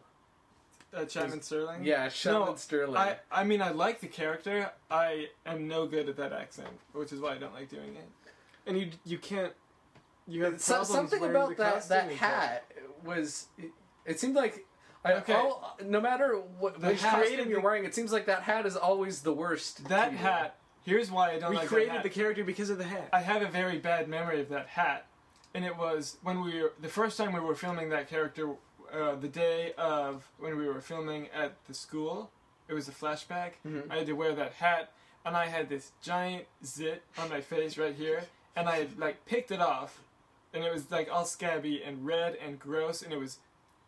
Uh, 0.94 1.06
Chapman 1.06 1.42
Sterling. 1.42 1.84
Yeah, 1.84 2.10
Sheldon 2.10 2.50
No, 2.50 2.56
Sterling. 2.56 2.98
I 2.98 3.18
I 3.32 3.44
mean 3.44 3.62
I 3.62 3.72
like 3.72 4.00
the 4.00 4.08
character. 4.08 4.72
I 4.90 5.28
am 5.46 5.68
no 5.68 5.86
good 5.88 6.10
at 6.10 6.18
that 6.18 6.34
accent, 6.34 6.70
which 6.94 7.12
is 7.12 7.20
why 7.20 7.34
I 7.34 7.38
don't 7.38 7.54
like 7.54 7.70
doing 7.70 7.96
it. 7.96 8.08
And 8.66 8.78
you 8.78 8.90
you 9.06 9.18
can't. 9.18 9.54
You 10.28 10.44
have 10.46 10.62
So- 10.62 10.84
something 10.84 11.24
about 11.24 11.58
that 11.58 11.88
that 11.90 12.12
hat 12.12 12.66
was. 13.04 13.48
It, 13.58 13.72
it 14.06 14.20
seemed 14.20 14.36
like. 14.36 14.66
I, 15.06 15.14
Okay. 15.14 15.32
all, 15.34 15.78
no 15.86 16.02
matter 16.02 16.34
what 16.60 16.82
The 16.82 16.88
which 16.88 17.00
costume 17.02 17.50
you're 17.50 17.62
wearing, 17.62 17.86
it 17.86 17.96
seems 17.96 18.12
like 18.12 18.26
that 18.26 18.42
hat 18.44 18.66
is 18.66 18.76
always 18.76 19.22
the 19.22 19.32
worst. 19.32 19.88
That 19.88 20.12
hat. 20.12 20.58
Here's 20.84 21.10
why 21.10 21.32
I 21.32 21.40
don't 21.40 21.52
We 21.52 21.56
like 21.58 21.68
created 21.70 22.04
the 22.04 22.10
character 22.10 22.44
because 22.44 22.70
of 22.70 22.78
the 22.80 22.84
hat. 22.84 23.08
I 23.14 23.22
have 23.22 23.42
a 23.42 23.48
very 23.48 23.78
bad 23.78 24.10
memory 24.10 24.42
of 24.42 24.50
that 24.50 24.68
hat, 24.68 25.06
and 25.54 25.64
it 25.64 25.78
was 25.78 26.18
when 26.22 26.42
we 26.44 26.62
were 26.62 26.74
the 26.82 26.90
first 26.90 27.18
time 27.18 27.32
we 27.32 27.40
were 27.40 27.56
filming 27.56 27.90
that 27.90 28.10
character, 28.10 28.50
uh, 28.94 29.16
the 29.16 29.28
day 29.28 29.74
of 29.78 30.28
when 30.40 30.58
we 30.58 30.68
were 30.68 30.82
filming 30.82 31.30
at 31.30 31.54
the 31.68 31.74
school. 31.74 32.32
It 32.68 32.74
was 32.74 32.88
a 32.88 32.92
flashback. 32.92 33.54
Mhm. 33.66 33.90
I 33.92 33.98
had 33.98 34.08
to 34.08 34.14
wear 34.14 34.34
that 34.36 34.54
hat, 34.54 34.92
and 35.26 35.36
I 35.36 35.48
had 35.48 35.70
this 35.70 35.92
giant 36.02 36.46
zit 36.64 37.04
on 37.18 37.30
my 37.30 37.42
face 37.42 37.78
right 37.78 37.96
here, 37.96 38.24
and 38.56 38.70
I 38.70 38.78
had 38.78 39.00
like 39.00 39.26
picked 39.26 39.52
it 39.52 39.60
off, 39.62 40.02
and 40.54 40.64
it 40.64 40.72
was 40.72 40.92
like 40.92 41.10
all 41.12 41.26
scabby 41.26 41.82
and 41.84 42.06
red 42.06 42.36
and 42.36 42.60
gross, 42.60 43.02
and 43.02 43.12
it 43.12 43.18
was 43.20 43.40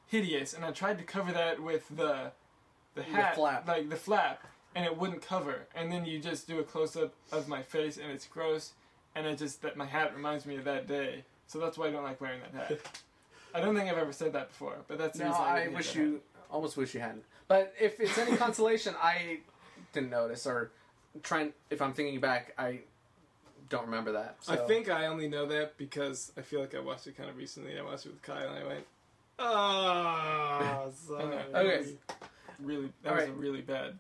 hideous. 0.08 0.54
And 0.54 0.66
I 0.66 0.72
tried 0.72 0.98
to 0.98 1.04
cover 1.04 1.32
that 1.32 1.60
with 1.62 1.88
the 1.90 2.32
the 2.94 3.02
The 3.02 3.04
hat, 3.04 3.36
flap. 3.36 3.68
like 3.68 3.90
the 3.90 3.96
flap, 3.96 4.46
and 4.76 4.84
it 4.86 4.98
wouldn't 4.98 5.22
cover. 5.22 5.68
And 5.76 5.92
then 5.92 6.06
you 6.06 6.20
just 6.20 6.48
do 6.48 6.60
a 6.60 6.64
close 6.64 6.96
up 6.98 7.14
of 7.32 7.48
my 7.48 7.62
face, 7.62 7.98
and 7.98 8.12
it's 8.12 8.28
gross. 8.28 8.74
And 9.16 9.28
it 9.28 9.38
just 9.38 9.62
that 9.62 9.76
my 9.78 9.86
hat 9.86 10.16
reminds 10.16 10.46
me 10.46 10.56
of 10.58 10.64
that 10.66 10.88
day, 10.88 11.24
so 11.46 11.60
that's 11.60 11.78
why 11.78 11.88
I 11.88 11.92
don't 11.92 12.04
like 12.04 12.20
wearing 12.22 12.42
that 12.42 12.54
hat. 12.70 13.02
I 13.54 13.62
don't 13.62 13.76
think 13.76 13.90
I've 13.90 13.98
ever 13.98 14.14
said 14.14 14.34
that 14.34 14.50
before, 14.50 14.76
but 14.88 14.98
that's 14.98 15.20
No, 15.20 15.32
I 15.32 15.68
wish 15.68 15.96
you 15.96 16.22
almost 16.50 16.78
wish 16.78 16.94
you 16.94 17.00
hadn't. 17.00 17.24
But 17.48 17.74
if 17.80 18.00
it's 18.00 18.18
any 18.18 18.38
consolation, 18.46 18.96
I 19.02 19.40
didn't 19.94 20.10
notice 20.10 20.46
or 20.48 20.72
trying. 21.24 21.54
If 21.70 21.82
I'm 21.82 21.94
thinking 21.94 22.20
back, 22.20 22.54
I 22.58 22.80
don't 23.70 23.86
remember 23.86 24.12
that. 24.14 24.38
I 24.48 24.58
think 24.58 24.90
I 24.90 25.08
only 25.08 25.28
know 25.28 25.46
that 25.48 25.78
because 25.78 26.32
I 26.38 26.42
feel 26.42 26.60
like 26.60 26.76
I 26.76 26.80
watched 26.80 27.08
it 27.08 27.18
kind 27.18 27.30
of 27.30 27.38
recently. 27.38 27.78
I 27.78 27.82
watched 27.82 28.06
it 28.06 28.12
with 28.14 28.22
Kyle 28.22 28.50
and 28.50 28.60
I 28.64 28.68
went, 28.68 28.86
oh, 29.40 30.92
sorry. 31.08 31.38
Okay. 31.56 31.90
really 32.62 32.92
that 33.04 33.10
All 33.10 33.16
was 33.16 33.26
right. 33.26 33.38
really 33.38 33.62
bad. 33.62 33.98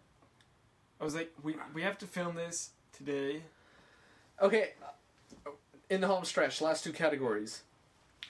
I 0.99 1.03
was 1.03 1.15
like, 1.15 1.33
we 1.41 1.55
we 1.73 1.81
have 1.81 1.97
to 1.99 2.05
film 2.05 2.35
this 2.35 2.71
today. 2.93 3.41
Okay, 4.41 4.71
in 5.89 6.01
the 6.01 6.07
home 6.07 6.25
stretch, 6.25 6.61
last 6.61 6.83
two 6.83 6.93
categories. 6.93 7.63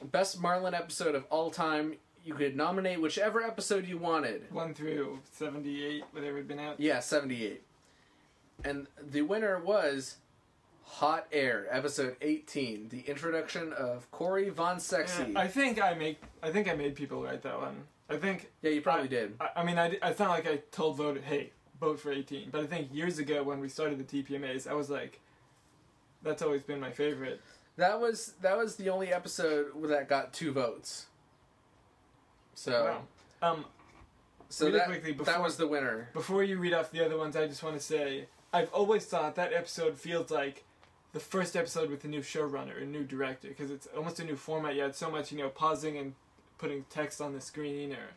Best 0.04 0.40
Marlin 0.40 0.74
episode 0.74 1.16
of 1.16 1.26
all 1.30 1.50
time. 1.50 1.96
You 2.24 2.34
could 2.36 2.56
nominate 2.56 3.02
whichever 3.02 3.44
episode 3.44 3.88
you 3.88 3.98
wanted. 3.98 4.52
One 4.52 4.74
through 4.74 5.20
seventy 5.32 5.84
eight, 5.84 6.04
whatever 6.12 6.38
had 6.38 6.48
been 6.48 6.60
out. 6.60 6.80
Yeah, 6.80 7.00
78. 7.00 7.64
And 8.64 8.88
the 9.02 9.24
winner 9.24 9.60
was 9.60 10.18
Hot 10.84 11.26
Air, 11.32 11.68
episode 11.72 12.16
18, 12.22 12.90
the 12.90 13.00
introduction 13.02 13.74
of 13.74 14.10
Corey 14.12 14.50
Von 14.50 14.80
Sexy. 14.80 15.32
Yeah, 15.32 15.40
I 15.40 15.48
think 15.48 15.82
I 15.82 15.94
make 15.94 16.22
I 16.44 16.52
think 16.52 16.70
I 16.70 16.74
made 16.74 16.96
people 16.96 17.24
write 17.24 17.42
that 17.44 17.60
one. 17.60 17.84
I 18.10 18.18
think 18.18 18.52
yeah, 18.62 18.72
you 18.72 18.82
probably 18.82 19.08
did. 19.08 19.34
I, 19.40 19.62
I 19.62 19.64
mean 19.64 19.80
I, 19.80 19.98
it's 20.04 20.20
not 20.20 20.30
like 20.30 20.48
I 20.48 20.58
told 20.72 20.98
vote 20.98 21.22
hey 21.24 21.52
vote 21.80 22.00
for 22.00 22.12
eighteen, 22.12 22.50
but 22.52 22.62
I 22.62 22.68
think 22.68 22.94
years 22.94 23.20
ago 23.20 23.42
when 23.42 23.60
we 23.60 23.70
started 23.70 24.06
the 24.06 24.24
TPMAs, 24.24 24.68
I 24.68 24.74
was 24.74 24.90
like, 24.90 25.20
that's 26.24 26.42
always 26.42 26.62
been 26.62 26.80
my 26.80 26.92
favorite. 26.92 27.42
That 27.78 28.00
was 28.00 28.34
that 28.42 28.58
was 28.58 28.76
the 28.76 28.90
only 28.90 29.14
episode 29.14 29.68
that 29.84 30.10
got 30.10 30.34
two 30.34 30.52
votes. 30.52 31.08
So 32.54 33.02
Wow. 33.42 33.52
Um, 33.54 33.66
so 34.50 34.66
Really 34.66 34.80
that, 34.80 34.88
quickly, 34.88 35.14
that 35.14 35.42
was 35.42 35.58
the 35.58 35.68
winner. 35.68 36.10
Before 36.14 36.44
you 36.44 36.58
read 36.58 36.74
off 36.74 36.92
the 36.92 37.04
other 37.04 37.18
ones, 37.18 37.36
I 37.36 37.48
just 37.48 37.64
want 37.64 37.76
to 37.76 37.82
say 37.82 38.28
I've 38.54 38.72
always 38.74 39.06
thought 39.06 39.36
that 39.36 39.54
episode 39.54 39.98
feels 39.98 40.30
like 40.30 40.66
the 41.14 41.20
first 41.20 41.56
episode 41.56 41.90
with 41.90 42.04
a 42.04 42.08
new 42.08 42.22
showrunner, 42.22 42.82
a 42.82 42.86
new 42.86 43.04
director, 43.04 43.48
because 43.48 43.72
it's 43.72 43.88
almost 43.96 44.20
a 44.20 44.24
new 44.24 44.36
format. 44.36 44.76
You 44.76 44.84
had 44.84 44.96
so 44.96 45.10
much, 45.10 45.32
you 45.32 45.38
know, 45.38 45.50
pausing 45.50 45.98
and 45.98 46.14
putting 46.58 46.86
text 46.90 47.22
on 47.22 47.34
the 47.34 47.42
screen, 47.42 47.92
or 47.92 48.12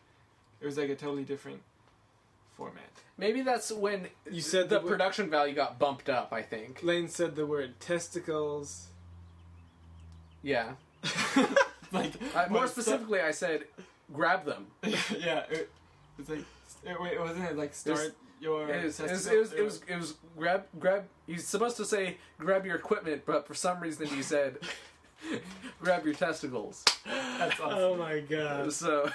it 0.61 0.65
was 0.65 0.77
like 0.77 0.89
a 0.89 0.95
totally 0.95 1.23
different 1.23 1.61
format. 2.53 2.83
Maybe 3.17 3.41
that's 3.41 3.71
when 3.71 4.07
You 4.29 4.41
said 4.41 4.69
the 4.69 4.79
the 4.79 4.83
wo- 4.83 4.89
production 4.89 5.29
value 5.29 5.55
got 5.55 5.79
bumped 5.79 6.09
up, 6.09 6.33
I 6.33 6.41
think. 6.41 6.83
Lane 6.83 7.07
said 7.07 7.35
the 7.35 7.45
word 7.45 7.79
testicles. 7.79 8.87
Yeah. 10.45 10.73
like 11.91 12.13
Uh, 12.35 12.45
more 12.49 12.67
specifically, 12.67 13.19
I 13.19 13.31
said 13.31 13.65
grab 14.13 14.45
them. 14.45 14.67
yeah, 14.83 15.43
it, 15.49 15.71
it's 16.19 16.29
like 16.29 16.45
it, 16.85 17.01
wait, 17.01 17.19
wasn't 17.19 17.45
it 17.45 17.57
like 17.57 17.73
start 17.73 18.15
your? 18.39 18.69
It 18.69 18.83
was, 18.85 18.99
it 18.99 19.09
was, 19.09 19.27
it 19.27 19.39
was, 19.39 19.53
it 19.53 19.63
was, 19.63 19.81
it 19.87 19.95
was 19.97 20.13
grab, 20.37 20.65
grab. 20.79 21.05
He's 21.25 21.47
supposed 21.47 21.77
to 21.77 21.85
say 21.85 22.17
grab 22.37 22.63
your 22.65 22.75
equipment, 22.75 23.23
but 23.25 23.47
for 23.47 23.55
some 23.55 23.79
reason 23.79 24.05
he 24.05 24.21
said 24.21 24.57
grab 25.81 26.05
your 26.05 26.13
testicles. 26.13 26.83
That's 27.05 27.59
awesome. 27.59 27.79
Oh 27.79 27.95
my 27.95 28.19
god. 28.19 28.71
So, 28.71 29.09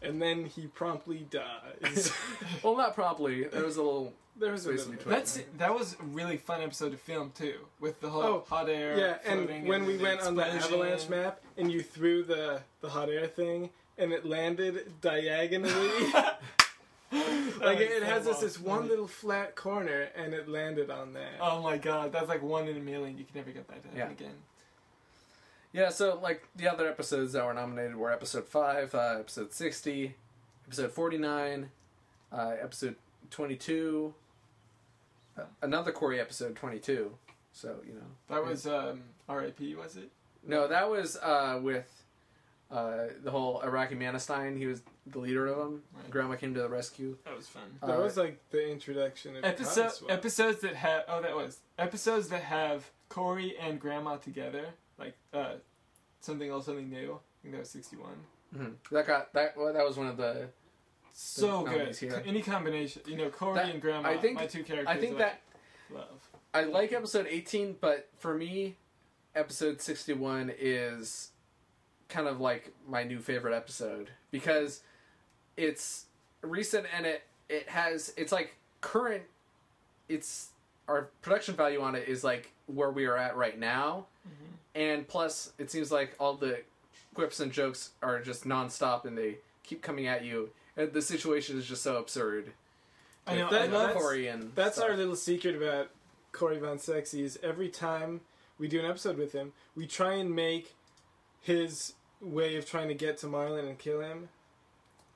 And 0.00 0.22
then 0.22 0.44
he 0.46 0.68
promptly 0.68 1.26
dies. 1.28 2.12
well, 2.62 2.76
not 2.76 2.94
promptly. 2.94 3.44
There 3.44 3.64
was 3.64 3.76
a 3.78 3.82
little. 3.82 4.12
There 4.38 4.52
was 4.52 4.66
a 4.66 4.68
Space 4.70 4.78
little 4.80 4.92
bit. 4.92 4.98
between. 5.00 5.14
That's 5.14 5.40
that 5.58 5.74
was 5.74 5.96
a 6.00 6.02
really 6.04 6.36
fun 6.36 6.60
episode 6.62 6.92
to 6.92 6.98
film 6.98 7.32
too, 7.34 7.58
with 7.80 8.00
the 8.00 8.08
whole 8.10 8.22
Oh, 8.22 8.44
hot 8.48 8.68
air. 8.68 8.98
Yeah, 8.98 9.18
floating 9.18 9.48
and 9.60 9.68
when 9.68 9.86
we 9.86 9.96
the 9.96 10.02
went 10.02 10.20
on 10.22 10.34
the 10.34 10.46
avalanche 10.46 11.08
map 11.08 11.40
and 11.56 11.70
you 11.72 11.82
threw 11.82 12.22
the 12.22 12.60
the 12.80 12.88
hot 12.90 13.08
air 13.08 13.26
thing 13.26 13.70
and 13.98 14.12
it 14.12 14.24
landed 14.26 14.92
diagonally. 15.00 15.90
like 17.12 17.78
it, 17.78 17.90
it 17.92 18.02
has 18.02 18.24
this 18.24 18.38
this 18.40 18.60
one 18.60 18.88
little 18.88 19.06
flat 19.06 19.54
corner 19.54 20.08
and 20.16 20.34
it 20.34 20.48
landed 20.48 20.90
on 20.90 21.12
there. 21.12 21.30
Oh 21.40 21.62
my 21.62 21.78
god, 21.78 22.12
that's 22.12 22.28
like 22.28 22.42
one 22.42 22.66
in 22.68 22.76
a 22.76 22.80
million. 22.80 23.16
You 23.16 23.24
can 23.24 23.36
never 23.36 23.50
get 23.52 23.68
that 23.68 23.82
to 23.82 23.88
happen 23.88 23.98
Yeah. 23.98 24.10
again. 24.10 24.34
Yeah, 25.72 25.88
so 25.90 26.18
like 26.22 26.42
the 26.56 26.68
other 26.68 26.88
episodes 26.88 27.32
that 27.34 27.44
were 27.44 27.54
nominated 27.54 27.96
were 27.96 28.10
episode 28.10 28.46
five, 28.48 28.94
uh, 28.94 29.16
episode 29.20 29.52
sixty, 29.52 30.14
episode 30.66 30.90
forty 30.92 31.18
nine, 31.18 31.70
uh, 32.32 32.54
episode 32.60 32.96
twenty 33.30 33.56
two, 33.56 34.14
another 35.62 35.92
Corey 35.92 36.20
episode 36.20 36.56
twenty 36.56 36.78
two. 36.78 37.12
So 37.52 37.76
you 37.86 37.94
know 37.94 38.00
That 38.28 38.44
was 38.44 38.66
um, 38.66 39.02
R.I.P. 39.28 39.74
Was 39.76 39.96
it? 39.96 40.10
no, 40.46 40.68
that 40.68 40.88
was 40.90 41.16
uh, 41.16 41.58
with 41.62 41.90
uh, 42.70 43.04
the 43.22 43.30
whole 43.30 43.60
Iraqi 43.62 43.94
Manstein. 43.94 44.58
He 44.58 44.66
was 44.66 44.82
the 45.06 45.18
leader 45.18 45.46
of 45.46 45.56
them. 45.58 45.82
Right. 45.94 46.10
Grandma 46.10 46.34
came 46.36 46.52
to 46.54 46.60
the 46.62 46.68
rescue. 46.68 47.16
That 47.24 47.36
was 47.36 47.46
fun. 47.46 47.62
that 47.80 47.98
uh, 47.98 48.02
was 48.02 48.16
like 48.16 48.40
the 48.50 48.70
introduction 48.70 49.36
of 49.36 49.44
Episode 49.44 49.92
episodes 50.08 50.60
that 50.60 50.74
have 50.76 51.04
oh 51.08 51.22
that 51.22 51.34
was 51.34 51.58
episodes 51.78 52.28
that 52.28 52.42
have 52.42 52.90
Corey 53.08 53.56
and 53.58 53.80
Grandma 53.80 54.16
together, 54.16 54.66
like 54.98 55.16
uh, 55.32 55.54
something 56.20 56.50
else, 56.50 56.66
something 56.66 56.90
new. 56.90 57.14
I 57.14 57.42
think 57.42 57.54
that 57.54 57.60
was 57.60 57.70
sixty 57.70 57.96
one. 57.96 58.16
hmm 58.54 58.70
That 58.94 59.06
got 59.06 59.32
that. 59.32 59.56
Well, 59.56 59.72
that 59.72 59.84
was 59.86 59.96
one 59.96 60.08
of 60.08 60.16
the. 60.16 60.48
So 61.18 61.62
good. 61.62 61.96
here. 61.96 62.22
Any 62.26 62.42
combination, 62.42 63.00
you 63.06 63.16
know, 63.16 63.30
Corey 63.30 63.54
That- 63.54 63.70
and 63.70 63.80
Grandma. 63.80 64.10
I 64.10 64.18
think- 64.18 64.36
my 64.36 64.46
two 64.46 64.62
characters. 64.62 64.94
I 64.94 65.00
think 65.00 65.16
that 65.16 65.40
I 65.90 65.94
love. 65.94 66.28
I 66.52 66.64
like 66.64 66.92
episode 66.92 67.26
18, 67.26 67.78
but 67.80 68.10
for 68.18 68.34
me, 68.34 68.76
episode 69.34 69.80
61 69.80 70.52
is 70.58 71.30
kind 72.10 72.28
of 72.28 72.38
like 72.38 72.74
my 72.86 73.02
new 73.02 73.18
favorite 73.18 73.54
episode 73.54 74.10
because 74.30 74.82
it's 75.56 76.04
recent 76.42 76.86
and 76.94 77.06
it 77.06 77.24
it 77.48 77.68
has 77.68 78.12
it's 78.16 78.30
like 78.30 78.54
current 78.80 79.24
it's 80.08 80.50
our 80.86 81.08
production 81.22 81.56
value 81.56 81.80
on 81.80 81.94
it 81.94 82.06
is 82.06 82.22
like 82.22 82.52
where 82.66 82.90
we 82.90 83.06
are 83.06 83.16
at 83.16 83.36
right 83.36 83.58
now 83.58 84.06
mm-hmm. 84.26 84.52
and 84.74 85.08
plus 85.08 85.52
it 85.58 85.70
seems 85.70 85.90
like 85.90 86.14
all 86.20 86.34
the 86.34 86.60
quips 87.14 87.40
and 87.40 87.50
jokes 87.50 87.90
are 88.02 88.20
just 88.20 88.44
nonstop 88.44 89.04
and 89.04 89.18
they 89.18 89.38
keep 89.64 89.82
coming 89.82 90.06
at 90.06 90.24
you 90.24 90.48
and 90.76 90.92
the 90.92 91.02
situation 91.02 91.58
is 91.58 91.66
just 91.66 91.82
so 91.82 91.96
absurd 91.96 92.52
I 93.26 93.36
know. 93.36 93.50
That- 93.50 93.62
I 93.62 93.66
love 93.66 93.72
that's- 93.88 93.96
Corey 94.02 94.28
and 94.28 94.54
That's 94.54 94.76
stuff. 94.76 94.90
our 94.90 94.96
little 94.96 95.16
secret 95.16 95.56
about 95.56 95.90
Corey 96.32 96.58
Von 96.58 96.78
Sexy 96.78 97.22
is 97.24 97.38
every 97.42 97.68
time 97.68 98.20
we 98.58 98.68
do 98.68 98.78
an 98.78 98.86
episode 98.86 99.18
with 99.18 99.32
him, 99.32 99.52
we 99.74 99.86
try 99.86 100.14
and 100.14 100.34
make 100.34 100.74
his 101.40 101.94
way 102.20 102.56
of 102.56 102.66
trying 102.66 102.88
to 102.88 102.94
get 102.94 103.18
to 103.18 103.26
Marlin 103.26 103.66
and 103.66 103.78
kill 103.78 104.00
him 104.00 104.28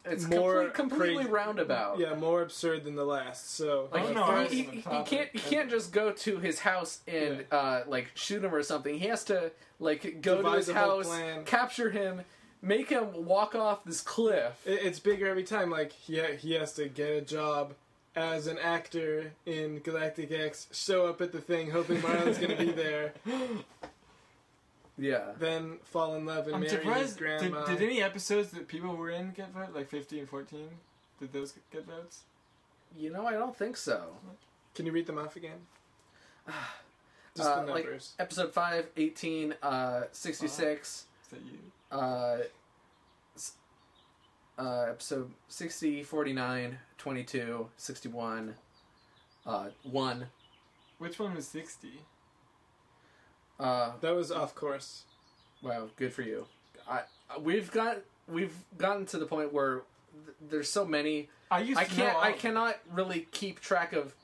it's 0.05 0.27
more 0.27 0.69
complete, 0.70 0.74
completely 0.74 1.16
crazy- 1.16 1.31
roundabout 1.31 1.99
yeah 1.99 2.15
more 2.15 2.41
absurd 2.41 2.85
than 2.85 2.95
the 2.97 3.05
last. 3.05 3.51
So 3.55 3.89
Like 3.93 4.03
I 4.03 4.07
he, 4.09 4.15
don't 4.15 4.27
know, 4.28 4.35
I 4.35 4.47
he, 4.47 4.62
he, 4.62 4.70
he 4.81 5.03
can't 5.05 5.28
he 5.32 5.39
can't 5.39 5.69
just 5.70 5.93
go 5.93 6.11
to 6.12 6.39
his 6.39 6.59
house 6.61 7.01
and 7.07 7.45
uh, 7.53 7.82
like 7.87 8.11
shoot 8.15 8.43
him 8.43 8.55
or 8.55 8.62
something. 8.62 8.99
He 8.99 9.09
has 9.09 9.24
to 9.24 9.53
like 9.78 10.23
go 10.23 10.41
to 10.41 10.51
his 10.53 10.70
house, 10.70 11.07
plan. 11.07 11.45
capture 11.45 11.91
him, 11.91 12.23
make 12.62 12.89
him 12.91 13.24
walk 13.27 13.55
off 13.55 13.85
this 13.85 14.01
cliff. 14.01 14.61
it, 14.66 14.81
it's 14.85 14.99
bigger 14.99 15.27
every 15.28 15.45
time. 15.45 15.70
Like 15.70 15.93
he 15.93 16.19
ha- 16.19 16.37
he 16.39 16.53
has 16.55 16.73
to 16.74 16.89
get 16.89 17.11
a 17.11 17.20
job 17.20 17.74
as 18.16 18.47
an 18.49 18.59
actor 18.59 19.32
in 19.47 19.78
Galactic 19.78 20.32
X, 20.32 20.66
show 20.73 21.07
up 21.07 21.20
at 21.20 21.31
the 21.32 21.41
thing 21.41 21.70
hoping 21.70 22.03
Marlin's 22.03 22.39
gonna 22.39 22.57
be 22.57 22.73
there, 22.73 23.12
Yeah, 24.99 25.31
then 25.39 25.78
fall 25.85 26.15
in 26.16 26.27
love 26.27 26.47
and 26.47 26.57
I'm 26.57 26.61
marry 26.61 26.73
his 26.74 26.82
surprised. 26.82 27.19
Did, 27.19 27.53
grandma. 27.53 27.65
did 27.66 27.81
any 27.81 28.03
episodes 28.03 28.51
that 28.51 28.69
people 28.69 28.95
were 28.97 29.11
in 29.11 29.31
get 29.31 29.51
voted? 29.53 29.74
Like 29.74 29.89
15 29.89 30.19
and 30.20 30.28
14? 30.28 30.69
Did 31.20 31.32
those 31.32 31.55
get 31.73 31.87
votes? 31.87 32.20
you 32.99 33.09
know 33.11 33.24
I 33.24 33.32
don't 33.35 33.57
think 33.57 33.77
so. 33.77 34.09
Can 34.74 34.85
you 34.85 34.93
read 34.93 35.07
them 35.07 35.16
off 35.16 35.37
again? 35.37 35.59
Just 37.37 37.49
Uh, 37.49 37.65
the 37.65 37.73
like- 37.73 38.01
Episode 38.19 38.53
5, 38.53 38.87
18, 38.97 39.55
uh, 39.62 40.03
66, 40.11 40.89
Is 40.89 41.07
that 41.31 41.41
you? 41.47 41.59
Uh, 41.91 42.39
uh, 44.59 44.87
episode 44.89 45.31
60, 45.49 46.03
49, 46.03 46.79
22, 46.99 47.69
61, 47.77 48.55
uh, 49.47 49.69
1. 49.83 50.27
Which 50.99 51.19
one 51.19 51.35
was 51.35 51.49
60? 51.49 51.89
Uh, 53.59 53.93
That 54.01 54.15
was 54.15 54.31
off 54.31 54.55
course. 54.55 55.05
Wow, 55.62 55.89
good 55.97 56.12
for 56.12 56.23
you. 56.23 56.47
I 56.89 57.03
we've 57.39 57.71
got 57.71 57.99
we've 58.27 58.55
gotten 58.79 59.05
to 59.07 59.19
the 59.19 59.27
point 59.27 59.53
where 59.53 59.83
th- 60.25 60.37
there's 60.41 60.71
so 60.71 60.87
many. 60.87 61.29
I 61.51 61.61
used 61.61 61.79
I 61.79 61.85
can't 61.85 62.17
I 62.17 62.33
cannot 62.33 62.79
really 62.91 63.29
keep 63.31 63.61
track 63.61 63.93
of. 63.93 64.15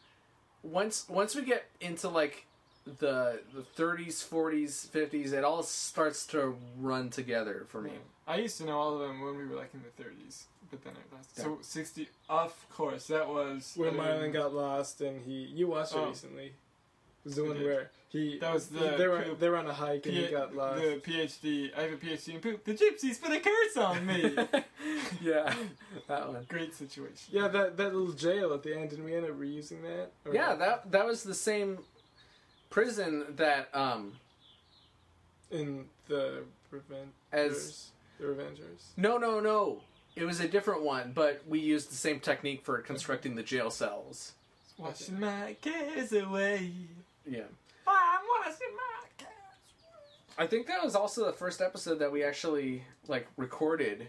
Once 0.63 1.07
once 1.09 1.35
we 1.35 1.43
get 1.43 1.67
into 1.81 2.09
like 2.09 2.46
the 2.87 3.41
the 3.55 3.63
30s, 3.83 4.25
40s, 4.27 4.87
50s, 4.89 5.33
it 5.33 5.45
all 5.45 5.63
starts 5.63 6.27
to 6.29 6.57
run 6.79 7.11
together 7.11 7.67
for 7.69 7.81
me. 7.81 7.93
I 8.27 8.37
used 8.37 8.59
to 8.59 8.65
know 8.65 8.79
all 8.79 8.95
of 8.95 9.01
them 9.01 9.21
when 9.21 9.37
we 9.37 9.45
were 9.47 9.57
like 9.57 9.71
in 9.75 9.83
the 9.83 10.03
30s. 10.03 10.45
but 10.71 10.83
then 10.85 10.95
it 10.95 11.15
lost. 11.15 11.37
So 11.37 11.59
sixty, 11.63 12.09
of 12.29 12.53
course, 12.71 13.07
that 13.09 13.29
was 13.29 13.73
Where 13.77 13.91
I 13.91 13.95
Marlin 13.95 14.33
got 14.33 14.53
lost 14.55 15.01
and 15.01 15.21
he. 15.23 15.33
You 15.55 15.69
watched 15.69 15.93
it 15.95 15.99
Oh. 15.99 16.09
recently. 16.09 16.47
It 16.47 16.55
was 17.31 17.35
the 17.37 17.45
one 17.45 17.61
where 17.63 17.91
he. 18.09 18.39
That 18.39 18.55
was 18.55 18.69
the 18.69 18.95
They 18.97 19.07
were 19.09 19.23
poop. 19.23 19.39
they 19.41 19.49
were 19.49 19.57
on 19.57 19.67
a 19.67 19.75
hike 19.75 20.07
and 20.07 20.15
he 20.17 20.27
got 20.29 20.55
lost. 20.55 20.81
the 20.81 21.01
PhD. 21.05 21.77
I 21.77 21.83
have 21.83 21.93
a 21.93 21.97
PhD 21.97 22.35
in 22.35 22.41
poop. 22.41 22.65
The 22.65 22.75
gypsies 22.75 23.21
put 23.21 23.33
a 23.33 23.41
curse 23.41 23.77
on 23.77 24.07
me. 24.07 24.37
yeah, 25.21 25.53
that 26.09 26.29
one. 26.29 26.47
Great 26.49 26.75
situation. 26.75 27.31
Yeah, 27.33 27.49
that 27.49 27.77
that 27.77 27.95
little 27.95 28.13
jail 28.15 28.53
at 28.55 28.63
the 28.63 28.77
end. 28.77 28.91
Didn't 28.91 29.05
we 29.05 29.15
end 29.15 29.25
up 29.27 29.33
reusing 29.39 29.83
that? 29.83 30.11
Or- 30.25 30.35
Yeah, 30.35 30.55
that 30.55 30.91
that 30.93 31.05
was 31.07 31.23
the 31.25 31.35
same 31.35 31.79
prison 32.77 33.25
that 33.37 33.71
um 33.73 34.13
in 35.51 35.87
the 36.09 36.43
Revengers. 36.71 37.07
as 37.33 37.91
the 38.21 38.27
Revengers. 38.27 38.83
no 38.99 39.17
no 39.17 39.41
no. 39.41 39.81
It 40.15 40.25
was 40.25 40.41
a 40.41 40.49
different 40.49 40.83
one, 40.83 41.13
but 41.15 41.43
we 41.47 41.59
used 41.59 41.91
the 41.91 41.95
same 41.95 42.21
technique 42.21 42.65
for 42.65 42.79
constructing 42.79 43.35
the 43.35 43.43
jail 43.43 43.71
cells. 43.71 44.33
Washing 44.79 45.21
my 45.21 45.57
cares 45.61 46.13
away. 46.13 46.71
Yeah. 47.27 47.43
I'm 47.87 48.21
washing 48.41 48.75
my 48.75 49.09
cares. 49.19 49.31
I 50.39 50.47
think 50.47 50.67
that 50.67 50.83
was 50.85 50.95
also 50.95 51.25
the 51.25 51.33
first 51.33 51.63
episode 51.63 51.99
that 52.01 52.13
we 52.13 52.25
actually 52.25 52.83
like 53.09 53.27
recorded 53.39 54.09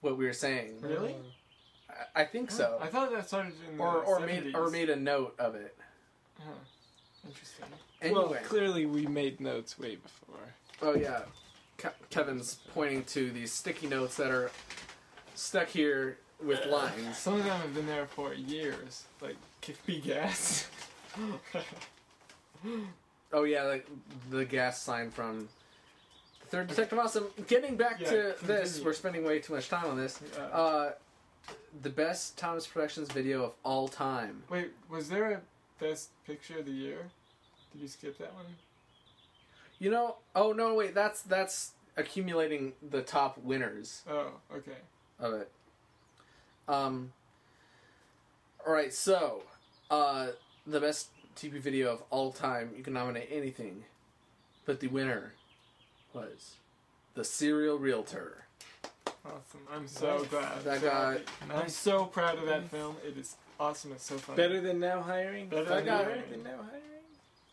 what 0.00 0.16
we 0.16 0.24
were 0.24 0.32
saying. 0.32 0.80
Really? 0.80 1.14
I, 1.90 2.22
I 2.22 2.24
think 2.24 2.50
so. 2.50 2.78
I 2.80 2.86
thought 2.86 3.10
that 3.12 3.28
started 3.28 3.52
in 3.70 3.76
the 3.76 3.82
or 3.82 4.02
or 4.02 4.20
70s. 4.20 4.26
made 4.26 4.54
or 4.54 4.70
made 4.70 4.88
a 4.90 4.96
note 4.96 5.34
of 5.38 5.54
it. 5.54 5.76
Huh. 6.38 6.52
Interesting. 7.26 7.64
Anyway. 8.02 8.20
Well, 8.20 8.34
clearly 8.44 8.86
we 8.86 9.06
made 9.06 9.40
notes 9.40 9.78
way 9.78 9.96
before. 9.96 10.36
Oh 10.82 10.94
yeah, 10.94 11.22
Ke- 11.76 11.94
Kevin's 12.10 12.58
pointing 12.72 13.04
to 13.04 13.30
these 13.30 13.52
sticky 13.52 13.88
notes 13.88 14.16
that 14.16 14.30
are 14.30 14.50
stuck 15.34 15.68
here 15.68 16.18
with 16.42 16.64
lines. 16.66 17.18
Some 17.18 17.34
of 17.34 17.44
them 17.44 17.60
have 17.60 17.74
been 17.74 17.86
there 17.86 18.06
for 18.06 18.32
years, 18.34 19.04
like 19.20 19.36
kick 19.60 19.76
me 19.88 20.00
gas. 20.00 20.68
Oh 23.32 23.44
yeah, 23.44 23.64
like 23.64 23.86
the 24.30 24.44
gas 24.44 24.80
sign 24.80 25.10
from 25.10 25.48
the 26.40 26.46
Third 26.46 26.66
Detective 26.68 26.98
Awesome. 26.98 27.26
Getting 27.46 27.76
back 27.76 28.00
Yeah, 28.00 28.10
to 28.10 28.34
this, 28.42 28.80
we're 28.82 28.94
spending 28.94 29.22
way 29.24 29.38
too 29.38 29.52
much 29.52 29.68
time 29.68 29.86
on 29.86 29.96
this. 29.98 30.18
Uh, 30.36 30.40
Uh, 30.42 30.92
the 31.82 31.90
best 31.90 32.38
Thomas 32.38 32.66
Productions 32.66 33.10
video 33.12 33.44
of 33.44 33.52
all 33.64 33.86
time. 33.86 34.42
wait, 34.48 34.70
was 34.88 35.08
there 35.10 35.30
a 35.32 35.40
best 35.78 36.10
picture 36.26 36.58
of 36.58 36.66
the 36.66 36.72
year? 36.72 37.06
Did 37.72 37.82
you 37.82 37.88
skip 37.88 38.18
that 38.18 38.34
one? 38.34 38.46
You 39.78 39.90
know? 39.90 40.16
Oh 40.34 40.52
no, 40.52 40.74
wait. 40.74 40.94
That's 40.94 41.22
that's 41.22 41.72
accumulating 41.96 42.72
the 42.90 43.02
top 43.02 43.38
winners 43.38 44.02
Oh, 44.08 44.32
okay. 44.54 44.78
of 45.18 45.34
it. 45.34 45.50
Um. 46.66 47.12
All 48.66 48.72
right, 48.72 48.92
so 48.92 49.42
uh, 49.90 50.28
the 50.66 50.80
best 50.80 51.08
TV 51.36 51.52
video 51.60 51.92
of 51.92 52.02
all 52.10 52.32
time. 52.32 52.70
You 52.76 52.82
can 52.82 52.92
nominate 52.92 53.28
anything, 53.30 53.84
but 54.66 54.80
the 54.80 54.88
winner 54.88 55.32
was 56.12 56.56
the 57.14 57.24
Serial 57.24 57.78
Realtor. 57.78 58.44
Awesome. 59.24 59.60
I'm 59.72 59.86
so 59.86 60.26
glad. 60.30 60.64
That 60.64 60.80
happy. 60.82 61.22
I'm 61.54 61.68
so 61.68 62.04
proud 62.04 62.38
of 62.38 62.46
that 62.46 62.68
film. 62.68 62.96
It 63.06 63.16
is 63.16 63.36
awesome. 63.60 63.92
It's 63.92 64.04
so 64.04 64.16
fun. 64.18 64.36
Better 64.36 64.60
than 64.60 64.78
now 64.80 65.02
hiring. 65.02 65.48
Better 65.48 65.64
than 65.64 65.84
now 65.86 65.98
Better 65.98 66.10
hiring. 66.10 66.30
than 66.30 66.42
now 66.44 66.56
hiring. 66.62 66.82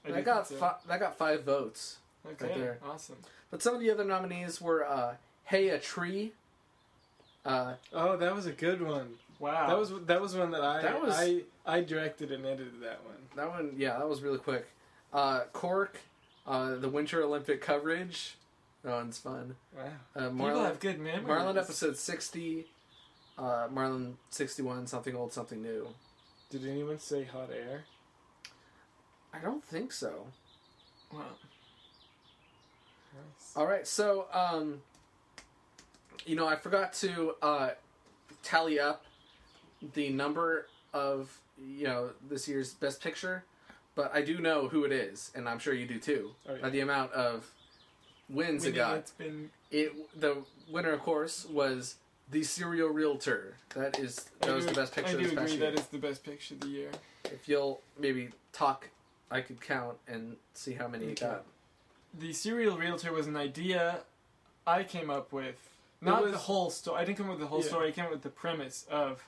I 0.03 0.07
do 0.09 0.13
That 0.13 0.25
got 0.25 0.47
think 0.47 0.59
so. 0.59 0.65
fi- 0.67 0.77
that 0.87 0.99
got 0.99 1.17
five 1.17 1.43
votes. 1.43 1.97
Okay, 2.27 2.47
right 2.47 2.57
there. 2.57 2.77
awesome. 2.83 3.17
But 3.51 3.61
some 3.61 3.73
of 3.75 3.81
the 3.81 3.89
other 3.91 4.03
nominees 4.03 4.59
were 4.61 4.85
uh, 4.85 5.15
"Hey 5.45 5.69
a 5.69 5.79
Tree." 5.79 6.33
Uh, 7.45 7.73
Oh, 7.93 8.17
that 8.17 8.35
was 8.35 8.45
a 8.45 8.51
good 8.51 8.81
one. 8.81 9.15
Wow. 9.39 9.67
That 9.67 9.77
was 9.77 9.91
that 10.05 10.21
was 10.21 10.35
one 10.35 10.51
that 10.51 10.61
I 10.63 10.81
That 10.81 11.01
was- 11.01 11.15
I 11.15 11.41
I 11.65 11.81
directed 11.81 12.31
and 12.31 12.45
edited 12.45 12.81
that 12.81 13.03
one. 13.03 13.15
that 13.35 13.49
one, 13.49 13.73
yeah, 13.77 13.97
that 13.97 14.07
was 14.07 14.21
really 14.21 14.37
quick. 14.37 14.67
Uh, 15.13 15.41
Cork, 15.53 15.97
uh, 16.47 16.75
the 16.75 16.89
Winter 16.89 17.23
Olympic 17.23 17.61
coverage. 17.61 18.35
That 18.83 18.93
one's 18.93 19.17
fun. 19.17 19.55
Wow. 19.75 19.83
Uh, 20.15 20.29
People 20.29 20.63
have 20.63 20.79
good 20.79 20.99
memories. 20.99 21.27
Marlin 21.27 21.57
episode 21.57 21.97
sixty. 21.97 22.67
Uh, 23.37 23.67
Marlin 23.69 24.17
sixty-one, 24.29 24.87
something 24.87 25.15
old, 25.15 25.33
something 25.33 25.61
new. 25.61 25.87
Did 26.49 26.65
anyone 26.67 26.99
say 26.99 27.23
hot 27.25 27.49
air? 27.51 27.83
I 29.33 29.39
don't 29.39 29.63
think 29.63 29.91
so. 29.91 30.27
Wow. 31.13 31.19
Nice. 33.13 33.51
All 33.55 33.65
right, 33.67 33.85
so 33.87 34.27
um, 34.33 34.81
you 36.25 36.35
know, 36.35 36.47
I 36.47 36.55
forgot 36.55 36.93
to 36.93 37.35
uh, 37.41 37.69
tally 38.43 38.79
up 38.79 39.03
the 39.93 40.09
number 40.09 40.67
of 40.93 41.37
you 41.57 41.85
know 41.85 42.11
this 42.29 42.47
year's 42.47 42.73
best 42.73 43.01
picture, 43.01 43.43
but 43.95 44.13
I 44.13 44.21
do 44.21 44.39
know 44.39 44.67
who 44.69 44.83
it 44.85 44.91
is, 44.93 45.31
and 45.35 45.47
I'm 45.49 45.59
sure 45.59 45.73
you 45.73 45.85
do 45.87 45.99
too. 45.99 46.31
Oh, 46.47 46.55
yeah. 46.55 46.61
By 46.61 46.69
the 46.69 46.79
amount 46.81 47.11
of 47.13 47.51
wins 48.29 48.65
it 48.65 48.75
got, 48.75 48.97
It's 48.97 49.11
been. 49.11 49.49
it 49.71 49.91
the 50.19 50.37
winner, 50.71 50.91
of 50.91 51.01
course, 51.01 51.45
was 51.45 51.95
the 52.31 52.43
Serial 52.43 52.89
Realtor. 52.89 53.55
That 53.75 53.99
is 53.99 54.25
I 54.41 54.47
that 54.47 54.55
was 54.55 54.65
do- 54.65 54.73
the 54.73 54.81
best 54.81 54.95
picture 54.95 55.09
I 55.11 55.13
of 55.13 55.19
do 55.19 55.25
this 55.25 55.33
past 55.35 55.53
agree 55.53 55.61
year. 55.65 55.71
that 55.71 55.79
is 55.79 55.85
the 55.87 55.97
best 55.97 56.23
picture 56.23 56.53
of 56.55 56.59
the 56.61 56.67
year. 56.67 56.89
If 57.25 57.47
you'll 57.47 57.81
maybe 57.99 58.29
talk, 58.53 58.89
I 59.31 59.41
could 59.41 59.61
count 59.61 59.97
and 60.07 60.37
see 60.53 60.73
how 60.73 60.87
many 60.87 61.05
it 61.07 61.21
Okay. 61.21 61.25
got. 61.33 61.45
The 62.17 62.33
serial 62.33 62.77
realtor 62.77 63.11
was 63.11 63.27
an 63.27 63.35
idea 63.35 64.01
I 64.65 64.83
came 64.83 65.09
up 65.09 65.31
with. 65.31 65.69
Not 66.01 66.23
was- 66.23 66.31
the 66.31 66.37
whole 66.37 66.69
story. 66.69 67.01
I 67.01 67.05
didn't 67.05 67.17
come 67.17 67.27
up 67.27 67.33
with 67.33 67.41
the 67.41 67.47
whole 67.47 67.61
Yeah. 67.61 67.67
story. 67.67 67.87
I 67.89 67.91
came 67.91 68.05
up 68.05 68.11
with 68.11 68.21
the 68.23 68.29
premise 68.29 68.85
of. 68.89 69.23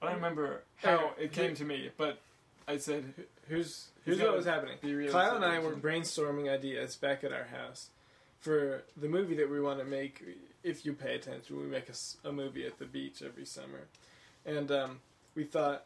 I 0.00 0.06
don't 0.06 0.16
remember 0.16 0.62
how 0.76 1.14
Hey, 1.16 1.24
it 1.24 1.32
came 1.32 1.46
here- 1.48 1.54
to 1.56 1.64
me, 1.64 1.90
but 1.96 2.18
I 2.66 2.76
said 2.78 3.14
Here's 3.48 3.88
here's 4.04 4.20
what 4.20 4.32
was 4.36 4.46
happening. 4.46 4.78
Kyle 5.10 5.36
and 5.36 5.44
I 5.44 5.58
were 5.58 5.74
brainstorming 5.74 6.48
ideas 6.48 6.96
back 6.96 7.22
at 7.24 7.32
our 7.32 7.44
house 7.44 7.90
for 8.40 8.82
the 8.96 9.08
movie 9.08 9.34
that 9.36 9.48
we 9.50 9.60
want 9.60 9.78
to 9.80 9.84
make. 9.84 10.22
If 10.64 10.86
you 10.86 10.92
pay 10.92 11.16
attention, 11.16 11.56
we 11.58 11.64
make 11.64 11.86
a 12.24 12.32
movie 12.32 12.66
at 12.66 12.78
the 12.78 12.84
beach 12.84 13.22
every 13.22 13.44
summer, 13.44 13.86
and 14.46 14.70
um, 14.70 15.00
we 15.34 15.44
thought, 15.44 15.84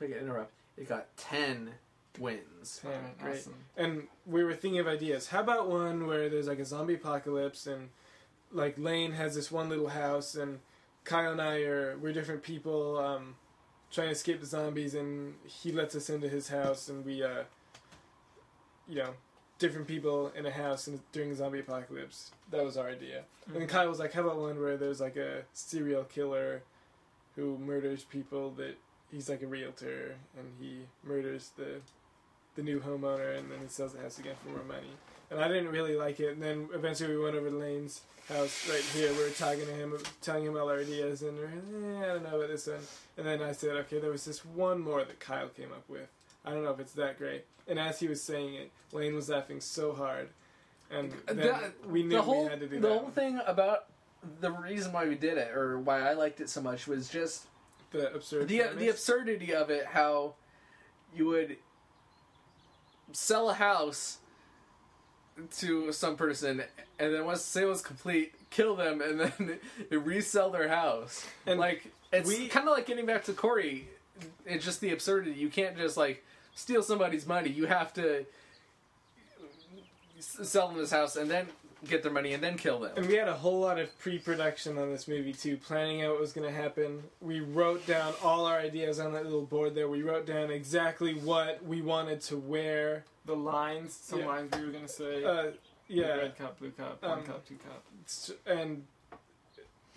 I 0.00 0.06
can 0.06 0.14
interrupt, 0.14 0.52
it 0.76 0.88
got 0.88 1.16
ten 1.16 1.70
wins. 2.18 2.80
Yeah, 2.84 2.90
great. 3.22 3.36
Awesome. 3.38 3.54
and 3.76 4.02
we 4.26 4.42
were 4.42 4.54
thinking 4.54 4.80
of 4.80 4.88
ideas. 4.88 5.28
How 5.28 5.40
about 5.40 5.68
one 5.68 6.06
where 6.06 6.28
there's 6.28 6.48
like 6.48 6.58
a 6.58 6.64
zombie 6.64 6.94
apocalypse 6.94 7.66
and 7.66 7.90
like 8.52 8.76
Lane 8.78 9.12
has 9.12 9.34
this 9.36 9.50
one 9.50 9.68
little 9.68 9.88
house 9.88 10.34
and 10.34 10.58
Kyle 11.04 11.30
and 11.32 11.40
I 11.40 11.60
are 11.60 11.96
we're 11.98 12.12
different 12.12 12.42
people 12.42 12.98
um, 12.98 13.36
trying 13.92 14.08
to 14.08 14.12
escape 14.12 14.40
the 14.40 14.46
zombies 14.46 14.94
and 14.94 15.34
he 15.46 15.70
lets 15.72 15.94
us 15.94 16.10
into 16.10 16.28
his 16.28 16.48
house 16.48 16.88
and 16.88 17.04
we 17.04 17.22
uh, 17.22 17.44
you 18.88 18.96
know 18.96 19.10
different 19.60 19.86
people 19.86 20.32
in 20.34 20.46
a 20.46 20.50
house 20.50 20.88
and 20.88 21.00
during 21.12 21.30
a 21.30 21.36
zombie 21.36 21.60
apocalypse. 21.60 22.32
That 22.50 22.64
was 22.64 22.76
our 22.76 22.88
idea. 22.88 23.22
And 23.54 23.68
Kyle 23.68 23.88
was 23.88 24.00
like, 24.00 24.12
"How 24.12 24.22
about 24.22 24.38
one 24.38 24.58
where 24.58 24.76
there's 24.76 25.00
like 25.00 25.16
a 25.16 25.42
serial 25.52 26.02
killer 26.02 26.62
who 27.36 27.56
murders 27.58 28.02
people 28.02 28.50
that 28.52 28.76
he's 29.12 29.28
like 29.28 29.42
a 29.42 29.46
realtor 29.46 30.16
and 30.36 30.52
he 30.58 30.80
murders 31.04 31.50
the 31.56 31.80
the 32.56 32.62
new 32.62 32.80
homeowner 32.80 33.38
and 33.38 33.50
then 33.50 33.60
he 33.62 33.68
sells 33.68 33.92
the 33.92 34.00
house 34.00 34.18
again 34.18 34.34
for 34.42 34.50
more 34.50 34.64
money." 34.64 34.94
And 35.30 35.38
I 35.38 35.46
didn't 35.46 35.68
really 35.68 35.94
like 35.94 36.18
it. 36.18 36.32
And 36.32 36.42
then 36.42 36.68
eventually 36.74 37.16
we 37.16 37.22
went 37.22 37.36
over 37.36 37.50
to 37.50 37.56
Lane's 37.56 38.00
house 38.28 38.68
right 38.68 38.82
here. 38.94 39.12
We 39.12 39.22
were 39.22 39.30
talking 39.30 39.66
to 39.66 39.72
him, 39.72 39.96
telling 40.22 40.44
him 40.44 40.56
all 40.56 40.68
our 40.68 40.80
ideas, 40.80 41.22
and 41.22 41.36
we 41.38 41.44
we're, 41.44 42.02
eh, 42.02 42.04
I 42.04 42.06
don't 42.14 42.24
know 42.24 42.36
about 42.36 42.48
this 42.48 42.66
one. 42.66 42.80
And 43.16 43.26
then 43.26 43.42
I 43.42 43.52
said, 43.52 43.76
"Okay, 43.76 44.00
there 44.00 44.10
was 44.10 44.24
this 44.24 44.44
one 44.44 44.80
more 44.80 45.04
that 45.04 45.20
Kyle 45.20 45.48
came 45.48 45.70
up 45.70 45.88
with. 45.88 46.08
I 46.44 46.50
don't 46.50 46.64
know 46.64 46.70
if 46.70 46.80
it's 46.80 46.92
that 46.92 47.18
great." 47.18 47.44
And 47.66 47.78
as 47.78 48.00
he 48.00 48.08
was 48.08 48.22
saying 48.22 48.54
it, 48.54 48.70
Lane 48.92 49.14
was 49.14 49.28
laughing 49.28 49.60
so 49.60 49.92
hard. 49.92 50.30
And 50.90 51.12
we 51.86 52.02
knew 52.02 52.16
the 52.16 52.22
whole 52.22 52.44
we 52.44 52.50
had 52.50 52.60
to 52.60 52.66
do 52.66 52.76
that. 52.76 52.82
the 52.82 52.88
that. 52.88 52.94
whole 52.94 53.02
one. 53.04 53.12
thing 53.12 53.40
about 53.46 53.86
the 54.40 54.50
reason 54.50 54.92
why 54.92 55.06
we 55.06 55.14
did 55.14 55.38
it 55.38 55.52
or 55.52 55.78
why 55.78 56.00
I 56.00 56.14
liked 56.14 56.40
it 56.40 56.50
so 56.50 56.60
much 56.60 56.86
was 56.86 57.08
just 57.08 57.46
the 57.92 58.12
absurd. 58.12 58.48
the 58.48 58.58
premise. 58.58 58.76
the 58.76 58.88
absurdity 58.88 59.54
of 59.54 59.70
it. 59.70 59.86
How 59.86 60.34
you 61.14 61.26
would 61.26 61.56
sell 63.12 63.50
a 63.50 63.54
house 63.54 64.18
to 65.58 65.92
some 65.92 66.16
person, 66.16 66.62
and 66.98 67.14
then 67.14 67.24
once 67.24 67.42
the 67.42 67.46
sale 67.60 67.68
was 67.68 67.82
complete, 67.82 68.34
kill 68.50 68.74
them, 68.76 69.00
and 69.00 69.20
then 69.20 69.58
resell 69.90 70.50
their 70.50 70.68
house. 70.68 71.26
And 71.46 71.60
like 71.60 71.92
it's 72.12 72.32
kind 72.48 72.68
of 72.68 72.74
like 72.74 72.86
getting 72.86 73.06
back 73.06 73.24
to 73.24 73.32
Corey. 73.32 73.88
It's 74.44 74.64
just 74.64 74.80
the 74.80 74.92
absurdity. 74.92 75.38
You 75.38 75.48
can't 75.48 75.76
just 75.76 75.96
like 75.96 76.24
steal 76.54 76.82
somebody's 76.82 77.26
money. 77.26 77.50
You 77.50 77.66
have 77.66 77.92
to 77.94 78.24
sell 80.18 80.68
them 80.68 80.78
this 80.78 80.90
house 80.90 81.16
and 81.16 81.30
then 81.30 81.46
get 81.88 82.02
their 82.02 82.12
money 82.12 82.34
and 82.34 82.42
then 82.42 82.56
kill 82.58 82.78
them. 82.80 82.92
And 82.96 83.06
we 83.06 83.14
had 83.14 83.28
a 83.28 83.32
whole 83.34 83.60
lot 83.60 83.78
of 83.78 83.96
pre-production 83.98 84.76
on 84.76 84.90
this 84.90 85.08
movie 85.08 85.32
too, 85.32 85.56
planning 85.56 86.02
out 86.02 86.12
what 86.12 86.20
was 86.20 86.32
going 86.34 86.46
to 86.46 86.54
happen. 86.54 87.02
We 87.22 87.40
wrote 87.40 87.86
down 87.86 88.12
all 88.22 88.44
our 88.44 88.58
ideas 88.58 89.00
on 89.00 89.12
that 89.14 89.24
little 89.24 89.46
board 89.46 89.74
there. 89.74 89.88
We 89.88 90.02
wrote 90.02 90.26
down 90.26 90.50
exactly 90.50 91.14
what 91.14 91.64
we 91.64 91.80
wanted 91.80 92.20
to 92.22 92.36
wear. 92.36 93.04
The 93.26 93.36
lines, 93.36 93.94
some 93.94 94.20
Yeah. 94.20 94.26
lines 94.26 94.50
we 94.58 94.64
were 94.64 94.72
gonna 94.72 94.88
say. 94.88 95.22
Uh, 95.24 95.50
yeah, 95.88 96.14
Red 96.16 96.36
cup, 96.38 96.58
blue 96.58 96.70
cup, 96.70 97.02
one 97.02 97.18
Um, 97.18 97.24
cup, 97.24 97.46
two 97.46 97.56
cup. 97.56 97.84
and 98.46 98.86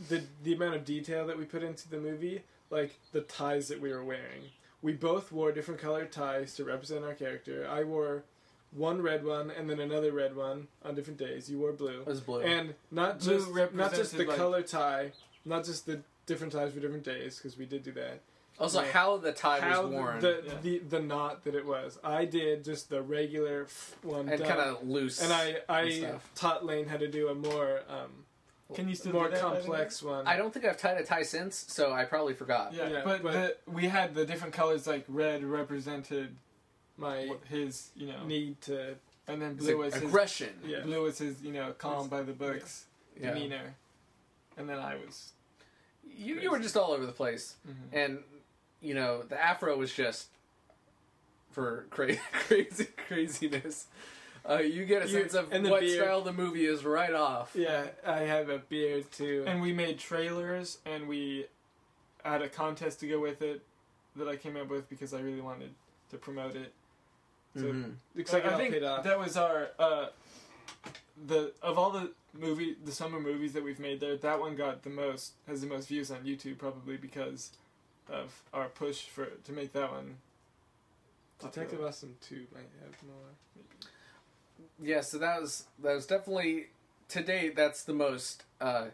the 0.09 0.23
the 0.43 0.53
amount 0.53 0.75
of 0.75 0.83
detail 0.85 1.25
that 1.27 1.37
we 1.37 1.45
put 1.45 1.63
into 1.63 1.89
the 1.89 1.97
movie, 1.97 2.43
like 2.69 2.91
the 3.13 3.21
ties 3.21 3.69
that 3.69 3.79
we 3.79 3.91
were 3.91 4.03
wearing. 4.03 4.51
We 4.83 4.93
both 4.93 5.31
wore 5.31 5.51
different 5.51 5.79
colored 5.81 6.11
ties 6.11 6.53
to 6.55 6.63
represent 6.65 7.03
our 7.03 7.13
character. 7.15 7.67
I 7.67 7.83
wore 7.83 8.23
one 8.71 9.01
red 9.01 9.23
one 9.25 9.49
and 9.49 9.69
then 9.69 9.79
another 9.79 10.11
red 10.11 10.35
one 10.35 10.67
on 10.83 10.93
different 10.93 11.17
days. 11.19 11.49
You 11.49 11.57
wore 11.59 11.71
blue. 11.71 12.01
It 12.01 12.05
was 12.07 12.19
blue. 12.21 12.41
And 12.41 12.75
not 12.91 13.19
Blue 13.19 13.37
just 13.39 13.47
not 13.73 13.93
just 13.93 14.11
the 14.11 14.17
represented, 14.25 14.27
like- 14.27 14.37
color 14.37 14.61
tie, 14.61 15.11
not 15.45 15.63
just 15.65 15.85
the 15.85 16.01
different 16.25 16.53
ties 16.53 16.73
for 16.73 16.79
different 16.79 17.03
days 17.03 17.37
because 17.37 17.57
we 17.57 17.65
did 17.65 17.83
do 17.83 17.91
that. 17.93 18.19
also, 18.59 18.81
yeah. 18.81 18.91
how 18.91 19.17
the 19.17 19.31
tie 19.31 19.59
How 19.59 19.83
was 19.83 19.91
worn 19.91 20.19
the, 20.19 20.43
Yeah. 20.45 20.53
the 20.61 20.77
the 20.79 20.99
knot 20.99 21.43
that 21.45 21.55
it 21.55 21.65
was. 21.65 21.97
I 22.03 22.25
did 22.25 22.63
just 22.63 22.89
the 22.89 23.01
regular 23.01 23.63
f- 23.63 23.95
one 24.03 24.27
and 24.29 24.39
done. 24.39 24.47
kind 24.47 24.61
of 24.61 24.87
loose. 24.87 25.21
and 25.23 25.31
I 25.33 25.57
I 25.69 25.81
and 25.83 25.93
stuff. 25.93 26.31
taught 26.35 26.65
Lane 26.65 26.87
how 26.87 26.97
to 26.97 27.07
do 27.07 27.29
a 27.29 27.35
more 27.35 27.81
um 27.89 28.22
Can 28.75 28.89
you 28.89 28.95
still 28.95 29.13
more 29.13 29.25
do 29.29 29.31
that, 29.35 29.41
by 29.43 29.49
the 29.49 29.55
complex 29.61 30.01
one. 30.03 30.27
I 30.27 30.35
don't 30.37 30.53
think 30.53 30.65
I've 30.65 30.77
tied 30.77 30.97
a 30.97 31.03
tie 31.03 31.23
since, 31.23 31.65
so 31.69 31.91
I 31.93 32.05
probably 32.05 32.33
forgot. 32.33 32.73
Yeah, 32.73 32.87
Yeah, 32.89 33.01
but, 33.03 33.23
but- 33.23 33.33
the, 33.33 33.55
we 33.71 33.87
had 33.87 34.13
the 34.15 34.25
different 34.25 34.53
colors. 34.53 34.85
Like 34.87 35.05
red 35.07 35.43
represented 35.43 36.35
my 36.97 37.25
what 37.25 37.41
his, 37.49 37.89
you 37.95 38.07
know, 38.07 38.25
need 38.25 38.59
to 38.61 38.95
and 39.27 39.41
then 39.41 39.51
It's 39.53 39.65
blue 39.65 39.75
like 39.77 39.85
was 39.85 39.93
his 39.95 40.03
aggression. 40.03 40.49
Yeah. 40.65 40.81
blue 40.81 41.01
was 41.03 41.17
his, 41.17 41.41
you 41.41 41.53
know, 41.53 41.71
calm 41.77 42.07
by 42.09 42.21
the 42.23 42.33
books 42.33 42.85
Yeah. 43.19 43.33
demeanor, 43.33 43.75
and 44.57 44.67
then 44.69 44.79
I 44.79 44.95
was. 44.95 45.31
You, 46.15 46.39
you 46.41 46.51
were 46.51 46.59
just 46.59 46.75
all 46.77 46.91
over 46.91 47.05
the 47.05 47.11
place. 47.13 47.55
mhm. 47.67 47.73
and 47.93 48.19
you 48.81 48.93
know 48.93 49.23
the 49.23 49.41
afro 49.41 49.75
was 49.77 49.93
just 49.93 50.27
for 51.51 51.85
cra- 51.89 52.17
crazy 52.33 52.87
craziness. 53.07 53.87
Uh, 54.49 54.55
you 54.57 54.85
get 54.85 55.03
a 55.03 55.05
You- 55.07 55.11
sense 55.21 55.33
of 55.35 55.51
and 55.53 55.69
what 55.69 55.79
beard. 55.81 56.01
style 56.03 56.21
the 56.21 56.33
movie 56.33 56.65
is 56.65 56.83
right 56.83 57.13
off. 57.13 57.55
yeah. 57.55 57.87
I 58.05 58.19
have 58.21 58.49
a 58.49 58.59
beard 58.59 59.09
too. 59.11 59.45
And 59.47 59.61
we 59.61 59.71
made 59.73 59.99
trailers, 59.99 60.79
and 60.85 61.07
we 61.07 61.47
had 62.25 62.41
a 62.41 62.49
contest 62.49 62.99
to 63.01 63.07
go 63.07 63.19
with 63.19 63.41
it 63.41 63.61
that 64.15 64.27
I 64.27 64.35
came 64.35 64.57
up 64.57 64.67
with 64.67 64.89
because 64.89 65.13
I 65.13 65.21
really 65.21 65.41
wanted 65.41 65.73
to 66.11 66.17
promote 66.17 66.55
it. 66.55 66.73
So 67.55 67.61
Mhm. 67.63 67.95
Looks 68.15 68.33
like 68.33 68.45
it 68.45 68.51
I 68.51 68.57
think 68.57 68.73
paid 68.73 68.83
off. 68.83 69.03
that 69.03 69.17
was 69.19 69.37
our 69.37 69.69
uh, 69.79 70.09
the 71.27 71.53
of 71.61 71.77
all 71.77 71.91
the 71.91 72.11
movie 72.33 72.75
the 72.83 72.91
summer 72.91 73.19
movies 73.19 73.53
that 73.53 73.63
we've 73.63 73.79
made 73.79 73.99
there. 73.99 74.17
That 74.17 74.39
one 74.39 74.55
got 74.55 74.81
the 74.83 74.89
most 74.89 75.33
has 75.47 75.61
the 75.61 75.67
most 75.67 75.87
views 75.87 76.09
on 76.11 76.23
YouTube 76.25 76.57
probably 76.57 76.97
because 76.97 77.51
of 78.09 78.41
our 78.53 78.67
push 78.69 79.05
for 79.05 79.27
to 79.27 79.51
make 79.53 79.71
that 79.73 79.91
one. 79.91 80.17
Detective. 81.39 81.81
Awesome 81.83 82.17
two 82.21 82.47
might 82.53 82.63
have 82.83 83.01
more. 83.03 83.63
Yeah, 84.81 85.01
so 85.01 85.17
that 85.19 85.41
was 85.41 85.65
that 85.81 85.93
was 85.93 86.05
definitely 86.05 86.67
to 87.09 87.21
date. 87.23 87.55
That's 87.55 87.83
the 87.83 87.93
most. 87.93 88.43
Uh, 88.59 88.85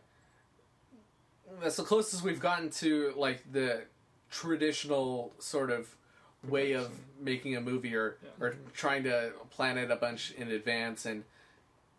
that's 1.61 1.77
the 1.77 1.83
closest 1.83 2.23
we've 2.23 2.39
gotten 2.39 2.69
to 2.69 3.13
like 3.17 3.43
the 3.51 3.83
traditional 4.29 5.31
sort 5.39 5.71
of 5.71 5.95
way 6.47 6.73
of 6.73 6.91
making 7.19 7.55
a 7.55 7.61
movie 7.61 7.95
or 7.95 8.17
Yeah. 8.23 8.45
or 8.45 8.55
trying 8.73 9.03
to 9.03 9.31
plan 9.49 9.77
it 9.77 9.89
a 9.91 9.95
bunch 9.95 10.31
in 10.31 10.51
advance 10.51 11.05
and 11.05 11.23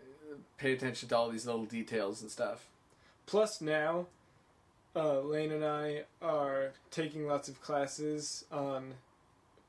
uh, 0.00 0.36
pay 0.56 0.72
attention 0.72 1.08
to 1.08 1.16
all 1.16 1.28
these 1.28 1.46
little 1.46 1.64
details 1.64 2.22
and 2.22 2.30
stuff. 2.30 2.66
Plus 3.26 3.60
now, 3.60 4.06
uh, 4.96 5.20
Lane 5.20 5.52
and 5.52 5.64
I 5.64 6.04
are 6.22 6.72
taking 6.90 7.26
lots 7.26 7.48
of 7.48 7.60
classes 7.60 8.44
on 8.52 8.94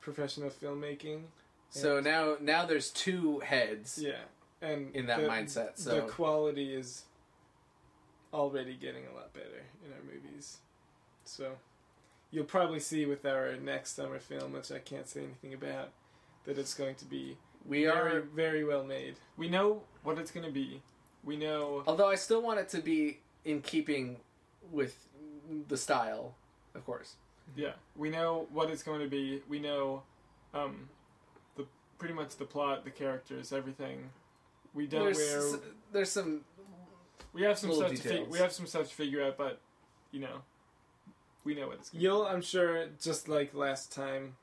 professional 0.00 0.50
filmmaking. 0.50 1.22
So 1.72 1.96
And- 1.96 2.04
now 2.04 2.36
now 2.40 2.66
there's 2.66 2.90
two 2.90 3.40
heads 3.40 3.98
Yeah, 3.98 4.20
and 4.60 4.94
in 4.94 5.06
that 5.06 5.20
the, 5.22 5.26
mindset. 5.26 5.76
the 5.82 6.02
quality 6.02 6.74
is 6.74 7.04
already 8.32 8.74
getting 8.74 9.06
a 9.06 9.14
lot 9.14 9.32
better 9.32 9.64
in 9.84 9.92
our 9.92 10.02
movies. 10.02 10.58
So 11.24 11.56
you'll 12.30 12.44
probably 12.44 12.78
see 12.80 13.06
with 13.06 13.24
our 13.26 13.56
next 13.56 13.96
summer 13.96 14.18
film, 14.18 14.52
which 14.52 14.70
I 14.70 14.78
can't 14.78 15.08
say 15.08 15.24
anything 15.24 15.54
about, 15.54 15.90
that 16.44 16.58
it's 16.58 16.74
going 16.74 16.94
to 16.96 17.04
be 17.04 17.36
we 17.64 17.84
very, 17.84 18.16
are. 18.16 18.20
very 18.20 18.64
well 18.64 18.84
made. 18.84 19.16
We 19.36 19.48
know 19.48 19.82
what 20.02 20.18
it's 20.18 20.30
gonna 20.30 20.50
be. 20.50 20.82
We 21.24 21.36
know 21.36 21.84
Although 21.86 22.08
I 22.10 22.16
still 22.16 22.42
want 22.42 22.58
it 22.60 22.68
to 22.70 22.80
be 22.82 23.20
in 23.44 23.62
keeping 23.62 24.18
with 24.70 25.06
the 25.68 25.76
style, 25.76 26.34
of 26.74 26.84
course. 26.84 27.14
Yeah, 27.56 27.72
we 27.96 28.10
know 28.10 28.46
what 28.50 28.70
it's 28.70 28.82
going 28.82 29.00
to 29.00 29.08
be. 29.08 29.42
We 29.48 29.58
know, 29.58 30.02
um, 30.54 30.88
pretty 32.02 32.14
much 32.14 32.36
the 32.36 32.44
plot, 32.44 32.82
the 32.84 32.90
characters, 32.90 33.52
everything. 33.52 34.10
We 34.74 34.88
don't. 34.88 35.04
There's 35.04 35.18
where- 35.18 35.54
s- 35.54 35.60
there's 35.92 36.10
some 36.10 36.40
we 37.32 37.42
have 37.42 37.56
some 37.58 37.70
little 37.70 37.84
stuff 37.86 37.96
to 37.96 38.02
fig- 38.02 38.12
details. 38.12 38.28
we 38.28 38.38
have 38.40 38.52
some 38.52 38.66
stuff 38.66 38.88
to 38.88 38.94
figure 38.94 39.22
out, 39.22 39.36
but 39.36 39.60
you 40.10 40.18
know, 40.20 40.42
we 41.44 41.54
know 41.54 41.68
what 41.68 41.76
it's. 41.78 41.90
Gonna 41.90 42.02
You'll, 42.02 42.26
I'm 42.26 42.42
sure, 42.42 42.86
just 43.00 43.28
like 43.28 43.54
last 43.54 43.92
time, 43.92 44.34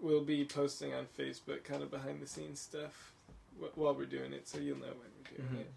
we'll 0.00 0.22
be 0.24 0.44
posting 0.44 0.94
on 0.94 1.06
Facebook 1.18 1.64
kind 1.64 1.82
of 1.82 1.90
behind 1.90 2.22
the 2.22 2.26
scenes 2.28 2.60
stuff 2.60 3.12
wh- 3.60 3.76
while 3.76 3.94
we're 3.94 4.04
doing 4.06 4.32
it, 4.32 4.46
so 4.46 4.58
you'll 4.58 4.78
know 4.78 4.86
when 4.86 5.10
we're 5.18 5.36
doing 5.36 5.48
Mhm. 5.56 5.60
it. 5.62 5.72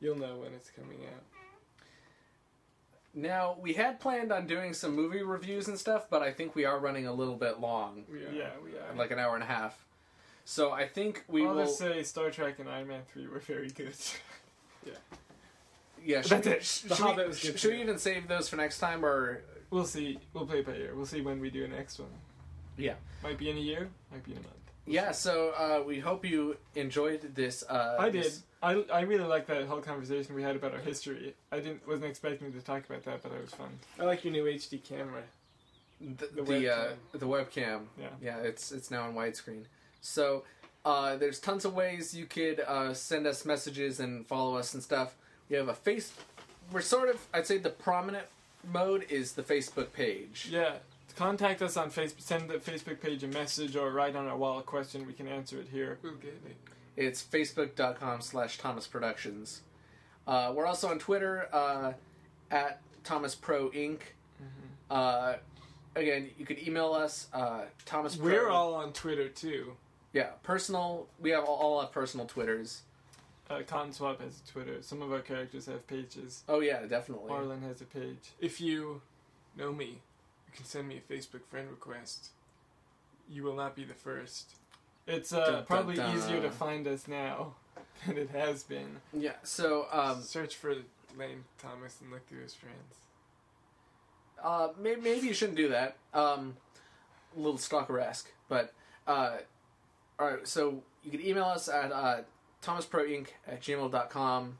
You'll 0.00 0.18
know 0.18 0.36
when 0.38 0.52
it's 0.52 0.70
coming 0.70 1.06
out. 1.06 1.22
Now 3.14 3.56
we 3.60 3.72
had 3.74 4.00
planned 4.00 4.32
on 4.32 4.46
doing 4.46 4.74
some 4.74 4.94
movie 4.94 5.22
reviews 5.22 5.66
and 5.68 5.78
stuff, 5.78 6.08
but 6.10 6.22
I 6.22 6.32
think 6.32 6.54
we 6.54 6.64
are 6.64 6.78
running 6.78 7.06
a 7.06 7.12
little 7.12 7.36
bit 7.36 7.58
long, 7.60 8.04
We 8.10 8.24
are. 8.24 8.30
Yeah, 8.32 8.50
we 8.62 8.76
are. 8.76 8.94
like 8.96 9.10
an 9.10 9.18
hour 9.18 9.34
and 9.34 9.42
a 9.42 9.46
half. 9.46 9.84
So 10.50 10.72
I 10.72 10.88
think 10.88 11.24
we 11.28 11.44
I'll 11.46 11.54
will. 11.54 11.64
just 11.66 11.76
say 11.76 12.02
Star 12.02 12.30
Trek 12.30 12.58
and 12.58 12.70
Iron 12.70 12.88
Man 12.88 13.02
three 13.12 13.26
were 13.26 13.38
very 13.38 13.68
good. 13.68 13.94
yeah, 16.02 16.22
should 16.22 16.42
That's 16.42 16.46
we, 16.46 16.52
it. 16.52 16.58
The 16.60 16.64
should, 16.64 16.90
we, 16.90 16.96
Hobbit 16.96 17.28
was 17.28 17.42
good 17.42 17.58
should 17.60 17.70
we 17.70 17.76
too. 17.76 17.82
even 17.82 17.98
save 17.98 18.28
those 18.28 18.48
for 18.48 18.56
next 18.56 18.78
time, 18.78 19.04
or 19.04 19.42
we'll 19.68 19.84
see. 19.84 20.18
We'll 20.32 20.46
play 20.46 20.60
it 20.60 20.66
by 20.66 20.72
ear. 20.72 20.92
We'll 20.94 21.04
see 21.04 21.20
when 21.20 21.38
we 21.38 21.50
do 21.50 21.66
a 21.66 21.68
next 21.68 21.98
one. 21.98 22.08
Yeah. 22.78 22.94
Might 23.22 23.36
be 23.36 23.50
in 23.50 23.58
a 23.58 23.60
year. 23.60 23.90
Might 24.10 24.24
be 24.24 24.32
in 24.32 24.38
a 24.38 24.40
month. 24.40 24.54
yeah? 24.86 25.10
So 25.12 25.50
uh, 25.50 25.82
we 25.86 26.00
hope 26.00 26.24
you 26.24 26.56
enjoyed 26.76 27.34
this. 27.34 27.62
Uh, 27.68 27.96
I 27.98 28.08
did. 28.08 28.24
this- 28.24 28.42
I, 28.62 28.82
I 28.92 29.02
really 29.02 29.24
like 29.28 29.46
that 29.48 29.66
whole 29.66 29.80
conversation 29.82 30.34
we 30.34 30.42
had 30.42 30.56
about 30.56 30.72
our 30.72 30.80
history. 30.80 31.34
I 31.52 31.56
didn't 31.58 31.86
wasn't 31.86 32.06
expecting 32.06 32.52
to 32.54 32.60
talk 32.62 32.88
about 32.88 33.04
that, 33.04 33.22
but 33.22 33.32
it 33.32 33.40
was 33.42 33.52
fun. 33.52 33.68
I 34.00 34.04
like 34.04 34.24
your 34.24 34.32
new 34.32 34.44
HD 34.46 34.82
camera. 34.82 35.22
the 36.00 36.26
The 36.34 36.42
the, 36.42 36.68
uh, 36.74 36.88
webcam. 36.88 36.94
the 37.12 37.26
webcam. 37.26 37.80
Yeah. 38.00 38.06
Yeah, 38.22 38.38
it's 38.38 38.72
it's 38.72 38.90
now 38.90 39.06
in 39.10 39.14
widescreen. 39.14 39.64
So 40.00 40.44
uh, 40.84 41.16
there's 41.16 41.38
tons 41.38 41.64
of 41.64 41.74
ways 41.74 42.14
you 42.14 42.26
could 42.26 42.60
uh, 42.60 42.94
send 42.94 43.26
us 43.26 43.44
messages 43.44 44.00
and 44.00 44.26
follow 44.26 44.56
us 44.56 44.74
and 44.74 44.82
stuff. 44.82 45.16
We 45.48 45.56
have 45.56 45.68
a 45.68 45.74
face. 45.74 46.12
We're 46.72 46.80
sort 46.80 47.08
of 47.08 47.26
I'd 47.32 47.46
say 47.46 47.58
the 47.58 47.70
prominent 47.70 48.26
mode 48.72 49.06
is 49.08 49.32
the 49.32 49.42
Facebook 49.42 49.92
page. 49.92 50.48
Yeah. 50.50 50.74
Contact 51.16 51.62
us 51.62 51.76
on 51.76 51.90
Facebook. 51.90 52.20
Send 52.20 52.48
the 52.48 52.54
Facebook 52.54 53.00
page 53.00 53.24
a 53.24 53.28
message 53.28 53.74
or 53.74 53.90
write 53.90 54.14
on 54.14 54.26
our 54.28 54.36
wall 54.36 54.60
a 54.60 54.62
question. 54.62 55.06
We 55.06 55.14
can 55.14 55.26
answer 55.26 55.58
it 55.58 55.68
here. 55.72 55.98
We'll 56.02 56.14
get 56.14 56.40
it. 56.46 56.56
It's 56.96 57.22
facebook.com 57.22 58.20
slash 58.20 58.58
Thomas 58.58 58.86
Productions. 58.86 59.62
Uh, 60.26 60.52
we're 60.54 60.66
also 60.66 60.88
on 60.88 60.98
Twitter 60.98 61.48
uh, 61.52 61.92
at 62.50 62.80
Thomas 63.02 63.34
Pro 63.34 63.70
Inc. 63.70 64.00
Uh, 64.90 65.34
again, 65.96 66.30
you 66.38 66.46
could 66.46 66.58
email 66.58 66.92
us 66.92 67.28
uh, 67.32 67.62
Thomas. 67.84 68.16
We're 68.16 68.48
all 68.48 68.74
on 68.74 68.92
Twitter 68.92 69.28
too. 69.28 69.72
Yeah 70.12 70.30
personal. 70.42 71.06
We 71.20 71.30
have 71.30 71.44
all, 71.44 71.56
all 71.56 71.80
have 71.80 71.92
personal 71.92 72.26
Twitters. 72.26 72.82
Uh, 73.50 73.60
Cotton 73.66 73.92
Swap 73.92 74.20
has 74.20 74.42
a 74.46 74.50
Twitter. 74.52 74.82
Some 74.82 75.00
of 75.00 75.10
our 75.12 75.20
characters 75.20 75.66
have 75.66 75.86
pages. 75.86 76.42
Oh 76.48 76.60
yeah, 76.60 76.82
definitely. 76.86 77.28
Marlin 77.30 77.62
has 77.62 77.80
a 77.80 77.84
page. 77.86 78.32
If 78.40 78.60
you 78.60 79.00
know 79.56 79.72
me, 79.72 79.86
you 79.86 80.52
can 80.54 80.64
send 80.66 80.86
me 80.88 80.98
a 81.08 81.12
Facebook 81.12 81.44
friend 81.50 81.68
request. 81.70 82.28
You 83.30 83.42
will 83.44 83.54
not 83.56 83.74
be 83.74 83.84
the 83.84 83.94
first. 83.94 84.50
It's 85.06 85.32
uh, 85.32 85.40
Dun, 85.44 85.52
dun, 85.54 85.64
probably 85.64 85.94
dun. 85.96 86.14
easier 86.16 86.40
to 86.42 86.50
find 86.50 86.86
us 86.86 87.08
now 87.08 87.54
than 88.06 88.18
it 88.18 88.28
has 88.30 88.62
been. 88.64 88.96
Yeah. 89.14 89.32
So 89.42 89.86
um, 89.92 90.20
Search 90.20 90.54
for 90.56 90.74
Lane 91.18 91.44
Thomas 91.58 91.98
and 92.02 92.10
look 92.10 92.26
through 92.28 92.42
his 92.42 92.54
friends. 92.54 92.76
uh, 94.42 94.68
maybe, 94.78 95.00
maybe 95.00 95.26
you 95.26 95.32
shouldn't 95.34 95.56
do 95.56 95.68
that. 95.70 95.96
Um, 96.12 96.56
a 97.36 97.40
little 97.40 97.56
stalker-esque, 97.58 98.30
but 98.50 98.72
uh, 99.06 99.38
all 100.18 100.26
right. 100.26 100.46
So 100.46 100.82
you 101.04 101.10
can 101.10 101.20
email 101.24 101.44
us 101.44 101.68
at 101.68 101.92
uh, 101.92 102.22
thomasproinc 102.62 103.28
at 103.46 103.60
gmail.com. 103.60 104.58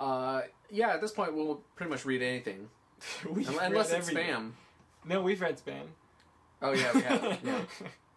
Uh, 0.00 0.42
yeah, 0.70 0.90
at 0.90 1.00
this 1.00 1.12
point 1.12 1.34
we'll 1.34 1.60
pretty 1.76 1.90
much 1.90 2.04
read 2.04 2.22
anything, 2.22 2.68
We've 3.30 3.48
Un- 3.48 3.56
read 3.56 3.70
unless 3.72 3.90
it's 3.92 4.08
everything. 4.08 4.32
spam. 4.34 4.50
No, 5.04 5.22
we've 5.22 5.40
read 5.40 5.58
spam. 5.58 5.84
Oh 6.62 6.72
yeah, 6.72 6.90
we 6.94 7.00
have. 7.02 7.38
yeah, 7.44 7.60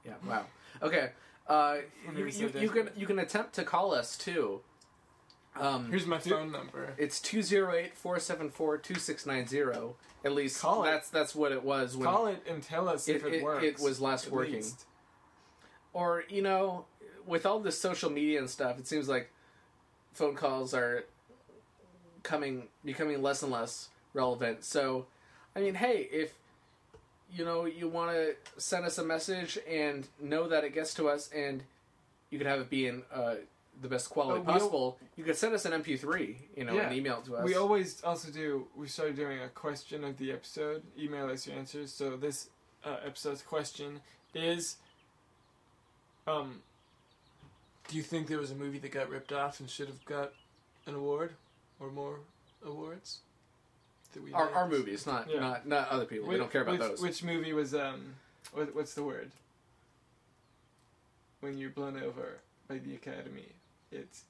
yeah. 0.06 0.14
Wow. 0.28 0.46
Okay. 0.82 1.10
Uh, 1.48 1.78
you, 2.16 2.26
you, 2.28 2.52
you 2.60 2.70
can 2.70 2.90
you 2.96 3.06
can 3.06 3.20
attempt 3.20 3.54
to 3.56 3.64
call 3.64 3.94
us 3.94 4.18
too. 4.18 4.62
Um, 5.60 5.90
Here's 5.90 6.06
my 6.08 6.18
phone 6.18 6.50
number. 6.52 6.94
It's 6.98 7.20
208-474-2690. 7.20 9.94
At 10.24 10.32
least 10.34 10.62
Call 10.62 10.84
it. 10.84 10.86
that's 10.92 11.10
that's 11.10 11.36
what 11.36 11.52
it 11.52 11.62
was 11.64 11.98
when 11.98 12.08
Call 12.08 12.28
it 12.28 12.42
and 12.48 12.64
tell 12.64 12.88
us 12.88 13.08
if 13.10 13.26
It- 13.26 13.28
it, 13.28 13.34
it- 13.36 13.44
works. 13.44 13.64
it 13.66 13.80
was 13.80 14.00
last 14.00 14.30
working. 14.32 14.56
least. 14.56 14.86
Or 15.94 16.24
you 16.30 16.42
know, 16.42 16.86
with 17.26 17.46
all 17.46 17.60
this 17.60 17.80
social 17.80 18.10
media 18.10 18.40
and 18.40 18.50
stuff, 18.50 18.80
it 18.80 18.88
seems 18.88 19.08
like 19.10 19.32
phone 20.14 20.36
calls 20.36 20.74
are 20.74 21.06
coming 22.24 22.64
becoming 22.86 23.22
less 23.22 23.42
and 23.44 23.52
less 23.52 23.90
relevant. 24.14 24.64
So, 24.64 25.06
I 25.56 25.60
mean, 25.62 25.76
hey, 25.76 26.08
if 26.12 26.34
you 27.34 27.46
know 27.46 27.66
you 27.66 27.88
want 27.88 28.12
to 28.12 28.36
send 28.58 28.86
us 28.86 28.98
a 28.98 29.04
message 29.06 29.58
and 29.70 30.08
know 30.20 30.48
that 30.48 30.64
it 30.64 30.74
gets 30.74 30.94
to 30.96 31.10
us, 31.10 31.30
and 31.36 31.64
you 32.30 32.38
could 32.38 32.48
have 32.48 32.60
it 32.60 32.70
be 32.70 32.88
in 32.88 33.04
uh, 33.14 33.36
the 33.82 33.88
best 33.88 34.10
quality 34.10 34.44
Oh, 34.46 34.52
al- 34.52 34.60
possible, 34.60 34.98
you 35.16 35.24
could 35.24 35.36
send 35.38 35.54
us 35.54 35.66
an 35.66 35.72
MP3, 35.82 36.36
you 36.56 36.66
know, 36.66 36.74
Yeah. 36.74 36.82
and 36.88 36.96
email 36.96 37.22
to 37.22 37.38
us. 37.38 37.44
We 37.46 37.56
always 37.56 38.04
also 38.04 38.32
do. 38.32 38.68
We 38.76 38.88
started 38.88 39.16
doing 39.16 39.40
a 39.40 39.50
question 39.50 40.04
of 40.04 40.18
the 40.18 40.32
episode. 40.32 40.84
Email 41.00 41.30
us 41.30 41.48
your 41.48 41.56
answers. 41.58 41.92
So 41.92 42.18
this 42.18 42.50
uh, 42.86 42.98
episode's 43.06 43.42
question 43.42 44.02
is: 44.36 44.78
Um, 46.28 46.62
Do 47.88 47.98
you 47.98 48.04
think 48.04 48.28
there 48.28 48.38
was 48.38 48.52
a 48.52 48.56
movie 48.56 48.78
that 48.80 48.92
got 48.92 49.10
ripped 49.10 49.32
off 49.34 49.60
and 49.60 49.70
should 49.70 49.88
have 49.88 50.04
got 50.06 50.32
an 50.86 50.96
award 50.96 51.34
or 51.80 51.90
more 51.90 52.20
awards? 52.66 53.20
That 54.14 54.24
we 54.24 54.34
our, 54.34 54.50
our 54.52 54.68
movies, 54.68 55.06
not 55.08 55.30
Yeah. 55.30 55.40
not 55.40 55.68
not 55.68 55.88
other 55.90 56.06
people. 56.06 56.28
we 56.28 56.38
don't 56.38 56.52
care 56.52 56.62
about 56.62 56.74
which, 56.74 56.82
those. 56.82 57.02
Which 57.02 57.24
movie 57.24 57.54
was 57.54 57.74
um? 57.74 58.16
What, 58.54 58.76
what's 58.76 58.94
the 58.94 59.04
word? 59.04 59.32
When 61.40 61.58
you're 61.58 61.70
blown 61.70 61.98
over 62.02 62.40
by 62.68 62.78
the 62.78 62.94
Academy, 62.94 63.48
it's 63.92 64.24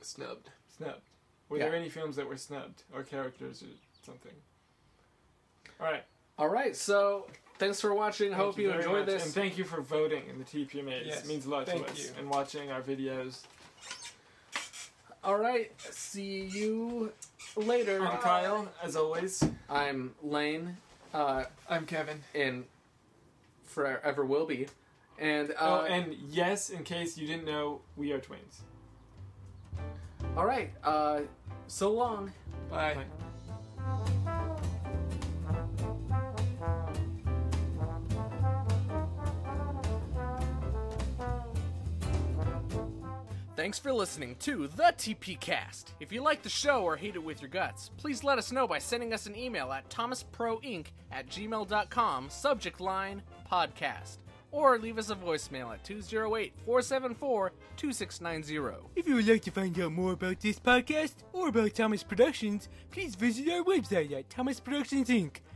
snubbed. 0.00 0.50
snubbed. 0.76 1.00
Were 1.48 1.58
Yeah. 1.58 1.66
there 1.66 1.74
any 1.74 1.88
films 1.88 2.16
that 2.16 2.28
were 2.28 2.36
snubbed 2.36 2.82
or 2.94 3.02
characters 3.02 3.62
or 3.62 3.66
something? 4.04 4.32
All 5.80 5.86
right. 5.86 6.04
All 6.38 6.48
right, 6.48 6.74
so 6.76 7.26
thanks 7.60 7.80
for 7.80 7.94
watching. 7.94 8.30
Thank 8.30 8.42
Hope 8.42 8.58
you, 8.58 8.68
very 8.68 8.82
enjoyed 8.82 9.06
this. 9.06 9.24
And 9.26 9.32
thank 9.34 9.56
you 9.58 9.64
for 9.64 9.80
voting 9.80 10.24
in 10.28 10.38
the 10.38 10.44
TPMAs. 10.44 11.06
Yes, 11.06 11.20
It 11.24 11.28
means 11.28 11.46
a 11.46 11.50
lot 11.50 11.66
thank 11.66 11.86
to 11.86 11.92
us. 11.92 11.98
you. 11.98 12.10
And 12.18 12.28
watching 12.28 12.72
our 12.72 12.80
videos. 12.80 13.42
All 15.22 15.36
right, 15.36 15.70
see 15.78 16.40
you 16.46 17.12
later. 17.54 18.04
I'm 18.04 18.18
Kyle, 18.18 18.66
as 18.82 18.96
always. 18.96 19.44
I'm 19.68 20.14
Lane, 20.22 20.78
uh, 21.12 21.44
I'm 21.68 21.84
Kevin. 21.84 22.22
and 22.34 22.64
forever 23.64 24.24
will 24.24 24.46
be. 24.46 24.66
And 25.18 25.50
uh, 25.50 25.54
oh, 25.60 25.84
and 25.84 26.14
yes, 26.30 26.70
in 26.70 26.82
case 26.84 27.18
you 27.18 27.26
didn't 27.26 27.44
know, 27.44 27.82
we 27.98 28.12
are 28.12 28.18
twins. 28.18 28.62
all 30.38 30.46
right, 30.46 30.70
uh, 30.82 31.20
so 31.66 31.92
long. 31.92 32.32
Bye. 32.70 32.94
Bye. 32.94 33.04
Thanks 43.60 43.78
for 43.78 43.92
listening 43.92 44.36
to 44.36 44.68
the 44.68 44.94
TP 44.96 45.38
Cast. 45.38 45.92
If 46.00 46.12
you 46.12 46.22
like 46.22 46.40
the 46.40 46.48
show 46.48 46.82
or 46.82 46.96
hate 46.96 47.14
it 47.14 47.22
with 47.22 47.42
your 47.42 47.50
guts, 47.50 47.90
please 47.98 48.24
let 48.24 48.38
us 48.38 48.52
know 48.52 48.66
by 48.66 48.78
sending 48.78 49.12
us 49.12 49.26
an 49.26 49.36
email 49.36 49.70
at 49.70 49.86
thomasproinc 49.90 50.86
at 51.12 51.28
gmail.com, 51.28 52.30
subject 52.30 52.80
line 52.80 53.20
podcast, 53.52 54.16
or 54.50 54.78
leave 54.78 54.96
us 54.96 55.10
a 55.10 55.14
voicemail 55.14 55.74
at 55.74 55.84
208 55.84 56.54
474 56.64 57.52
2690. 57.76 58.88
If 58.96 59.06
you 59.06 59.16
would 59.16 59.28
like 59.28 59.42
to 59.42 59.50
find 59.50 59.78
out 59.78 59.92
more 59.92 60.14
about 60.14 60.40
this 60.40 60.58
podcast 60.58 61.16
or 61.34 61.48
about 61.48 61.74
Thomas 61.74 62.02
Productions, 62.02 62.70
please 62.90 63.14
visit 63.14 63.46
our 63.50 63.62
website 63.62 64.10
at 64.18 64.30
thomasproductionsinc.com. 64.30 65.49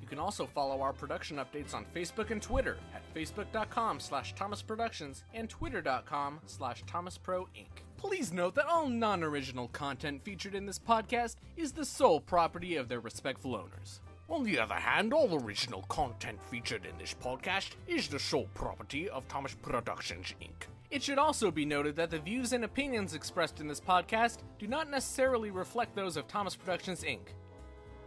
You 0.00 0.06
can 0.08 0.18
also 0.18 0.46
follow 0.46 0.82
our 0.82 0.92
production 0.92 1.36
updates 1.36 1.74
on 1.74 1.86
Facebook 1.94 2.30
and 2.30 2.42
Twitter 2.42 2.76
at 2.94 3.02
facebook.com 3.14 4.00
slash 4.00 4.34
thomasproductions 4.34 5.22
and 5.32 5.48
twitter.com 5.48 6.40
slash 6.46 6.82
thomasproinc. 6.84 7.68
Please 7.96 8.32
note 8.32 8.56
that 8.56 8.66
all 8.66 8.88
non-original 8.88 9.68
content 9.68 10.24
featured 10.24 10.56
in 10.56 10.66
this 10.66 10.78
podcast 10.78 11.36
is 11.56 11.70
the 11.70 11.84
sole 11.84 12.20
property 12.20 12.74
of 12.74 12.88
their 12.88 12.98
respectful 12.98 13.54
owners. 13.54 14.00
On 14.28 14.42
the 14.42 14.58
other 14.58 14.74
hand, 14.74 15.12
all 15.12 15.40
original 15.44 15.82
content 15.82 16.38
featured 16.50 16.84
in 16.84 16.98
this 16.98 17.14
podcast 17.14 17.70
is 17.86 18.08
the 18.08 18.18
sole 18.18 18.48
property 18.54 19.08
of 19.08 19.28
Thomas 19.28 19.54
Productions 19.54 20.34
Inc. 20.42 20.66
It 20.90 21.02
should 21.02 21.18
also 21.18 21.50
be 21.50 21.64
noted 21.64 21.94
that 21.96 22.10
the 22.10 22.18
views 22.18 22.52
and 22.52 22.64
opinions 22.64 23.14
expressed 23.14 23.60
in 23.60 23.68
this 23.68 23.80
podcast 23.80 24.38
do 24.58 24.66
not 24.66 24.90
necessarily 24.90 25.50
reflect 25.50 25.94
those 25.94 26.16
of 26.16 26.26
Thomas 26.26 26.56
Productions 26.56 27.04
Inc 27.04 27.28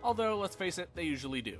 although 0.05 0.37
let's 0.37 0.55
face 0.55 0.77
it, 0.77 0.89
they 0.93 1.03
usually 1.03 1.41
do. 1.41 1.57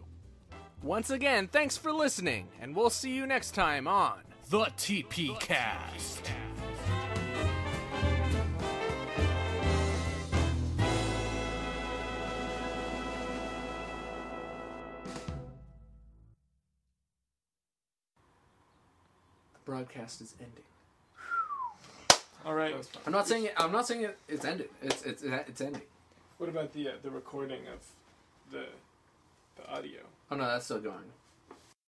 Once 0.83 1.09
again, 1.09 1.47
thanks 1.47 1.75
for 1.75 1.91
listening, 1.91 2.47
and 2.61 2.75
we'll 2.75 2.91
see 2.91 3.09
you 3.11 3.25
next 3.25 3.51
time 3.55 3.87
on 3.87 4.19
The 4.49 4.65
TP 4.77 5.37
Cast. 5.39 6.23
The 19.53 19.59
broadcast 19.65 20.21
is 20.21 20.35
ending. 20.39 20.51
All 22.45 22.53
right. 22.53 22.69
That 22.69 22.77
was 22.77 22.87
fun. 22.89 23.01
I'm 23.07 23.11
not 23.11 23.27
saying 23.27 23.45
it. 23.45 23.53
I'm 23.57 23.71
not 23.71 23.87
saying 23.87 24.03
it, 24.03 24.19
it's 24.29 24.45
ended. 24.45 24.69
It's 24.83 25.01
it's 25.01 25.23
it's 25.23 25.61
ending. 25.61 25.81
What 26.37 26.47
about 26.47 26.73
the 26.73 26.89
uh, 26.89 26.91
the 27.01 27.09
recording 27.09 27.61
of 27.73 27.79
the 28.55 29.61
the 29.61 29.69
audio? 29.69 30.01
Oh 30.31 30.35
no, 30.35 30.45
that's 30.45 30.65
still 30.65 30.79
going. 30.79 31.11